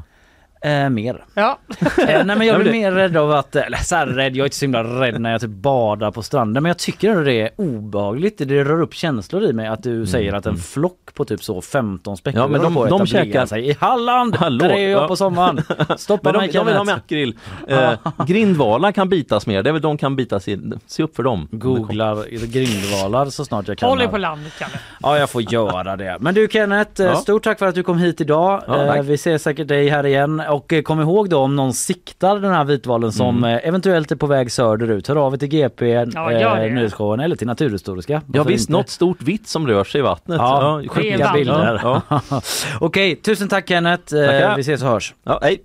Eh, 0.65 0.89
mer. 0.91 1.25
Ja. 1.35 1.59
Eh, 2.09 2.25
nej 2.25 2.37
men 2.37 2.47
jag 2.47 2.61
blir 2.61 2.73
mer 2.73 2.93
rädd 2.93 3.17
av 3.17 3.33
att, 3.33 3.57
eller 3.57 3.79
så 3.79 3.97
här 3.97 4.07
rädd, 4.07 4.37
jag 4.37 4.45
är 4.45 4.47
inte 4.47 4.57
så 4.57 4.65
himla 4.65 4.85
rädd 4.85 5.21
när 5.21 5.33
jag 5.33 5.41
typ 5.41 5.51
badar 5.51 6.11
på 6.11 6.23
stranden 6.23 6.63
men 6.63 6.71
jag 6.71 6.79
tycker 6.79 7.11
ändå 7.11 7.23
det 7.23 7.41
är 7.41 7.51
obehagligt. 7.57 8.39
Det 8.39 8.65
rör 8.65 8.81
upp 8.83 8.95
känslor 8.95 9.45
i 9.45 9.53
mig 9.53 9.67
att 9.67 9.83
du 9.83 10.07
säger 10.07 10.33
att 10.33 10.47
en 10.47 10.57
flock 10.57 11.15
på 11.15 11.25
typ 11.25 11.43
så 11.45 11.61
15 11.63 12.17
späckhuggare 12.17 12.49
Mm, 12.49 12.63
Ja, 12.63 12.69
men 12.69 12.75
de- 12.75 12.89
de 12.91 13.03
etablera 13.03 13.25
käkar- 13.25 13.47
sig 13.47 13.69
i 13.71 13.77
Halland! 13.81 14.37
Hallå, 14.37 14.59
Där 14.65 14.71
är 14.71 14.89
jag 14.89 15.03
ja. 15.03 15.09
på 15.09 15.17
sommaren! 15.17 15.61
Stoppa 15.99 16.33
Men 16.33 16.41
mig 16.41 16.49
de, 16.49 16.59
de 16.59 16.67
vill 16.67 16.77
ha 16.77 16.85
makrill. 16.85 17.39
Eh, 17.69 17.93
grindvalar 18.27 18.93
kan 18.93 19.09
bitas 19.09 19.47
mer, 19.47 19.63
det 19.63 19.71
är 19.71 19.73
väl 19.73 19.83
de 19.83 19.99
kan 19.99 20.17
bitas 20.17 20.49
i. 20.49 20.61
Se 20.87 21.03
upp 21.03 21.17
för 21.17 21.23
dem. 21.23 21.49
Googlar 21.51 22.47
grindvalar 22.47 23.27
så 23.27 23.45
snart 23.45 23.69
jag 23.69 23.79
kan. 23.79 23.89
Håll 23.89 23.99
dig 23.99 24.09
på 24.09 24.19
landet 24.19 24.53
Kalle. 24.59 24.73
Ja 25.03 25.19
jag 25.19 25.31
får 25.31 25.53
göra 25.53 25.97
det. 25.97 26.17
Men 26.21 26.35
du 26.35 26.49
Kenneth, 26.51 27.01
eh, 27.03 27.07
Ja. 27.07 27.15
stort 27.17 27.43
tack 27.45 27.59
för 27.59 27.67
att 27.67 27.75
du 27.75 27.83
kom 27.83 27.99
hit 27.99 28.21
idag. 28.21 28.63
Ja, 28.67 28.97
Eh. 28.97 29.03
Vi 29.03 29.19
ser 29.19 29.39
säkert 29.39 29.69
dig 29.69 29.89
här 29.89 30.07
igen. 30.07 30.43
Och 30.51 30.73
eh, 30.73 30.83
kom 30.83 31.01
ihåg 31.01 31.29
då 31.31 31.39
om 31.39 31.57
någon 31.57 31.73
siktar 31.73 32.39
den 32.39 32.53
här 32.53 32.65
vitvalen 32.65 33.13
som 33.13 33.39
Mm. 33.39 33.51
eh, 33.57 33.69
eventuellt 33.69 34.13
är 34.13 34.17
på 34.17 34.27
väg 34.27 34.53
söderut. 34.53 35.09
Hör 35.09 35.17
av 35.17 35.35
er 35.35 35.39
till 35.39 35.49
GP, 35.49 35.89
Ja, 36.15 36.33
eh, 36.33 36.73
Nyhetsshowen 36.73 37.21
eller 37.21 37.37
till 37.37 37.47
Naturhistoriska. 37.47 38.23
Ja 38.33 38.43
visst, 38.43 38.63
inte? 38.69 38.73
något 38.73 38.89
stort 38.89 39.23
vitt 39.23 39.49
som 39.49 39.67
rör 39.67 39.85
sig 39.85 39.99
i 39.99 40.03
vattnet. 40.03 40.39
Ja, 40.39 40.83
skicka 40.89 41.11
vandrar. 41.19 41.35
bilder. 41.35 41.81
Ja, 41.83 42.03
ja. 42.31 42.41
Okej, 42.81 43.17
tusen 43.17 43.49
tack 43.49 43.69
Kenneth. 43.69 44.15
Eh, 44.15 44.27
Tackar. 44.27 44.57
Vi 44.57 44.61
ses 44.61 44.83
och 44.83 44.89
hörs. 44.89 45.15
ja, 45.25 45.39
hej. 45.43 45.63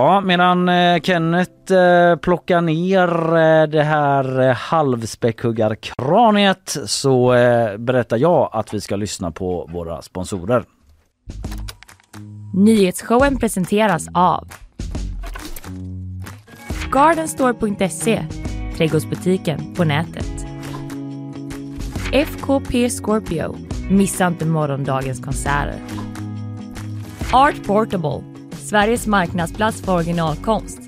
Ja, 0.00 0.20
medan 0.20 0.68
eh, 0.68 1.00
Kenneth 1.00 1.72
eh, 1.72 2.16
plockar 2.16 2.60
ner 2.60 3.36
eh, 3.36 3.66
det 3.66 3.82
här 3.82 4.52
halvspäckhuggarkraniet 4.52 6.76
så 6.86 7.28
berättar 7.78 8.16
jag 8.16 8.50
att 8.52 8.74
vi 8.74 8.80
ska 8.80 8.96
lyssna 8.96 9.30
på 9.30 9.68
våra 9.72 10.02
sponsorer. 10.02 10.64
Nyhetsshowen 12.54 13.38
presenteras 13.38 14.08
av 14.14 14.48
Gardenstore.se, 16.92 18.26
trädgårdsbutiken 18.76 19.74
på 19.74 19.84
nätet. 19.84 20.46
FKP 22.12 22.90
Scorpio, 22.90 23.56
missa 23.90 24.26
inte 24.26 24.46
morgondagens 24.46 25.20
konserter. 25.20 25.78
Art 27.32 27.66
Portable, 27.66 28.29
Sveriges 28.70 29.06
marknadsplats 29.06 29.82
för 29.82 29.94
originalkonst. 29.94 30.78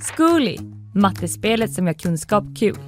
Zcooly, 0.00 0.56
mattespelet 0.94 1.72
som 1.72 1.86
gör 1.86 1.94
kunskap 1.94 2.44
kul. 2.58 2.78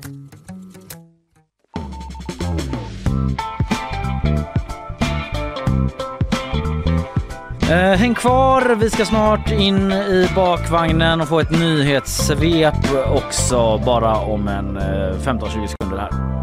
Eh, 7.70 7.76
häng 7.76 8.14
kvar, 8.14 8.74
vi 8.74 8.90
ska 8.90 9.04
snart 9.04 9.50
in 9.50 9.92
i 9.92 10.28
bakvagnen 10.34 11.20
och 11.20 11.28
få 11.28 11.40
ett 11.40 11.50
nyhetssvep 11.50 12.74
också 13.08 13.82
bara 13.86 14.16
om 14.16 14.48
en 14.48 14.76
eh, 14.76 14.82
15-20 14.82 15.66
sekunder 15.66 15.98
här. 15.98 16.39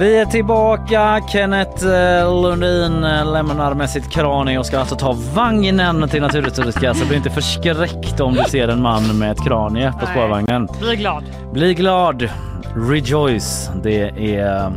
Vi 0.00 0.18
är 0.18 0.26
tillbaka. 0.26 1.20
Kenneth 1.28 1.86
eh, 1.86 2.42
Lundin 2.42 3.04
eh, 3.04 3.32
lämnar 3.32 3.74
med 3.74 3.90
sitt 3.90 4.10
kranie 4.10 4.58
och 4.58 4.66
ska 4.66 4.78
alltså 4.78 4.96
ta 4.96 5.16
vagnen 5.34 6.08
till 6.08 6.22
Naturhistoriska. 6.22 6.94
Så 6.94 7.06
bli 7.06 7.16
inte 7.16 7.30
förskräckt 7.30 8.20
om 8.20 8.34
du 8.34 8.44
ser 8.44 8.68
en 8.68 8.82
man 8.82 9.18
med 9.18 9.30
ett 9.30 9.44
kranie 9.44 9.92
på 10.00 10.06
spårvagnen. 10.06 10.68
Bli 10.80 10.96
glad. 10.96 11.24
Bli 11.52 11.74
glad. 11.74 12.28
Rejoice. 12.76 13.70
Det 13.82 14.00
är 14.36 14.64
eh, 14.64 14.72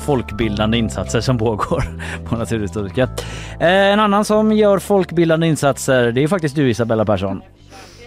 folkbildande 0.00 0.78
insatser 0.78 1.20
som 1.20 1.38
pågår 1.38 1.84
på 2.28 2.36
Naturhistoriska. 2.36 3.02
Eh, 3.60 3.68
En 3.68 4.00
annan 4.00 4.24
som 4.24 4.52
gör 4.52 4.78
folkbildande 4.78 5.46
insatser 5.46 6.12
det 6.12 6.22
är 6.22 6.28
faktiskt 6.28 6.56
du 6.56 6.70
Isabella 6.70 7.04
Persson. 7.04 7.42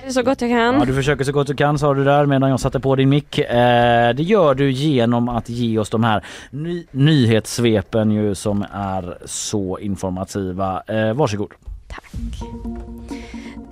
Så 0.09 0.23
gott 0.23 0.41
jag 0.41 0.49
kan. 0.51 0.75
Ja, 0.79 0.85
du 0.85 0.93
försöker 0.93 1.23
så 1.23 1.31
gott 1.31 1.47
du 1.47 1.55
kan 1.55 1.79
sa 1.79 1.93
du 1.93 2.03
där 2.03 2.25
medan 2.25 2.49
jag 2.49 2.59
satte 2.59 2.79
på 2.79 2.95
din 2.95 3.09
mick. 3.09 3.39
Eh, 3.39 4.13
det 4.15 4.23
gör 4.23 4.55
du 4.55 4.71
genom 4.71 5.29
att 5.29 5.49
ge 5.49 5.77
oss 5.79 5.89
de 5.89 6.03
här 6.03 6.23
ny- 6.51 6.85
nyhetssvepen 6.91 8.11
ju 8.11 8.35
som 8.35 8.65
är 8.73 9.17
så 9.25 9.79
informativa. 9.79 10.83
Eh, 10.87 11.13
varsågod. 11.13 11.51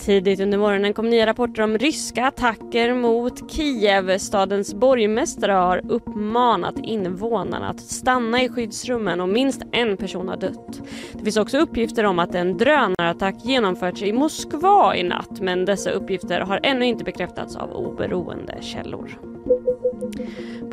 Tidigt 0.06 0.40
under 0.40 0.58
morgonen 0.58 0.94
kom 0.94 1.10
nya 1.10 1.26
rapporter 1.26 1.64
om 1.64 1.78
ryska 1.78 2.26
attacker 2.26 2.94
mot 2.94 3.52
Kiev. 3.52 4.18
Stadens 4.18 4.74
borgmästare 4.74 5.52
har 5.52 5.82
uppmanat 5.92 6.76
invånarna 6.84 7.70
att 7.70 7.80
stanna 7.80 8.44
i 8.44 8.50
skyddsrummen 8.50 9.22
och 9.22 9.30
minst 9.30 9.62
en 9.72 9.98
person 9.98 10.28
har 10.28 10.38
dött. 10.38 10.82
Det 11.14 11.24
finns 11.24 11.38
också 11.38 11.58
uppgifter 11.58 12.04
om 12.04 12.20
att 12.20 12.36
en 12.36 12.58
drönarattack 12.58 13.36
genomförts 13.44 14.02
i 14.02 14.14
Moskva 14.14 14.96
i 14.96 15.04
natt 15.04 15.42
men 15.42 15.66
dessa 15.66 15.92
uppgifter 15.92 16.42
har 16.42 16.60
ännu 16.64 16.86
inte 16.86 17.04
bekräftats 17.04 17.56
av 17.56 17.72
oberoende 17.72 18.58
källor. 18.62 19.20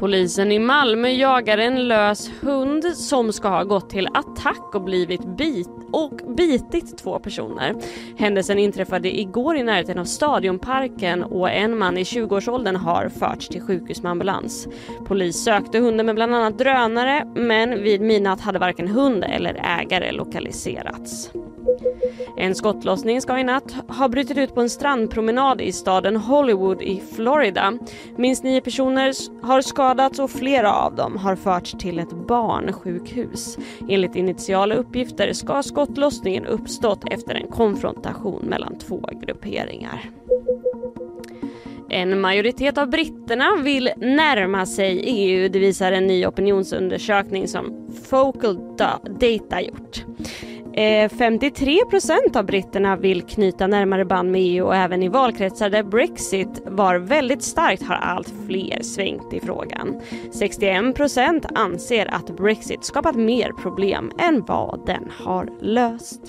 Polisen 0.01 0.53
i 0.53 0.59
Malmö 0.59 1.09
jagar 1.09 1.59
en 1.59 1.88
lös 1.88 2.30
hund 2.40 2.84
som 2.84 3.32
ska 3.32 3.48
ha 3.48 3.64
gått 3.64 3.90
till 3.90 4.09
attack 4.14 4.74
och 4.74 4.82
blivit 4.82 5.36
bit 5.36 5.68
och 5.92 6.20
bitit 6.36 6.98
två 6.98 7.18
personer. 7.18 7.74
Händelsen 8.16 8.59
inträffade 8.59 9.18
igår 9.20 9.57
i 9.57 9.62
närheten 9.62 9.98
av 9.98 10.05
Stadionparken 10.05 11.22
och 11.22 11.51
en 11.51 11.78
man 11.78 11.98
i 11.98 12.03
20-årsåldern 12.03 12.76
har 12.76 13.09
förts 13.09 13.48
till 13.48 13.62
sjukhus 13.62 14.03
med 14.03 14.12
ambulans. 14.12 14.68
Polis 15.07 15.44
sökte 15.44 15.78
hunden 15.78 16.07
med 16.07 16.14
bland 16.14 16.34
annat 16.34 16.59
drönare 16.59 17.24
men 17.34 17.82
vid 17.82 18.01
midnatt 18.01 18.40
hade 18.40 18.59
varken 18.59 18.88
hund 18.88 19.24
eller 19.24 19.55
ägare 19.80 20.12
lokaliserats. 20.12 21.30
En 22.36 22.55
skottlossning 22.55 23.20
ska 23.20 23.38
i 23.38 23.44
natt 23.44 23.74
ha 23.88 24.09
brutit 24.09 24.38
ut 24.38 24.55
på 24.55 24.61
en 24.61 24.70
strandpromenad 24.70 25.61
i 25.61 25.72
staden 25.72 26.16
Hollywood 26.16 26.82
i 26.82 27.03
Florida. 27.16 27.72
Minst 28.16 28.44
nio 28.44 28.61
personer 28.61 29.14
har 29.46 29.61
skadats 29.61 29.89
skadats 29.91 30.18
och 30.18 30.30
flera 30.30 30.74
av 30.74 30.95
dem 30.95 31.16
har 31.16 31.36
förts 31.36 31.72
till 31.78 31.99
ett 31.99 32.26
barnsjukhus. 32.28 33.59
Enligt 33.88 34.16
initiala 34.16 34.74
uppgifter 34.74 35.32
ska 35.32 35.62
skottlossningen 35.62 36.47
uppstått 36.47 37.05
efter 37.11 37.34
en 37.34 37.49
konfrontation 37.49 38.43
mellan 38.43 38.78
två 38.78 39.09
grupperingar. 39.22 40.11
En 41.88 42.20
majoritet 42.20 42.78
av 42.78 42.91
britterna 42.91 43.57
vill 43.62 43.91
närma 43.97 44.66
sig 44.66 45.03
EU, 45.07 45.49
det 45.49 45.59
visar 45.59 45.93
en 45.93 46.07
ny 46.07 46.26
opinionsundersökning 46.26 47.49
som 47.49 47.91
Focal 48.11 48.59
Data 49.20 49.61
gjort. 49.61 50.05
Eh, 50.81 51.09
53 51.09 51.78
procent 51.91 52.37
av 52.37 52.45
britterna 52.45 52.97
vill 52.97 53.22
knyta 53.22 53.66
närmare 53.66 54.05
band 54.05 54.31
med 54.31 54.41
EU 54.41 54.66
och 54.66 54.76
även 54.76 55.03
i 55.03 55.09
valkretsar 55.09 55.70
där 55.70 55.83
Brexit 55.83 56.62
var 56.66 56.97
väldigt 56.97 57.43
starkt 57.43 57.83
har 57.83 57.95
allt 57.95 58.33
fler 58.47 58.83
svängt 58.83 59.33
i 59.33 59.41
frågan. 59.41 60.01
61 60.33 60.97
procent 60.97 61.47
anser 61.55 62.14
att 62.14 62.37
Brexit 62.37 62.85
skapat 62.85 63.16
mer 63.16 63.53
problem 63.53 64.12
än 64.18 64.45
vad 64.47 64.87
den 64.87 65.11
har 65.24 65.49
löst. 65.61 66.20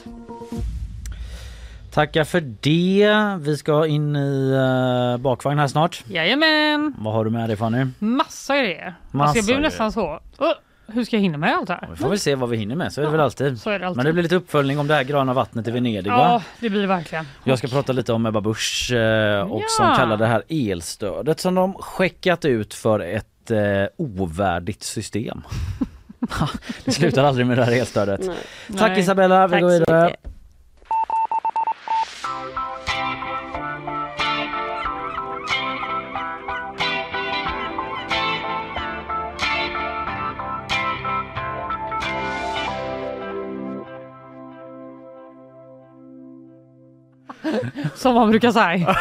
Tackar 1.94 2.24
för 2.24 2.42
det. 2.62 3.14
Vi 3.46 3.58
ska 3.58 3.88
in 3.88 4.16
i 4.16 4.54
uh, 4.54 5.18
bakvagn 5.22 5.60
här 5.60 5.68
snart. 5.68 6.04
Jajamän! 6.08 6.96
Vad 6.98 7.14
har 7.14 7.26
du 7.26 7.32
med 7.32 7.50
dig 7.50 7.58
Fanny? 7.58 7.86
Massa 8.00 8.58
grejer. 8.58 8.94
Massa 9.12 9.24
alltså 9.24 9.38
jag 9.38 9.46
blev 9.46 9.58
grejer. 9.58 9.70
nästan 9.70 9.92
så. 9.92 10.20
"Åh, 10.40 10.52
hur 10.94 11.04
ska 11.04 11.16
jag 11.16 11.22
hinna 11.22 11.38
med 11.38 11.56
allt 11.56 11.68
det 11.68 11.74
här? 11.74 11.88
Vi 11.92 11.96
får 11.96 12.10
väl 12.10 12.20
se 12.20 12.36
vad 12.36 12.50
vi 12.50 12.58
hinner 12.58 12.76
med, 12.76 12.94
så 12.94 13.02
är 13.02 13.06
det 13.06 13.12
väl 13.12 13.20
alltid. 13.22 13.62
Så 13.62 13.70
är 13.70 13.80
det 13.80 13.88
alltid. 13.88 13.98
Men 13.98 14.06
det 14.06 14.14
blir 14.14 14.24
lite 14.24 14.36
uppföljning 14.36 14.80
om 14.80 14.88
det 14.88 14.94
här 14.94 15.04
gröna 15.04 15.34
vattnet 15.34 15.68
i 15.68 15.72
Venedig 15.72 16.12
va? 16.12 16.18
Ja, 16.18 16.44
det 16.60 16.70
blir 16.70 16.82
det 16.82 16.88
verkligen. 16.88 17.26
Jag 17.44 17.58
ska 17.58 17.68
prata 17.68 17.94
lite 17.94 18.14
om 18.14 18.26
Ebba 18.26 18.42
Busch 18.42 18.92
eh, 18.94 19.42
och 19.52 19.62
som 19.68 19.86
Ja. 19.86 19.96
kallar 19.96 20.18
det 20.18 20.28
här 20.28 20.44
elstödet 20.50 21.40
som 21.40 21.56
de 21.56 21.74
skickat 21.74 22.46
ut 22.46 22.74
för 22.74 23.00
ett 23.00 23.52
eh, 23.52 23.58
ovärdigt 23.98 24.84
system. 24.84 25.42
det 26.86 26.92
slutar 26.92 27.24
aldrig 27.24 27.46
med 27.48 27.58
det 27.58 27.64
här 27.66 27.72
elstödet. 27.72 28.20
Nej. 28.28 28.36
Tack 28.78 28.90
Nej. 28.92 29.00
Isabella, 29.00 29.48
vi 29.48 29.52
Tack 29.52 29.62
går 29.62 29.70
så 29.70 29.78
vidare. 29.80 30.06
mycket. 30.06 30.20
Som 47.96 48.16
man 48.16 48.30
brukar 48.30 48.52
säga. 48.52 48.96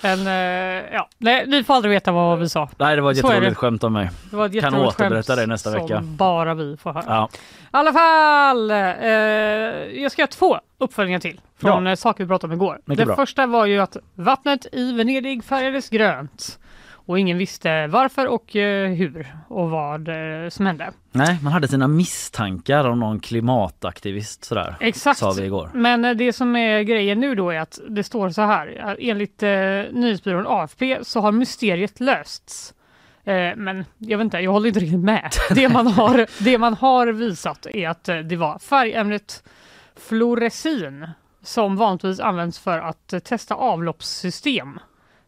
Men, 0.00 0.26
eh, 0.26 0.84
ja. 0.94 1.08
Nej, 1.18 1.44
ni 1.46 1.64
får 1.64 1.74
aldrig 1.74 1.90
veta 1.90 2.12
vad 2.12 2.38
vi 2.38 2.48
sa. 2.48 2.68
Nej 2.78 2.96
det 2.96 3.02
var 3.02 3.10
ett 3.12 3.18
Så 3.18 3.26
är 3.26 3.30
det. 3.30 3.34
jätteroligt 3.36 3.58
skämt 3.58 3.84
av 3.84 3.92
mig. 3.92 4.10
Det 4.30 4.36
var 4.36 4.46
ett 4.46 4.52
Kan 4.52 4.56
jätteroligt 4.62 5.00
återberätta 5.00 5.32
skämt 5.32 5.40
det 5.40 5.46
nästa 5.46 5.70
som 5.70 5.82
vecka. 5.82 6.00
bara 6.02 6.54
vi 6.54 6.76
får 6.76 6.92
höra. 6.92 7.04
Ja. 7.06 7.28
I 7.32 7.66
alla 7.70 7.92
fall, 7.92 8.70
eh, 8.70 8.76
jag 10.02 10.12
ska 10.12 10.22
göra 10.22 10.30
två 10.30 10.58
uppföljningar 10.78 11.18
till 11.20 11.40
från 11.60 11.86
Ja. 11.86 11.92
eh, 11.92 11.96
saker 11.96 12.24
vi 12.24 12.28
pratade 12.28 12.52
om 12.52 12.56
igår. 12.56 12.78
Mycket 12.84 12.98
det 13.02 13.06
bra. 13.06 13.16
första 13.16 13.46
var 13.46 13.66
ju 13.66 13.78
att 13.80 13.96
vattnet 14.14 14.66
i 14.72 14.92
Venedig 14.92 15.44
färgades 15.44 15.88
grönt. 15.90 16.58
Och 17.08 17.18
ingen 17.18 17.38
visste 17.38 17.86
varför 17.86 18.26
och 18.26 18.56
eh, 18.56 18.90
hur 18.90 19.26
och 19.48 19.70
vad 19.70 20.08
eh, 20.08 20.48
som 20.48 20.66
hände. 20.66 20.92
Nej, 21.12 21.38
man 21.42 21.52
hade 21.52 21.68
sina 21.68 21.88
misstankar 21.88 22.84
om 22.88 23.00
någon 23.00 23.20
klimataktivist 23.20 24.44
sådär. 24.44 24.76
Exakt. 24.80 25.18
Sa 25.18 25.32
vi 25.32 25.44
igår. 25.44 25.70
Men 25.74 26.04
eh, 26.04 26.14
det 26.14 26.32
som 26.32 26.56
är 26.56 26.82
grejen 26.82 27.20
nu 27.20 27.34
då 27.34 27.50
är 27.50 27.60
att 27.60 27.78
det 27.88 28.04
står 28.04 28.30
så 28.30 28.42
här. 28.42 28.96
Enligt 29.00 29.42
eh, 29.42 29.48
nyhetsbyrån 29.92 30.46
AFP 30.46 30.98
så 31.02 31.20
har 31.20 31.32
mysteriet 31.32 32.00
lösts. 32.00 32.74
Eh, 33.24 33.56
men 33.56 33.84
jag 33.98 34.18
vet 34.18 34.24
inte, 34.24 34.38
jag 34.38 34.52
håller 34.52 34.68
inte 34.68 34.80
riktigt 34.80 35.04
med. 35.04 35.30
Det 35.54 35.68
man 35.68 35.86
har, 35.86 36.44
det 36.44 36.58
man 36.58 36.74
har 36.74 37.06
visat 37.06 37.66
är 37.66 37.88
att 37.88 38.04
det 38.04 38.36
var 38.36 38.58
färgämnet 38.58 39.42
fluoresin 39.96 41.08
som 41.42 41.76
vanligtvis 41.76 42.20
används 42.20 42.58
för 42.58 42.78
att 42.78 43.14
testa 43.24 43.54
avloppssystem 43.54 44.78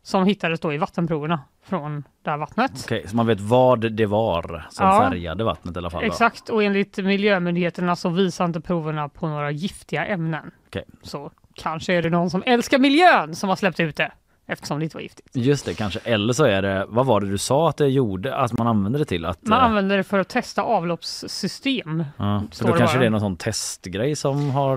som 0.03 0.25
hittades 0.25 0.61
då 0.61 0.73
i 0.73 0.79
vattenproverna 0.79 1.41
från 1.63 2.05
det 2.25 2.31
här 2.31 2.37
vattnet. 2.39 2.73
Okej, 2.85 3.05
så 3.09 3.17
man 3.17 3.27
vet 3.27 3.41
vad 3.41 3.93
det 3.93 4.07
var 4.07 4.67
som 4.71 4.87
Ja. 4.87 4.99
färgade 5.11 5.45
vattnet 5.45 5.77
i 5.77 5.79
alla 5.79 5.91
fall? 5.91 6.01
då? 6.01 6.07
Exakt, 6.07 6.49
och 6.49 6.63
enligt 6.65 6.97
miljömyndigheterna 6.99 7.97
så 7.97 8.09
visar 8.09 8.45
inte 8.45 8.61
proverna 8.61 9.09
på 9.09 9.29
några 9.29 9.51
giftiga 9.51 10.07
ämnen. 10.07 10.51
Okej. 10.67 10.85
Så 11.03 11.31
kanske 11.55 11.95
är 11.95 12.03
det 12.03 12.11
någon 12.11 12.31
som 12.31 12.43
älskar 12.47 12.79
miljön 12.79 13.35
som 13.35 13.49
har 13.49 13.57
släppt 13.57 13.81
ut 13.81 13.97
det 13.97 14.13
eftersom 14.53 14.79
det 14.79 14.85
inte 14.85 14.97
var 14.97 15.03
giftigt. 15.03 15.29
Just 15.37 15.65
det, 15.65 15.75
kanske. 15.75 16.01
Eller 16.05 16.33
så 16.33 16.45
är 16.45 16.63
det, 16.63 16.87
vad 16.89 17.07
var 17.07 17.21
det 17.21 17.31
du 17.31 17.39
sa 17.39 17.69
att 17.69 17.77
det 17.77 17.87
gjorde, 17.89 18.37
att 18.37 18.59
man 18.59 18.67
använde 18.67 18.99
det 18.99 19.05
till? 19.05 19.25
Att, 19.25 19.39
Man 19.47 19.59
eh, 19.59 19.65
använder 19.65 19.97
det 19.97 20.05
för 20.05 20.19
att 20.19 20.29
testa 20.29 20.63
avloppssystem. 20.63 22.05
ja, 22.17 22.43
för 22.53 22.65
då 22.65 22.73
det 22.73 22.79
kanske 22.79 22.97
bara. 22.97 23.01
det 23.01 23.07
är 23.07 23.11
någon 23.11 23.21
sån 23.21 23.37
testgrej 23.37 24.17
som 24.17 24.51
har 24.51 24.77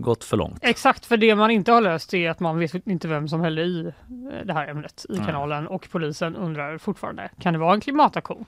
gått 0.00 0.24
för 0.24 0.36
långt. 0.36 0.58
Exakt, 0.62 1.06
för 1.06 1.16
det 1.16 1.34
man 1.34 1.50
inte 1.50 1.72
har 1.72 1.80
löst 1.80 2.14
är 2.14 2.30
att 2.30 2.40
man 2.40 2.58
vet 2.58 2.86
inte 2.86 3.08
vem 3.08 3.28
som 3.28 3.40
hällde 3.40 3.62
i 3.62 3.80
eh, 3.86 4.46
det 4.46 4.52
här 4.52 4.68
ämnet 4.68 5.06
i 5.08 5.16
kanalen 5.16 5.66
och 5.68 5.88
polisen 5.90 6.36
undrar 6.36 6.78
fortfarande, 6.78 7.28
kan 7.40 7.52
det 7.52 7.58
vara 7.58 7.74
en 7.74 7.80
klimataktion? 7.80 8.44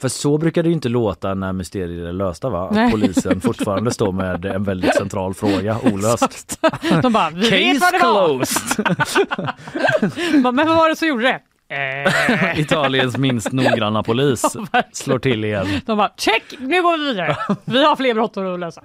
För 0.00 0.08
så 0.08 0.38
brukar 0.38 0.62
det 0.62 0.68
ju 0.68 0.74
inte 0.74 0.88
låta 0.88 1.34
när 1.34 1.52
mysterier 1.52 2.06
är 2.06 2.12
lösta 2.12 2.50
va? 2.50 2.68
Att 2.68 2.74
Nej. 2.74 2.90
polisen 2.90 3.40
fortfarande 3.40 3.90
står 3.90 4.12
med 4.12 4.44
en 4.44 4.64
väldigt 4.64 4.94
central 4.94 5.34
fråga 5.34 5.76
olöst. 5.92 6.60
De 7.02 7.12
bara, 7.12 7.30
vi 7.30 7.50
vet 7.50 7.80
vad 7.80 7.90
Case 7.92 7.98
det 7.98 8.04
var! 8.04 8.28
closed! 8.28 10.09
Men 10.42 10.56
vem 10.56 10.68
var 10.68 10.88
det 10.88 10.96
som 10.96 11.08
gjorde 11.08 11.22
det? 11.22 11.40
Italiens 12.56 13.16
minst 13.16 13.52
noggranna 13.52 14.02
polis 14.02 14.56
slår 14.92 15.18
till 15.18 15.44
igen. 15.44 15.66
De 15.86 15.98
bara, 15.98 16.12
check, 16.16 16.42
nu 16.58 16.82
går 16.82 16.98
vi 16.98 17.04
vidare. 17.04 17.36
Vi 17.64 17.84
har 17.84 17.96
fler 17.96 18.14
brott 18.14 18.36
att 18.36 18.60
lösa. 18.60 18.82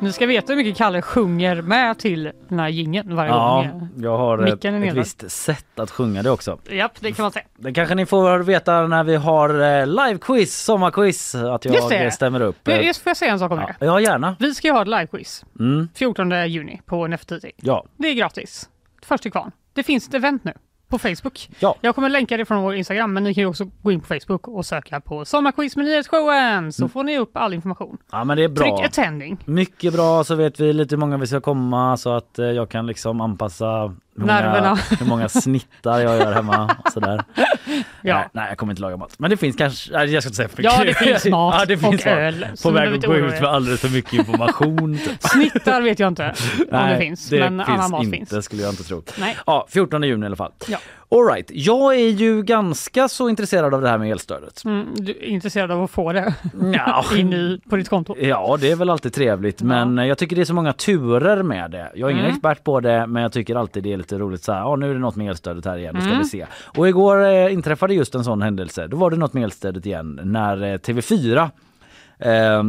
Ni 0.00 0.12
ska 0.12 0.26
veta 0.26 0.52
hur 0.52 0.56
mycket 0.56 0.76
Kalle 0.76 1.02
sjunger 1.02 1.62
med 1.62 1.98
till 1.98 2.32
den 2.48 2.58
här 2.58 2.68
jingeln 2.68 3.16
varje 3.16 3.30
Ja, 3.30 3.66
gång. 3.72 3.88
jag 3.96 4.18
har 4.18 4.38
Micken 4.38 4.82
ett, 4.82 4.90
ett 4.90 4.96
visst 4.96 5.30
sätt 5.30 5.78
att 5.80 5.90
sjunga 5.90 6.22
det 6.22 6.30
också. 6.30 6.58
Japp, 6.70 6.92
det 7.00 7.12
kan 7.12 7.22
man 7.22 7.32
säga. 7.32 7.44
Det 7.56 7.72
kanske 7.72 7.94
ni 7.94 8.06
får 8.06 8.38
veta 8.38 8.86
när 8.86 9.04
vi 9.04 9.16
har 9.16 9.60
eh, 9.80 9.86
livequiz, 9.86 10.56
sommarquiz, 10.64 11.34
att 11.34 11.64
jag 11.64 11.74
Just 11.74 11.88
det. 11.88 12.10
stämmer 12.10 12.40
upp. 12.40 12.56
Det, 12.62 12.76
det 12.78 12.96
får 12.96 13.10
jag 13.10 13.16
säga 13.16 13.32
en 13.32 13.38
sak 13.38 13.52
om 13.52 13.58
ja, 13.58 13.70
det. 13.80 13.86
ja, 13.86 14.00
gärna. 14.00 14.36
Vi 14.38 14.54
ska 14.54 14.68
ju 14.68 14.74
ha 14.74 14.82
ett 14.82 14.88
livequiz 14.88 15.44
Mm, 15.60 15.88
14 15.94 16.30
juni 16.50 16.80
på 16.86 17.06
Nefertiti. 17.06 17.50
ja, 17.56 17.84
Det 17.96 18.08
är 18.08 18.14
gratis. 18.14 18.68
Först 19.02 19.22
till 19.22 19.32
kvarn. 19.32 19.50
Det 19.72 19.82
finns 19.82 20.08
ett 20.08 20.14
event 20.14 20.44
nu 20.44 20.52
på 20.88 20.98
Facebook. 20.98 21.48
ja. 21.58 21.74
Jag 21.80 21.94
kommer 21.94 22.08
länka 22.08 22.36
det 22.36 22.44
från 22.44 22.62
vår 22.62 22.74
Instagram 22.74 23.12
men 23.12 23.24
ni 23.24 23.34
kan 23.34 23.42
ju 23.42 23.48
också 23.48 23.64
gå 23.82 23.92
in 23.92 24.00
på 24.00 24.06
Facebook 24.06 24.48
och 24.48 24.66
söka 24.66 25.00
på 25.00 25.24
Sommarquiz 25.24 25.76
med 25.76 25.84
nyhetsshowen 25.86 26.72
så 26.72 26.88
får 26.88 27.04
ni 27.04 27.18
upp 27.18 27.36
all 27.36 27.54
information. 27.54 27.98
ja, 28.12 28.24
men 28.24 28.36
det 28.36 28.44
är 28.44 28.48
bra. 28.48 28.76
Tryck 28.76 28.86
attending. 28.86 29.38
Mycket 29.44 29.92
bra 29.92 30.24
så 30.24 30.34
vet 30.34 30.60
vi 30.60 30.72
lite 30.72 30.94
hur 30.94 31.00
många 31.00 31.16
vi 31.16 31.26
ska 31.26 31.40
komma 31.40 31.96
så 31.96 32.10
att 32.12 32.38
eh, 32.38 32.46
jag 32.46 32.68
kan 32.68 32.86
liksom 32.86 33.20
anpassa 33.20 33.94
hur 34.20 34.26
många, 34.26 34.40
Nerverna. 34.40 34.74
hur 35.00 35.06
många 35.06 35.28
snittar 35.28 35.98
jag 36.00 36.16
gör 36.18 36.32
hemma 36.32 36.76
och 36.84 36.92
sådär. 36.92 37.24
Ja. 38.02 38.14
Nej, 38.16 38.28
nej, 38.32 38.46
jag 38.48 38.58
kommer 38.58 38.72
inte 38.72 38.82
laga 38.82 38.96
mat. 38.96 39.14
Men 39.18 39.30
det 39.30 39.36
finns 39.36 39.56
kanske, 39.56 39.92
nej, 39.92 40.12
jag 40.14 40.22
ska 40.22 40.28
inte 40.28 40.36
säga 40.36 40.48
för 40.48 40.62
Ja, 40.62 40.78
mycket. 40.80 40.98
det 40.98 41.04
finns 41.04 41.24
mat 41.30 41.54
ja, 41.58 41.64
det 41.64 41.76
finns 41.78 41.86
och 42.06 42.10
mat. 42.10 42.18
öl. 42.18 42.46
På 42.62 42.70
väg 42.70 42.94
att 42.94 43.04
gå 43.04 43.14
ut 43.16 43.30
med 43.40 43.44
alldeles 43.44 43.80
för 43.80 43.88
mycket 43.88 44.12
information. 44.12 44.98
typ. 44.98 45.22
Snittar 45.32 45.80
vet 45.82 45.98
jag 45.98 46.08
inte 46.08 46.22
om 46.24 46.32
det 46.58 46.66
Nej, 46.72 46.98
finns, 46.98 47.28
det 47.28 47.50
men 47.50 47.66
finns 47.66 47.78
annan 47.78 47.90
mat 47.90 48.04
inte, 48.04 48.16
finns. 48.34 48.44
skulle 48.44 48.62
jag 48.62 48.72
inte 48.72 48.84
tro. 48.84 49.02
Nej. 49.18 49.36
Ja, 49.46 49.66
14 49.70 50.02
juni 50.02 50.22
i 50.22 50.26
alla 50.26 50.36
fall. 50.36 50.52
Ja. 50.68 50.78
All 51.10 51.24
right. 51.26 51.50
Jag 51.54 51.94
är 51.94 52.08
ju 52.08 52.42
ganska 52.42 53.08
så 53.08 53.28
intresserad 53.28 53.74
av 53.74 53.80
det 53.82 53.88
här 53.88 53.98
med 53.98 54.10
elstödet. 54.10 54.64
Mm, 54.64 54.86
du 54.96 55.10
är 55.12 55.22
intresserad 55.24 55.70
av 55.70 55.82
att 55.82 55.90
få 55.90 56.12
det 56.12 56.34
Ja. 56.74 57.04
in 57.16 57.32
i, 57.32 57.60
på 57.70 57.76
ditt 57.76 57.88
konto? 57.88 58.14
Ja, 58.20 58.56
det 58.60 58.70
är 58.70 58.76
väl 58.76 58.90
alltid 58.90 59.12
trevligt, 59.12 59.62
men 59.62 59.96
jag 59.98 60.18
tycker 60.18 60.36
det 60.36 60.42
är 60.42 60.44
så 60.46 60.54
många 60.54 60.72
turer 60.72 61.42
med 61.42 61.70
det. 61.70 61.92
Jag 61.94 62.06
är 62.08 62.12
ingen 62.12 62.24
Mm. 62.24 62.34
expert 62.36 62.64
på 62.64 62.80
det, 62.80 63.06
men 63.06 63.22
jag 63.22 63.32
tycker 63.32 63.54
alltid 63.56 63.82
det 63.82 63.92
är 63.92 63.96
lite 63.96 64.18
roligt 64.18 64.42
så 64.44 64.52
här, 64.52 64.60
ja 64.60 64.76
nu 64.76 64.90
är 64.90 64.94
det 64.94 65.00
något 65.00 65.16
med 65.16 65.28
elstödet 65.28 65.64
här 65.64 65.78
igen, 65.78 65.94
nu 65.94 66.00
ska 66.00 66.10
Mm. 66.10 66.22
vi 66.22 66.28
se. 66.28 66.46
Och 66.76 66.88
igår 66.88 67.24
eh, 67.24 67.52
inträffade 67.52 67.94
just 67.94 68.14
en 68.14 68.24
sån 68.24 68.42
händelse. 68.42 68.86
Då 68.86 68.96
var 68.96 69.10
det 69.10 69.16
något 69.16 69.32
med 69.32 69.44
elstödet 69.44 69.86
igen 69.86 70.20
när 70.24 70.62
eh, 70.62 70.74
TV4 70.78 71.50
eh, 72.18 72.62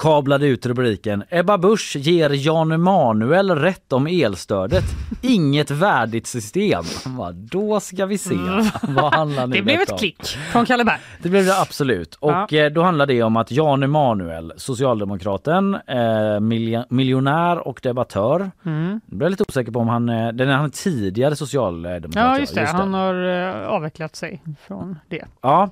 kablade 0.00 0.46
ut 0.46 0.66
rubriken 0.66 1.24
Ebba 1.28 1.58
Busch 1.58 1.96
ger 1.96 2.30
Jan 2.30 2.72
Emanuel 2.72 3.50
rätt 3.50 3.92
om 3.92 4.06
elstödet. 4.06 4.84
Inget 5.22 5.70
värdigt 5.70 6.26
system. 6.26 6.84
Bara, 7.06 7.32
Då 7.32 7.80
ska 7.80 8.06
vi 8.06 8.18
se. 8.18 8.34
Vad 8.82 9.14
handlar 9.14 9.46
nu 9.46 9.50
Mm. 9.50 9.56
Det 9.56 9.62
blev 9.62 9.78
detta 9.78 9.82
ett 9.82 9.92
om? 9.92 9.98
klick 9.98 10.26
från 10.52 10.66
Kalle 10.66 10.84
Berg. 10.84 10.98
Det 11.22 11.28
blev 11.28 11.44
det 11.44 11.60
absolut. 11.60 12.14
Och 12.14 12.52
eh, 12.52 12.70
då 12.72 12.82
handlar 12.82 13.06
det 13.06 13.22
om 13.22 13.36
att 13.36 13.50
Jan 13.50 13.82
Emanuel, 13.82 14.52
socialdemokraten, 14.56 15.74
eh, 15.74 16.40
milja- 16.40 16.84
miljonär 16.90 17.68
och 17.68 17.80
debattör. 17.82 18.50
Mm. 18.66 19.00
Jag 19.20 19.30
lite 19.30 19.44
osäker 19.48 19.72
på 19.72 19.78
om 19.80 19.88
han, 19.88 20.08
eh, 20.08 20.28
den 20.32 20.48
är 20.48 20.52
han 20.56 20.70
tidigare 20.70 21.36
socialdemokrat. 21.36 22.14
Ja, 22.24 22.38
just 22.38 22.54
det. 22.54 22.66
Han 22.66 22.94
har 22.94 23.48
eh, 23.48 23.68
avvecklat 23.68 24.16
sig 24.16 24.42
från 24.66 24.98
det. 25.08 25.24
Ja, 25.42 25.62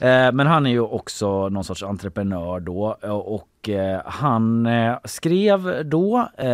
eh, 0.00 0.32
men 0.32 0.46
han 0.46 0.66
är 0.66 0.70
ju 0.70 0.80
också 0.80 1.48
någon 1.48 1.64
sorts 1.64 1.82
entreprenör 1.82 2.60
då 2.60 2.96
eh, 3.02 3.10
och 3.10 3.48
Eh, 3.66 4.00
han 4.04 4.66
eh, 4.66 4.96
skrev 5.04 5.88
då 5.88 6.28
eh, 6.38 6.46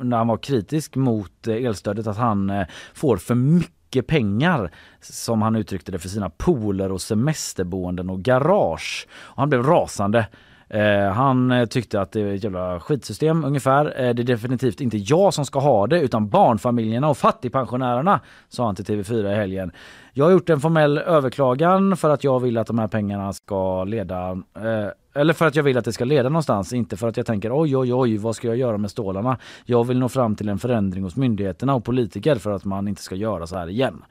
när 0.00 0.16
han 0.16 0.28
var 0.28 0.36
kritisk 0.36 0.96
mot 0.96 1.46
elstödet 1.46 2.06
att 2.06 2.16
han 2.16 2.64
får 2.94 3.16
för 3.16 3.34
mycket 3.34 4.06
pengar 4.06 4.70
som 5.00 5.42
han 5.42 5.56
uttryckte 5.56 5.92
det 5.92 5.98
för 5.98 6.08
sina 6.08 6.30
pooler 6.30 6.92
och 6.92 7.00
semesterboenden 7.00 8.10
och 8.10 8.22
garage. 8.22 9.06
Och 9.12 9.38
han 9.38 9.48
blev 9.48 9.62
rasande. 9.62 10.26
Eh, 10.68 11.12
han 11.12 11.66
tyckte 11.70 12.00
att 12.00 12.12
det 12.12 12.20
är 12.20 12.34
ett 12.34 12.44
jävla 12.44 12.80
skitsystem 12.80 13.44
ungefär. 13.44 13.86
Eh, 13.86 14.14
det 14.14 14.22
är 14.22 14.26
definitivt 14.26 14.80
inte 14.80 14.96
jag 14.96 15.34
som 15.34 15.46
ska 15.46 15.58
ha 15.58 15.86
det 15.86 16.00
utan 16.00 16.28
barnfamiljerna 16.28 17.08
och 17.08 17.18
fattigpensionärerna, 17.18 18.20
sa 18.48 18.66
han 18.66 18.74
till 18.74 18.84
TV4 18.84 19.32
i 19.32 19.34
helgen. 19.34 19.72
Jag 20.12 20.24
har 20.24 20.32
gjort 20.32 20.50
en 20.50 20.60
formell 20.60 20.98
överklagan 20.98 21.96
för 21.96 22.10
att 22.10 22.24
jag 22.24 22.40
vill 22.40 22.58
att 22.58 22.66
de 22.66 22.78
här 22.78 22.88
pengarna 22.88 23.32
ska 23.32 23.84
leda 23.84 24.30
eh, 24.56 24.88
eller 25.14 25.32
för 25.32 25.46
att 25.46 25.56
jag 25.56 25.62
vill 25.62 25.78
att 25.78 25.84
det 25.84 25.92
ska 25.92 26.04
leda 26.04 26.28
någonstans, 26.28 26.72
inte 26.72 26.96
för 26.96 27.08
att 27.08 27.16
jag 27.16 27.26
tänker 27.26 27.60
oj 27.60 27.76
oj 27.76 27.94
oj 27.94 28.16
vad 28.16 28.36
ska 28.36 28.48
jag 28.48 28.56
göra 28.56 28.78
med 28.78 28.90
stålarna? 28.90 29.38
Jag 29.64 29.84
vill 29.84 29.98
nå 29.98 30.08
fram 30.08 30.36
till 30.36 30.48
en 30.48 30.58
förändring 30.58 31.04
hos 31.04 31.16
myndigheterna 31.16 31.74
och 31.74 31.84
politiker 31.84 32.36
för 32.36 32.50
att 32.50 32.64
man 32.64 32.88
inte 32.88 33.02
ska 33.02 33.14
göra 33.14 33.46
så 33.46 33.56
här 33.56 33.68
igen. 33.68 34.04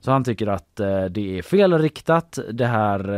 Så 0.00 0.10
han 0.10 0.24
tycker 0.24 0.46
att 0.46 0.80
eh, 0.80 1.04
det 1.04 1.38
är 1.38 1.42
felriktat 1.42 2.38
det 2.52 2.66
här 2.66 3.12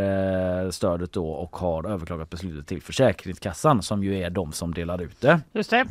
eh, 0.65 0.71
stödet 0.71 1.13
då 1.13 1.29
och 1.29 1.57
har 1.57 1.91
överklagat 1.91 2.31
beslutet 2.31 2.67
till 2.67 2.83
Försäkringskassan 2.83 3.83
som 3.83 4.05
ju 4.05 4.19
är 4.19 4.31
de 4.31 4.53
som 4.53 4.75
delar 4.75 5.03
ut 5.03 5.21
det. 5.21 5.41
Just 5.53 5.71
det. 5.71 5.87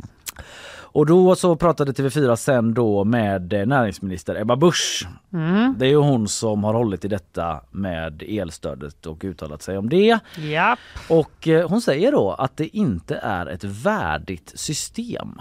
Och 0.92 1.06
då 1.06 1.36
så 1.36 1.56
pratade 1.56 1.92
TV4 1.92 2.36
sen 2.36 2.74
då 2.74 3.04
med 3.04 3.52
eh, 3.52 3.66
näringsminister 3.66 4.40
Ebba 4.40 4.56
Busch. 4.56 5.06
Mm. 5.32 5.74
Det 5.78 5.86
är 5.86 5.90
ju 5.90 5.96
hon 5.96 6.28
som 6.28 6.64
har 6.64 6.74
hållit 6.74 7.04
i 7.04 7.08
detta 7.08 7.60
med 7.70 8.22
elstödet 8.22 9.06
och 9.06 9.24
uttalat 9.24 9.62
sig 9.62 9.78
om 9.78 9.88
det. 9.88 10.18
Ja. 10.52 10.76
Och 11.08 11.48
eh, 11.48 11.68
hon 11.68 11.80
säger 11.80 12.12
då 12.12 12.30
att 12.32 12.56
det 12.56 12.76
inte 12.76 13.16
är 13.16 13.46
ett 13.46 13.64
värdigt 13.64 14.52
system. 14.54 15.40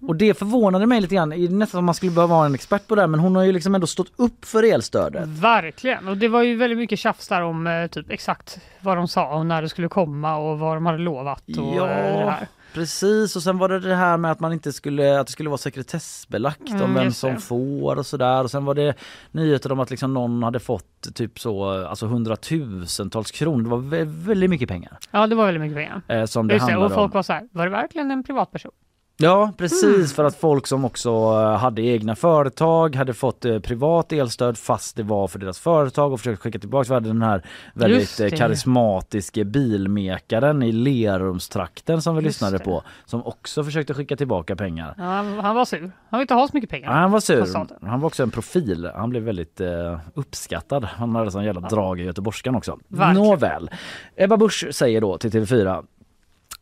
Och 0.00 0.16
det 0.16 0.34
förvånade 0.38 0.86
mig 0.86 1.00
lite 1.00 1.14
grann, 1.14 1.28
nästan 1.28 1.66
som 1.78 1.84
man 1.84 1.94
skulle 1.94 2.12
behöva 2.12 2.34
vara 2.34 2.46
en 2.46 2.54
expert 2.54 2.86
på 2.86 2.94
det 2.94 3.00
här, 3.02 3.08
men 3.08 3.20
hon 3.20 3.36
har 3.36 3.42
ju 3.42 3.52
liksom 3.52 3.74
ändå 3.74 3.86
stått 3.86 4.12
upp 4.16 4.44
för 4.44 4.62
elstödet. 4.62 5.28
Verkligen. 5.28 6.08
Och 6.08 6.16
det 6.16 6.28
var 6.28 6.42
ju 6.42 6.56
väldigt 6.56 6.78
mycket 6.78 6.98
tjafs 6.98 7.28
där 7.28 7.42
om 7.42 7.66
eh, 7.66 7.86
typ 7.86 8.10
exakt 8.10 8.60
vad 8.80 8.96
de 8.96 9.08
sa 9.08 9.38
och 9.38 9.46
när 9.46 9.62
det 9.62 9.68
skulle 9.68 9.88
komma 9.88 10.36
och 10.36 10.58
vad 10.58 10.76
de 10.76 10.86
hade 10.86 10.98
lovat. 10.98 11.42
Och, 11.48 11.74
Ja. 11.76 11.86
det 11.86 12.30
här. 12.30 12.46
Precis 12.80 13.36
och 13.36 13.42
sen 13.42 13.58
var 13.58 13.68
det 13.68 13.80
det 13.80 13.94
här 13.94 14.16
med 14.16 14.30
att 14.30 14.40
man 14.40 14.52
inte 14.52 14.72
skulle, 14.72 15.20
att 15.20 15.26
det 15.26 15.32
skulle 15.32 15.48
vara 15.50 15.58
sekretessbelagt 15.58 16.68
Mm, 16.70 16.82
om 16.82 16.94
vem 16.94 17.12
som 17.12 17.36
får 17.36 17.96
och 17.96 18.06
sådär 18.06 18.44
och 18.44 18.50
sen 18.50 18.64
var 18.64 18.74
det 18.74 18.94
nyheter 19.30 19.72
om 19.72 19.80
att 19.80 19.90
liksom 19.90 20.14
någon 20.14 20.42
hade 20.42 20.60
fått 20.60 21.14
typ 21.14 21.38
så, 21.38 21.86
alltså 21.86 22.06
hundratusentals 22.06 23.30
kronor, 23.30 23.62
det 23.62 23.68
var 23.70 23.78
vä- 23.78 24.24
väldigt 24.26 24.50
mycket 24.50 24.68
pengar. 24.68 24.98
Ja, 25.10 25.26
det 25.26 25.34
var 25.34 25.44
väldigt 25.46 25.60
mycket 25.60 25.76
pengar. 25.76 26.02
Eh, 26.08 26.24
som 26.24 26.46
det 26.48 26.54
Just 26.54 26.66
det, 26.66 26.76
och 26.76 26.92
folk 26.92 27.04
om. 27.04 27.10
var 27.18 27.22
så 27.22 27.32
här, 27.32 27.48
var 27.52 27.64
det 27.64 27.70
verkligen 27.70 28.10
en 28.10 28.22
privatperson? 28.24 28.72
Ja 29.18 29.52
precis 29.56 30.14
för 30.14 30.24
att 30.24 30.36
folk 30.36 30.66
som 30.66 30.84
också 30.84 31.10
eh, 31.10 31.56
hade 31.58 31.82
egna 31.82 32.16
företag 32.16 32.96
hade 32.96 33.14
fått 33.14 33.44
eh, 33.44 33.58
privat 33.58 34.12
elstöd 34.12 34.58
fast 34.58 34.96
det 34.96 35.02
var 35.02 35.28
för 35.28 35.38
deras 35.38 35.58
företag 35.58 36.12
och 36.12 36.20
försökte 36.20 36.42
skicka 36.42 36.58
tillbaka. 36.58 36.88
Vi 36.88 36.94
hade 36.94 37.08
den 37.08 37.22
här 37.22 37.42
väldigt 37.74 38.20
eh, 38.20 38.28
karismatiske 38.28 39.44
bilmekaren 39.44 40.62
i 40.62 40.72
Lerumstrakten 40.72 42.02
som 42.02 42.16
vi 42.16 42.22
Just 42.22 42.26
lyssnade 42.26 42.58
det. 42.58 42.64
på 42.64 42.82
som 43.04 43.26
också 43.26 43.64
försökte 43.64 43.94
skicka 43.94 44.16
tillbaka 44.16 44.56
pengar. 44.56 44.94
Ja, 44.98 45.04
han, 45.04 45.38
han 45.38 45.56
var 45.56 45.64
sur. 45.64 45.90
Han 46.10 46.18
vill 46.18 46.20
inte 46.20 46.34
ha 46.34 46.48
så 46.48 46.56
mycket 46.56 46.70
pengar. 46.70 46.90
Ja, 46.90 46.96
han 46.96 47.10
var 47.10 47.20
sur. 47.20 47.44
staten. 47.44 47.76
Han 47.88 48.00
var 48.00 48.06
också 48.06 48.22
en 48.22 48.30
profil. 48.30 48.90
Han 48.94 49.10
blev 49.10 49.22
väldigt 49.22 49.60
eh, 49.60 49.98
uppskattad. 50.14 50.84
Han 50.84 51.14
hade 51.14 51.30
sån 51.30 51.44
jävla 51.44 51.60
drag 51.60 52.00
i 52.00 52.04
göteborgskan 52.04 52.54
också. 52.54 52.78
Verkligen. 52.88 53.26
Nåväl. 53.26 53.70
Ebba 54.16 54.36
Busch 54.36 54.66
säger 54.72 55.00
då 55.00 55.18
till 55.18 55.30
TV4 55.30 55.84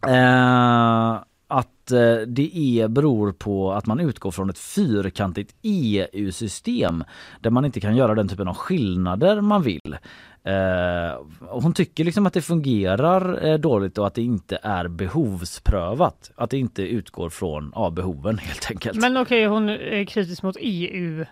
eh, 0.06 1.22
att 1.48 1.90
eh, 1.90 2.16
det 2.26 2.56
är, 2.56 2.88
beror 2.88 3.32
på 3.32 3.72
att 3.72 3.86
man 3.86 4.00
utgår 4.00 4.30
från 4.30 4.50
ett 4.50 4.58
fyrkantigt 4.58 5.54
EU-system 5.62 7.04
där 7.40 7.50
man 7.50 7.64
inte 7.64 7.80
kan 7.80 7.96
göra 7.96 8.14
den 8.14 8.28
typen 8.28 8.48
av 8.48 8.54
skillnader 8.54 9.40
man 9.40 9.62
vill. 9.62 9.96
Eh, 10.44 11.20
hon 11.40 11.72
tycker 11.72 12.04
liksom 12.04 12.26
att 12.26 12.32
det 12.32 12.42
fungerar 12.42 13.46
eh, 13.46 13.58
dåligt 13.58 13.98
och 13.98 14.06
att 14.06 14.14
det 14.14 14.22
inte 14.22 14.58
är 14.62 14.88
behovsprövat. 14.88 16.30
Att 16.36 16.50
det 16.50 16.58
inte 16.58 16.82
utgår 16.82 17.30
från 17.30 17.72
ja, 17.74 17.90
behoven 17.90 18.38
helt 18.42 18.70
enkelt. 18.70 19.00
Men 19.00 19.16
okej, 19.16 19.46
hon 19.46 19.68
är 19.68 20.04
kritisk 20.04 20.42
mot 20.42 20.56
EU 20.60 21.24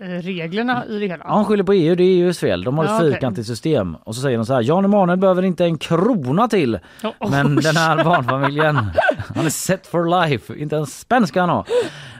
EU-reglerna 0.00 0.86
i 0.86 0.98
det 0.98 1.06
hela. 1.06 1.24
Ja, 1.28 1.34
hon 1.34 1.44
skyller 1.44 1.64
på 1.64 1.72
EU, 1.72 1.94
det 1.94 2.02
är 2.04 2.06
EUs 2.24 2.38
fel. 2.38 2.64
De 2.64 2.78
har 2.78 2.84
ett 2.84 2.90
Ja, 2.90 2.96
okej. 2.96 3.12
fyrkantigt 3.12 3.46
system. 3.46 3.96
Och 4.04 4.14
så 4.14 4.20
säger 4.20 4.36
de 4.38 4.46
så 4.46 4.54
här, 4.54 4.62
Jan 4.62 4.84
Emanuel 4.84 5.18
behöver 5.18 5.42
inte 5.42 5.64
en 5.64 5.78
krona 5.78 6.48
till. 6.48 6.74
Oh, 7.04 7.10
oh, 7.20 7.30
Men 7.30 7.56
den 7.56 7.76
här 7.76 8.04
barnfamiljen, 8.04 8.76
han 9.34 9.46
är 9.46 9.50
set 9.50 9.86
for 9.86 10.28
life. 10.28 10.54
Inte 10.58 10.76
en 10.76 10.86
spänn 10.86 11.26
ska 11.26 11.40
han 11.40 11.50
ha. 11.50 11.64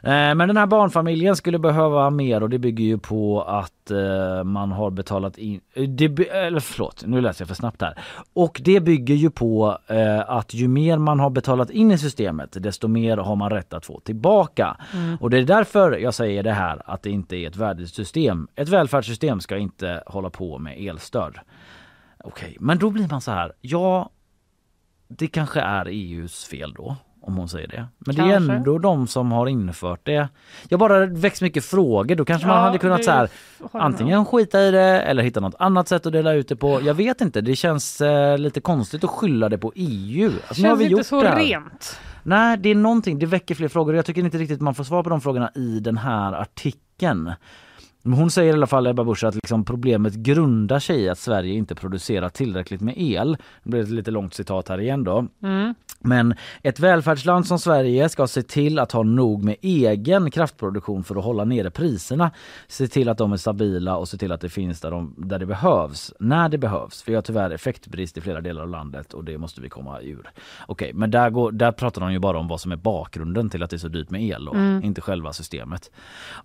Eh, 0.02 0.34
Men 0.34 0.38
den 0.38 0.56
här 0.56 0.66
barnfamiljen 0.66 1.36
skulle 1.36 1.58
behöva 1.58 2.10
mer 2.10 2.42
och 2.42 2.50
det 2.50 2.58
bygger 2.58 2.84
ju 2.84 2.98
på 2.98 3.42
att 3.42 3.90
eh, 3.90 4.44
man 4.44 4.72
har 4.72 4.90
betalat 4.90 5.38
in... 5.38 5.60
eh, 5.74 5.82
Det, 5.88 6.28
eller 6.28 6.60
förlåt, 6.60 7.02
nu 7.06 7.20
läser 7.20 7.42
jag 7.42 7.48
för 7.48 7.54
snabbt 7.54 7.82
här. 7.82 7.98
Och 8.32 8.60
det 8.64 8.80
bygger 8.80 9.14
ju 9.14 9.30
på 9.30 9.78
eh, 9.86 10.30
att 10.30 10.54
ju 10.54 10.68
mer 10.68 10.98
man 10.98 11.20
har 11.20 11.30
betalat 11.30 11.70
in 11.70 11.90
i 11.90 11.98
systemet 11.98 12.56
desto 12.62 12.88
mer 12.88 13.16
har 13.16 13.36
man 13.36 13.50
rätt 13.50 13.74
att 13.74 13.86
få 13.86 14.00
tillbaka. 14.00 14.76
Mm. 14.94 15.16
Och 15.20 15.30
det 15.30 15.38
är 15.38 15.42
därför 15.42 15.92
jag 15.98 16.14
säger 16.14 16.42
det 16.42 16.52
här 16.52 16.82
att 16.84 17.02
det 17.02 17.10
inte 17.10 17.36
är 17.36 17.46
ett 17.48 17.56
värdigt 17.60 17.94
system. 17.94 18.48
Ett 18.54 18.68
välfärdssystem 18.68 19.40
ska 19.40 19.56
inte 19.56 20.02
hålla 20.06 20.30
på 20.30 20.58
med 20.58 20.78
elstöd. 20.88 21.38
Okej, 22.24 22.56
men 22.60 22.78
då 22.78 22.90
blir 22.90 23.08
man 23.08 23.20
så 23.20 23.30
här. 23.30 23.52
Ja, 23.60 24.10
det 25.08 25.26
kanske 25.26 25.60
är 25.60 25.86
EUs 25.88 26.44
fel 26.44 26.72
då 26.76 26.96
om 27.22 27.36
hon 27.36 27.48
säger 27.48 27.68
det. 27.68 27.86
Men 27.98 28.14
det 28.16 28.22
är 28.22 28.30
Kanske. 28.32 28.52
ändå 28.52 28.78
de 28.78 29.06
som 29.06 29.32
har 29.32 29.46
infört 29.46 30.00
det. 30.02 30.28
Jag 30.68 30.80
bara 30.80 31.06
väcks 31.06 31.42
mycket 31.42 31.64
frågor. 31.64 32.14
Då 32.14 32.24
kanske 32.24 32.48
man 32.48 32.56
Ja, 32.56 32.62
hade 32.62 32.78
kunnat 32.78 32.98
det 32.98 33.04
så 33.04 33.10
här, 33.10 33.28
antingen 33.72 34.24
skita 34.24 34.62
i 34.62 34.70
det 34.70 35.00
eller 35.00 35.22
hitta 35.22 35.40
något 35.40 35.54
annat 35.58 35.88
sätt 35.88 36.06
att 36.06 36.12
dela 36.12 36.32
ut 36.32 36.48
det 36.48 36.56
på. 36.56 36.80
Jag 36.82 36.94
vet 36.94 37.20
inte. 37.20 37.40
Det 37.40 37.56
känns 37.56 38.00
eh, 38.00 38.38
lite 38.38 38.60
konstigt 38.60 39.04
att 39.04 39.10
skylla 39.10 39.48
det 39.48 39.58
på 39.58 39.72
EU. 39.74 40.32
Alltså, 40.48 40.66
har 40.66 40.76
Känns 40.76 40.90
inte 40.90 41.04
så 41.04 41.22
det 41.22 41.34
rent. 41.36 42.00
Nej, 42.22 42.58
det 42.58 42.68
är 42.68 42.74
någonting. 42.74 43.18
Det 43.18 43.26
väcker 43.26 43.54
fler 43.54 43.68
frågor. 43.68 43.96
Jag 43.96 44.06
tycker 44.06 44.24
inte 44.24 44.38
riktigt 44.38 44.60
man 44.60 44.74
får 44.74 44.84
svar 44.84 45.02
på 45.02 45.10
de 45.10 45.20
frågorna 45.20 45.50
i 45.54 45.80
den 45.80 45.96
här 45.96 46.32
artikeln. 46.32 47.32
Hon 48.04 48.30
säger 48.30 48.50
i 48.50 48.56
alla 48.56 48.66
fall, 48.66 48.86
Ebba 48.86 49.04
Busch, 49.04 49.24
att 49.24 49.34
liksom 49.34 49.64
problemet 49.64 50.14
grundar 50.14 50.78
sig 50.78 51.00
i 51.00 51.08
att 51.08 51.18
Sverige 51.18 51.54
inte 51.54 51.74
producerar 51.74 52.28
tillräckligt 52.28 52.80
med 52.80 52.94
el. 52.96 53.36
Det 53.62 53.70
blir 53.70 53.82
ett 53.82 53.88
lite 53.88 54.10
långt 54.10 54.34
citat 54.34 54.68
här 54.68 54.80
igen 54.80 55.04
då. 55.04 55.26
Mm. 55.42 55.74
Men 56.02 56.34
ett 56.62 56.80
välfärdsland 56.80 57.46
som 57.46 57.58
Sverige 57.58 58.08
ska 58.08 58.26
se 58.26 58.42
till 58.42 58.78
att 58.78 58.92
ha 58.92 59.02
nog 59.02 59.44
med 59.44 59.56
egen 59.62 60.30
kraftproduktion 60.30 61.04
för 61.04 61.16
att 61.16 61.24
hålla 61.24 61.44
nere 61.44 61.70
priserna. 61.70 62.30
Se 62.68 62.86
till 62.88 63.08
att 63.08 63.18
de 63.18 63.32
är 63.32 63.36
stabila 63.36 63.96
och 63.96 64.08
se 64.08 64.16
till 64.16 64.32
att 64.32 64.40
det 64.40 64.48
finns 64.48 64.80
där, 64.80 64.90
de, 64.90 65.14
där 65.18 65.38
det 65.38 65.46
behövs, 65.46 66.12
när 66.18 66.48
det 66.48 66.58
behövs. 66.58 67.04
Vi 67.06 67.14
har 67.14 67.22
tyvärr 67.22 67.50
effektbrist 67.50 68.16
i 68.18 68.20
flera 68.20 68.40
delar 68.40 68.62
av 68.62 68.68
landet 68.68 69.14
och 69.14 69.24
det 69.24 69.38
måste 69.38 69.60
vi 69.60 69.68
komma 69.68 70.00
ur. 70.00 70.30
Okej, 70.66 70.90
men 70.94 71.10
där, 71.10 71.30
går, 71.30 71.52
där 71.52 71.72
pratar 71.72 72.00
de 72.00 72.12
ju 72.12 72.18
bara 72.18 72.38
om 72.38 72.48
vad 72.48 72.60
som 72.60 72.72
är 72.72 72.76
bakgrunden 72.76 73.50
till 73.50 73.62
att 73.62 73.70
det 73.70 73.76
är 73.76 73.78
så 73.78 73.88
dyrt 73.88 74.10
med 74.10 74.22
el 74.22 74.48
och 74.48 74.56
Mm. 74.56 74.84
inte 74.84 75.00
själva 75.00 75.32
systemet. 75.32 75.90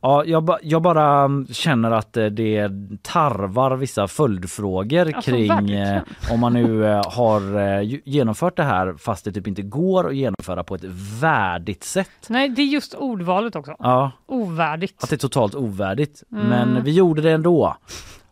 Ja, 0.02 0.23
jag, 0.26 0.44
ba, 0.44 0.57
jag 0.61 0.82
bara 0.82 1.23
mm, 1.23 1.48
känner 1.48 1.91
att 1.91 2.18
eh, 2.18 2.26
det 2.26 2.69
tarvar 3.02 3.76
vissa 3.76 4.07
följdfrågor 4.07 5.15
Alltså, 5.15 5.32
kring 5.32 5.48
verkligen. 5.48 5.95
eh, 5.95 6.02
om 6.32 6.40
man 6.40 6.53
nu 6.53 6.86
eh, 6.86 7.02
har 7.11 7.82
genomfört 8.10 8.57
det 8.57 8.64
här 8.64 8.94
fast 8.98 9.26
det 9.26 9.32
typ 9.32 9.44
inte 9.47 9.61
går 9.61 10.07
att 10.07 10.15
genomföra 10.15 10.63
på 10.63 10.76
ett 10.76 10.84
värdigt 11.22 11.84
sätt. 11.84 12.09
Nej, 12.27 12.49
det 12.49 12.61
är 12.61 12.65
just 12.65 12.93
ordvalet 12.93 13.55
också. 13.55 13.76
Ja, 13.80 14.11
Ovärdigt. 14.26 15.03
att 15.03 15.09
det 15.09 15.15
är 15.15 15.17
totalt 15.17 15.55
ovärdigt. 15.55 16.23
Mm. 16.31 16.45
Men 16.47 16.84
vi 16.84 16.91
gjorde 16.91 17.22
det 17.22 17.31
ändå. 17.31 17.77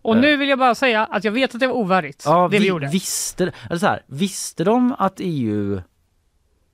Och 0.02 0.18
nu 0.18 0.38
vill 0.38 0.50
jag 0.50 0.60
bara 0.60 0.76
säga 0.76 1.06
att 1.06 1.24
jag 1.24 1.32
vet 1.32 1.54
att 1.54 1.60
det 1.60 1.68
var 1.68 1.76
ovärdigt. 1.76 2.24
Ja, 2.26 2.42
det 2.42 2.58
vi, 2.58 2.60
vi, 2.60 2.68
gjorde. 2.68 2.88
visste, 2.88 3.52
eller 3.70 3.80
så 3.80 3.86
här, 3.86 4.02
visste 4.08 4.64
de 4.64 4.96
att 5.00 5.14
EU 5.18 5.82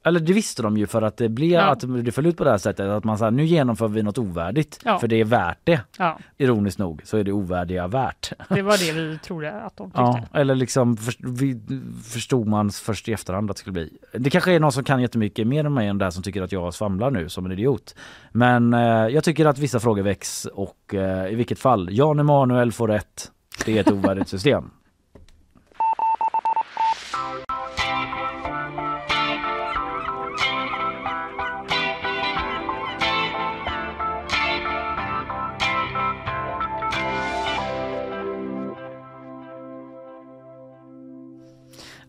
eller 0.09 0.19
det 0.19 0.33
visste 0.33 0.61
de 0.61 0.77
ju 0.77 0.87
för 0.87 1.01
att 1.01 1.17
det 1.17 1.29
blev 1.29 1.51
Ja. 1.51 1.61
att 1.61 1.83
det 2.05 2.11
föll 2.11 2.25
ut 2.25 2.37
på 2.37 2.43
det 2.43 2.49
här 2.49 2.57
sättet 2.57 2.85
att 2.89 3.03
man 3.03 3.17
sa 3.17 3.29
nu 3.29 3.45
genomför 3.45 3.87
vi 3.87 4.03
något 4.03 4.17
ovärdigt 4.17 4.79
Ja. 4.85 4.99
för 4.99 5.07
det 5.07 5.15
är 5.15 5.25
värt 5.25 5.57
det. 5.63 5.81
Ja, 5.97 6.17
Ironiskt 6.37 6.79
nog 6.79 7.01
så 7.03 7.17
är 7.17 7.23
det 7.23 7.31
ovärdiga 7.31 7.87
värt. 7.87 8.31
det 8.49 8.61
var 8.61 8.77
det 8.77 8.91
vi 9.01 9.17
trodde 9.17 9.61
att 9.61 9.77
de 9.77 9.87
tyckte. 9.89 10.01
Ja, 10.01 10.23
eller 10.33 10.55
liksom 10.55 10.97
för, 10.97 11.13
vi, 11.19 11.59
förstod 12.03 12.47
man 12.47 12.69
först 12.71 13.09
i 13.09 13.13
efterhand 13.13 13.49
att 13.51 13.55
det 13.57 13.59
skulle 13.59 13.73
bli. 13.73 13.97
Det 14.13 14.29
kanske 14.29 14.53
är 14.53 14.59
någon 14.59 14.71
som 14.71 14.83
kan 14.83 15.01
jättemycket 15.01 15.47
mer 15.47 15.65
än 15.65 15.73
mig 15.73 15.87
än 15.87 15.97
det 15.97 16.05
här 16.05 16.11
som 16.11 16.23
tycker 16.23 16.41
att 16.41 16.51
jag 16.51 16.73
svamlar 16.73 17.11
nu 17.11 17.29
som 17.29 17.45
en 17.45 17.51
idiot. 17.51 17.95
Men 18.31 18.73
eh, 18.73 18.79
jag 19.07 19.23
tycker 19.23 19.45
att 19.45 19.57
vissa 19.59 19.79
frågor 19.79 20.03
väcks 20.03 20.45
och 20.45 20.93
eh, 20.93 21.31
i 21.31 21.35
vilket 21.35 21.59
fall, 21.59 21.87
Jan 21.91 22.19
Emanuel 22.19 22.71
får 22.71 22.87
rätt. 22.87 23.31
Det 23.65 23.77
är 23.77 23.81
ett 23.81 23.91
ovärdigt 23.91 24.29
system. 24.29 24.69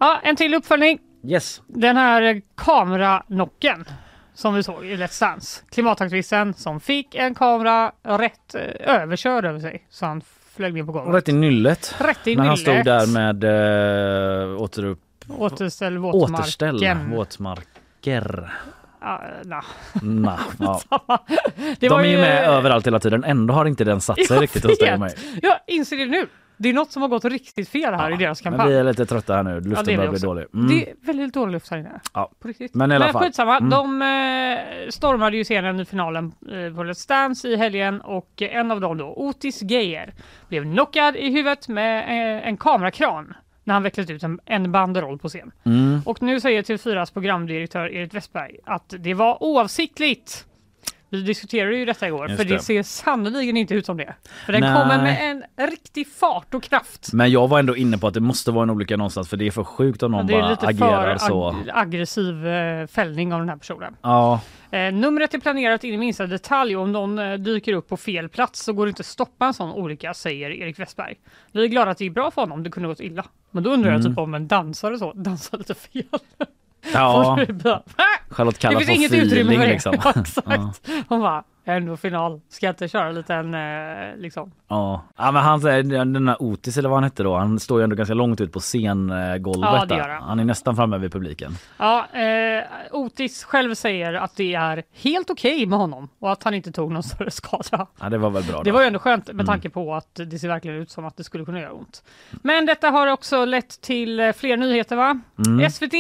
Ja, 0.01 0.21
en 0.23 0.37
till 0.37 0.55
uppföljning. 0.55 0.99
Yes. 1.25 1.63
Den 1.67 1.97
här 1.97 2.23
eh, 2.23 2.37
kameranocken 2.57 3.85
som 4.35 4.55
vi 4.55 4.63
såg 4.63 4.87
i 4.87 4.97
Let's 4.97 5.21
Dance. 5.21 5.63
Klimataktivisten 5.71 6.55
som 6.55 6.81
fick 6.81 7.15
en 7.15 7.35
kamera 7.35 7.93
rätt 8.03 8.55
eh, 8.55 8.95
överkörd 8.95 9.45
över 9.45 9.61
sig 9.61 9.87
så 9.91 10.07
han 10.07 10.23
flög 10.55 10.75
ner 10.75 10.85
på 10.85 10.93
golvet. 10.93 11.15
Rätt 11.15 11.29
i 11.29 11.33
nyllet. 11.33 11.95
Rätt 11.99 12.27
i 12.27 12.37
När 12.37 12.45
han 12.45 12.57
nyllet. 12.59 12.61
stod 12.61 12.85
där 12.85 13.07
med 13.07 13.45
eh, 14.53 14.63
återupp, 14.63 14.99
Återställ 15.39 15.99
våtmarken. 15.99 16.35
återställ 16.35 16.97
våtmarker. 17.11 18.53
Ja, 19.01 19.23
na. 19.45 19.65
Nah, 20.03 20.41
ja. 20.59 20.81
Det 21.81 21.89
De 21.89 22.01
är 22.01 22.05
ju 22.05 22.17
med 22.19 22.45
överallt 22.49 22.87
hela 22.87 23.01
tiden. 23.01 23.25
Ändå 23.25 23.55
har 23.55 23.65
inte 23.67 23.85
den 23.85 24.01
satt 24.01 24.27
sig 24.27 24.37
Jag 24.37 24.43
riktigt 24.43 24.65
hos 24.65 24.79
dig 24.79 24.93
och 24.95 25.01
mig. 25.01 25.15
Jag 25.43 25.57
inser 25.67 25.97
det 25.97 26.07
nu. 26.07 26.27
Det 26.63 26.69
är 26.69 26.73
något 26.73 26.93
som 26.93 27.03
har 27.03 27.09
gått 27.09 27.25
riktigt 27.25 27.69
fel 27.69 27.95
här 27.95 28.13
i 28.13 28.17
deras 28.17 28.45
Men 28.45 28.53
kampanj. 28.53 28.71
vi 28.71 28.77
är 28.77 28.85
lite 28.85 29.07
trötta 29.07 29.35
här 29.35 29.43
nu. 29.43 29.61
Luften 29.61 29.95
Ja, 29.95 29.97
börjar 29.97 30.11
bli 30.11 30.21
dålig. 30.21 30.47
Mm. 30.55 30.69
Det 30.69 30.91
är 30.91 30.95
väldigt 31.01 31.35
dålig 31.35 31.53
luft 31.53 31.71
här 31.71 31.79
inne. 31.79 32.01
Ja. 32.15 32.31
På 32.41 32.49
riktigt. 32.49 32.75
Men 32.75 32.93
i 32.93 32.95
alla 32.95 33.13
fall. 33.13 33.23
skitsamma. 33.23 33.57
Mm. 33.57 33.71
De 33.71 34.03
eh, 34.03 34.89
stormade 34.91 35.37
ju 35.37 35.45
scenen 35.45 35.81
i 35.81 35.85
finalen 35.85 36.27
eh, 36.27 36.77
på 36.77 36.85
Let's 36.85 37.09
Dance 37.09 37.49
i 37.49 37.57
helgen 37.57 38.01
och 38.01 38.43
eh, 38.43 38.57
en 38.57 38.71
av 38.71 38.81
dem 38.81 38.99
då, 38.99 39.15
Otis 39.17 39.63
Geyer, 39.63 40.15
blev 40.49 40.63
knockad 40.63 41.17
i 41.17 41.31
huvudet 41.31 41.69
med 41.69 41.99
eh, 41.99 42.49
en 42.49 42.57
kamerakran 42.57 43.35
när 43.65 43.75
han 43.75 43.83
vecklat 43.83 44.11
ut 44.11 44.23
en, 44.23 44.41
en 44.45 44.73
banderoll 44.73 45.19
på 45.19 45.29
scen. 45.29 45.53
Mm. 45.65 46.01
Och 46.05 46.23
nu 46.23 46.41
säger 46.41 46.63
TV4s 46.63 47.13
programdirektör 47.13 47.89
Erik 47.93 48.15
Westberg 48.15 48.57
att 48.67 48.95
det 48.99 49.15
var 49.15 49.43
oavsiktligt. 49.43 50.47
Vi 51.13 51.23
diskuterade 51.23 51.77
ju 51.77 51.85
detta 51.85 52.07
igår, 52.07 52.29
Just 52.29 52.43
för 52.43 52.49
det. 52.49 52.55
det. 52.55 52.63
ser 52.63 52.83
sannoliken 52.83 53.57
inte 53.57 53.75
ut 53.75 53.87
som 53.87 53.97
det. 53.97 54.15
För 54.47 54.53
den 54.53 54.61
Nej. 54.61 54.75
kommer 54.83 55.03
med 55.03 55.31
en 55.31 55.67
riktig 55.71 56.07
fart 56.09 56.55
och 56.55 56.63
kraft. 56.63 57.13
Men 57.13 57.31
jag 57.31 57.49
var 57.49 57.59
ändå 57.59 57.77
inne 57.77 57.99
på 57.99 58.07
att 58.07 58.15
det 58.15 58.21
måste 58.21 58.51
vara 58.51 58.63
en 58.63 58.71
olycka 58.71 58.97
någonstans 58.97 59.29
för 59.29 59.37
det 59.37 59.47
är 59.47 59.51
för 59.51 59.65
sjukt 59.65 60.03
om 60.03 60.13
någon 60.13 60.27
det 60.27 60.35
är 60.35 60.41
bara 60.41 60.51
lite 60.51 60.67
agerar 60.67 61.19
för 61.19 61.27
så. 61.27 61.45
ag- 61.45 61.71
aggressiv 61.73 62.47
eh, 62.47 62.87
fällning 62.87 63.33
av 63.33 63.39
den 63.41 63.49
här 63.49 63.57
personen. 63.57 63.97
Ja, 64.03 64.41
Eh, 64.73 64.93
numret 64.93 65.35
är 65.35 65.39
planerat 65.39 65.85
in 65.85 65.95
i 65.95 65.97
minsta 65.97 66.27
detalj 66.27 66.77
och 66.77 66.83
om 66.83 66.93
någon 66.93 67.19
eh, 67.19 67.35
dyker 67.35 67.73
upp 67.73 67.89
på 67.89 67.97
fel 67.97 68.29
plats 68.29 68.65
så 68.65 68.73
går 68.73 68.87
det 68.87 68.91
inte 68.91 69.01
att 69.01 69.07
stoppa 69.07 69.47
en 69.47 69.55
sån 69.55 69.71
olycka, 69.73 70.15
säger 70.15 70.51
Erik 70.51 70.79
Westberg. 70.79 71.15
Vi 71.53 71.65
är 71.65 71.69
glada 71.69 71.91
att 71.91 71.99
det 71.99 72.05
gick 72.05 72.15
bra 72.15 72.31
för 72.31 72.43
honom, 72.43 72.63
det 72.63 72.71
kunde 72.71 72.89
gått 72.89 73.01
illa. 73.01 73.25
Men 73.51 73.63
då 73.63 73.71
undrar 73.71 73.91
jag 73.91 74.01
Mm. 74.01 74.13
typ 74.13 74.19
om 74.19 74.35
en 74.35 74.49
dansare 74.49 74.99
så 74.99 75.13
dansar 75.13 75.59
lite 75.59 75.75
fel. 75.75 76.03
ja. 76.95 77.39
Charlotte 78.31 78.55
Det 78.55 78.61
Kalla 78.61 78.79
finns 78.81 78.89
får 78.89 78.97
inget 78.97 79.13
utrymme 79.13 79.55
feeling 79.55 79.59
för 79.61 79.67
det. 79.67 79.73
liksom. 79.73 79.95
Ja, 80.05 80.13
Exakt. 80.21 80.91
Hon 81.09 81.21
bara, 81.21 81.45
ändå 81.65 81.97
final. 81.97 82.41
Ska 82.49 82.67
jag 82.67 82.73
inte 82.73 82.89
köra 82.89 83.09
en 83.09 83.15
liten 83.15 83.55
eh, 83.55 84.17
liksom. 84.17 84.53
Ja. 84.69 85.05
ja, 85.17 85.31
men 85.33 85.43
han 85.43 85.61
den 85.61 86.25
där 86.27 86.43
Otis 86.43 86.77
eller 86.79 86.89
vad 86.89 86.97
han 86.97 87.05
hette 87.05 87.23
då. 87.23 87.37
Han 87.37 87.59
står 87.61 87.81
ju 87.81 87.85
ändå 87.85 87.97
ganska 87.97 88.15
långt 88.15 88.41
ut 88.41 88.53
på 88.53 88.61
scengolvet. 88.61 89.71
Ja, 89.73 89.85
det 89.89 89.97
gör 89.97 90.09
han. 90.09 90.23
han 90.23 90.41
är 90.41 90.45
nästan 90.45 90.77
framme 90.77 90.99
vid 90.99 91.13
publiken. 91.13 91.53
Ja, 91.79 92.07
eh, 92.13 92.65
Otis 92.93 93.45
själv 93.45 93.75
säger 93.75 94.15
att 94.15 94.37
det 94.37 94.55
är 94.55 94.83
helt 95.03 95.31
okej 95.31 95.67
med 95.67 95.79
honom 95.79 96.09
och 96.19 96.33
att 96.33 96.43
han 96.43 96.55
inte 96.55 96.73
tog 96.73 96.93
någon 96.93 97.03
större 97.03 97.31
skada. 97.31 97.87
Ja, 98.01 98.09
det 98.09 98.19
var 98.19 98.31
väl 98.31 98.45
bra. 98.45 98.63
Det 98.63 98.71
då. 98.71 98.75
var 98.75 98.81
ju 98.81 98.87
ändå 98.87 98.99
skönt 98.99 99.27
med 99.27 99.35
Mm. 99.35 99.47
tanke 99.47 99.71
på 99.71 99.95
att 99.95 100.15
det 100.15 100.39
ser 100.39 100.49
verkligen 100.49 100.77
ut 100.77 100.91
som 100.91 101.05
att 101.05 101.17
det 101.17 101.25
skulle 101.25 101.45
kunna 101.45 101.61
göra 101.61 101.73
ont. 101.73 102.03
Men 102.31 102.67
detta 102.67 102.91
har 102.91 103.07
också 103.07 103.45
lett 103.45 103.81
till 103.81 104.21
eh, 104.21 104.33
fler 104.33 104.57
nyheter 104.57 104.97
va? 104.97 105.21
Mm. 105.47 105.71
SVT 105.71 105.93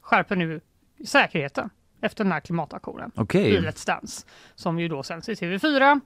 skärper 0.00 0.36
nu 0.36 0.60
säkerheten 1.06 1.70
efter 2.02 2.24
den 2.24 2.32
här 2.32 2.40
klimataktionen 2.40 3.10
Okej. 3.14 3.54
i 3.54 3.60
Let's 3.60 3.86
Dance 3.86 4.26
som 4.54 4.78
ju 4.78 4.88
då 4.88 5.02
sänds 5.02 5.28
i 5.28 5.34
TV4. 5.34 6.00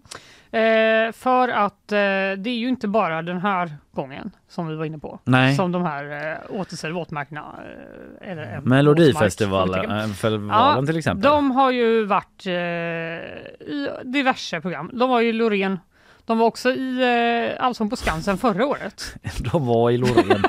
Eh, 0.51 1.13
för 1.13 1.49
att 1.49 1.93
eh, 1.93 1.97
det 2.39 2.51
är 2.51 2.57
ju 2.57 2.69
inte 2.69 2.89
bara 2.89 3.23
den 3.23 3.39
här 3.39 3.77
gången 3.93 4.31
som 4.49 4.67
vi 4.67 4.75
var 4.75 4.85
inne 4.85 4.99
på 4.99 5.19
Nej. 5.25 5.57
som 5.57 5.73
de 5.73 5.83
här 5.83 6.33
eh, 6.33 6.61
återställ 6.61 6.93
våtmarkerna 6.93 7.55
eh, 8.21 8.31
eller 8.31 8.61
Melodifestivalen 8.61 9.91
äh, 9.91 10.07
festivalen 10.07 10.87
till 10.87 10.97
exempel. 10.97 11.31
de 11.31 11.51
har 11.51 11.71
ju 11.71 12.05
varit 12.05 12.47
eh, 12.47 12.53
i 12.53 13.89
diverse 14.05 14.61
program. 14.61 14.91
De 14.95 15.11
var 15.11 15.21
ju 15.21 15.33
Loreen. 15.33 15.79
De 16.27 16.39
var 16.39 16.47
också 16.47 16.71
i 16.71 17.03
eh, 17.59 17.65
Allsång 17.65 17.91
på 17.91 17.97
Skansen 17.97 18.39
förra 18.39 18.67
året. 18.67 19.15
De 19.53 19.67
var 19.67 19.91
i 19.91 19.97
Loreen. 19.97 20.45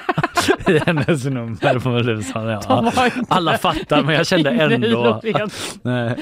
I 0.67 0.79
hennes 0.85 1.25
nummer 1.25 1.79
på 1.79 1.89
Medusan. 1.89 2.45
Ja. 2.47 2.91
Alla 3.29 3.57
fattar 3.57 4.03
men 4.03 4.15
jag 4.15 4.27
kände 4.27 4.49
ändå. 4.73 5.21
Nej. 5.81 6.15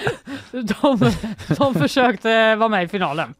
De, 0.52 1.12
de 1.58 1.74
försökte 1.74 2.56
vara 2.56 2.70
med 2.70 2.84
i 2.84 2.88
finalen. 2.88 3.34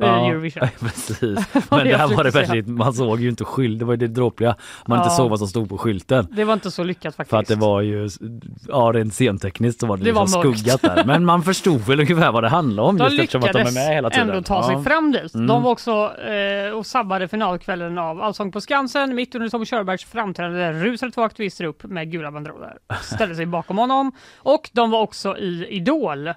I 0.00 0.04
Eurovision. 0.04 0.68
precis. 0.80 1.20
Men 1.70 1.88
jag 1.88 2.10
där 2.10 2.16
var 2.16 2.24
det 2.24 2.30
väldigt, 2.30 2.68
man 2.68 2.92
såg 2.94 3.20
ju 3.20 3.28
inte 3.28 3.44
skylt, 3.44 3.78
det 3.78 3.84
var 3.84 3.92
ju 3.92 3.96
det 3.96 4.06
dråpliga. 4.08 4.56
Man 4.86 4.98
inte 4.98 5.08
Ja. 5.08 5.16
såg 5.16 5.30
vad 5.30 5.38
som 5.38 5.48
stod 5.48 5.68
på 5.68 5.78
skylten. 5.78 6.26
Det 6.30 6.44
var 6.44 6.52
inte 6.54 6.70
så 6.70 6.84
lyckat 6.84 7.14
faktiskt. 7.16 7.30
För 7.30 7.36
att 7.38 7.46
det 7.48 7.54
var 7.54 7.80
ju, 7.80 8.08
ja 8.68 8.90
rent 8.94 9.14
scentekniskt 9.14 9.80
så 9.80 9.86
var 9.86 9.96
det, 9.96 10.04
Det 10.04 10.12
var 10.12 10.22
liksom 10.22 10.40
mörkt. 10.44 10.58
skuggat 10.60 10.82
där. 10.82 11.04
Men 11.04 11.24
man 11.24 11.42
förstod 11.42 11.80
väl 11.80 12.00
ungefär 12.00 12.32
vad 12.32 12.42
det 12.44 12.48
handlade 12.48 12.88
om 12.88 12.96
De 12.98 13.04
just 13.04 13.18
eftersom 13.20 13.42
att 13.44 13.52
de 13.52 13.58
är 13.58 13.64
lyckades 13.64 13.74
med 13.74 13.94
hela 13.94 14.10
tiden. 14.10 14.30
ändå 14.30 14.42
ta 14.42 14.62
sig 14.66 14.74
Ja. 14.74 14.82
fram 14.82 15.12
dit. 15.12 15.34
Mm. 15.34 15.46
De 15.46 15.62
var 15.62 15.70
också 15.70 16.12
eh, 16.20 16.70
och 16.78 16.86
sabbade 16.86 17.28
finalkvällen 17.28 17.98
av 17.98 18.22
Allsång 18.22 18.52
på 18.52 18.60
Skansen. 18.60 19.14
Mitt 19.14 19.34
under 19.34 19.48
Tommy 19.48 19.64
Körbergs 19.66 20.04
framträdande 20.04 20.72
rusade 20.72 21.12
två 21.12 21.22
aktivister 21.22 21.64
upp 21.64 21.84
med 21.84 22.10
gula 22.12 22.30
banderoller. 22.32 22.76
Ställde 23.02 23.34
sig 23.34 23.46
bakom 23.46 23.78
honom. 23.78 24.12
Och 24.38 24.70
de 24.72 24.90
var 24.90 25.00
också 25.00 25.38
i 25.38 25.66
Idol. 25.70 26.30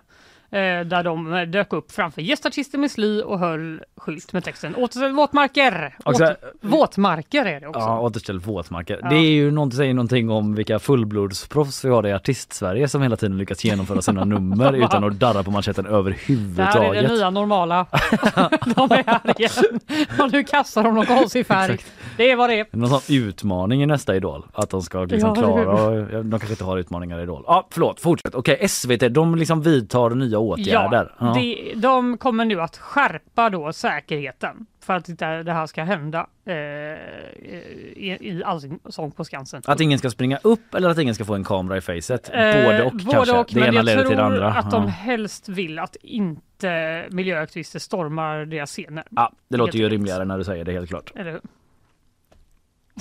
Eh, 0.52 0.86
där 0.86 1.04
de 1.04 1.34
eh, 1.34 1.42
dök 1.42 1.74
upp 1.74 1.92
framför 1.92 2.22
gästartister 2.22 2.78
med 2.78 2.92
sly 2.92 3.22
och 3.22 3.40
höll 3.40 3.82
skylt 3.98 4.34
med 4.34 4.44
texten 4.44 4.76
Återställ 4.76 5.12
våtmarker! 5.12 5.98
Också- 6.04 6.24
Åter, 6.24 6.36
våtmarker 6.62 7.46
är 7.46 7.60
det 7.60 7.68
också. 7.68 7.80
Ja, 7.80 8.00
återställ 8.00 8.40
våtmarker. 8.40 9.00
Ja. 9.04 9.10
Det 9.10 9.16
är 9.16 9.32
ju 9.32 9.52
någonting, 9.52 9.78
säger 9.78 9.94
någonting 9.94 10.30
om 10.30 10.56
vilka 10.56 10.80
fullblodsproffs 10.80 11.86
vi 11.86 11.90
har 11.90 12.08
i 12.08 12.14
artist-Sverige 12.14 12.88
som 12.88 13.02
hela 13.02 13.16
tiden 13.16 13.38
lyckas 13.38 13.64
genomföra 13.64 14.02
sina 14.02 14.26
nummer 14.26 14.74
utan 14.86 15.04
att 15.04 15.20
darra 15.20 15.44
på 15.44 15.52
manschetten 15.52 15.84
Det 15.84 15.90
här 15.90 15.96
är 15.96 16.00
överhuvudtaget. 16.00 17.08
det 17.08 17.14
nya 17.16 17.30
normala. 17.30 17.86
de 18.76 18.92
är 18.92 19.04
här 19.08 19.40
igen. 19.40 19.80
Och 20.20 20.32
nu 20.32 20.44
kastar 20.44 20.84
de 20.84 20.96
någon 20.96 21.06
konstig 21.06 21.46
färg. 21.48 21.74
Exakt. 21.74 21.92
Det 22.18 22.32
är 22.32 22.36
vad 22.36 22.50
det 22.50 22.60
är. 22.60 22.66
Någon 22.72 22.90
sån 22.90 23.16
utmaning 23.16 23.84
i 23.84 23.86
nästa 23.86 24.16
Idol. 24.16 24.46
Att 24.54 24.70
de 24.70 24.82
ska 24.82 25.04
liksom 25.04 25.30
Ja, 25.30 25.36
klara, 25.36 26.02
de 26.24 26.30
kanske 26.32 26.50
inte 26.50 26.64
har 26.64 26.78
utmaningar 26.78 27.20
i 27.20 27.24
Idol. 27.24 27.44
Ja, 27.48 27.68
förlåt, 27.72 28.00
fortsätt. 28.00 28.36
Okej, 28.36 28.68
SVT, 28.70 29.10
de 29.14 29.36
liksom 29.36 29.62
vidtar 29.62 30.10
nya 30.10 30.39
åtgärder. 30.40 31.16
Ja, 31.20 31.34
det, 31.34 31.74
de 31.76 32.18
kommer 32.18 32.46
nu 32.46 32.62
att 32.62 32.78
skärpa 32.78 33.50
då 33.50 33.74
säkerheten 33.74 34.66
för 34.90 34.94
att 34.94 35.06
det 35.46 35.54
här 35.54 35.66
ska 35.66 35.84
hända 35.84 36.28
eh, 36.46 36.54
i, 36.56 38.18
i 38.22 38.44
Allsång 38.46 39.12
på 39.12 39.26
Skansen. 39.26 39.62
Att 39.66 39.80
ingen 39.80 40.00
ska 40.00 40.10
springa 40.10 40.40
upp 40.44 40.76
eller 40.76 40.90
att 40.90 40.98
ingen 40.98 41.16
ska 41.16 41.26
få 41.26 41.36
en 41.36 41.44
kamera 41.44 41.78
i 41.78 41.82
facet. 41.82 42.30
Eh, 42.34 42.66
både 42.66 42.84
och 42.84 42.92
kanske. 43.12 43.38
och, 43.38 43.48
det 43.50 43.60
men 43.60 43.64
ena 43.64 43.76
jag 43.76 43.86
leder 43.86 44.02
tror 44.02 44.10
till 44.10 44.18
det 44.18 44.24
andra. 44.24 44.54
att 44.54 44.72
de 44.72 44.88
helst 44.88 45.50
vill 45.50 45.80
att 45.80 45.96
inte 46.02 47.06
miljöaktivister 47.10 47.80
stormar 47.80 48.46
deras 48.46 48.72
scener. 48.72 49.04
Ja, 49.10 49.32
det 49.48 49.58
låter 49.58 49.78
ju 49.78 49.84
Helt 49.84 49.94
rimligare 49.94 50.26
när 50.26 50.38
du 50.38 50.44
säger 50.44 50.66
det 50.66 50.72
helt 50.72 50.90
klart. 50.90 51.12
Eller 51.16 51.32
hur? 51.32 51.42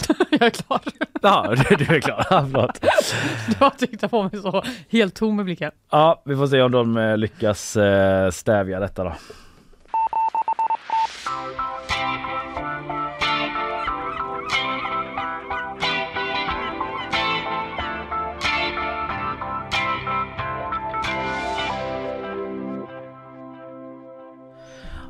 jag 0.30 0.42
är 0.42 0.50
klar. 0.50 0.80
Ja, 1.22 1.54
du, 1.68 1.76
du 1.76 1.96
är 1.96 2.00
klar. 2.00 2.26
Ja, 2.30 2.46
förlåt. 2.52 2.80
Du 3.48 3.64
har 3.64 3.70
tittat 3.70 4.10
på 4.10 4.22
mig 4.22 4.42
så 4.42 4.62
helt 4.90 5.14
tom 5.14 5.40
i 5.40 5.44
blicken. 5.44 5.70
Ja, 5.90 6.22
vi 6.24 6.36
får 6.36 6.46
se 6.46 6.62
om 6.62 6.72
de 6.72 6.96
eh, 6.96 7.16
lyckas 7.16 7.76
eh, 7.76 8.30
stävja 8.30 8.80
detta 8.80 9.04
då. 9.04 9.14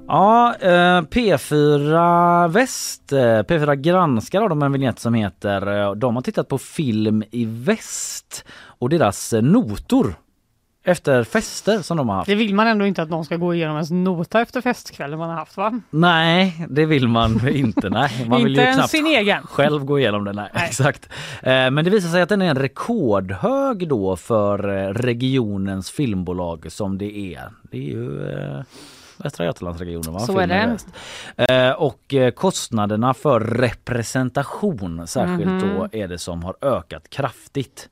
Ja, 0.08 0.54
eh, 0.60 1.00
P4 1.02 2.48
Väst, 2.48 3.12
eh, 3.12 3.18
P4 3.18 3.74
granskar 3.74 4.40
har 4.40 4.48
de 4.48 4.62
en 4.62 4.72
vignett 4.72 4.98
som 4.98 5.14
heter 5.14 5.80
eh, 5.82 5.92
De 5.94 6.14
har 6.14 6.22
tittat 6.22 6.48
på 6.48 6.58
film 6.58 7.22
i 7.30 7.44
väst 7.44 8.44
och 8.64 8.88
deras 8.88 9.32
eh, 9.32 9.42
notor 9.42 10.14
efter 10.84 11.24
fester 11.24 11.82
som 11.82 11.96
de 11.96 12.08
har 12.08 12.16
haft. 12.16 12.26
Det 12.26 12.34
vill 12.34 12.54
man 12.54 12.66
ändå 12.66 12.86
inte 12.86 13.02
att 13.02 13.10
någon 13.10 13.24
ska 13.24 13.36
gå 13.36 13.54
igenom 13.54 13.74
ens 13.76 13.90
nota 13.90 14.40
efter 14.40 14.60
festkvällen 14.60 15.18
man 15.18 15.28
har 15.30 15.36
haft 15.36 15.56
va? 15.56 15.80
Nej, 15.90 16.66
det 16.68 16.86
vill 16.86 17.08
man 17.08 17.48
inte. 17.48 17.90
Nej, 17.90 18.26
man 18.28 18.44
vill 18.44 18.52
Inte 18.52 18.66
ju 18.68 18.72
knappt 18.74 18.90
sin 18.90 19.06
egen. 19.06 19.42
själv 19.42 19.84
gå 19.84 19.98
igenom 19.98 20.24
det. 20.24 20.32
Nej, 20.32 20.48
Nej. 20.54 20.64
exakt. 20.68 21.08
Men 21.42 21.74
det 21.84 21.90
visar 21.90 22.08
sig 22.08 22.22
att 22.22 22.28
den 22.28 22.42
är 22.42 22.50
en 22.50 22.58
rekordhög 22.58 23.88
då 23.88 24.16
för 24.16 24.58
regionens 24.94 25.90
filmbolag 25.90 26.66
som 26.72 26.98
det 26.98 27.34
är. 27.34 27.48
Det 27.70 27.76
är 27.78 27.82
ju 27.82 28.20
Västra 29.18 29.44
Götalandsregionen 29.46 30.12
va? 30.12 30.20
Så 30.20 30.38
är 30.38 30.46
det. 30.46 30.76
Eh, 31.54 31.72
Och 31.72 32.14
eh, 32.14 32.30
kostnaderna 32.30 33.14
för 33.14 33.40
representation 33.40 35.06
särskilt 35.06 35.50
Mhm. 35.50 35.74
då 35.76 35.88
är 35.92 36.08
det 36.08 36.18
som 36.18 36.42
har 36.44 36.56
ökat 36.62 37.10
kraftigt. 37.10 37.88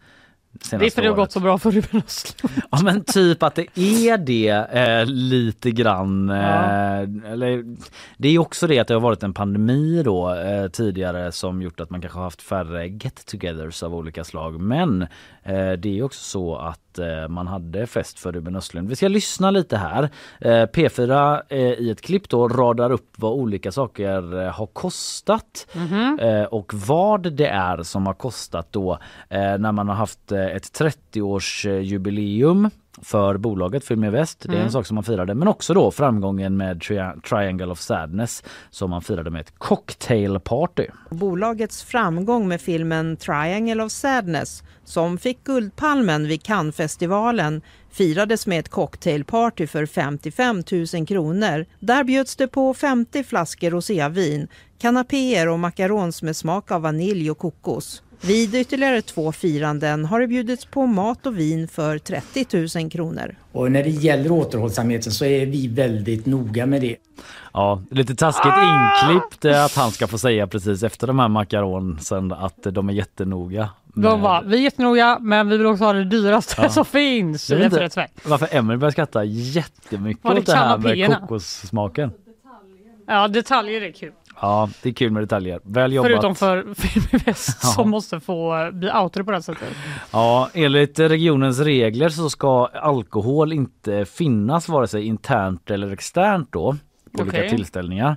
Det 0.70 0.76
är 0.86 0.90
för 0.90 1.02
det 1.02 1.08
har 1.08 1.16
gått 1.16 1.32
så 1.32 1.40
bra 1.40 1.58
för 1.58 1.70
Ruben 1.70 2.02
Östlund. 2.06 2.62
Ja 2.70 2.78
men 2.82 3.04
typ 3.04 3.42
att 3.42 3.54
det 3.54 3.78
är 3.78 4.18
det 4.18 4.48
eh, 4.48 5.06
lite 5.06 5.70
grann. 5.70 6.30
Eh, 6.30 6.36
Ja. 6.36 7.00
eller, 7.32 7.76
det 8.16 8.28
är 8.28 8.38
också 8.38 8.66
det 8.66 8.78
att 8.78 8.88
det 8.88 8.94
har 8.94 9.00
varit 9.00 9.22
en 9.22 9.34
pandemi 9.34 10.02
då 10.02 10.34
eh, 10.34 10.68
tidigare 10.68 11.32
som 11.32 11.62
gjort 11.62 11.80
att 11.80 11.90
man 11.90 12.00
kanske 12.00 12.18
har 12.18 12.24
haft 12.24 12.42
färre 12.42 12.86
get-togethers 12.88 13.82
av 13.84 13.94
olika 13.94 14.24
slag. 14.24 14.60
Men 14.60 15.02
eh, 15.42 15.72
det 15.72 15.98
är 15.98 16.02
också 16.02 16.20
så 16.20 16.56
att 16.56 16.80
eh, 16.98 17.28
man 17.28 17.46
hade 17.46 17.86
fest 17.86 18.18
för 18.18 18.32
Ruben 18.32 18.56
Östlund. 18.56 18.88
Vi 18.88 18.96
ska 18.96 19.08
lyssna 19.08 19.50
lite 19.50 19.76
här. 19.76 20.02
Eh, 20.40 20.48
P4 20.50 21.42
eh, 21.48 21.58
i 21.58 21.90
ett 21.90 22.00
klipp 22.00 22.28
då 22.28 22.48
radar 22.48 22.90
upp 22.92 23.10
vad 23.16 23.32
olika 23.32 23.72
saker 23.72 24.48
har 24.50 24.66
kostat 24.66 25.66
Mhm. 25.72 26.18
eh, 26.22 26.44
och 26.44 26.72
vad 26.74 27.32
det 27.32 27.48
är 27.48 27.82
som 27.82 28.06
har 28.06 28.14
kostat 28.14 28.72
då 28.72 28.98
när 29.30 29.72
man 29.72 29.88
har 29.88 29.94
haft 29.96 30.32
ett 30.32 30.62
30-årsjubileum 30.80 32.70
för 33.02 33.36
bolaget 33.36 33.84
Film 33.84 34.04
i 34.04 34.10
Väst. 34.10 34.40
Det 34.42 34.48
är 34.48 34.52
en 34.52 34.58
Mm. 34.60 34.70
sak 34.70 34.86
som 34.86 34.94
man 34.94 35.04
firade. 35.04 35.34
Men 35.34 35.48
också 35.48 35.74
då 35.74 35.90
framgången 35.90 36.56
med 36.56 36.78
Tri- 36.82 37.20
Triangle 37.20 37.66
of 37.66 37.78
Sadness 37.80 38.44
som 38.70 38.90
man 38.90 39.02
firade 39.02 39.30
med 39.30 39.40
ett 39.40 39.58
cocktailparty. 39.58 40.86
Bolagets 41.10 41.82
framgång 41.82 42.48
med 42.48 42.60
filmen 42.60 43.16
Triangle 43.16 43.82
of 43.84 43.92
Sadness 43.92 44.62
som 44.84 45.18
fick 45.18 45.44
Guldpalmen 45.44 46.28
vid 46.28 46.42
Cannesfestivalen 46.42 47.62
firades 47.90 48.46
med 48.46 48.58
ett 48.60 48.68
cocktailparty 48.68 49.66
för 49.66 49.86
55 49.86 50.62
000 50.94 51.06
kronor. 51.06 51.66
Där 51.80 52.04
bjöds 52.04 52.36
det 52.36 52.48
på 52.48 52.74
50 52.74 53.24
flaskor 53.24 53.70
rosévin, 53.70 54.48
kanapéer 54.78 55.48
och 55.48 55.58
macarons 55.58 56.22
med 56.22 56.36
smak 56.36 56.70
av 56.70 56.82
vanilj 56.82 57.30
och 57.30 57.38
kokos. 57.38 58.02
Vid 58.20 58.54
ytterligare 58.54 59.02
två 59.02 59.32
firanden 59.32 60.04
har 60.04 60.20
det 60.20 60.26
bjudits 60.26 60.64
på 60.64 60.86
mat 60.86 61.26
och 61.26 61.38
vin 61.38 61.68
för 61.68 61.98
30 61.98 62.78
000 62.80 62.90
kronor. 62.90 63.34
Och 63.52 63.72
när 63.72 63.84
det 63.84 63.90
gäller 63.90 64.32
återhållsamheten 64.32 65.12
så 65.12 65.24
är 65.24 65.46
vi 65.46 65.68
väldigt 65.68 66.26
noga 66.26 66.66
med 66.66 66.80
det. 66.80 66.96
Ja, 67.52 67.82
lite 67.90 68.14
taskigt 68.14 68.52
inklippt 68.56 69.44
eh, 69.44 69.64
att 69.64 69.74
han 69.74 69.90
ska 69.90 70.06
få 70.06 70.18
säga 70.18 70.46
precis 70.46 70.82
efter 70.82 71.06
de 71.06 71.18
här 71.18 71.28
makaronsen 71.28 72.32
att 72.32 72.62
de 72.62 72.88
är 72.88 72.92
jättenoga. 72.92 73.70
De 73.94 74.20
var, 74.20 74.42
vi 74.42 74.56
är 74.56 74.60
jättenoga 74.60 75.18
men 75.20 75.48
vi 75.48 75.56
vill 75.56 75.66
också 75.66 75.84
ha 75.84 75.92
det 75.92 76.04
dyraste 76.04 76.54
Ja. 76.62 76.68
som 76.68 76.84
finns. 76.84 77.50
Jag 77.50 77.58
vet 77.58 77.72
inte 77.72 78.08
varför 78.24 78.48
Emelie 78.50 78.78
börjar 78.78 78.92
skratta 78.92 79.24
jättemycket 79.24 80.24
Var 80.24 80.34
det 80.34 80.40
åt 80.40 80.46
det 80.46 80.56
här 80.56 80.78
med 80.78 81.18
kokossmaken. 81.20 82.10
Ja, 83.06 83.28
detaljer 83.28 83.82
är 83.82 83.92
kul. 83.92 84.12
Ja, 84.40 84.68
det 84.82 84.88
är 84.88 84.92
kul 84.92 85.12
med 85.12 85.22
detaljer. 85.22 85.60
Väl 85.64 85.92
jobbat. 85.92 86.10
Förutom 86.10 86.34
för 86.34 86.74
Film 86.74 87.20
Väst 87.26 87.58
Ja. 87.62 87.68
som 87.68 87.90
måste 87.90 88.20
få 88.20 88.70
bli 88.72 88.90
outade 88.92 89.24
på 89.24 89.30
det 89.30 89.36
här 89.36 89.42
sättet. 89.42 89.68
Ja, 90.12 90.50
enligt 90.54 90.98
regionens 90.98 91.60
regler 91.60 92.08
så 92.08 92.30
ska 92.30 92.66
alkohol 92.66 93.52
inte 93.52 94.04
finnas 94.04 94.68
vare 94.68 94.86
sig 94.86 95.04
internt 95.06 95.70
eller 95.70 95.92
externt 95.92 96.52
då 96.52 96.76
på 97.16 97.22
olika 97.22 97.38
Okej. 97.38 97.50
tillställningar. 97.50 98.16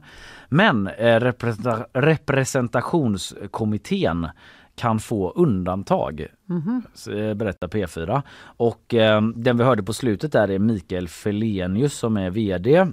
Men 0.49 0.87
eh, 0.87 1.19
representa- 1.19 1.85
representationskommittén 1.93 4.27
kan 4.75 4.99
få 4.99 5.31
undantag, 5.31 6.25
s- 6.93 7.07
eh, 7.07 7.33
berättar 7.33 7.67
P4. 7.67 8.21
Och 8.41 8.93
eh, 8.93 9.21
den 9.21 9.57
vi 9.57 9.63
hörde 9.63 9.83
på 9.83 9.93
slutet 9.93 10.31
där 10.31 10.51
är 10.51 10.59
Mikael 10.59 11.07
Felenius 11.07 11.93
som 11.93 12.17
är 12.17 12.29
VD 12.29 12.87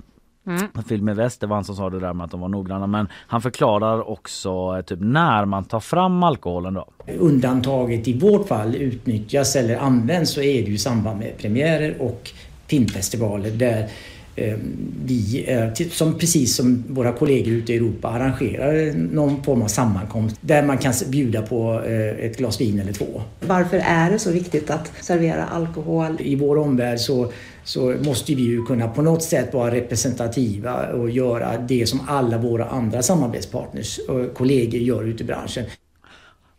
Mm. 0.46 0.84
Film 0.88 1.08
i 1.08 1.14
Väst, 1.14 1.40
det 1.40 1.46
var 1.46 1.56
han 1.56 1.64
som 1.64 1.76
sa 1.76 1.90
det 1.90 2.00
där 2.00 2.12
med 2.12 2.24
att 2.24 2.30
de 2.30 2.40
var 2.40 2.48
noggranna 2.48 2.86
men 2.86 3.08
han 3.12 3.42
förklarar 3.42 4.10
också 4.10 4.74
eh, 4.78 4.84
typ 4.84 4.98
när 5.00 5.44
man 5.44 5.64
tar 5.64 5.80
fram 5.80 6.22
alkoholen 6.22 6.74
då. 6.74 6.88
Undantaget 7.18 8.08
i 8.08 8.18
vårt 8.18 8.48
fall 8.48 8.74
utnyttjas 8.76 9.56
eller 9.56 9.76
används 9.76 10.32
så 10.32 10.40
är 10.40 10.62
det 10.62 10.68
ju 10.68 10.74
i 10.74 10.78
samband 10.78 11.18
med 11.18 11.38
premiärer 11.38 12.02
och 12.02 12.30
filmfestivaler 12.66 13.50
där 13.50 13.88
eh, 14.36 14.58
vi, 15.04 15.44
eh, 15.48 15.88
som 15.90 16.18
precis 16.18 16.56
som 16.56 16.84
våra 16.88 17.12
kollegor 17.12 17.52
ute 17.52 17.72
i 17.72 17.76
Europa, 17.76 18.08
arrangerar 18.08 18.92
någon 19.12 19.42
form 19.42 19.62
av 19.62 19.66
sammankomst 19.66 20.36
där 20.40 20.62
man 20.62 20.78
kan 20.78 20.92
bjuda 21.08 21.42
på 21.42 21.82
eh, 21.86 22.26
ett 22.26 22.36
glas 22.36 22.60
vin 22.60 22.80
eller 22.80 22.92
två. 22.92 23.22
Varför 23.40 23.76
är 23.76 24.10
det 24.10 24.18
så 24.18 24.30
viktigt 24.30 24.70
att 24.70 24.92
servera 25.00 25.44
alkohol? 25.44 26.16
I 26.18 26.34
vår 26.34 26.58
omvärld 26.58 26.98
så, 26.98 27.32
så 27.66 27.94
måste 28.04 28.34
vi 28.34 28.42
ju 28.42 28.64
kunna 28.64 28.88
på 28.88 29.02
något 29.02 29.22
sätt 29.22 29.54
vara 29.54 29.70
representativa 29.74 30.86
och 30.86 31.10
göra 31.10 31.58
det 31.68 31.86
som 31.88 32.00
alla 32.08 32.38
våra 32.38 32.64
andra 32.64 33.02
samarbetspartners 33.02 33.98
och 34.08 34.34
kollegor 34.34 34.80
gör 34.80 35.04
ute 35.04 35.22
i 35.22 35.26
branschen. 35.26 35.64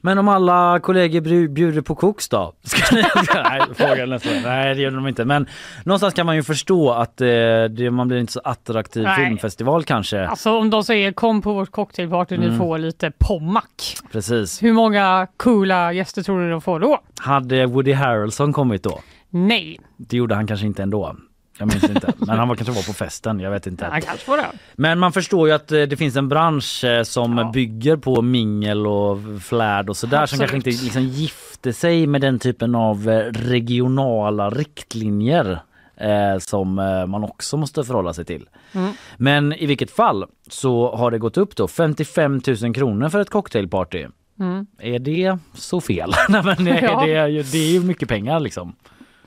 Men 0.01 0.17
om 0.17 0.27
alla 0.27 0.79
kollegor 0.79 1.21
bju- 1.21 1.47
bjuder 1.47 1.81
på 1.81 1.95
koks 1.95 2.29
då? 2.29 2.53
Ska 2.63 2.95
ni... 2.95 3.03
Nej, 3.34 3.61
frågan 3.75 4.09
nästa. 4.09 4.29
Nej, 4.43 4.75
det 4.75 4.81
gör 4.81 4.91
de 4.91 5.07
inte. 5.07 5.25
Men 5.25 5.47
någonstans 5.84 6.13
kan 6.13 6.25
man 6.25 6.35
ju 6.35 6.43
förstå 6.43 6.91
att 6.91 7.21
eh, 7.21 7.27
det, 7.69 7.91
man 7.91 8.07
blir 8.07 8.17
inte 8.17 8.34
så 8.34 8.41
attraktiv 8.43 9.03
Nej. 9.03 9.25
filmfestival 9.25 9.84
kanske. 9.84 10.27
Alltså 10.27 10.57
om 10.57 10.69
de 10.69 10.84
säger 10.84 11.11
kom 11.11 11.41
på 11.41 11.53
vårt 11.53 11.71
cocktailparty, 11.71 12.38
ni 12.38 12.45
Mm. 12.45 12.57
får 12.57 12.77
lite 12.77 13.11
Pommac. 13.17 13.63
Precis. 14.11 14.63
Hur 14.63 14.73
många 14.73 15.27
coola 15.38 15.93
gäster 15.93 16.23
tror 16.23 16.39
ni 16.41 16.49
de 16.51 16.61
får 16.61 16.79
då? 16.79 16.99
Hade 17.19 17.65
Woody 17.65 17.93
Harrelson 17.93 18.53
kommit 18.53 18.84
då? 18.84 18.99
Nej, 19.30 19.80
Det 19.98 20.18
gjorde 20.18 20.36
han 20.36 20.48
kanske 20.48 20.66
inte 20.66 20.84
ändå. 20.84 21.16
Jag 21.60 21.68
minns 21.68 21.84
inte. 21.90 22.14
Men 22.28 22.38
han 22.40 22.48
var 22.48 22.56
kanske 22.56 22.74
var 22.74 22.82
på 22.84 22.94
festen. 22.94 23.40
Jag 23.40 23.52
vet 23.52 23.68
inte. 23.68 23.86
han 23.86 24.02
kanske 24.02 24.26
får 24.26 24.38
det. 24.38 24.45
Men 24.76 24.99
man 24.99 25.12
förstår 25.12 25.48
ju 25.48 25.54
att 25.54 25.72
eh, 25.72 25.82
det 25.82 25.98
finns 25.98 26.16
en 26.16 26.30
bransch 26.30 26.84
eh, 26.84 27.04
som 27.04 27.52
bygger 27.54 27.98
på 27.98 28.22
mingel 28.22 28.88
och 28.88 29.18
flärd 29.44 29.90
och 29.90 29.98
sådär 29.98 30.26
som 30.26 30.40
kanske 30.40 30.58
inte 30.58 30.70
liksom 30.70 31.04
gifter 31.04 31.72
sig 31.72 32.08
med 32.08 32.22
den 32.22 32.40
typen 32.40 32.76
av 32.76 33.10
eh, 33.10 33.32
regionala 33.32 34.49
riktlinjer 34.49 35.60
eh, 35.98 36.38
som 36.40 36.76
man 37.08 37.24
också 37.24 37.58
måste 37.58 37.84
förhålla 37.84 38.14
sig 38.14 38.26
till. 38.26 38.49
Mm. 38.72 38.91
Men 39.18 39.54
i 39.54 39.66
vilket 39.66 39.91
fall 39.91 40.26
så 40.49 40.95
har 40.95 41.12
det 41.12 41.18
gått 41.20 41.38
upp 41.38 41.56
då 41.56 41.68
55 41.68 42.41
000 42.62 42.74
kronor 42.74 43.10
för 43.10 43.20
ett 43.20 43.30
cocktailparty. 43.30 44.06
Mm. 44.40 44.66
Är 44.80 44.99
det 44.99 45.38
så 45.54 45.82
fel? 45.82 46.12
Nej, 46.30 46.41
men 46.44 46.68
är 46.68 46.84
Ja. 46.84 47.06
det, 47.06 47.52
det 47.52 47.58
är 47.58 47.72
ju 47.72 47.84
mycket 47.84 48.10
pengar 48.10 48.40
liksom. 48.40 48.76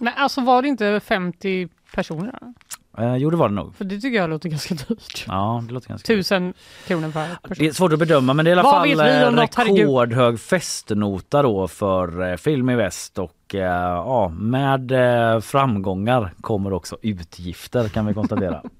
Men 0.00 0.12
alltså 0.16 0.40
var 0.40 0.62
det 0.62 0.68
inte 0.68 1.00
50 1.00 1.68
personer? 1.94 2.38
Eh, 2.98 3.16
jo 3.16 3.30
det 3.30 3.36
var 3.36 3.48
det 3.48 3.54
nog. 3.54 3.74
För 3.74 3.84
det 3.84 4.00
tycker 4.00 4.18
jag 4.18 4.30
låter 4.30 4.48
ganska 4.48 4.74
dyrt. 4.74 5.24
Ja 5.26 5.62
det 5.66 5.72
låter 5.74 5.88
ganska 5.88 6.06
Tusen 6.06 6.54
kronor 6.86 7.10
per 7.10 7.28
person. 7.42 7.56
Det 7.58 7.66
är 7.66 7.72
svårt 7.72 7.92
att 7.92 7.98
bedöma 7.98 8.34
men 8.34 8.44
det 8.44 8.50
är 8.50 8.56
i 8.56 8.58
alla 8.58 8.62
Vad 8.62 8.72
fall 8.72 8.90
eh, 9.00 9.30
något, 9.30 9.54
herregud? 9.54 9.78
rekordhög 9.78 10.40
festnota 10.40 11.42
då 11.42 11.68
för 11.68 12.30
eh, 12.30 12.36
Film 12.36 12.70
i 12.70 12.76
Väst 12.76 13.18
och 13.18 13.54
eh, 13.54 13.60
ja, 13.94 14.28
med 14.28 14.92
eh, 14.92 15.40
framgångar 15.40 16.30
kommer 16.40 16.72
också 16.72 16.96
utgifter 17.02 17.88
kan 17.88 18.06
vi 18.06 18.14
konstatera. 18.14 18.62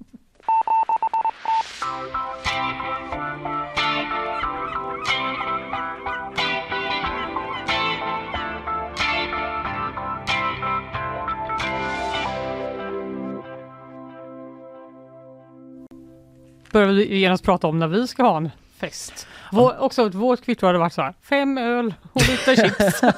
Börjar 16.71 16.87
vi 16.87 17.19
genast 17.19 17.43
prata 17.43 17.67
om 17.67 17.79
när 17.79 17.87
vi 17.87 18.07
ska 18.07 18.23
ha 18.23 18.37
en 18.37 18.49
fest. 18.79 19.27
Vår, 19.51 19.83
också 19.83 20.09
vårt 20.09 20.41
kvitto 20.41 20.65
hade 20.65 20.79
varit 20.79 20.93
så 20.93 21.01
här, 21.01 21.13
fem 21.29 21.57
öl 21.57 21.93
och 22.13 22.21
lite 22.21 22.55
chips. 22.55 23.01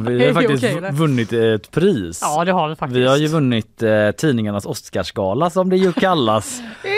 Vi 0.00 0.26
har 0.26 0.32
faktiskt 0.42 0.64
okej, 0.64 0.92
vunnit 0.92 1.32
ett 1.32 1.70
pris. 1.70 2.20
Ja 2.22 2.44
det 2.44 2.52
har 2.52 2.68
vi 2.68 2.76
faktiskt. 2.76 2.96
Vi 2.96 3.06
har 3.06 3.16
ju 3.16 3.26
vunnit 3.26 3.82
eh, 3.82 4.10
tidningarnas 4.10 4.66
Oscarsgala 4.66 5.50
som 5.50 5.70
det 5.70 5.76
ju 5.76 5.92
kallas. 5.92 6.62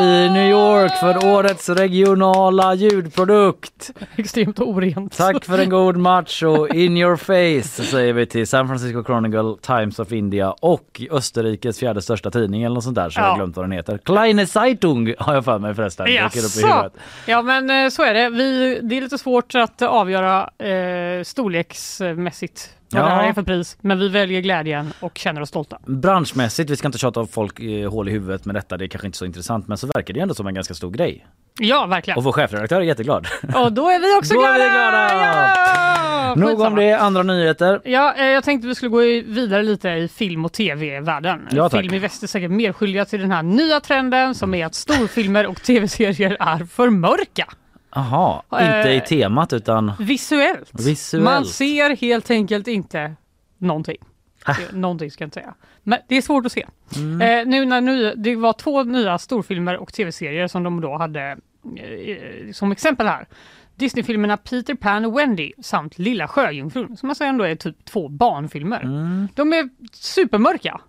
I 0.00 0.28
New 0.30 0.50
York 0.50 0.92
för 0.96 1.26
årets 1.34 1.68
regionala 1.68 2.74
ljudprodukt. 2.74 3.90
Extremt 4.16 4.58
orent. 4.60 5.16
Tack 5.16 5.44
för 5.44 5.58
en 5.58 5.68
god 5.68 5.96
match 5.96 6.42
och 6.42 6.74
in 6.74 6.96
your 6.96 7.16
face 7.16 7.84
säger 7.84 8.12
vi 8.12 8.26
till 8.26 8.46
San 8.46 8.68
Francisco 8.68 9.04
Chronicle, 9.04 9.54
Times 9.62 9.98
of 9.98 10.12
India 10.12 10.50
och 10.50 11.02
Österrikes 11.10 11.78
fjärde 11.78 12.02
största 12.02 12.30
tidning 12.30 12.62
eller 12.62 12.74
något 12.74 12.84
sånt 12.84 12.94
där 12.96 13.10
så 13.10 13.20
jag 13.20 13.26
Ja. 13.26 13.30
har 13.30 13.36
glömt 13.36 13.56
vad 13.56 13.64
den 13.64 13.72
heter. 13.72 13.98
Kleine 13.98 14.46
Zeitung 14.46 15.14
har 15.18 15.34
jag 15.34 15.44
för 15.44 15.58
mig 15.58 15.74
förresten. 15.74 16.06
Huvudet. 16.06 16.92
Ja 17.26 17.42
men 17.42 17.70
eh, 17.84 17.88
så 17.90 18.02
är 18.02 18.14
det. 18.14 18.30
Vi, 18.30 18.78
det 18.82 18.96
är 18.96 19.00
lite 19.00 19.18
svårt 19.18 19.54
att 19.54 19.82
avgöra 19.82 20.50
eh, 20.58 21.22
storleksmässigt 21.24 22.70
vad 22.90 23.02
Ja. 23.02 23.06
det 23.06 23.12
här 23.14 23.28
är 23.28 23.32
för 23.32 23.42
pris. 23.42 23.76
Men 23.80 23.98
vi 23.98 24.08
väljer 24.08 24.40
glädjen 24.40 24.92
och 25.00 25.18
känner 25.18 25.40
oss 25.40 25.48
stolta. 25.48 25.78
Branschmässigt, 25.86 26.70
vi 26.70 26.76
ska 26.76 26.88
inte 26.88 26.98
tjata 26.98 27.20
av 27.20 27.26
folk 27.26 27.60
eh, 27.60 27.90
hål 27.90 28.08
i 28.08 28.12
huvudet 28.12 28.44
med 28.44 28.54
detta, 28.54 28.76
det 28.76 28.84
är 28.84 28.88
kanske 28.88 29.06
inte 29.06 29.18
så 29.18 29.24
intressant 29.24 29.68
men 29.68 29.78
så 29.78 29.86
verkar 29.86 30.14
det 30.14 30.20
ändå 30.20 30.34
som 30.34 30.46
en 30.46 30.54
ganska 30.54 30.74
stor 30.74 30.90
grej. 30.90 31.26
Ja 31.60 31.86
verkligen. 31.86 32.18
Och 32.18 32.24
vår 32.24 32.32
chefredaktör 32.32 32.76
är 32.76 32.80
jätteglad. 32.84 33.26
Och 33.54 33.72
då 33.72 33.88
är 33.90 33.98
vi 34.00 34.18
också 34.18 34.34
Då 34.34 34.40
är 34.40 34.44
glada! 34.44 34.64
vi 34.64 34.70
glada! 34.70 35.14
Ja! 35.14 36.34
Nog 36.36 36.60
om 36.60 36.74
det, 36.74 36.92
andra 36.92 37.22
nyheter. 37.22 37.80
Ja, 37.84 38.14
eh, 38.18 38.26
jag 38.26 38.44
tänkte 38.44 38.68
vi 38.68 38.74
skulle 38.74 38.88
gå 38.90 38.98
vidare 39.32 39.62
lite 39.62 39.88
i 39.88 40.08
film 40.08 40.44
och 40.44 40.52
tv-världen. 40.52 41.48
Ja, 41.50 41.68
tack. 41.68 41.80
film 41.80 41.94
i 41.94 41.98
väst 41.98 42.22
är 42.22 42.26
säkert 42.26 42.50
mer 42.50 42.72
skyldiga 42.72 43.04
till 43.04 43.20
den 43.20 43.30
här 43.30 43.42
nya 43.42 43.80
trenden 43.80 44.34
som 44.34 44.54
är 44.54 44.66
att 44.66 44.74
storfilmer 44.74 45.46
och 45.46 45.62
tv-serier 45.62 46.36
är 46.40 46.64
för 46.64 46.90
mörka. 46.90 47.46
Jaha, 47.94 48.42
Eh, 48.52 48.76
inte 48.78 48.90
i 48.90 49.00
temat 49.00 49.52
utan 49.52 49.92
Visuellt. 49.98 50.70
Visuellt. 50.86 51.24
Man 51.24 51.44
ser 51.44 51.96
helt 51.96 52.30
enkelt 52.30 52.68
inte 52.68 53.14
någonting. 53.58 53.96
Någonting 54.72 55.10
ska 55.10 55.22
jag 55.22 55.26
inte 55.26 55.34
säga. 55.40 55.54
Men 55.82 55.98
det 56.08 56.16
är 56.16 56.22
svårt 56.22 56.46
att 56.46 56.52
se. 56.52 56.66
Mm. 56.96 57.20
Eh, 57.40 57.46
nu 57.50 57.64
när 57.64 57.80
ny, 57.80 58.12
det 58.16 58.36
var 58.36 58.52
två 58.52 58.82
nya 58.82 59.18
storfilmer 59.18 59.76
och 59.76 59.92
tv-serier 59.92 60.46
som 60.48 60.62
de 60.62 60.80
då 60.80 60.96
hade 60.96 61.20
eh, 61.76 62.52
som 62.52 62.72
exempel 62.72 63.06
här. 63.06 63.26
Disneyfilmerna 63.76 64.36
Peter 64.36 64.74
Pan 64.74 65.04
och 65.04 65.18
Wendy 65.18 65.52
samt 65.62 65.98
Lilla 65.98 66.28
Sjöjungfrun 66.28 66.96
som 66.96 67.08
alltså 67.08 67.24
ändå 67.24 67.44
är 67.44 67.54
typ 67.54 67.84
två 67.84 68.08
barnfilmer. 68.08 68.80
De 69.34 69.52
är 69.52 69.68
supermörka. 69.92 70.80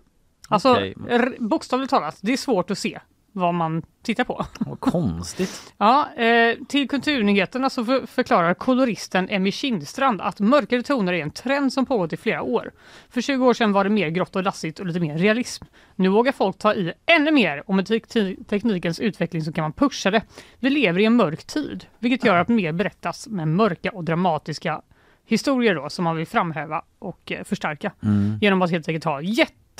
Alltså 0.48 0.76
r- 1.10 1.36
bokstavligt 1.38 1.90
talat, 1.90 2.18
det 2.20 2.32
är 2.32 2.36
svårt 2.36 2.70
att 2.70 2.78
se 2.78 2.98
vad 3.36 3.54
man 3.54 3.82
tittar 4.02 4.24
på. 4.24 4.46
Vad 4.58 4.80
konstigt. 4.80 5.72
Ja, 5.78 6.12
eh, 6.14 6.56
till 6.68 6.88
Kulturnyheterna 6.88 7.70
så 7.70 7.84
för, 7.84 8.06
förklarar 8.06 8.54
koloristen 8.54 9.28
Emmy 9.30 9.52
Kindstrand 9.52 10.20
att 10.20 10.40
mörkare 10.40 10.82
toner 10.82 11.12
är 11.12 11.22
en 11.22 11.30
trend 11.30 11.72
som 11.72 11.86
pågått 11.86 12.12
i 12.12 12.16
flera 12.16 12.42
år. 12.42 12.72
För 13.10 13.20
20 13.20 13.46
år 13.46 13.54
sedan 13.54 13.72
var 13.72 13.84
det 13.84 13.90
mer 13.90 14.08
grått 14.08 14.36
och 14.36 14.42
dassigt 14.42 14.78
och 14.80 14.86
lite 14.86 15.00
mer 15.00 15.18
realism. 15.18 15.64
Nu 15.94 16.08
vågar 16.08 16.32
folk 16.32 16.58
ta 16.58 16.74
i 16.74 16.92
ännu 17.06 17.30
mer 17.30 17.62
och 17.66 17.74
med 17.74 17.86
te- 17.86 18.36
teknikens 18.48 19.00
utveckling 19.00 19.42
så 19.42 19.52
kan 19.52 19.62
man 19.62 19.72
pusha 19.72 20.10
det. 20.10 20.22
Vi 20.58 20.70
lever 20.70 21.00
i 21.00 21.04
en 21.04 21.16
mörk 21.16 21.44
tid, 21.44 21.86
vilket 21.98 22.24
gör 22.26 22.36
att 22.36 22.48
mer 22.48 22.72
berättas 22.72 23.28
med 23.28 23.48
mörka 23.48 23.90
och 23.90 24.04
dramatiska 24.04 24.80
historier 25.26 25.74
då 25.74 25.90
som 25.90 26.04
man 26.04 26.16
vill 26.16 26.26
framhäva 26.26 26.82
och 26.98 27.32
eh, 27.32 27.44
förstärka 27.44 27.92
Mm. 28.02 28.38
genom 28.40 28.62
att 28.62 28.70
helt 28.70 28.88
enkelt 28.88 29.04
ha 29.04 29.20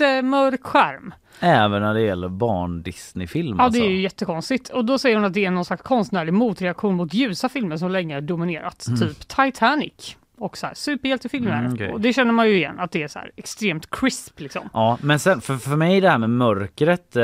jättemörk 0.00 0.62
skärm. 0.62 1.14
Även 1.40 1.82
när 1.82 1.94
det 1.94 2.00
gäller 2.00 2.28
barn 2.28 2.82
Disney-film 2.82 3.56
Ja, 3.58 3.64
alltså. 3.64 3.80
det 3.80 3.86
är 3.86 3.90
ju 3.90 4.00
jättekonstigt. 4.02 4.68
Och 4.68 4.84
då 4.84 4.98
säger 4.98 5.16
hon 5.16 5.24
att 5.24 5.34
det 5.34 5.44
är 5.44 5.50
någon 5.50 5.64
slags 5.64 5.82
konstnärlig 5.82 6.32
motreaktion 6.32 6.94
mot 6.94 7.14
ljusa 7.14 7.48
filmer 7.48 7.76
som 7.76 7.90
länge 7.90 8.20
dominerat. 8.20 8.86
Mm. 8.86 9.00
Typ 9.00 9.28
Titanic 9.28 10.16
och 10.38 10.56
så 10.56 10.66
här, 10.66 10.74
superhjältefilmer. 10.74 11.58
Mm, 11.60 11.72
okej. 11.72 11.92
Och 11.92 12.00
det 12.00 12.12
känner 12.12 12.32
man 12.32 12.48
ju 12.48 12.56
igen, 12.56 12.78
att 12.78 12.90
det 12.90 13.02
är 13.02 13.08
så 13.08 13.18
här 13.18 13.30
extremt 13.36 13.90
crisp 13.90 14.40
liksom. 14.40 14.68
Ja, 14.72 14.98
men 15.02 15.18
sen 15.18 15.40
för, 15.40 15.56
för 15.56 15.76
mig 15.76 16.00
det 16.00 16.10
här 16.10 16.18
med 16.18 16.30
mörkret, 16.30 17.16
eh, 17.16 17.22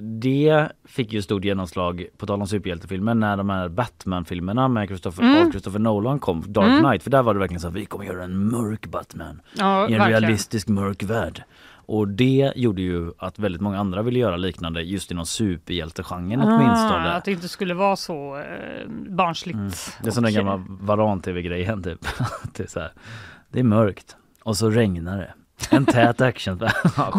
det 0.00 0.68
fick 0.84 1.12
ju 1.12 1.22
stort 1.22 1.44
genomslag 1.44 2.06
på 2.18 2.26
tal 2.26 2.40
om 2.40 2.46
superhjältefilmer 2.46 3.14
när 3.14 3.36
de 3.36 3.50
här 3.50 3.68
Batman-filmerna 3.68 4.68
med 4.68 4.88
Christopher, 4.88 5.22
Mm. 5.24 5.50
Christopher 5.50 5.78
Nolan 5.78 6.18
kom, 6.18 6.44
Dark 6.46 6.66
Mm. 6.66 6.84
Knight, 6.84 7.02
för 7.02 7.10
där 7.10 7.22
var 7.22 7.34
det 7.34 7.40
verkligen 7.40 7.60
så 7.60 7.68
att 7.68 7.74
vi 7.74 7.84
kommer 7.84 8.04
göra 8.04 8.24
en 8.24 8.46
mörk 8.50 8.86
Batman 8.86 9.40
Ja, 9.58 9.88
i 9.88 9.92
en 9.92 9.98
verkligen. 9.98 10.20
realistisk 10.22 10.68
mörk 10.68 11.02
värld. 11.02 11.42
Och 11.86 12.08
det 12.08 12.52
gjorde 12.56 12.82
ju 12.82 13.12
att 13.18 13.38
väldigt 13.38 13.60
många 13.60 13.78
andra 13.78 14.02
ville 14.02 14.18
göra 14.18 14.36
liknande 14.36 14.82
just 14.82 15.10
inom 15.10 15.26
superhjältegenren 15.26 16.40
åtminstone. 16.40 17.12
Ah, 17.12 17.12
att 17.12 17.24
det 17.24 17.32
inte 17.32 17.48
skulle 17.48 17.74
vara 17.74 17.96
så 17.96 18.36
eh, 18.36 18.88
barnsligt. 18.88 19.56
Mm. 19.56 19.70
Det 20.02 20.08
är 20.08 20.12
som 20.12 20.24
den 20.24 20.34
gamla 20.34 20.64
Varan-tv-grejen 20.68 21.82
typ. 21.82 22.06
det, 22.52 22.62
är 22.62 22.66
så 22.66 22.80
här, 22.80 22.92
det 23.50 23.60
är 23.60 23.64
mörkt 23.64 24.16
och 24.42 24.56
så 24.56 24.70
regnar 24.70 25.18
det. 25.18 25.34
En 25.70 25.86
tät 25.86 26.20
action. 26.20 26.60
ja, 26.96 27.12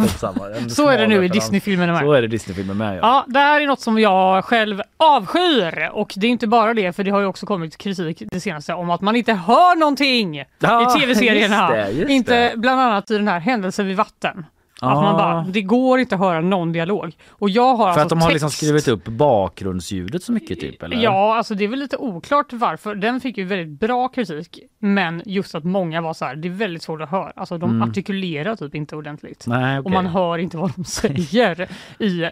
Så 0.69 0.87
är 0.89 0.97
det 0.97 1.07
nu 1.07 1.25
i. 1.25 1.27
Disney-filmerna 1.27 1.93
med. 1.93 2.01
Så 2.01 2.13
är 2.13 2.21
det 2.21 2.27
Disney-filmer 2.27 2.73
med 2.73 2.95
ja. 2.95 2.99
Ja, 3.01 3.25
det 3.27 3.39
här 3.39 3.61
är 3.61 3.67
något 3.67 3.79
som 3.79 3.99
jag 3.99 4.45
själv 4.45 4.81
avskyr 4.97 5.89
och 5.93 6.13
det 6.17 6.27
är 6.27 6.31
inte 6.31 6.47
bara 6.47 6.73
det 6.73 6.93
för 6.95 7.03
det 7.03 7.11
har 7.11 7.19
ju 7.19 7.25
också 7.25 7.45
kommit 7.45 7.77
kritik 7.77 8.23
det 8.31 8.39
senaste 8.39 8.73
om 8.73 8.89
att 8.89 9.01
man 9.01 9.15
inte 9.15 9.33
hör 9.33 9.75
någonting 9.75 10.43
Ja, 10.59 10.95
i 10.97 10.99
tv-serierna. 10.99 11.89
inte 12.09 12.35
det. 12.49 12.57
bland 12.57 12.81
annat 12.81 13.11
i 13.11 13.17
den 13.17 13.27
här 13.27 13.39
händelsen 13.39 13.87
vid 13.87 13.97
vatten. 13.97 14.45
Att 14.91 15.03
man 15.03 15.15
bara, 15.15 15.45
det 15.49 15.61
går 15.61 15.99
inte 15.99 16.15
att 16.15 16.21
höra 16.21 16.41
någon 16.41 16.71
dialog. 16.71 17.17
Och 17.29 17.49
jag 17.49 17.75
har 17.75 17.77
För 17.77 17.85
alltså 17.87 18.01
att 18.01 18.09
de 18.09 18.21
har 18.21 18.31
liksom 18.31 18.49
text- 18.49 18.57
skrivit 18.57 18.87
upp 18.87 19.05
bakgrundsljudet 19.05 20.23
så 20.23 20.31
mycket 20.31 20.59
typ 20.59 20.83
eller? 20.83 20.97
Ja, 20.97 21.35
alltså 21.35 21.55
det 21.55 21.63
är 21.63 21.67
väl 21.67 21.79
lite 21.79 21.97
oklart 21.97 22.53
varför. 22.53 22.95
Den 22.95 23.19
fick 23.21 23.37
ju 23.37 23.43
väldigt 23.43 23.79
bra 23.79 24.07
kritik, 24.07 24.59
men 24.79 25.21
just 25.25 25.55
att 25.55 25.63
många 25.63 26.01
var 26.01 26.13
så 26.13 26.25
här, 26.25 26.35
det 26.35 26.47
är 26.47 26.49
väldigt 26.51 26.83
svårt 26.83 27.01
att 27.01 27.09
höra. 27.09 27.31
Alltså 27.35 27.57
de 27.57 27.69
Mm. 27.69 27.89
artikulerar 27.89 28.55
typ 28.55 28.75
inte 28.75 28.95
ordentligt. 28.95 29.43
Nej, 29.47 29.79
Och 29.79 29.85
okej. 29.85 29.93
man 29.93 30.05
hör 30.05 30.37
inte 30.37 30.57
vad 30.57 30.71
de 30.75 30.83
säger 30.85 31.67
i, 31.99 32.29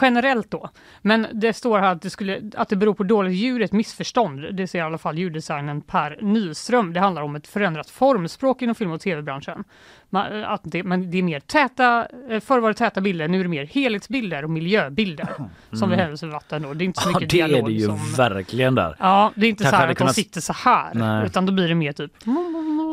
generellt 0.00 0.50
då. 0.50 0.70
Men 1.02 1.26
det 1.32 1.52
står 1.52 1.78
här 1.78 1.92
att 1.92 2.02
det, 2.02 2.10
skulle, 2.10 2.40
att 2.56 2.68
det 2.68 2.76
beror 2.76 2.94
på 2.94 3.02
dåligt 3.02 3.34
ljud, 3.34 3.62
ett 3.62 3.72
missförstånd. 3.72 4.54
Det 4.56 4.66
säger 4.66 4.84
i 4.84 4.86
alla 4.86 4.98
fall 4.98 5.18
ljuddesignen 5.18 5.80
Per 5.80 6.18
Nyström. 6.22 6.92
Det 6.92 7.00
handlar 7.00 7.22
om 7.22 7.36
ett 7.36 7.46
förändrat 7.46 7.90
formspråk 7.90 8.62
inom 8.62 8.74
film 8.74 8.92
och 8.92 9.00
tv-branschen. 9.00 9.64
Man, 10.12 10.44
att 10.44 10.60
det, 10.64 10.82
men 10.82 11.10
det 11.10 11.18
är 11.18 11.22
mer 11.22 11.40
täta, 11.40 12.06
eh, 12.30 12.40
förr 12.40 12.58
var 12.58 12.68
det 12.68 12.74
täta 12.74 13.00
bilder, 13.00 13.28
nu 13.28 13.38
är 13.40 13.42
det 13.42 13.48
mer 13.48 13.64
helhetsbilder 13.66 14.44
och 14.44 14.50
miljöbilder. 14.50 15.28
Som 15.36 15.78
Mm. 15.78 15.90
vid 15.90 15.98
händelse 15.98 16.26
vid 16.26 16.32
vatten 16.32 16.62
då. 16.62 16.74
Det 16.74 16.84
är 16.84 16.86
inte 16.86 17.00
så 17.02 17.08
Ja, 17.08 17.18
mycket 17.18 17.30
det 17.30 17.40
är 17.40 17.48
dialog 17.48 17.68
det 17.68 17.72
ju 17.72 17.86
som... 17.86 17.98
verkligen 18.16 18.74
där. 18.74 18.96
Ja, 18.98 19.32
det 19.34 19.46
är 19.46 19.50
inte 19.50 19.64
Kanske 19.64 19.76
så 19.76 19.82
här 19.82 19.90
att 19.90 19.96
kunnat- 19.98 20.14
de 20.16 20.22
sitter 20.22 20.40
så 20.40 20.52
här, 20.52 20.94
Nej. 20.94 21.26
utan 21.26 21.46
då 21.46 21.52
blir 21.52 21.68
det 21.68 21.74
mer 21.74 21.92
typ 21.92 22.12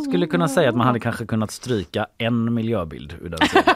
Skulle 0.03 0.27
kunna 0.27 0.47
säga 0.47 0.69
att 0.69 0.75
man 0.75 0.87
hade 0.87 0.99
kanske 0.99 1.25
kunnat 1.25 1.51
stryka 1.51 2.07
en 2.17 2.53
miljöbild 2.53 3.13
ur 3.21 3.29
den 3.29 3.47
serien. 3.47 3.75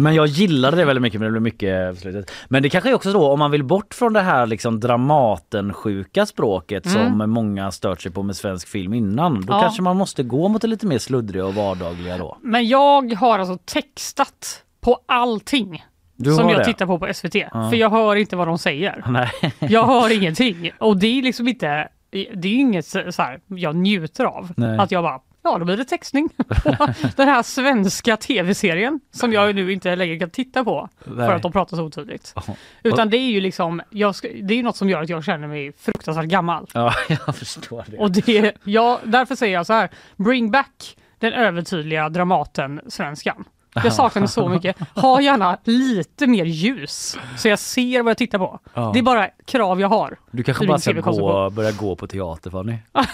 Men 0.00 0.14
jag 0.14 0.26
gillade 0.26 0.76
det 0.76 0.84
väldigt 0.84 1.02
mycket 1.02 1.20
men 1.20 1.26
det 1.26 1.30
blev 1.30 1.42
mycket 1.42 1.98
slutet. 1.98 2.30
Men 2.48 2.62
det 2.62 2.68
kanske 2.70 2.90
är 2.90 2.94
också 2.94 3.12
då 3.12 3.28
om 3.32 3.38
man 3.38 3.50
vill 3.50 3.64
bort 3.64 3.94
från 3.94 4.12
det 4.12 4.20
här 4.20 4.46
liksom 4.46 4.80
Dramaten-sjuka 4.80 6.26
språket 6.26 6.86
Mm. 6.86 7.18
som 7.18 7.30
många 7.30 7.70
stört 7.70 8.00
sig 8.00 8.12
på 8.12 8.22
med 8.22 8.36
svensk 8.36 8.68
film 8.68 8.94
innan. 8.94 9.40
Då 9.46 9.52
Ja. 9.52 9.60
kanske 9.60 9.82
man 9.82 9.96
måste 9.96 10.22
gå 10.22 10.48
mot 10.48 10.62
det 10.62 10.68
lite 10.68 10.86
mer 10.86 10.98
sluddriga 10.98 11.46
och 11.46 11.54
vardagliga 11.54 12.18
då. 12.18 12.38
Men 12.42 12.68
jag 12.68 13.12
har 13.14 13.38
alltså 13.38 13.58
textat 13.64 14.62
på 14.80 14.98
allting 15.06 15.84
Du 16.16 16.34
som 16.34 16.48
jag 16.48 16.58
det? 16.60 16.64
tittar 16.64 16.86
på 16.86 16.98
på 16.98 17.14
SVT. 17.14 17.34
Ja. 17.34 17.70
För 17.70 17.76
jag 17.76 17.90
hör 17.90 18.16
inte 18.16 18.36
vad 18.36 18.48
de 18.48 18.58
säger. 18.58 19.04
Nej. 19.08 19.30
Jag 19.58 19.86
hör 19.86 20.12
ingenting. 20.16 20.70
Och 20.78 20.96
det 20.98 21.06
är 21.18 21.22
liksom 21.22 21.48
inte, 21.48 21.88
det 22.10 22.48
är 22.48 22.54
inget 22.54 22.86
så 22.86 22.98
här 23.18 23.40
jag 23.46 23.76
njuter 23.76 24.24
av. 24.24 24.52
Nej. 24.56 24.78
Att 24.78 24.90
jag 24.90 25.02
bara, 25.04 25.20
ja 25.52 25.58
då 25.58 25.64
blir 25.64 25.76
det 25.76 25.84
textning 25.84 26.28
på 26.38 26.88
den 27.16 27.28
här 27.28 27.42
svenska 27.42 28.16
tv-serien 28.16 29.00
som 29.10 29.32
jag 29.32 29.54
nu 29.54 29.72
inte 29.72 29.96
längre 29.96 30.18
kan 30.18 30.30
titta 30.30 30.64
på 30.64 30.88
Nej. 31.04 31.26
för 31.26 31.34
att 31.34 31.42
de 31.42 31.52
pratar 31.52 31.76
så 31.76 31.82
otydligt. 31.82 32.34
Utan 32.82 33.10
det 33.10 33.16
är 33.16 33.30
ju 33.30 33.40
liksom, 33.40 33.82
jag 33.90 34.14
det 34.42 34.54
är 34.54 34.56
ju 34.56 34.62
något 34.62 34.76
som 34.76 34.88
gör 34.88 35.02
att 35.02 35.08
jag 35.08 35.24
känner 35.24 35.48
mig 35.48 35.72
fruktansvärt 35.72 36.26
gammal. 36.26 36.66
Ja, 36.74 36.94
jag 37.08 37.36
förstår 37.36 37.84
det. 37.86 37.98
Och 37.98 38.10
det, 38.10 38.52
ja, 38.64 39.00
därför 39.04 39.34
säger 39.34 39.54
jag 39.54 39.66
så 39.66 39.72
här, 39.72 39.90
bring 40.16 40.50
back 40.50 40.96
den 41.18 41.32
övertydliga 41.32 42.08
Dramaten 42.08 42.80
svenskan. 42.88 43.44
Jag 43.84 43.92
saknar 43.92 44.20
den 44.20 44.28
så 44.28 44.48
mycket. 44.48 44.76
Ha 44.94 45.20
gärna 45.20 45.58
lite 45.64 46.26
mer 46.26 46.44
ljus 46.44 47.18
så 47.36 47.48
jag 47.48 47.58
ser 47.58 48.02
vad 48.02 48.10
jag 48.10 48.18
tittar 48.18 48.38
på. 48.38 48.58
Ja. 48.74 48.90
Det 48.92 48.98
är 48.98 49.02
bara 49.02 49.28
krav 49.44 49.80
jag 49.80 49.88
har. 49.88 50.18
Du 50.30 50.42
kanske 50.42 50.66
bara 50.66 50.78
ska 50.78 50.92
gå, 50.92 51.50
börja 51.50 51.72
gå 51.72 51.96
på 51.96 52.06
teater 52.06 52.50
Fanny. 52.50 52.76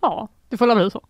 Ja, 0.00 0.28
det 0.48 0.56
får 0.56 0.66
väl 0.66 0.76
bli 0.76 0.90
så. 0.90 1.00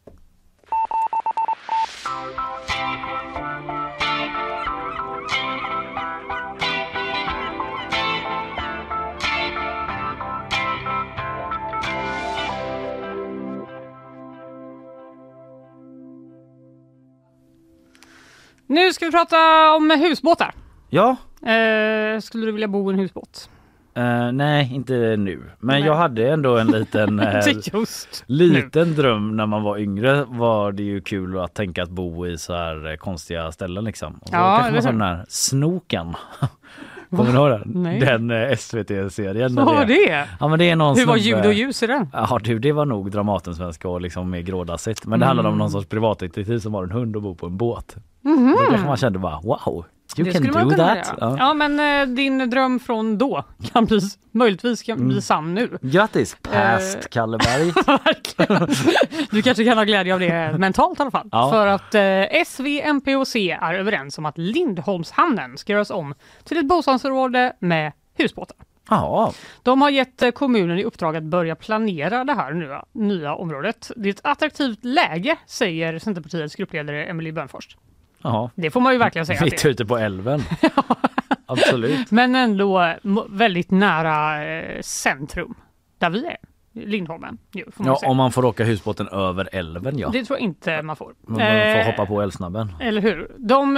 Nu 18.70 18.92
ska 18.92 19.05
vi 19.05 19.10
prata 19.12 19.36
om 19.76 19.90
husbåtar. 19.90 20.55
Ja, 20.88 21.16
Eh, 21.42 22.20
skulle 22.20 22.47
du 22.47 22.52
vilja 22.52 22.68
bo 22.68 22.90
i 22.90 22.94
en 22.94 23.01
husbåt? 23.01 23.51
eh, 23.94 24.32
nej 24.32 24.74
inte 24.74 24.92
nu. 25.16 25.42
Men 25.59 25.76
Nej. 25.80 25.86
jag 25.86 25.94
hade 25.94 26.28
ändå 26.30 26.59
en 26.59 26.66
liten 26.66 27.20
eh, 27.20 27.44
Liten 28.26 28.94
dröm 28.94 29.36
när 29.36 29.47
man 29.47 29.62
var 29.62 29.78
yngre 29.78 30.24
var 30.28 30.72
det 30.72 30.82
ju 30.82 31.01
kul 31.01 31.38
att 31.40 31.55
tänka 31.55 31.82
att 31.82 31.90
bo 31.90 32.26
i 32.26 32.38
så 32.38 32.55
här 32.55 32.90
eh, 32.90 32.97
konstiga 32.97 33.52
ställen 33.52 33.84
liksom. 33.84 34.14
Och 34.22 34.28
så 34.28 34.34
Ja, 34.34 34.56
kanske 34.62 34.92
man 34.92 35.02
är 35.02 35.09
den 35.09 35.16
här 35.18 35.24
Snoken. 35.28 36.14
Kommer 37.16 37.32
du 37.32 37.38
ihåg 37.38 37.51
den? 37.51 37.62
Nej. 37.82 38.01
Den 38.01 38.30
eh, 38.30 38.56
SVT-serien. 38.56 39.55
Vad 39.55 39.66
var 39.66 39.84
det? 39.84 40.26
Ja 40.40 40.48
men 40.48 40.59
det 40.59 40.70
är 40.70 40.76
någon 40.76 40.97
Hur 40.98 41.06
var 41.06 41.16
ljud 41.16 41.47
och 41.47 41.52
ljus 41.52 41.82
i 41.82 41.86
den? 41.86 42.09
Ja 42.12 42.40
du 42.44 42.59
det 42.59 42.72
var 42.72 42.84
nog 42.84 43.10
Dramatensvenska 43.10 43.88
och 43.88 44.01
liksom 44.01 44.30
mer 44.30 44.40
grådassigt. 44.40 45.06
Men 45.06 45.20
det 45.20 45.26
handlade 45.26 45.48
om 45.48 45.52
Mm. 45.55 45.59
någon 45.59 45.70
sorts 45.70 45.88
privatdetektiv 45.88 46.59
som 46.59 46.74
har 46.74 46.82
en 46.84 46.90
hund 46.90 47.16
och 47.16 47.22
bor 47.22 47.34
på 47.34 47.47
en 47.47 47.56
båt. 47.56 47.97
Mhm. 48.22 48.51
Då 48.59 48.64
kanske 48.70 48.86
man 48.86 48.97
kände 48.97 49.18
bara 49.18 49.40
wow, 49.40 49.84
you 50.18 50.24
Det 50.24 50.34
skulle 50.34 50.52
man 50.52 50.70
kunna 50.70 50.94
that. 50.94 51.14
göra. 51.20 51.36
Ja. 51.38 51.55
men 51.55 51.80
eh, 52.10 52.14
din 52.14 52.51
dröm 52.51 52.80
från 52.80 53.18
då 53.18 53.44
kan 53.72 53.84
bli, 53.84 54.01
möjligtvis 54.32 54.82
kan 54.82 54.97
Mm. 54.98 55.09
bli 55.09 55.22
sann 55.22 55.55
nu. 55.55 55.78
Grattis 55.82 56.36
past 56.42 56.97
Eh. 56.97 57.02
Kalleberg. 57.10 57.72
Du 59.30 59.42
kanske 59.42 59.64
kan 59.64 59.76
ha 59.78 59.84
glädje 59.84 60.14
av 60.14 60.20
det 60.20 60.59
mentalt 60.59 60.98
i 60.98 61.02
alla 61.02 61.10
fall. 61.10 61.28
Ja. 61.32 61.51
För 61.51 61.66
att 61.66 61.94
eh, 61.94 62.42
SV, 62.47 62.66
MP 62.84 63.16
och 63.16 63.28
C 63.28 63.59
är 63.62 63.74
överens 63.74 64.18
om 64.18 64.26
att 64.26 64.38
Lindholmshamnen 64.38 65.59
ska 65.59 65.72
göras 65.72 65.90
om 65.90 66.14
till 66.44 66.56
ett 66.59 66.66
bostadsområde 66.68 67.52
med 67.60 67.92
husbåtar. 68.18 68.56
Ja, 68.90 69.32
De 69.62 69.82
har 69.82 69.90
gett 69.90 70.22
eh, 70.22 70.30
kommunen 70.30 70.78
i 70.78 70.84
uppdrag 70.84 71.16
att 71.16 71.22
börja 71.22 71.56
planera 71.56 72.24
det 72.24 72.34
här 72.34 72.52
nya, 72.52 72.84
nya 72.92 73.34
området. 73.34 73.90
Det 73.97 74.09
är 74.09 74.12
ett 74.12 74.20
attraktivt 74.24 74.84
läge, 74.84 75.36
säger 75.47 75.98
Centerpartiets 75.98 76.55
gruppledare 76.56 77.05
Emily 77.05 77.32
Bönfors. 77.32 77.76
Ja. 78.22 78.51
Det 78.55 78.70
får 78.70 78.80
man 78.80 78.92
ju 78.92 78.98
verkligen 78.98 79.26
säga 79.26 79.44
Mitt 79.44 79.64
ute 79.66 79.86
på 79.86 79.98
älven. 79.98 80.42
Absolut. 81.47 82.10
Men 82.10 82.34
ändå 82.34 82.94
väldigt 83.28 83.70
nära 83.70 84.44
eh, 84.44 84.80
centrum, 84.82 85.55
där 85.98 86.10
vi 86.10 86.26
är. 86.26 86.36
Lindholmen. 86.72 87.38
ju, 87.52 87.64
man 87.76 87.86
Ja, 87.86 87.97
säga. 87.97 88.10
om 88.10 88.16
man 88.16 88.32
får 88.32 88.44
åka 88.44 88.64
husbåten 88.64 89.09
över 89.09 89.48
älven 89.52 89.98
ja. 89.98 90.09
Det 90.09 90.24
tror 90.24 90.38
jag 90.38 90.44
inte 90.44 90.82
man 90.82 90.97
får. 90.97 91.14
Man 91.20 91.36
får 91.38 91.44
Eh, 91.47 91.86
hoppa 91.86 92.06
på 92.06 92.22
älvsnabben. 92.22 92.72
Eller 92.80 93.01
hur? 93.01 93.32
De 93.38 93.74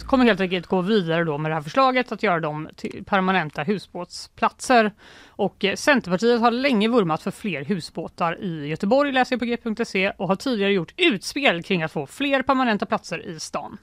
kommer 0.00 0.24
helt 0.24 0.40
enkelt 0.40 0.66
gå 0.66 0.80
vidare 0.80 1.24
då 1.24 1.38
med 1.38 1.50
det 1.50 1.54
här 1.54 1.62
förslaget 1.62 2.12
att 2.12 2.22
göra 2.22 2.40
dem 2.40 2.68
till 2.76 3.04
permanenta 3.06 3.62
husbåtsplatser. 3.62 4.92
Och 5.28 5.64
eh, 5.64 5.74
Centerpartiet 5.74 6.40
har 6.40 6.50
länge 6.50 6.88
vurmat 6.88 7.22
för 7.22 7.30
fler 7.30 7.64
husbåtar 7.64 8.40
i 8.44 8.66
Göteborg, 8.66 9.12
läser 9.12 9.32
jag 9.48 9.64
på 9.64 9.70
g.se 9.74 10.10
och 10.10 10.28
har 10.28 10.36
tidigare 10.36 10.72
gjort 10.72 10.94
utspel 10.96 11.62
kring 11.62 11.82
att 11.82 11.92
få 11.92 12.06
fler 12.06 12.42
permanenta 12.42 12.86
platser 12.86 13.26
i 13.26 13.40
stan. 13.40 13.78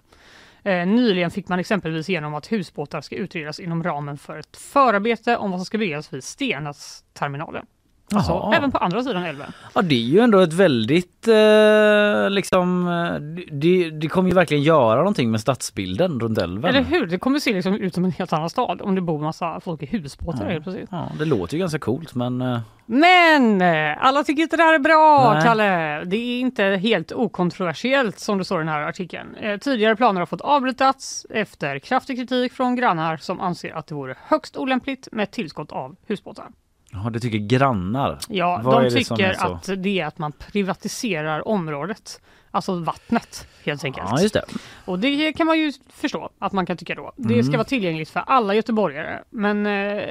Eh, 0.64 0.88
nyligen 0.88 1.32
fick 1.32 1.48
man 1.48 1.60
exempelvis 1.60 2.10
igenom 2.10 2.34
att 2.36 2.52
husbåtar 2.52 3.02
ska 3.02 3.16
utredas 3.16 3.60
inom 3.60 3.84
ramen 3.84 4.18
för 4.18 4.38
ett 4.38 4.58
förarbete 4.58 5.38
om 5.38 5.52
vad 5.52 5.60
som 5.60 5.66
ska 5.66 5.78
byggas 5.78 6.14
vid 6.14 6.24
Stenasterminalen. 6.24 7.66
Alltså 8.12 8.52
även 8.56 8.72
på 8.72 8.78
andra 8.78 9.04
sidan 9.04 9.24
älven. 9.24 9.52
Ja 9.74 9.82
det 9.82 9.96
är 9.96 10.00
ju 10.00 10.20
ändå 10.20 10.40
ett 10.40 10.54
väldigt 10.54 11.28
eh, 11.28 12.30
liksom 12.30 12.88
eh, 12.88 13.14
det, 13.52 13.90
det 13.90 14.08
kommer 14.08 14.30
ju 14.30 14.36
verkligen 14.36 14.64
göra 14.64 14.96
någonting 14.96 15.32
med 15.32 15.42
stadsbilden 15.42 16.20
runt 16.20 16.38
älven. 16.38 16.70
Eller 16.70 16.84
hur? 16.84 17.08
Det 17.08 17.18
kommer 17.18 17.40
se 17.40 17.54
liksom 17.54 17.74
ut 17.74 17.94
som 17.94 18.06
en 18.06 18.12
helt 18.12 18.34
annan 18.34 18.50
stad 18.50 18.82
om 18.82 18.96
det 18.96 19.02
bor 19.02 19.20
massa 19.20 19.60
folk 19.60 19.84
i 19.84 19.86
husbåtar 19.86 20.50
helt 20.50 20.64
plötsligt. 20.64 20.90
Ja, 20.92 21.10
det 21.20 21.26
låter 21.26 21.54
ju 21.54 21.60
ganska 21.60 21.80
coolt 21.80 22.16
men 22.16 22.42
eh, 22.42 22.60
Men 22.86 23.62
eh, 23.62 24.06
alla 24.06 24.24
tycker 24.24 24.44
inte 24.44 24.58
det 24.58 24.64
här 24.64 24.74
är 24.74 24.80
bra, 24.80 25.34
Nej. 25.34 25.44
Kalle. 25.44 26.04
Det 26.04 26.18
är 26.18 26.40
inte 26.40 26.64
helt 26.64 27.12
okontroversiellt 27.12 28.20
som 28.20 28.38
det 28.38 28.46
står 28.46 28.58
i 28.58 28.64
den 28.64 28.74
här 28.74 28.82
artikeln. 28.82 29.36
Eh, 29.36 29.58
tidigare 29.58 29.96
planer 29.96 30.22
har 30.22 30.26
fått 30.26 30.42
avbrytas 30.42 31.26
efter 31.30 31.80
kraftig 31.80 32.18
kritik 32.18 32.54
från 32.54 32.76
grannar 32.76 33.18
som 33.18 33.40
anser 33.40 33.74
att 33.76 33.88
det 33.88 33.96
vore 33.96 34.16
högst 34.28 34.58
olämpligt 34.58 35.08
med 35.12 35.24
ett 35.24 35.32
tillskott 35.32 35.72
av 35.72 35.96
husbåtar. 36.08 36.46
Ja, 36.94 37.10
det 37.10 37.20
tycker 37.20 37.38
grannar. 37.38 38.20
Ja, 38.30 38.62
Vad 38.64 38.84
de 38.84 38.90
tycker 38.90 39.46
att 39.46 39.70
det 39.78 40.00
är 40.00 40.06
att 40.06 40.18
man 40.18 40.32
privatiserar 40.32 41.48
området. 41.48 42.22
Alltså 42.52 42.76
vattnet 42.76 43.48
helt 43.66 43.84
enkelt. 43.86 44.08
Ja 44.12 44.22
just 44.22 44.34
det. 44.34 44.44
Och 44.86 45.00
det 45.00 45.34
kan 45.34 45.48
man 45.48 45.60
ju 45.60 45.72
förstå 45.94 46.30
att 46.40 46.54
man 46.54 46.66
kan 46.66 46.78
tycka 46.78 46.96
då. 46.96 47.12
Det 47.16 47.34
Mm. 47.34 47.44
ska 47.46 47.58
vara 47.58 47.64
tillgängligt 47.68 48.10
för 48.10 48.20
alla 48.28 48.56
göteborgare. 48.56 49.20
Men 49.30 49.66
eh, 49.66 50.04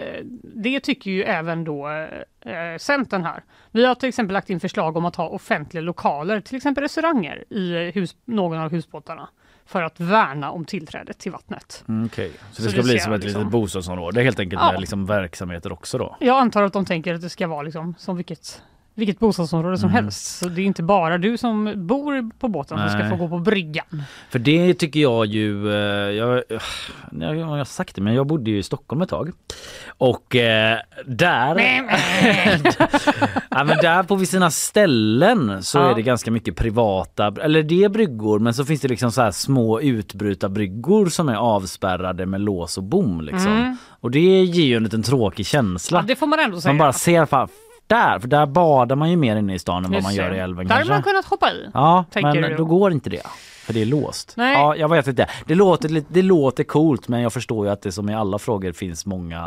det 0.54 0.80
tycker 0.80 1.10
ju 1.10 1.22
även 1.22 1.64
då 1.64 1.88
eh, 2.40 2.78
Centern 2.78 3.24
här. 3.24 3.44
Vi 3.70 3.84
har 3.84 3.94
till 3.94 4.08
exempel 4.08 4.34
lagt 4.34 4.50
in 4.50 4.60
förslag 4.60 4.96
om 4.96 5.04
att 5.04 5.16
ha 5.16 5.28
offentliga 5.28 5.80
lokaler, 5.82 6.40
till 6.40 6.56
exempel 6.56 6.82
restauranger 6.82 7.44
i 7.52 7.90
hus, 7.94 8.16
någon 8.24 8.58
av 8.58 8.70
husbåtarna. 8.70 9.28
För 9.72 9.82
att 9.82 10.00
värna 10.00 10.50
om 10.50 10.64
tillträdet 10.64 11.18
till 11.18 11.32
vattnet. 11.32 11.84
Mm, 11.88 12.06
Okej, 12.06 12.30
så 12.52 12.62
det 12.62 12.62
Så 12.62 12.70
ska 12.70 12.76
det 12.76 12.82
bli 12.82 12.92
ser 12.92 12.98
som 13.04 13.12
ett 13.12 13.22
liksom- 13.24 13.40
litet 13.40 13.52
bostadsområde 13.52 14.22
helt 14.22 14.40
enkelt 14.40 14.62
Ja. 14.62 14.72
med 14.72 14.80
liksom 14.80 15.06
verksamheter 15.06 15.72
också 15.72 15.98
då? 15.98 16.16
Jag 16.20 16.38
antar 16.38 16.62
att 16.62 16.72
de 16.72 16.84
tänker 16.84 17.14
att 17.14 17.20
det 17.20 17.30
ska 17.30 17.46
vara 17.46 17.62
liksom 17.62 17.94
som 17.98 18.16
vilket, 18.16 18.62
vilket 18.94 19.18
bostadsområde 19.18 19.78
som 19.78 19.90
Mm. 19.90 20.04
helst. 20.04 20.38
Så 20.38 20.48
det 20.48 20.60
är 20.62 20.64
inte 20.66 20.82
bara 20.82 21.18
du 21.18 21.38
som 21.38 21.72
bor 21.76 22.30
på 22.38 22.48
båten 22.48 22.78
som 22.78 22.88
ska 22.88 22.98
Nej. 22.98 23.10
få 23.10 23.16
gå 23.16 23.28
på 23.28 23.38
bryggan. 23.38 24.02
För 24.30 24.38
det 24.38 24.74
tycker 24.74 25.00
jag 25.00 25.26
ju, 25.26 25.68
eh, 25.72 25.76
jag, 26.10 26.42
jag, 27.20 27.36
jag 27.36 27.46
har 27.46 27.64
sagt 27.64 27.96
det 27.96 28.02
men 28.02 28.14
jag 28.14 28.26
bodde 28.26 28.50
ju 28.50 28.58
i 28.58 28.62
Stockholm 28.62 29.02
ett 29.02 29.08
tag. 29.08 29.30
Och 29.98 30.36
eh, 30.36 30.78
där, 31.06 31.56
ja, 33.50 33.64
men 33.64 33.76
där 33.78 34.02
på 34.02 34.18
sina 34.18 34.50
ställen 34.50 35.62
så 35.62 35.78
Ja. 35.78 35.90
är 35.90 35.94
det 35.94 36.02
ganska 36.02 36.30
mycket 36.30 36.56
privata, 36.56 37.34
eller 37.42 37.62
det 37.62 37.84
är 37.84 37.88
bryggor 37.88 38.38
men 38.38 38.54
så 38.54 38.64
finns 38.64 38.80
det 38.80 38.88
liksom 38.88 39.12
så 39.12 39.22
här 39.22 39.30
små 39.30 39.80
utbrytarbryggor 39.80 41.06
som 41.06 41.28
är 41.28 41.34
avspärrade 41.36 42.26
med 42.26 42.40
lås 42.40 42.78
och 42.78 42.84
bom 42.84 43.20
liksom. 43.20 43.52
Mm. 43.52 43.76
Och 44.00 44.10
det 44.10 44.20
ger 44.44 44.64
ju 44.64 44.76
en 44.76 44.84
liten 44.84 45.02
tråkig 45.02 45.46
känsla. 45.46 45.98
Ja, 45.98 46.04
det 46.06 46.16
får 46.16 46.26
man 46.26 46.38
ändå 46.38 46.60
säga. 46.60 46.72
man 46.72 46.78
bara 46.78 46.92
ser 46.92 47.26
fan, 47.26 47.48
där, 47.94 48.18
för 48.18 48.28
där 48.28 48.46
badar 48.46 48.96
man 48.96 49.10
ju 49.10 49.16
mer 49.16 49.36
inne 49.36 49.54
i 49.54 49.58
stan 49.58 49.84
än 49.84 49.92
vad 49.92 50.02
man 50.02 50.14
gör 50.14 50.30
det. 50.30 50.36
i 50.36 50.38
älven 50.38 50.66
Där 50.66 50.74
hade 50.74 50.88
man 50.90 51.02
kunnat 51.02 51.24
hoppa 51.24 51.50
i. 51.52 51.70
Ja, 51.74 52.04
men 52.14 52.34
du. 52.42 52.56
då 52.56 52.64
går 52.64 52.92
inte 52.92 53.10
det. 53.10 53.22
För 53.62 53.72
det 53.72 53.82
är 53.82 53.86
låst. 53.86 54.34
Nej. 54.36 54.52
Ja, 54.54 54.76
jag 54.76 54.88
vet 54.88 55.06
inte. 55.06 55.26
Det 55.46 55.54
låter, 55.54 56.02
det 56.08 56.22
låter 56.22 56.64
coolt 56.64 57.08
men 57.08 57.20
jag 57.20 57.32
förstår 57.32 57.66
ju 57.66 57.72
att 57.72 57.82
det 57.82 57.92
som 57.92 58.10
i 58.10 58.14
alla 58.14 58.38
frågor 58.38 58.72
finns 58.72 59.06
många 59.06 59.40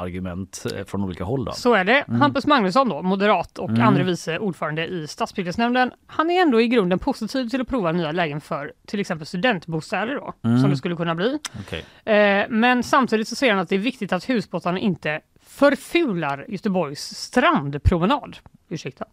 argument 0.00 0.66
eh, 0.78 0.84
från 0.84 1.04
olika 1.04 1.24
håll. 1.24 1.44
Då. 1.44 1.52
Så 1.52 1.74
är 1.74 1.84
det. 1.84 2.00
Mm. 2.00 2.20
Hampus 2.20 2.46
Magnusson 2.46 2.88
då, 2.88 3.02
moderat 3.02 3.58
och 3.58 3.68
Mm. 3.70 3.82
andre 3.82 4.02
vice 4.04 4.38
ordförande 4.38 4.86
i 4.86 5.06
stadsbyggnadsnämnden. 5.06 5.90
Han 6.06 6.30
är 6.30 6.42
ändå 6.42 6.60
i 6.60 6.68
grunden 6.68 6.98
positiv 6.98 7.48
till 7.48 7.60
att 7.60 7.68
prova 7.68 7.92
nya 7.92 8.12
lägen 8.12 8.40
för 8.40 8.72
till 8.86 9.00
exempel 9.00 9.26
studentbostäder 9.26 10.14
då, 10.14 10.32
Mm. 10.44 10.60
som 10.60 10.70
det 10.70 10.76
skulle 10.76 10.96
kunna 10.96 11.14
bli. 11.14 11.38
Okej. 11.60 12.14
Eh, 12.14 12.44
men 12.48 12.82
samtidigt 12.82 13.28
så 13.28 13.34
säger 13.34 13.52
han 13.52 13.62
att 13.62 13.68
det 13.68 13.74
är 13.74 13.78
viktigt 13.78 14.12
att 14.12 14.28
husbåtarna 14.30 14.78
inte 14.78 15.20
förfular 15.54 16.44
Göteborgs 16.48 17.00
strandpromenad. 17.00 18.36
Ursäkta. 18.68 19.04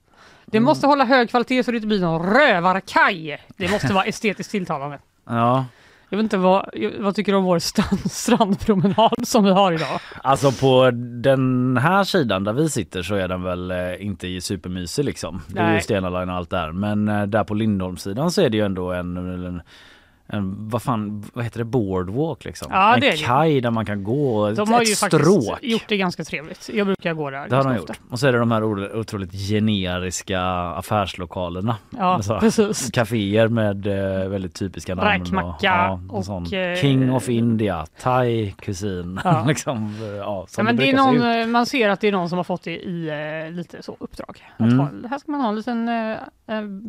Det 0.45 0.57
Mm. 0.57 0.65
måste 0.65 0.87
hålla 0.87 1.05
hög 1.05 1.29
kvalitet 1.29 1.63
så 1.63 1.71
det 1.71 1.77
inte 1.77 1.87
blir 1.87 1.99
någon 2.01 2.33
rövarkaj. 2.33 3.41
Det 3.57 3.71
måste 3.71 3.93
vara 3.93 4.03
estetiskt 4.05 4.51
tilltalande. 4.51 4.99
Ja, 5.27 5.65
Jag 6.09 6.17
vet 6.17 6.23
inte 6.23 6.37
vad, 6.37 6.69
vad 6.99 7.15
tycker 7.15 7.31
du 7.31 7.37
om 7.37 7.43
vår 7.43 7.59
strand, 7.59 8.11
strandpromenad 8.11 9.27
som 9.27 9.43
vi 9.43 9.51
har 9.51 9.71
idag? 9.71 9.99
alltså 10.23 10.51
på 10.51 10.91
den 11.21 11.77
här 11.77 12.03
sidan 12.03 12.43
där 12.43 12.53
vi 12.53 12.69
sitter 12.69 13.01
så 13.03 13.15
är 13.15 13.27
den 13.27 13.43
väl 13.43 13.71
eh, 13.71 14.05
inte 14.05 14.41
supermysig 14.41 15.05
liksom. 15.05 15.41
Det 15.47 15.59
är 15.59 15.65
ju 15.67 15.71
Nej. 15.71 15.81
Stena 15.81 16.09
Line 16.09 16.29
och 16.29 16.35
allt 16.35 16.49
där. 16.49 16.71
Men 16.71 17.07
eh, 17.09 17.23
där 17.23 17.43
på 17.43 17.53
Lindholmssidan 17.53 18.31
så 18.31 18.41
är 18.41 18.49
det 18.49 18.57
ju 18.57 18.65
ändå 18.65 18.91
en, 18.91 19.17
en 19.17 19.61
en, 20.31 20.69
vad 20.69 20.81
fan, 20.81 21.23
vad 21.33 21.43
heter 21.43 21.57
det, 21.59 21.63
boardwalk 21.65 22.43
liksom? 22.45 22.67
Ja, 22.71 22.95
en 22.95 23.03
är 23.03 23.11
det 23.11 23.17
kaj 23.17 23.61
där 23.61 23.71
man 23.71 23.85
kan 23.85 24.03
gå, 24.03 24.51
De 24.51 24.71
har 24.71 24.81
ett 24.81 24.89
ju 24.89 24.95
stråk. 24.95 25.11
faktiskt 25.11 25.71
gjort 25.71 25.83
det 25.87 25.97
ganska 25.97 26.23
trevligt. 26.23 26.69
Jag 26.73 26.87
brukar 26.87 27.13
gå 27.13 27.29
där 27.29 27.47
Det 27.49 27.55
har 27.55 27.63
de 27.63 27.69
ofta. 27.69 27.93
gjort. 27.93 27.99
Och 28.09 28.19
så 28.19 28.27
är 28.27 28.31
det 28.31 28.39
de 28.39 28.51
här 28.51 28.63
otroligt 28.99 29.31
generiska 29.33 30.41
affärslokalerna. 30.95 31.75
Ja, 31.97 32.15
Med 32.17 32.25
så- 32.25 32.39
precis. 32.39 32.91
Caféer 32.91 33.47
med 33.47 33.87
eh, 33.87 34.29
väldigt 34.29 34.55
typiska 34.55 34.95
namn. 34.95 35.07
Räkmacka 35.09 35.99
och, 36.09 36.17
och, 36.17 36.25
sån 36.25 36.53
eh, 36.53 36.75
King 36.81 37.11
of 37.11 37.29
India, 37.29 37.85
Thai 38.01 38.51
kusin. 38.51 39.19
Ja. 39.23 39.43
liksom, 39.47 39.95
eh, 40.01 40.07
ja, 40.07 40.47
Ja, 40.57 40.63
men 40.63 40.75
det 40.75 40.83
är 40.83 40.91
se 40.91 40.97
någon, 40.97 41.21
eh, 41.41 41.47
man 41.47 41.65
ser 41.65 41.89
att 41.89 42.01
det 42.01 42.07
är 42.07 42.11
någon 42.11 42.29
som 42.29 42.37
har 42.37 42.43
fått 42.43 42.63
det 42.63 42.71
i 42.79 43.11
lite 43.51 43.83
så 43.83 43.97
uppdrag. 43.99 44.43
Mm. 44.59 44.79
ha, 44.79 44.89
här 45.09 45.17
ska 45.17 45.31
man 45.31 45.41
ha 45.41 45.49
en 45.49 45.55
liten 45.55 45.89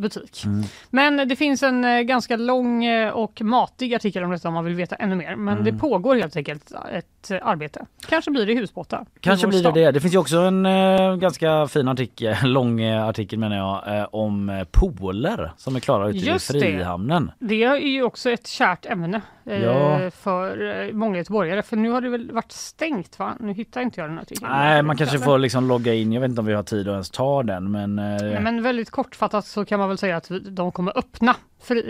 butik. 0.01 0.43
Mm. 0.44 0.62
Men 0.90 1.28
det 1.28 1.36
finns 1.36 1.62
en 1.62 2.06
ganska 2.06 2.36
lång 2.36 2.85
eh, 2.85 3.12
och 3.41 3.47
matig 3.47 3.95
artikel 3.95 4.25
om 4.25 4.31
detta 4.31 4.49
om 4.49 4.55
man 4.55 4.65
vill 4.65 4.75
veta 4.75 4.97
ännu 4.97 5.15
mer. 5.17 5.37
Men 5.37 5.55
Mm. 5.59 5.65
det 5.65 5.73
pågår 5.81 6.17
helt 6.17 6.37
enkelt 6.37 6.73
ett 6.93 7.31
eh, 7.31 7.39
arbete. 7.43 7.87
Kanske 8.09 8.31
blir 8.31 8.47
det 8.47 8.55
husbåtar. 8.55 9.07
Kanske 9.21 9.47
blir 9.47 9.63
det 9.63 9.71
det. 9.71 9.91
Det 9.93 10.01
finns 10.01 10.15
ju 10.15 10.19
också 10.19 10.37
en 10.39 10.67
eh, 10.67 11.15
ganska 11.17 11.67
fin 11.67 11.89
artikel, 11.89 12.37
lång 12.45 12.81
eh, 12.81 13.07
artikel 13.09 13.39
menar 13.39 13.57
jag, 13.57 13.99
eh, 13.99 14.07
om 14.13 14.49
eh, 14.49 14.65
pooler 14.71 15.53
som 15.57 15.77
är 15.77 15.81
klara 15.81 16.09
ute 16.09 16.19
Just 16.19 16.51
i 16.51 16.53
det. 16.53 16.61
Frihamnen. 16.61 17.31
Det 17.39 17.65
är 17.65 17.77
ju 17.77 18.03
också 18.03 18.31
ett 18.31 18.47
kärt 18.47 18.87
ämne 18.87 19.21
Ja. 19.44 20.10
för 20.10 20.70
eh, 20.86 20.93
många 20.93 21.19
göteborgare. 21.19 21.62
För 21.62 21.77
nu 21.77 21.90
har 21.90 22.01
det 22.01 22.09
väl 22.09 22.32
varit 22.32 22.52
stängt 22.52 23.19
va? 23.19 23.36
Nu 23.40 23.52
hittar 23.52 23.81
inte 23.81 24.01
jag 24.01 24.10
den 24.10 24.19
artikeln. 24.19 24.51
Nej, 24.52 24.82
man 24.82 24.97
kanske 24.97 25.19
får 25.19 25.39
liksom 25.39 25.69
logga 25.69 25.94
in. 25.94 26.12
Jag 26.12 26.20
vet 26.20 26.28
inte 26.28 26.40
om 26.40 26.47
vi 26.47 26.52
har 26.55 26.62
tid 26.62 26.89
att 26.89 26.93
ens 26.93 27.10
ta 27.10 27.43
den, 27.43 27.70
men... 27.70 27.98
eh, 27.98 28.05
Nej, 28.23 28.40
men 28.40 28.62
väldigt 28.62 28.90
kortfattat 28.90 29.47
så 29.47 29.64
kan 29.64 29.78
man 29.78 29.89
väl 29.89 29.98
säga 29.98 30.16
att 30.16 30.31
de 30.51 30.73
kommer 30.73 30.98
öppna 30.98 31.36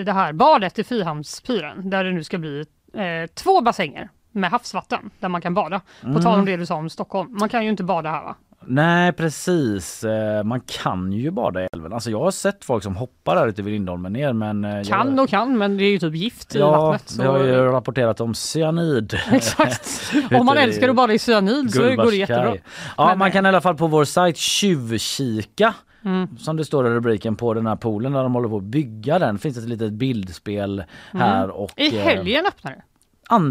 det 0.05 0.13
här 0.13 0.33
badet 0.33 0.79
i 0.79 0.85
Frihamnspyren 0.85 1.91
där 1.91 2.05
det 2.05 2.13
nu 2.13 2.25
ska 2.25 2.39
bli 2.39 2.65
eh, 2.95 3.31
två 3.35 3.61
bassänger 3.61 4.09
med 4.33 4.51
havsvatten 4.51 5.11
där 5.21 5.29
man 5.29 5.41
kan 5.41 5.55
bada. 5.55 5.81
På 6.01 6.07
Mm. 6.09 6.23
tal 6.23 6.39
om 6.39 6.45
det 6.45 6.57
du 6.57 6.67
sa 6.67 6.75
om 6.75 6.91
Stockholm. 6.91 7.37
Man 7.41 7.49
kan 7.49 7.65
ju 7.65 7.71
inte 7.71 7.85
bada 7.85 8.11
här 8.11 8.23
va? 8.23 8.35
Nej 8.67 9.13
precis, 9.13 10.05
Eh, 10.05 10.45
man 10.45 10.61
kan 10.61 11.13
ju 11.13 11.31
bada 11.31 11.63
i 11.63 11.69
älven. 11.73 11.93
Alltså 11.93 12.11
jag 12.11 12.21
har 12.21 12.31
sett 12.31 12.65
folk 12.65 12.83
som 12.83 12.97
hoppar 12.97 13.37
där 13.37 13.49
ute 13.49 13.63
vid 13.63 13.73
Lindholmen 13.73 14.13
ner 14.13 14.33
men... 14.33 14.65
eh, 14.65 14.83
Kan 14.85 15.15
jag... 15.17 15.23
och 15.25 15.29
kan 15.29 15.59
men 15.59 15.77
det 15.77 15.85
är 15.85 15.91
ju 15.91 15.99
typ 15.99 16.15
gift 16.15 16.55
i 16.55 16.59
Ja, 16.59 16.71
vattnet. 16.91 17.11
Så... 17.11 17.23
vi 17.23 17.29
har 17.29 17.39
ju 17.39 17.65
rapporterat 17.65 18.21
om 18.21 18.35
cyanid. 18.35 19.15
Exakt. 19.33 20.13
Om 20.41 20.47
man 20.47 20.59
i 20.59 20.61
älskar 20.61 20.89
att 20.89 20.97
bada 20.97 21.13
i 21.13 21.19
cyanid 21.19 21.73
så 21.73 21.81
går 21.83 22.11
det 22.11 22.17
jättebra. 22.17 22.57
Ja, 22.97 23.07
Men, 23.09 23.19
man 23.19 23.29
eh, 23.29 23.33
kan 23.33 23.47
i 23.47 23.49
alla 23.49 23.61
fall 23.61 23.77
på 23.77 23.87
vår 23.87 24.05
sajt 24.05 24.37
tjuvkika. 24.37 25.75
Mm. 26.05 26.37
Som 26.39 26.57
det 26.57 26.65
står 26.65 26.87
i 26.87 26.91
rubriken 26.91 27.37
på 27.37 27.55
den 27.55 27.67
här 27.67 27.77
poolen 27.77 28.13
när 28.13 28.23
de 28.23 28.35
håller 28.35 28.49
på 28.49 28.57
att 28.57 28.63
bygga 28.63 29.19
den. 29.19 29.39
Finns 29.39 29.57
ett 29.59 29.69
litet 29.69 29.93
bildspel 29.93 30.85
här 31.13 31.51
och... 31.51 31.71
I 31.77 31.99
helgen 31.99 32.47
öppnar 32.47 32.71
det. 32.73 32.83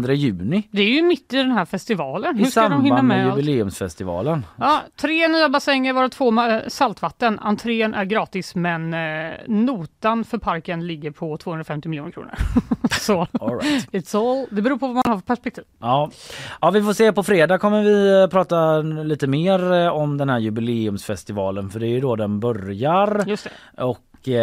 2 0.04 0.12
juni. 0.12 0.68
Det 0.70 0.82
är 0.82 0.88
ju 0.88 1.02
mitt 1.02 1.32
i 1.32 1.36
den 1.36 1.50
här 1.50 1.64
festivalen. 1.64 2.36
I 2.36 2.38
Hur 2.38 2.46
ska 2.50 2.68
de 2.68 2.72
hinna 2.84 2.96
samband 2.96 3.08
med, 3.08 3.18
med 3.18 3.32
allt? 3.32 3.38
jubileumsfestivalen. 3.38 4.46
Ja, 4.56 4.80
tre 4.96 5.28
nya 5.28 5.48
bassänger 5.48 5.92
varav 5.92 6.08
två 6.08 6.30
ma- 6.30 6.68
saltvatten. 6.68 7.38
Entrén 7.38 7.94
är 7.94 8.04
gratis 8.04 8.54
men 8.54 8.94
eh, 8.94 9.32
notan 9.46 10.24
för 10.24 10.38
parken 10.38 10.86
ligger 10.86 11.10
på 11.10 11.36
250 11.36 11.88
miljoner 11.88 12.10
kronor. 12.10 12.34
Så 12.90 13.26
All 13.40 13.58
right. 13.60 13.92
it's 13.92 14.16
all, 14.18 14.46
det 14.50 14.62
beror 14.62 14.76
på 14.78 14.86
vad 14.86 14.94
man 14.94 15.02
har 15.06 15.16
för 15.16 15.26
perspektiv. 15.26 15.64
Ja. 15.80 16.10
ja, 16.60 16.70
vi 16.70 16.82
får 16.82 16.92
se 16.92 17.12
på 17.12 17.22
fredag 17.22 17.58
kommer 17.58 17.82
vi 17.82 18.22
eh, 18.22 18.26
prata 18.28 18.78
lite 18.82 19.26
mer 19.26 19.72
eh, 19.72 19.88
om 19.88 20.18
den 20.18 20.28
här 20.28 20.38
jubileumsfestivalen 20.38 21.70
för 21.70 21.80
det 21.80 21.86
är 21.86 21.90
ju 21.90 22.00
då 22.00 22.16
den 22.16 22.40
börjar. 22.40 23.24
Just 23.26 23.48
det. 23.76 23.82
Och 23.82 23.98
eh, 24.28 24.34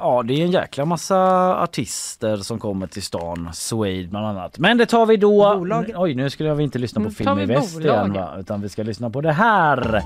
ja, 0.00 0.22
det 0.24 0.34
är 0.40 0.44
en 0.44 0.50
jäkla 0.50 0.84
massa 0.84 1.18
artister 1.62 2.36
som 2.36 2.58
kommer 2.58 2.86
till 2.86 3.02
stan, 3.02 3.50
Suede 3.52 4.08
bland 4.08 4.26
annat. 4.26 4.58
Men 4.58 4.78
det 4.78 4.86
tar 4.86 5.06
vi 5.06 5.16
då. 5.16 5.54
Bolag. 5.58 5.92
Oj, 5.96 6.14
nu 6.14 6.30
skulle 6.30 6.54
vi 6.54 6.64
inte 6.64 6.78
lyssna 6.78 7.04
på 7.04 7.10
Film 7.10 7.38
i 7.38 7.46
väst 7.46 7.80
igen 7.80 8.12
va? 8.12 8.28
utan 8.40 8.60
vi 8.60 8.68
ska 8.68 8.82
lyssna 8.82 9.10
på 9.10 9.20
det 9.20 9.32
här. 9.32 10.02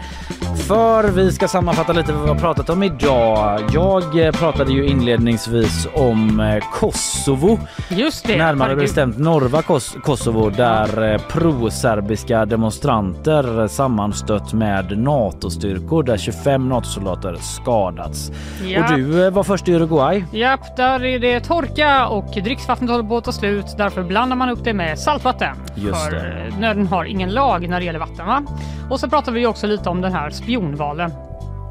För 0.68 1.08
vi 1.08 1.32
ska 1.32 1.48
sammanfatta 1.48 1.92
lite 1.92 2.12
vad 2.12 2.22
vi 2.22 2.28
har 2.28 2.38
pratat 2.38 2.70
om 2.70 2.82
idag. 2.82 3.60
Jag 3.72 4.26
eh, 4.26 4.32
pratade 4.32 4.72
ju 4.72 4.86
inledningsvis 4.86 5.86
om 5.94 6.40
eh, 6.40 6.64
Kosovo. 6.72 7.58
Just 7.90 8.26
det. 8.26 8.36
Närmare 8.36 8.66
herregud. 8.68 8.84
bestämt 8.84 9.18
norra 9.18 9.60
Kos- 9.62 10.00
Kosovo 10.00 10.50
där 10.50 11.12
eh, 11.12 11.20
pro-serbiska 11.28 12.44
demonstranter 12.44 13.66
sammanstött 13.68 14.52
med 14.52 14.98
NATO-styrkor 14.98 16.02
där 16.02 16.16
25 16.16 16.68
NATO-soldater 16.68 17.36
skadats. 17.40 18.32
Ja. 18.66 18.84
Och 18.84 18.96
du 18.96 19.01
eh, 19.24 19.30
var 19.30 19.42
först 19.42 19.68
i 19.68 19.72
Uruguay. 19.74 20.24
Japp, 20.32 20.76
där 20.76 21.04
är 21.04 21.18
det 21.18 21.40
torka 21.40 22.06
och 22.06 22.26
dricksvattnet 22.44 22.90
håller 22.90 23.04
på 23.08 23.16
att 23.16 23.24
ta 23.24 23.32
slut. 23.32 23.74
Därför 23.78 24.02
blandar 24.02 24.36
man 24.36 24.50
upp 24.50 24.64
det 24.64 24.74
med 24.74 24.98
saltvatten. 24.98 25.56
Just 25.74 26.04
för 26.04 26.10
det. 26.10 26.48
eh, 26.52 26.58
nöden 26.58 26.86
har 26.86 27.04
ingen 27.04 27.30
lag 27.30 27.68
när 27.68 27.80
det 27.80 27.86
gäller 27.86 27.98
vatten. 27.98 28.26
Va? 28.26 28.42
Och 28.90 29.00
så 29.00 29.08
pratar 29.08 29.32
vi 29.32 29.46
också 29.46 29.66
lite 29.66 29.88
om 29.88 30.00
den 30.00 30.12
här 30.12 30.30
spionvalen. 30.30 31.12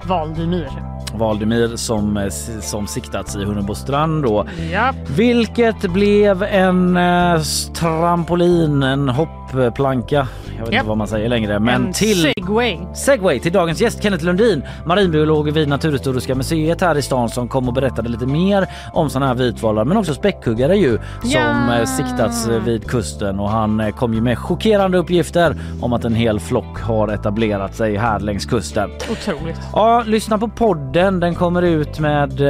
Valdimir. 0.03 0.69
Valdimir 1.13 1.75
som, 1.75 2.17
eh, 2.17 2.29
som 2.61 2.87
siktats 2.87 3.35
i 3.35 3.43
Hunnebostrand 3.45 4.23
då. 4.23 4.45
Japp. 4.71 4.95
Vilket 5.09 5.81
blev 5.91 6.43
en 6.43 6.97
eh, 6.97 7.41
trampolin, 7.73 8.83
en 8.83 9.09
hoppplanka. 9.53 10.27
Jag 10.57 10.65
vet 10.65 10.73
Japp. 10.73 10.73
inte 10.73 10.87
vad 10.87 10.97
man 10.97 11.07
säger 11.07 11.29
längre. 11.29 11.59
Men 11.59 11.85
en 11.85 11.93
till 11.93 12.21
segway. 12.21 12.77
Segway 12.95 13.39
till 13.39 13.51
dagens 13.51 13.81
gäst 13.81 14.03
Kenneth 14.03 14.25
Lundin, 14.25 14.63
marinbiolog 14.85 15.51
vid 15.51 15.67
Naturhistoriska 15.67 16.35
museet 16.35 16.81
här 16.81 16.97
i 16.97 17.01
stan 17.01 17.29
som 17.29 17.47
kom 17.47 17.67
och 17.67 17.73
berättade 17.73 18.09
lite 18.09 18.25
mer 18.25 18.67
om 18.93 19.09
sådana 19.09 19.27
här 19.27 19.33
vitvalar 19.35 19.85
men 19.85 19.97
också 19.97 20.13
späckhuggare 20.13 20.75
ju 20.77 20.97
som 21.21 21.29
Ja. 21.31 21.77
eh, 21.79 21.85
siktats 21.85 22.47
eh, 22.47 22.63
vid 22.63 22.87
kusten 22.87 23.39
och 23.39 23.49
han 23.49 23.79
eh, 23.79 23.89
kom 23.95 24.13
ju 24.13 24.21
med 24.21 24.37
chockerande 24.37 24.97
uppgifter 24.97 25.55
om 25.81 25.93
att 25.93 26.05
en 26.05 26.15
hel 26.15 26.39
flock 26.39 26.81
har 26.81 27.07
etablerat 27.07 27.75
sig 27.75 27.97
här 27.97 28.19
längs 28.19 28.45
kusten. 28.45 28.89
Otroligt. 29.11 29.59
Ja, 29.73 30.03
lyssna 30.05 30.37
på 30.37 30.47
podden. 30.47 31.19
Den 31.19 31.35
kommer 31.35 31.61
ut 31.61 31.99
med 31.99 32.41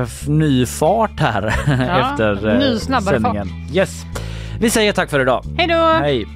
eh, 0.00 0.06
ny 0.26 0.66
fart 0.66 1.20
här 1.20 1.42
Ja, 1.88 2.10
efter 2.10 2.48
eh, 2.48 2.58
ny 2.58 2.78
snabbare 2.78 3.20
sändningen. 3.20 3.48
Yes. 3.72 4.02
Vi 4.60 4.70
säger 4.70 4.92
tack 4.92 5.10
för 5.10 5.20
idag. 5.20 5.44
Hej 5.58 5.66
då! 5.68 5.74
Hej! 5.74 6.26